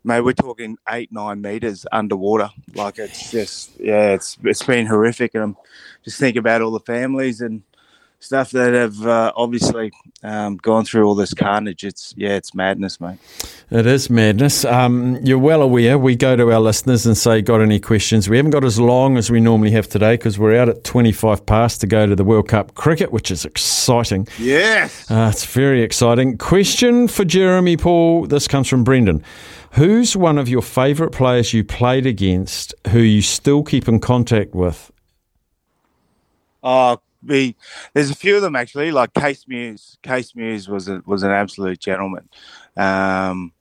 mate, 0.05 0.21
we're 0.21 0.33
talking 0.33 0.77
eight 0.91 1.13
nine 1.13 1.41
meters 1.41 1.87
underwater. 1.93 2.51
Like 2.75 2.99
it's 2.99 3.31
just 3.31 3.79
yeah, 3.81 4.11
it's 4.11 4.37
it's 4.45 4.63
been 4.63 4.87
horrific, 4.87 5.35
and 5.35 5.45
I'm 5.45 5.57
just 6.05 6.19
thinking 6.19 6.41
about 6.41 6.63
all 6.63 6.71
the 6.71 6.81
families 6.81 7.41
and 7.41 7.63
stuff 8.21 8.51
that 8.51 8.75
have 8.75 9.07
uh, 9.07 9.33
obviously 9.37 9.93
um, 10.23 10.57
gone 10.57 10.85
through 10.85 11.05
all 11.05 11.15
this 11.15 11.35
carnage. 11.35 11.85
It's 11.85 12.15
yeah, 12.17 12.31
it's 12.31 12.55
madness, 12.55 13.01
mate. 13.01 13.19
It 13.71 13.87
is 13.87 14.11
madness. 14.11 14.65
Um, 14.65 15.19
you're 15.25 15.39
well 15.39 15.63
aware. 15.63 15.99
We 15.99 16.17
go 16.17 16.37
to 16.37 16.53
our 16.53 16.61
listeners 16.61 17.07
and 17.07 17.17
say, 17.17 17.43
"Got 17.43 17.61
any 17.61 17.81
questions?" 17.81 18.29
We 18.29 18.37
haven't 18.37 18.53
got 18.53 18.65
as 18.65 18.79
long 18.79 19.17
as 19.17 19.31
we 19.31 19.41
normally 19.41 19.71
have 19.73 19.89
today 19.89 20.15
because 20.15 20.39
we're 20.39 20.57
out 20.57 20.69
at 20.69 20.85
25 20.85 21.47
past 21.47 21.81
to 21.83 21.87
go 21.87 22.07
to 22.07 22.17
the 22.17 22.25
World 22.25 22.49
Cup 22.49 22.75
cricket, 22.75 23.13
which 23.13 23.31
is 23.31 23.45
exciting. 23.45 24.27
Yes, 24.39 25.11
uh, 25.11 25.31
it's 25.33 25.45
very 25.45 25.83
exciting. 25.83 26.39
Question 26.39 27.09
for 27.09 27.25
Jeremy 27.25 27.77
Paul. 27.77 28.27
This 28.27 28.49
comes 28.49 28.69
from 28.69 28.85
Brendan. 28.85 29.23
Who's 29.73 30.17
one 30.17 30.39
of 30.39 30.49
your 30.49 30.63
favourite 30.63 31.13
players 31.13 31.53
you 31.53 31.63
played 31.63 32.07
against 32.07 32.75
who 32.89 33.01
you 33.01 33.21
still 33.21 33.63
keep 33.63 33.87
in 33.87 34.01
contact 34.01 34.55
with? 34.55 34.91
Oh, 36.63 36.99
be 37.25 37.57
there's 37.95 38.11
a 38.11 38.15
few 38.15 38.37
of 38.37 38.43
them 38.43 38.57
actually. 38.57 38.91
Like 38.93 39.15
Case 39.15 39.47
Muse, 39.49 39.99
Case 40.03 40.35
Muse 40.35 40.69
was 40.69 40.89
a, 40.89 41.03
was 41.07 41.23
an 41.23 41.31
absolute 41.31 41.81
gentleman. 41.81 42.29
Um, 42.77 43.53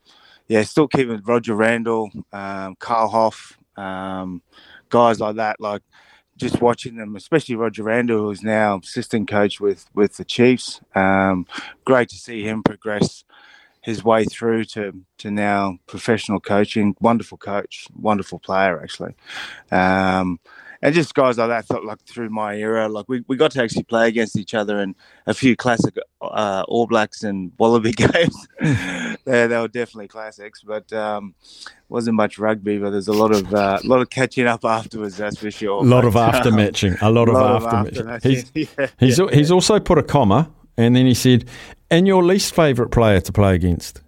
yeah, 0.48 0.64
still 0.64 0.88
keeping 0.88 1.22
Roger 1.26 1.56
Randle, 1.56 2.10
um, 2.32 2.76
Carl 2.80 3.10
Hoeft, 3.10 3.82
um, 3.82 4.42
guys 4.90 5.20
like 5.20 5.36
that. 5.38 5.60
Like 5.60 5.82
just 6.38 6.62
watching 6.62 6.96
them, 6.96 7.16
especially 7.16 7.56
Roger 7.56 7.84
Randle, 7.84 8.20
who's 8.20 8.44
now 8.44 8.80
assistant 8.84 9.28
coach 9.30 9.60
with 9.60 9.86
with 9.94 10.18
the 10.18 10.26
Chiefs. 10.26 10.80
Um, 10.96 11.46
great 11.86 12.10
to 12.10 12.16
see 12.16 12.44
him 12.44 12.64
progress 12.64 13.24
his 13.82 14.04
way 14.04 14.26
through 14.26 14.66
to 14.66 14.94
to 15.18 15.32
now 15.32 15.78
professional 15.88 16.40
coaching. 16.40 16.96
Wonderful 17.02 17.38
coach, 17.38 17.88
wonderful 17.96 18.40
player 18.40 18.82
actually. 18.82 19.16
Um, 19.72 20.40
and 20.82 20.94
just 20.94 21.14
guys 21.14 21.38
like 21.38 21.50
that 21.50 21.66
thought 21.66 21.84
like 21.86 22.00
through 22.06 22.30
my 22.30 22.56
era 22.56 22.88
like 22.88 23.06
we, 23.08 23.24
we 23.28 23.36
got 23.36 23.52
to 23.52 23.62
actually 23.62 23.84
play 23.84 24.08
against 24.08 24.38
each 24.38 24.54
other 24.54 24.80
in 24.82 24.96
a 25.26 25.34
few 25.34 25.56
classic 25.56 25.96
uh, 26.22 26.64
all 26.68 26.86
blacks 26.88 27.24
and 27.24 27.52
wallaby 27.60 27.92
games 27.94 28.48
they, 28.60 29.48
they 29.48 29.58
were 29.58 29.68
definitely 29.68 30.08
classics 30.08 30.62
but 30.64 30.92
um, 30.94 31.34
wasn't 31.90 32.16
much 32.16 32.38
rugby 32.38 32.78
but 32.78 32.92
there's 32.92 33.08
a 33.08 33.14
lot 33.14 33.34
of 33.34 33.54
uh, 33.54 33.80
lot 33.84 34.02
of 34.02 34.10
catching 34.10 34.46
up 34.48 34.64
afterwards 34.66 35.18
that's 35.18 35.38
for 35.40 35.52
sure 35.52 35.82
A 35.82 35.88
lot 35.88 36.06
of 36.06 36.14
But, 36.14 36.36
after 36.36 36.50
um, 36.50 36.56
matching. 36.56 36.96
A 37.02 37.10
lot 37.12 37.28
of 37.28 37.36
lot 37.36 37.56
of 37.62 37.64
after 37.66 38.04
matching. 38.04 38.32
after-matching. 38.32 38.52
He's, 38.54 38.68
Yeah, 38.78 38.88
he's, 39.00 39.20
yeah, 39.20 39.26
he's 39.34 39.52
also 39.52 39.80
put 39.80 39.98
a 39.98 40.04
comma 40.04 40.52
and 40.78 40.96
then 40.96 41.06
he 41.08 41.14
said, 41.16 41.46
and 41.90 42.06
your 42.06 42.24
least 42.24 42.54
favourite 42.54 42.92
player 42.92 43.20
to 43.22 43.32
play 43.32 43.56
against? 43.56 44.02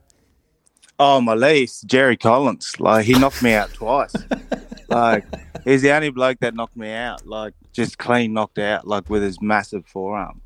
Oh, 0.99 1.21
my 1.21 1.33
least, 1.33 1.87
Jerry 1.87 2.17
Collins. 2.17 2.79
Like 2.79 3.05
he 3.05 3.13
knocked 3.13 3.41
me 3.41 3.53
out 3.53 3.73
twice. 3.73 4.13
like 4.89 5.25
he's 5.63 5.81
the 5.81 5.91
only 5.91 6.09
bloke 6.09 6.39
that 6.39 6.55
knocked 6.55 6.77
me 6.77 6.91
out. 6.91 7.25
Like 7.25 7.53
just 7.73 7.97
clean 7.97 8.33
knocked 8.33 8.59
out. 8.59 8.87
Like 8.87 9.09
with 9.09 9.23
his 9.23 9.41
massive 9.41 9.85
forearm. 9.85 10.41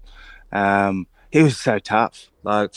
Um, 0.52 1.08
he 1.32 1.42
was 1.42 1.58
so 1.58 1.80
tough. 1.80 2.30
Like 2.44 2.74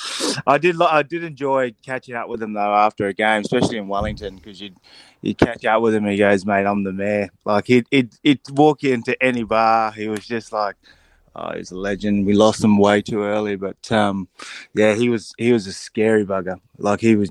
I 0.46 0.56
did, 0.56 0.80
I 0.80 1.02
did 1.02 1.24
enjoy 1.24 1.74
catching 1.84 2.14
up 2.14 2.28
with 2.28 2.42
him 2.42 2.54
though 2.54 2.74
after 2.74 3.06
a 3.06 3.12
game, 3.12 3.42
especially 3.42 3.76
in 3.76 3.88
Wellington, 3.88 4.36
because 4.36 4.60
you'd 4.60 4.78
you 5.20 5.34
catch 5.34 5.64
up 5.64 5.82
with 5.82 5.94
him. 5.94 6.04
and 6.04 6.12
He 6.12 6.18
goes, 6.18 6.46
"Mate, 6.46 6.66
I'm 6.66 6.84
the 6.84 6.92
mayor." 6.92 7.28
Like 7.44 7.66
he'd, 7.66 7.86
he'd, 7.90 8.14
he'd 8.22 8.40
walk 8.50 8.84
into 8.84 9.20
any 9.22 9.42
bar. 9.42 9.92
He 9.92 10.08
was 10.08 10.26
just 10.26 10.52
like, 10.52 10.76
Oh, 11.38 11.52
he's 11.54 11.70
a 11.70 11.76
legend. 11.76 12.24
We 12.24 12.32
lost 12.32 12.64
him 12.64 12.78
way 12.78 13.02
too 13.02 13.22
early, 13.22 13.56
but 13.56 13.92
um, 13.92 14.26
yeah, 14.74 14.94
he 14.94 15.10
was 15.10 15.34
he 15.36 15.52
was 15.52 15.66
a 15.66 15.72
scary 15.72 16.24
bugger. 16.24 16.58
Like 16.78 17.00
he 17.00 17.14
was, 17.14 17.30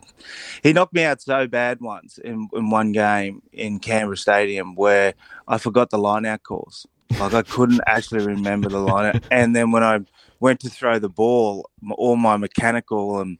he 0.62 0.74
knocked 0.74 0.94
me 0.94 1.04
out 1.04 1.24
so 1.24 1.48
bad 1.48 1.82
once 1.82 2.20
in 2.20 2.48
in 2.54 2.70
one 2.70 2.92
game 2.92 3.42
in 3.52 3.80
Canberra 3.80 4.18
Stadium 4.18 4.76
where 4.76 5.16
I 5.48 5.58
forgot 5.58 5.90
the 5.90 5.98
line 5.98 6.26
out 6.26 6.44
calls. 6.44 6.86
Like 7.20 7.34
I 7.34 7.42
couldn't 7.42 7.82
actually 7.88 8.26
remember 8.26 8.70
the 8.70 8.80
line 8.80 9.16
out. 9.16 9.24
And 9.32 9.56
then 9.56 9.72
when 9.72 9.84
I 9.84 10.00
went 10.40 10.60
to 10.62 10.70
throw 10.70 11.00
the 11.00 11.10
ball, 11.10 11.70
all 11.98 12.16
my 12.16 12.38
mechanical 12.38 13.20
and 13.20 13.38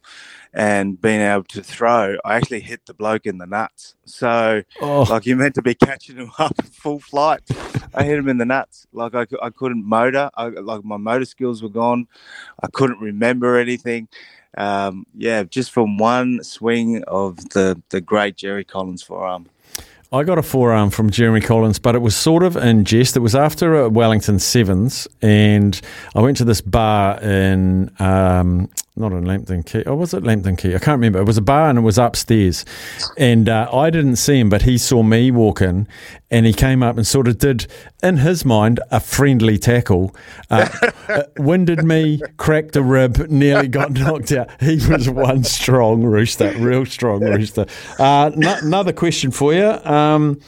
and 0.54 1.00
being 1.02 1.20
able 1.22 1.44
to 1.44 1.62
throw, 1.62 2.16
I 2.24 2.36
actually 2.36 2.62
hit 2.62 2.86
the 2.86 2.94
bloke 2.94 3.26
in 3.26 3.38
the 3.40 3.46
nuts. 3.46 3.96
So 4.06 4.64
Oh. 4.82 5.02
like 5.10 5.26
you're 5.26 5.38
meant 5.38 5.56
to 5.56 5.62
be 5.62 5.76
catching 5.76 6.16
him 6.18 6.32
up 6.40 6.56
full 6.72 7.00
flight. 7.00 7.42
I 7.94 8.04
hit 8.04 8.18
him 8.18 8.30
in 8.30 8.38
the 8.38 8.46
nuts. 8.46 8.88
Like 8.94 9.16
I, 9.16 9.26
I 9.42 9.50
couldn't 9.50 9.86
motor. 9.86 10.30
I, 10.36 10.48
like 10.48 10.84
my 10.86 10.98
motor 10.98 11.26
skills 11.26 11.62
were 11.62 11.70
gone. 11.70 12.08
I 12.64 12.68
couldn't 12.68 13.00
remember 13.02 13.58
anything. 13.58 14.08
Um, 14.58 15.06
yeah, 15.14 15.44
just 15.44 15.72
from 15.72 15.98
one 15.98 16.42
swing 16.44 17.04
of 17.04 17.38
the 17.50 17.82
the 17.90 18.00
great 18.00 18.38
Jerry 18.38 18.64
Collins 18.64 19.04
forearm. 19.04 19.48
I 20.16 20.24
got 20.24 20.38
a 20.38 20.44
forearm 20.44 20.92
from 20.92 21.10
Jeremy 21.10 21.42
Collins, 21.42 21.78
but 21.78 21.94
it 21.94 22.00
was 22.00 22.16
sort 22.16 22.44
of 22.44 22.56
in 22.56 22.86
jest. 22.86 23.18
It 23.18 23.20
was 23.20 23.36
after 23.36 23.76
a 23.76 23.90
Wellington 23.90 24.40
Sevens, 24.40 25.10
and 25.22 25.80
I 26.16 26.22
went 26.22 26.38
to 26.38 26.46
this 26.46 26.62
bar 26.62 27.20
in 27.20 27.92
um, 28.00 28.70
not 28.96 29.12
in 29.12 29.26
Lambton 29.26 29.64
Quay. 29.64 29.84
Oh, 29.86 29.96
was 29.96 30.14
it 30.14 30.24
Lambton 30.24 30.56
Quay? 30.56 30.76
I 30.76 30.80
can't 30.80 30.98
remember. 30.98 31.20
It 31.20 31.26
was 31.26 31.38
a 31.38 31.42
bar 31.42 31.70
and 31.70 31.80
it 31.80 31.82
was 31.82 31.98
upstairs, 31.98 32.64
and 33.18 33.50
uh, 33.50 33.70
I 33.72 33.90
didn't 33.90 34.16
see 34.16 34.40
him, 34.40 34.50
but 34.50 34.62
he 34.62 34.78
saw 34.78 35.04
me 35.04 35.32
walk 35.32 35.62
in, 35.62 35.88
and 36.32 36.46
he 36.46 36.54
came 36.54 36.82
up 36.82 36.96
and 36.98 37.06
sort 37.06 37.28
of 37.28 37.38
did, 37.38 37.68
in 38.02 38.18
his 38.18 38.46
mind, 38.46 38.80
a 38.92 39.00
friendly 39.00 39.58
tackle. 39.58 40.16
Uh, 40.50 40.70
uh, 41.10 41.24
winded 41.38 41.84
me, 41.84 42.22
cracked 42.38 42.76
a 42.76 42.82
rib, 42.82 43.30
nearly 43.30 43.68
got 43.68 43.92
knocked 43.94 44.32
out. 44.32 44.50
He 44.62 44.76
was 44.88 45.10
one 45.10 45.44
strong 45.44 46.04
rooster, 46.04 46.54
real 46.58 46.86
strong 46.86 47.22
rooster. 47.22 47.66
Uh, 48.00 48.32
no, 48.36 48.58
another 48.62 48.94
question 48.94 49.32
for 49.32 49.54
you. 49.54 49.68
Um, 49.84 50.40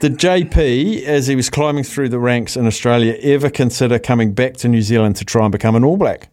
did 0.00 0.18
JP, 0.18 1.04
as 1.04 1.28
he 1.28 1.36
was 1.36 1.48
climbing 1.48 1.84
through 1.84 2.08
the 2.08 2.18
ranks 2.18 2.56
in 2.56 2.66
Australia, 2.66 3.16
ever 3.22 3.48
consider 3.48 4.00
coming 4.00 4.32
back 4.34 4.54
to 4.58 4.68
New 4.68 4.82
Zealand 4.82 5.14
to 5.16 5.24
try 5.24 5.44
and 5.44 5.52
become 5.52 5.76
an 5.76 5.84
All 5.84 5.96
Black? 5.96 6.28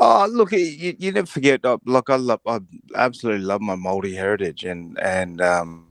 Oh, 0.00 0.28
look, 0.30 0.52
you, 0.52 0.96
you 0.98 1.12
never 1.12 1.26
forget. 1.28 1.64
uh, 1.66 1.78
Look, 1.86 2.10
I 2.10 2.16
love, 2.16 2.42
I 2.46 2.60
absolutely 2.96 3.44
love 3.46 3.62
my 3.62 3.76
Māori 3.76 4.14
heritage, 4.14 4.64
and 4.64 5.00
and 5.00 5.40
um, 5.42 5.88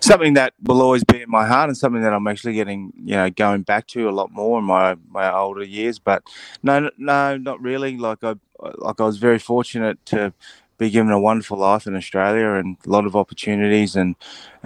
something 0.00 0.34
that 0.34 0.54
will 0.62 0.82
always 0.82 1.04
be 1.04 1.22
in 1.22 1.30
my 1.30 1.46
heart, 1.46 1.70
and 1.70 1.78
something 1.78 2.02
that 2.02 2.14
I'm 2.14 2.26
actually 2.28 2.54
getting, 2.54 2.92
you 3.04 3.16
know, 3.16 3.30
going 3.30 3.62
back 3.62 3.88
to 3.88 4.08
a 4.08 4.12
lot 4.12 4.32
more 4.32 4.58
in 4.60 4.66
my 4.66 4.96
my 5.08 5.32
older 5.32 5.64
years. 5.64 5.98
But 5.98 6.24
no, 6.62 6.90
no, 6.98 7.36
not 7.38 7.62
really. 7.62 7.98
Like 7.98 8.24
I, 8.24 8.36
like 8.78 9.00
I 9.00 9.04
was 9.04 9.18
very 9.18 9.40
fortunate 9.40 10.04
to 10.06 10.34
be 10.78 10.90
given 10.90 11.12
a 11.12 11.20
wonderful 11.20 11.58
life 11.58 11.86
in 11.86 11.96
Australia 11.96 12.50
and 12.52 12.78
a 12.86 12.90
lot 12.90 13.06
of 13.06 13.16
opportunities, 13.16 13.96
and 13.96 14.16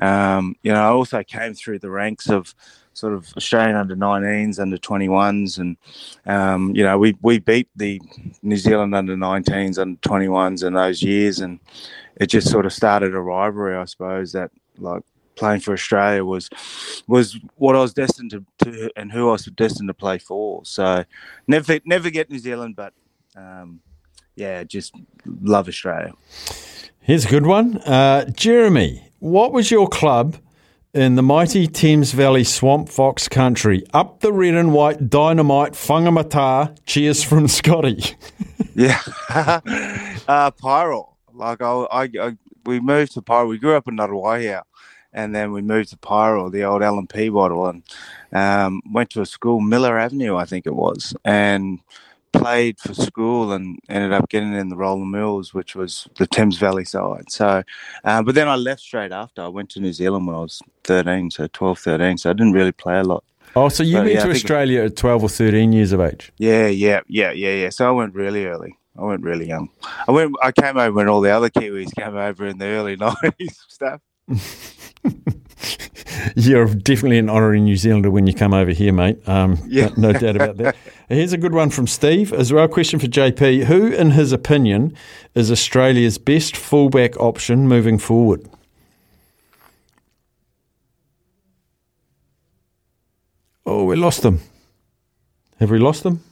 um, 0.01 0.57
you 0.63 0.73
know, 0.73 0.81
I 0.83 0.89
also 0.89 1.23
came 1.25 1.55
through 1.55 1.81
the 1.81 1.91
ranks 1.91 2.29
of 2.31 2.55
sort 2.97 3.13
of 3.13 3.31
Australian 3.37 3.77
under 3.77 3.95
19s, 3.95 4.59
under 4.59 4.79
21s, 4.79 5.59
and 5.59 5.77
um, 6.25 6.75
you 6.75 6.83
know 6.83 6.99
we 6.99 7.15
we 7.21 7.39
beat 7.39 7.69
the 7.77 8.01
New 8.43 8.57
Zealand 8.57 8.95
under 8.95 9.15
19s, 9.15 9.79
under 9.79 9.99
21s 10.01 10.67
in 10.67 10.73
those 10.73 11.03
years, 11.03 11.41
and 11.41 11.61
it 12.17 12.29
just 12.29 12.51
sort 12.51 12.65
of 12.65 12.73
started 12.73 13.15
a 13.15 13.21
rivalry, 13.21 13.77
I 13.77 13.85
suppose. 13.85 14.33
That 14.33 14.51
like 14.79 15.03
playing 15.35 15.61
for 15.61 15.75
Australia 15.75 16.25
was 16.25 16.49
was 17.07 17.39
what 17.57 17.77
I 17.77 17.81
was 17.81 17.93
destined 17.93 18.31
to, 18.31 18.45
to 18.65 18.91
and 18.97 19.13
who 19.13 19.29
I 19.29 19.33
was 19.33 19.45
destined 19.45 19.89
to 19.91 19.95
play 19.95 20.19
for. 20.19 20.65
So 20.65 21.05
never 21.47 21.79
never 21.85 22.09
get 22.09 22.31
New 22.31 22.39
Zealand, 22.39 22.77
but 22.77 22.95
um, 23.37 23.81
yeah, 24.37 24.65
just 24.65 24.95
love 25.43 25.69
Australia. 25.69 26.15
Here's 27.01 27.27
a 27.27 27.29
good 27.29 27.47
one. 27.47 27.77
Uh, 27.79 28.25
Jeremy, 28.31 29.11
what 29.19 29.53
was 29.53 29.71
your 29.71 29.87
club 29.87 30.39
in 30.97 31.15
the 31.15 31.23
mighty 31.23 31.67
Thames 31.67 32.13
Valley 32.13 32.43
Swamp 32.43 32.89
Fox 32.89 33.29
country? 33.29 33.85
Up 33.93 34.21
the 34.21 34.33
red 34.33 34.55
and 34.55 34.73
white 34.73 35.11
dynamite 35.11 35.75
Whangamata. 35.75 36.77
Cheers 36.87 37.23
from 37.23 37.49
Scotty. 37.49 38.17
Yeah, 38.75 39.01
uh. 39.29 39.61
Like 41.35 41.61
I, 41.61 41.87
I, 41.91 42.03
I, 42.21 42.37
we 42.65 42.81
moved 42.81 43.13
to 43.13 43.23
Paeroa. 43.23 43.49
We 43.49 43.59
grew 43.59 43.77
up 43.77 43.87
in 43.89 43.97
Ngaruawahia, 43.97 44.63
and 45.13 45.35
then 45.35 45.53
we 45.53 45.61
moved 45.61 45.91
to 45.91 45.99
Paeroa, 45.99 46.51
the 46.51 46.65
old 46.65 46.83
L 46.83 46.99
and 46.99 47.09
P 47.09 47.29
bottle, 47.29 47.67
and 47.67 47.83
um, 48.33 48.81
went 48.91 49.11
to 49.11 49.21
a 49.21 49.27
school, 49.27 49.61
Miller 49.61 49.99
Avenue, 49.99 50.37
I 50.37 50.47
think 50.47 50.67
it 50.67 50.75
was, 50.75 51.15
and 51.25 51.81
played 52.39 52.79
for 52.79 52.95
school 52.95 53.53
and 53.53 53.79
ended 53.89 54.13
up 54.13 54.29
getting 54.29 54.53
in 54.55 54.69
the 54.69 54.77
Roller 54.77 55.05
Mills, 55.05 55.55
which 55.55 55.75
was 55.75 56.09
the 56.19 56.27
Thames 56.27 56.59
Valley 56.59 56.85
side. 56.85 57.31
So, 57.31 57.63
uh, 58.05 58.23
but 58.23 58.35
then 58.35 58.49
I 58.49 58.57
left 58.57 58.81
straight 58.81 59.13
after. 59.13 59.43
I 59.43 59.49
went 59.49 59.71
to 59.71 59.81
New 59.81 59.93
Zealand 59.93 60.27
when 60.27 60.37
I 60.37 60.41
was 60.41 60.61
13, 60.85 61.31
so 61.31 61.47
12, 61.53 61.79
13. 61.79 62.19
So 62.19 62.31
I 62.31 62.33
didn't 62.33 62.53
really 62.53 62.73
play 62.73 62.99
a 62.99 63.05
lot. 63.05 63.25
Oh, 63.55 63.69
so 63.71 63.83
you 63.83 63.97
But, 63.97 64.05
went 64.05 64.15
yeah, 64.15 64.25
to 64.25 64.31
Australia 64.31 64.83
at 64.85 64.97
12 64.97 65.23
or 65.23 65.29
13 65.29 65.73
years 65.73 65.93
of 65.93 66.01
age? 66.01 66.33
Yeah, 66.37 66.67
yeah, 66.67 67.01
yeah, 67.09 67.31
yeah, 67.33 67.55
yeah. 67.55 67.71
So 67.71 67.89
I 67.89 67.91
went 67.91 68.15
really 68.15 68.45
early. 68.47 68.77
I 68.99 69.03
went 69.03 69.23
really 69.23 69.47
young. 69.47 69.69
I 70.09 70.13
went. 70.13 70.35
I 70.43 70.53
came 70.53 70.77
over 70.79 70.93
when 70.93 71.09
all 71.09 71.21
the 71.21 71.31
other 71.31 71.51
Kiwis 71.51 71.95
came 71.95 72.17
over 72.17 72.47
in 72.47 72.59
the 72.59 72.67
early 72.67 72.97
nineties 72.97 73.59
stuff. 73.69 74.01
You're 76.37 76.67
definitely 76.67 77.19
an 77.19 77.29
honorary 77.29 77.61
New 77.61 77.77
Zealander 77.77 78.11
when 78.11 78.27
you 78.27 78.35
come 78.35 78.53
over 78.53 78.71
here, 78.73 78.93
mate. 78.93 79.27
Um, 79.29 79.59
Yeah. 79.67 79.91
no, 79.97 80.13
doubt 80.13 80.37
about 80.37 80.57
that. 80.59 80.77
Here's 81.09 81.33
a 81.33 81.39
good 81.39 81.55
one 81.55 81.71
from 81.71 81.87
Steve 81.87 82.33
as 82.33 82.53
well. 82.53 82.67
Question 82.69 82.99
for 82.99 83.07
JP: 83.07 83.65
Who, 83.65 83.87
in 83.89 84.13
his 84.13 84.33
opinion, 84.33 84.95
is 85.35 85.51
Australia's 85.51 86.19
best 86.19 86.57
fullback 86.57 87.17
option 87.19 87.69
moving 87.69 87.99
forward? 87.99 88.49
Oh, 93.65 93.85
we 93.85 93.97
lost 93.97 94.23
them. 94.23 94.41
Have 95.59 95.71
we 95.71 95.79
lost 95.79 96.03
them? 96.03 96.23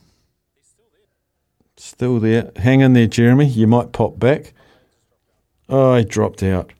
Still 1.77 2.21
there. 2.21 2.51
Hang 2.57 2.81
in 2.81 2.93
there, 2.93 3.07
Jeremy. 3.07 3.47
You 3.47 3.67
might 3.67 3.93
pop 3.93 4.19
back. 4.19 4.53
Oh, 5.69 5.97
he 5.97 6.05
dropped 6.05 6.43
out. 6.43 6.73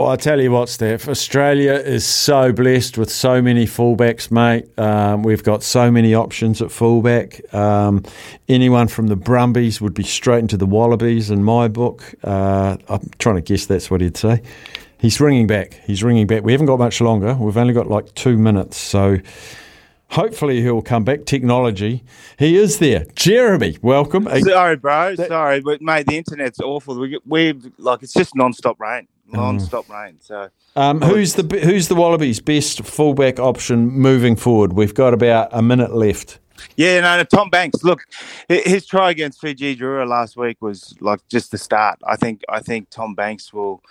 Oh, 0.00 0.06
I 0.06 0.14
tell 0.14 0.40
you 0.40 0.52
what, 0.52 0.68
Steph, 0.68 1.08
Australia 1.08 1.72
is 1.72 2.06
so 2.06 2.52
blessed 2.52 2.96
with 2.98 3.10
so 3.10 3.42
many 3.42 3.66
fullbacks, 3.66 4.30
mate. 4.30 4.66
Um, 4.78 5.24
we've 5.24 5.42
got 5.42 5.64
so 5.64 5.90
many 5.90 6.14
options 6.14 6.62
at 6.62 6.70
fullback. 6.70 7.52
Um, 7.52 8.04
anyone 8.48 8.86
from 8.86 9.08
the 9.08 9.16
Brumbies 9.16 9.80
would 9.80 9.94
be 9.94 10.04
straight 10.04 10.38
into 10.38 10.56
the 10.56 10.66
Wallabies 10.66 11.32
in 11.32 11.42
my 11.42 11.66
book. 11.66 12.14
Uh, 12.22 12.76
I'm 12.88 13.10
trying 13.18 13.34
to 13.34 13.40
guess 13.40 13.66
that's 13.66 13.90
what 13.90 14.00
he'd 14.00 14.16
say. 14.16 14.40
He's 14.98 15.20
ringing 15.20 15.48
back. 15.48 15.80
He's 15.84 16.04
ringing 16.04 16.28
back. 16.28 16.44
We 16.44 16.52
haven't 16.52 16.68
got 16.68 16.78
much 16.78 17.00
longer. 17.00 17.34
We've 17.34 17.56
only 17.56 17.74
got 17.74 17.88
like 17.88 18.14
two 18.14 18.38
minutes. 18.38 18.76
So 18.76 19.16
hopefully 20.10 20.62
he'll 20.62 20.80
come 20.80 21.02
back. 21.02 21.24
Technology. 21.24 22.04
He 22.38 22.56
is 22.56 22.78
there. 22.78 23.04
Jeremy, 23.16 23.78
welcome. 23.82 24.28
Sorry, 24.42 24.76
bro. 24.76 25.16
Sorry, 25.16 25.60
but 25.60 25.82
mate, 25.82 26.06
the 26.06 26.16
internet's 26.16 26.60
awful. 26.60 27.00
We 27.00 27.18
we 27.26 27.54
like 27.78 28.04
it's 28.04 28.12
just 28.12 28.36
non-stop 28.36 28.78
rain, 28.78 29.08
non-stop 29.28 29.88
rain. 29.88 30.18
So 30.20 30.48
Um, 30.76 31.00
who's 31.00 31.34
the 31.34 31.60
who's 31.60 31.88
the 31.88 31.94
Wallabies' 31.94 32.40
best 32.40 32.84
fullback 32.84 33.38
option 33.38 33.88
moving 33.90 34.36
forward? 34.36 34.72
We've 34.72 34.94
got 34.94 35.14
about 35.14 35.48
a 35.52 35.62
minute 35.62 35.94
left. 35.94 36.38
Yeah, 36.76 37.00
no, 37.00 37.16
no, 37.18 37.24
Tom 37.24 37.50
Banks. 37.50 37.84
Look, 37.84 38.00
his 38.48 38.84
try 38.86 39.10
against 39.10 39.40
Fiji 39.40 39.76
Drua 39.76 40.08
last 40.08 40.36
week 40.36 40.60
was 40.60 40.94
like 41.00 41.20
just 41.28 41.50
the 41.52 41.58
start. 41.58 42.00
I 42.04 42.16
think 42.16 42.42
I 42.48 42.60
think 42.60 42.90
Tom 42.90 43.14
Banks 43.14 43.52
will 43.52 43.82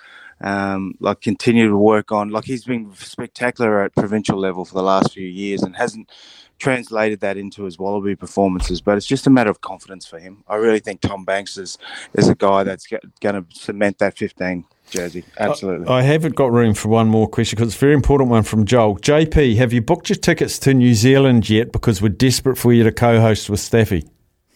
um, 0.41 0.93
like 0.99 1.22
continue 1.22 1.69
to 1.69 1.77
work 1.77 2.11
on. 2.11 2.30
Like 2.30 2.45
he's 2.45 2.65
been 2.65 2.93
spectacular 2.95 3.84
at 3.84 3.95
provincial 3.95 4.38
level 4.38 4.65
for 4.65 4.73
the 4.73 4.84
last 4.84 5.14
few 5.14 5.27
years 5.27 5.64
and 5.64 5.76
hasn't 5.76 6.11
translated 6.59 7.19
that 7.22 7.38
into 7.38 7.64
his 7.64 7.77
Wallaby 7.77 8.15
performances. 8.15 8.81
But 8.81 8.97
it's 8.97 9.05
just 9.05 9.27
a 9.27 9.30
matter 9.30 9.49
of 9.49 9.61
confidence 9.61 10.05
for 10.05 10.19
him. 10.19 10.43
I 10.47 10.55
really 10.55 10.80
think 10.80 11.01
Tom 11.01 11.23
Banks 11.23 11.57
is 11.57 11.77
is 12.15 12.27
a 12.30 12.35
guy 12.35 12.64
that's 12.64 12.88
going 13.22 13.35
to 13.35 13.45
cement 13.51 13.99
that 13.99 14.18
15 14.18 14.65
jersey. 14.89 15.23
Absolutely. 15.39 15.88
I 15.88 16.01
haven't 16.01 16.35
got 16.35 16.51
room 16.51 16.73
for 16.73 16.89
one 16.89 17.07
more 17.07 17.27
question 17.27 17.55
because 17.55 17.69
it's 17.73 17.77
a 17.77 17.80
very 17.80 17.93
important 17.93 18.30
one 18.30 18.43
from 18.43 18.65
Joel. 18.65 18.97
JP, 18.97 19.55
have 19.57 19.73
you 19.73 19.81
booked 19.81 20.09
your 20.09 20.18
tickets 20.18 20.57
to 20.59 20.73
New 20.73 20.93
Zealand 20.93 21.49
yet? 21.49 21.72
Because 21.72 22.01
we're 22.01 22.09
desperate 22.09 22.57
for 22.57 22.73
you 22.73 22.84
to 22.84 22.91
co-host 22.91 23.49
with 23.49 23.59
Staffy. 23.59 24.07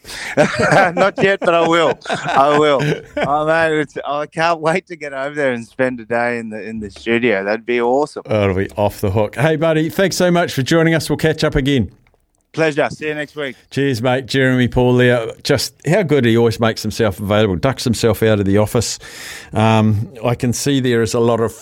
Not 0.38 1.22
yet, 1.22 1.40
but 1.42 1.54
I 1.54 1.68
will. 1.68 1.98
I 2.10 2.58
will. 2.58 2.82
Oh 3.18 3.46
man, 3.46 3.86
I 4.06 4.26
can't 4.26 4.60
wait 4.60 4.88
to 4.88 4.96
get 4.96 5.14
over 5.14 5.36
there 5.36 5.54
and 5.54 5.66
spend 5.68 6.00
a 6.00 6.06
day 6.06 6.40
in 6.40 6.50
the 6.50 6.62
in 6.62 6.80
the 6.80 6.90
studio. 6.90 7.44
That'd 7.44 7.68
be 7.68 7.80
awesome. 7.80 8.24
Oh, 8.26 8.44
it'll 8.44 8.56
be 8.56 8.70
off 8.72 9.00
the 9.00 9.12
hook. 9.12 9.36
Hey, 9.36 9.58
buddy, 9.58 9.90
thanks 9.90 10.16
so 10.16 10.32
much 10.32 10.54
for 10.54 10.64
joining 10.64 10.96
us. 10.96 11.08
We'll 11.08 11.18
catch 11.18 11.44
up 11.44 11.54
again. 11.56 11.92
Pleasure. 12.54 12.90
See 12.90 13.08
you 13.08 13.14
next 13.14 13.36
week. 13.36 13.56
Cheers, 13.70 14.02
mate. 14.02 14.26
Jeremy 14.26 14.68
Paul 14.68 14.96
there. 14.96 15.34
Just 15.44 15.74
how 15.88 16.04
good 16.04 16.26
he 16.26 16.36
always 16.36 16.60
makes 16.60 16.82
himself 16.82 17.20
available, 17.20 17.56
ducks 17.56 17.86
himself 17.86 18.22
out 18.24 18.40
of 18.40 18.46
the 18.46 18.58
office. 18.58 19.00
Um, 19.54 20.14
I 20.26 20.36
can 20.36 20.52
see 20.52 20.82
there 20.82 21.02
is 21.02 21.14
a 21.14 21.20
lot 21.20 21.40
of. 21.40 21.54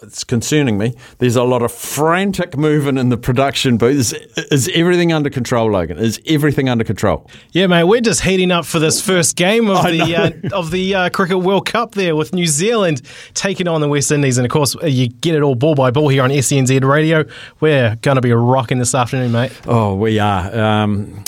It's 0.00 0.22
concerning 0.22 0.78
me. 0.78 0.94
There's 1.18 1.34
a 1.34 1.42
lot 1.42 1.62
of 1.62 1.72
frantic 1.72 2.56
movement 2.56 2.98
in 2.98 3.08
the 3.08 3.16
production 3.16 3.78
booth. 3.78 3.98
Is, 3.98 4.12
is 4.52 4.70
everything 4.72 5.12
under 5.12 5.28
control, 5.28 5.72
Logan? 5.72 5.98
Is 5.98 6.20
everything 6.24 6.68
under 6.68 6.84
control? 6.84 7.28
Yeah, 7.50 7.66
mate, 7.66 7.82
we're 7.84 8.00
just 8.00 8.20
heating 8.20 8.52
up 8.52 8.64
for 8.64 8.78
this 8.78 9.04
first 9.04 9.34
game 9.34 9.68
of 9.68 9.78
I 9.78 9.90
the 9.90 10.16
uh, 10.16 10.56
of 10.56 10.70
the 10.70 10.94
uh, 10.94 11.10
Cricket 11.10 11.40
World 11.40 11.66
Cup 11.66 11.92
there 11.96 12.14
with 12.14 12.32
New 12.32 12.46
Zealand 12.46 13.02
taking 13.34 13.66
on 13.66 13.80
the 13.80 13.88
West 13.88 14.12
Indies, 14.12 14.38
and 14.38 14.44
of 14.44 14.52
course 14.52 14.76
you 14.84 15.08
get 15.08 15.34
it 15.34 15.42
all 15.42 15.56
ball 15.56 15.74
by 15.74 15.90
ball 15.90 16.08
here 16.08 16.22
on 16.22 16.30
SENZ 16.30 16.84
Radio. 16.84 17.24
We're 17.58 17.96
going 17.96 18.14
to 18.14 18.20
be 18.20 18.32
rocking 18.32 18.78
this 18.78 18.94
afternoon, 18.94 19.32
mate. 19.32 19.52
Oh, 19.66 19.96
we 19.96 20.20
are. 20.20 20.56
Um, 20.56 21.24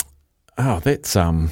oh, 0.59 0.79
that's 0.79 1.17
um, 1.17 1.51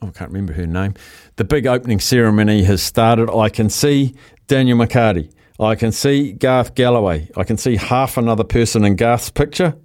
I 0.00 0.06
can't 0.06 0.30
remember 0.30 0.54
her 0.54 0.66
name. 0.66 0.94
The 1.36 1.44
big 1.44 1.66
opening 1.66 2.00
ceremony 2.00 2.64
has 2.64 2.82
started. 2.82 3.30
I 3.30 3.50
can 3.50 3.68
see 3.68 4.14
Daniel 4.46 4.78
McCarty. 4.78 5.30
I 5.60 5.76
can 5.76 5.92
see 5.92 6.32
Garth 6.32 6.74
Galloway. 6.74 7.30
I 7.36 7.44
can 7.44 7.56
see 7.56 7.76
half 7.76 8.16
another 8.16 8.44
person 8.44 8.84
in 8.84 8.96
Garth's 8.96 9.30
picture. 9.30 9.76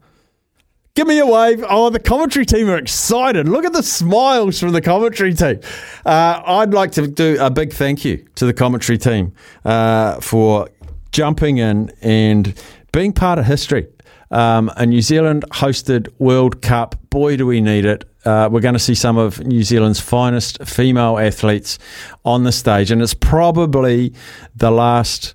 Give 0.96 1.08
me 1.08 1.20
a 1.20 1.26
wave. 1.26 1.64
Oh, 1.70 1.90
the 1.90 2.00
commentary 2.00 2.46
team 2.46 2.70
are 2.70 2.78
excited. 2.78 3.48
Look 3.48 3.64
at 3.64 3.74
the 3.74 3.84
smiles 3.84 4.60
from 4.60 4.72
the 4.72 4.82
commentary 4.82 5.34
team. 5.34 5.60
Uh, 6.06 6.42
I'd 6.46 6.74
like 6.74 6.92
to 6.94 7.08
do 7.08 7.38
a 7.40 7.52
big 7.52 7.72
thank 7.72 8.04
you 8.04 8.26
to 8.36 8.46
the 8.46 8.54
commentary 8.54 8.98
team 8.98 9.34
uh, 9.64 10.20
for 10.20 10.68
jumping 11.12 11.58
in 11.58 11.92
and 12.02 12.60
being 12.92 13.14
part 13.14 13.40
of 13.40 13.46
history. 13.46 13.88
Um, 14.32 14.72
a 14.76 14.86
New 14.86 15.02
Zealand 15.02 15.46
hosted 15.52 16.08
World 16.20 16.62
Cup. 16.62 16.96
Boy, 17.10 17.38
do 17.38 17.46
we 17.46 17.62
need 17.62 17.86
it. 17.86 18.06
Uh, 18.26 18.50
we're 18.52 18.60
going 18.60 18.74
to 18.74 18.80
see 18.80 18.96
some 18.96 19.18
of 19.18 19.40
New 19.46 19.64
Zealand's 19.64 20.00
finest 20.00 20.64
female 20.66 21.18
athletes 21.18 21.80
on 22.26 22.44
the 22.44 22.52
stage, 22.52 22.92
and 22.92 23.02
it's 23.02 23.14
probably 23.14 24.14
the 24.56 24.70
last 24.70 25.34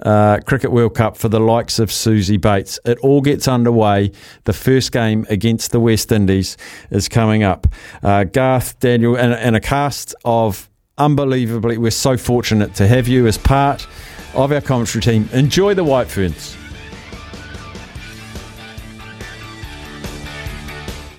uh, 0.00 0.38
Cricket 0.46 0.72
World 0.72 0.94
Cup 0.94 1.16
for 1.16 1.28
the 1.28 1.40
likes 1.40 1.78
of 1.78 1.90
Suzie 1.90 2.40
Bates. 2.40 2.78
It 2.84 2.98
all 2.98 3.20
gets 3.20 3.48
underway. 3.48 4.12
The 4.44 4.52
first 4.52 4.92
game 4.92 5.26
against 5.28 5.72
the 5.72 5.80
West 5.80 6.12
Indies 6.12 6.56
is 6.90 7.08
coming 7.08 7.42
up. 7.42 7.66
Uh, 8.02 8.24
Garth, 8.24 8.78
Daniel, 8.80 9.16
and, 9.16 9.32
and 9.32 9.56
a 9.56 9.60
cast 9.60 10.14
of 10.24 10.68
unbelievably, 10.98 11.78
we're 11.78 11.90
so 11.90 12.16
fortunate 12.16 12.74
to 12.74 12.86
have 12.86 13.06
you 13.08 13.26
as 13.26 13.38
part 13.38 13.86
of 14.34 14.52
our 14.52 14.60
commentary 14.60 15.02
team. 15.02 15.28
Enjoy 15.32 15.74
the 15.74 15.84
White 15.84 16.08
Ferns. 16.08 16.56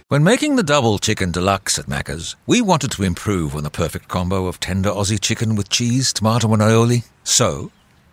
When 0.09 0.23
making 0.23 0.55
the 0.55 0.63
double 0.63 0.99
chicken 0.99 1.31
deluxe 1.31 1.77
at 1.77 1.87
Macca's, 1.87 2.37
we 2.45 2.61
wanted 2.61 2.91
to 2.91 3.03
improve 3.03 3.55
on 3.55 3.63
the 3.63 3.69
perfect 3.69 4.07
combo 4.07 4.45
of 4.45 4.57
tender 4.57 4.89
Aussie 4.89 5.19
chicken 5.19 5.57
with 5.57 5.67
cheese, 5.67 6.13
tomato, 6.13 6.53
and 6.53 6.61
aioli. 6.61 7.03
So, 7.25 7.73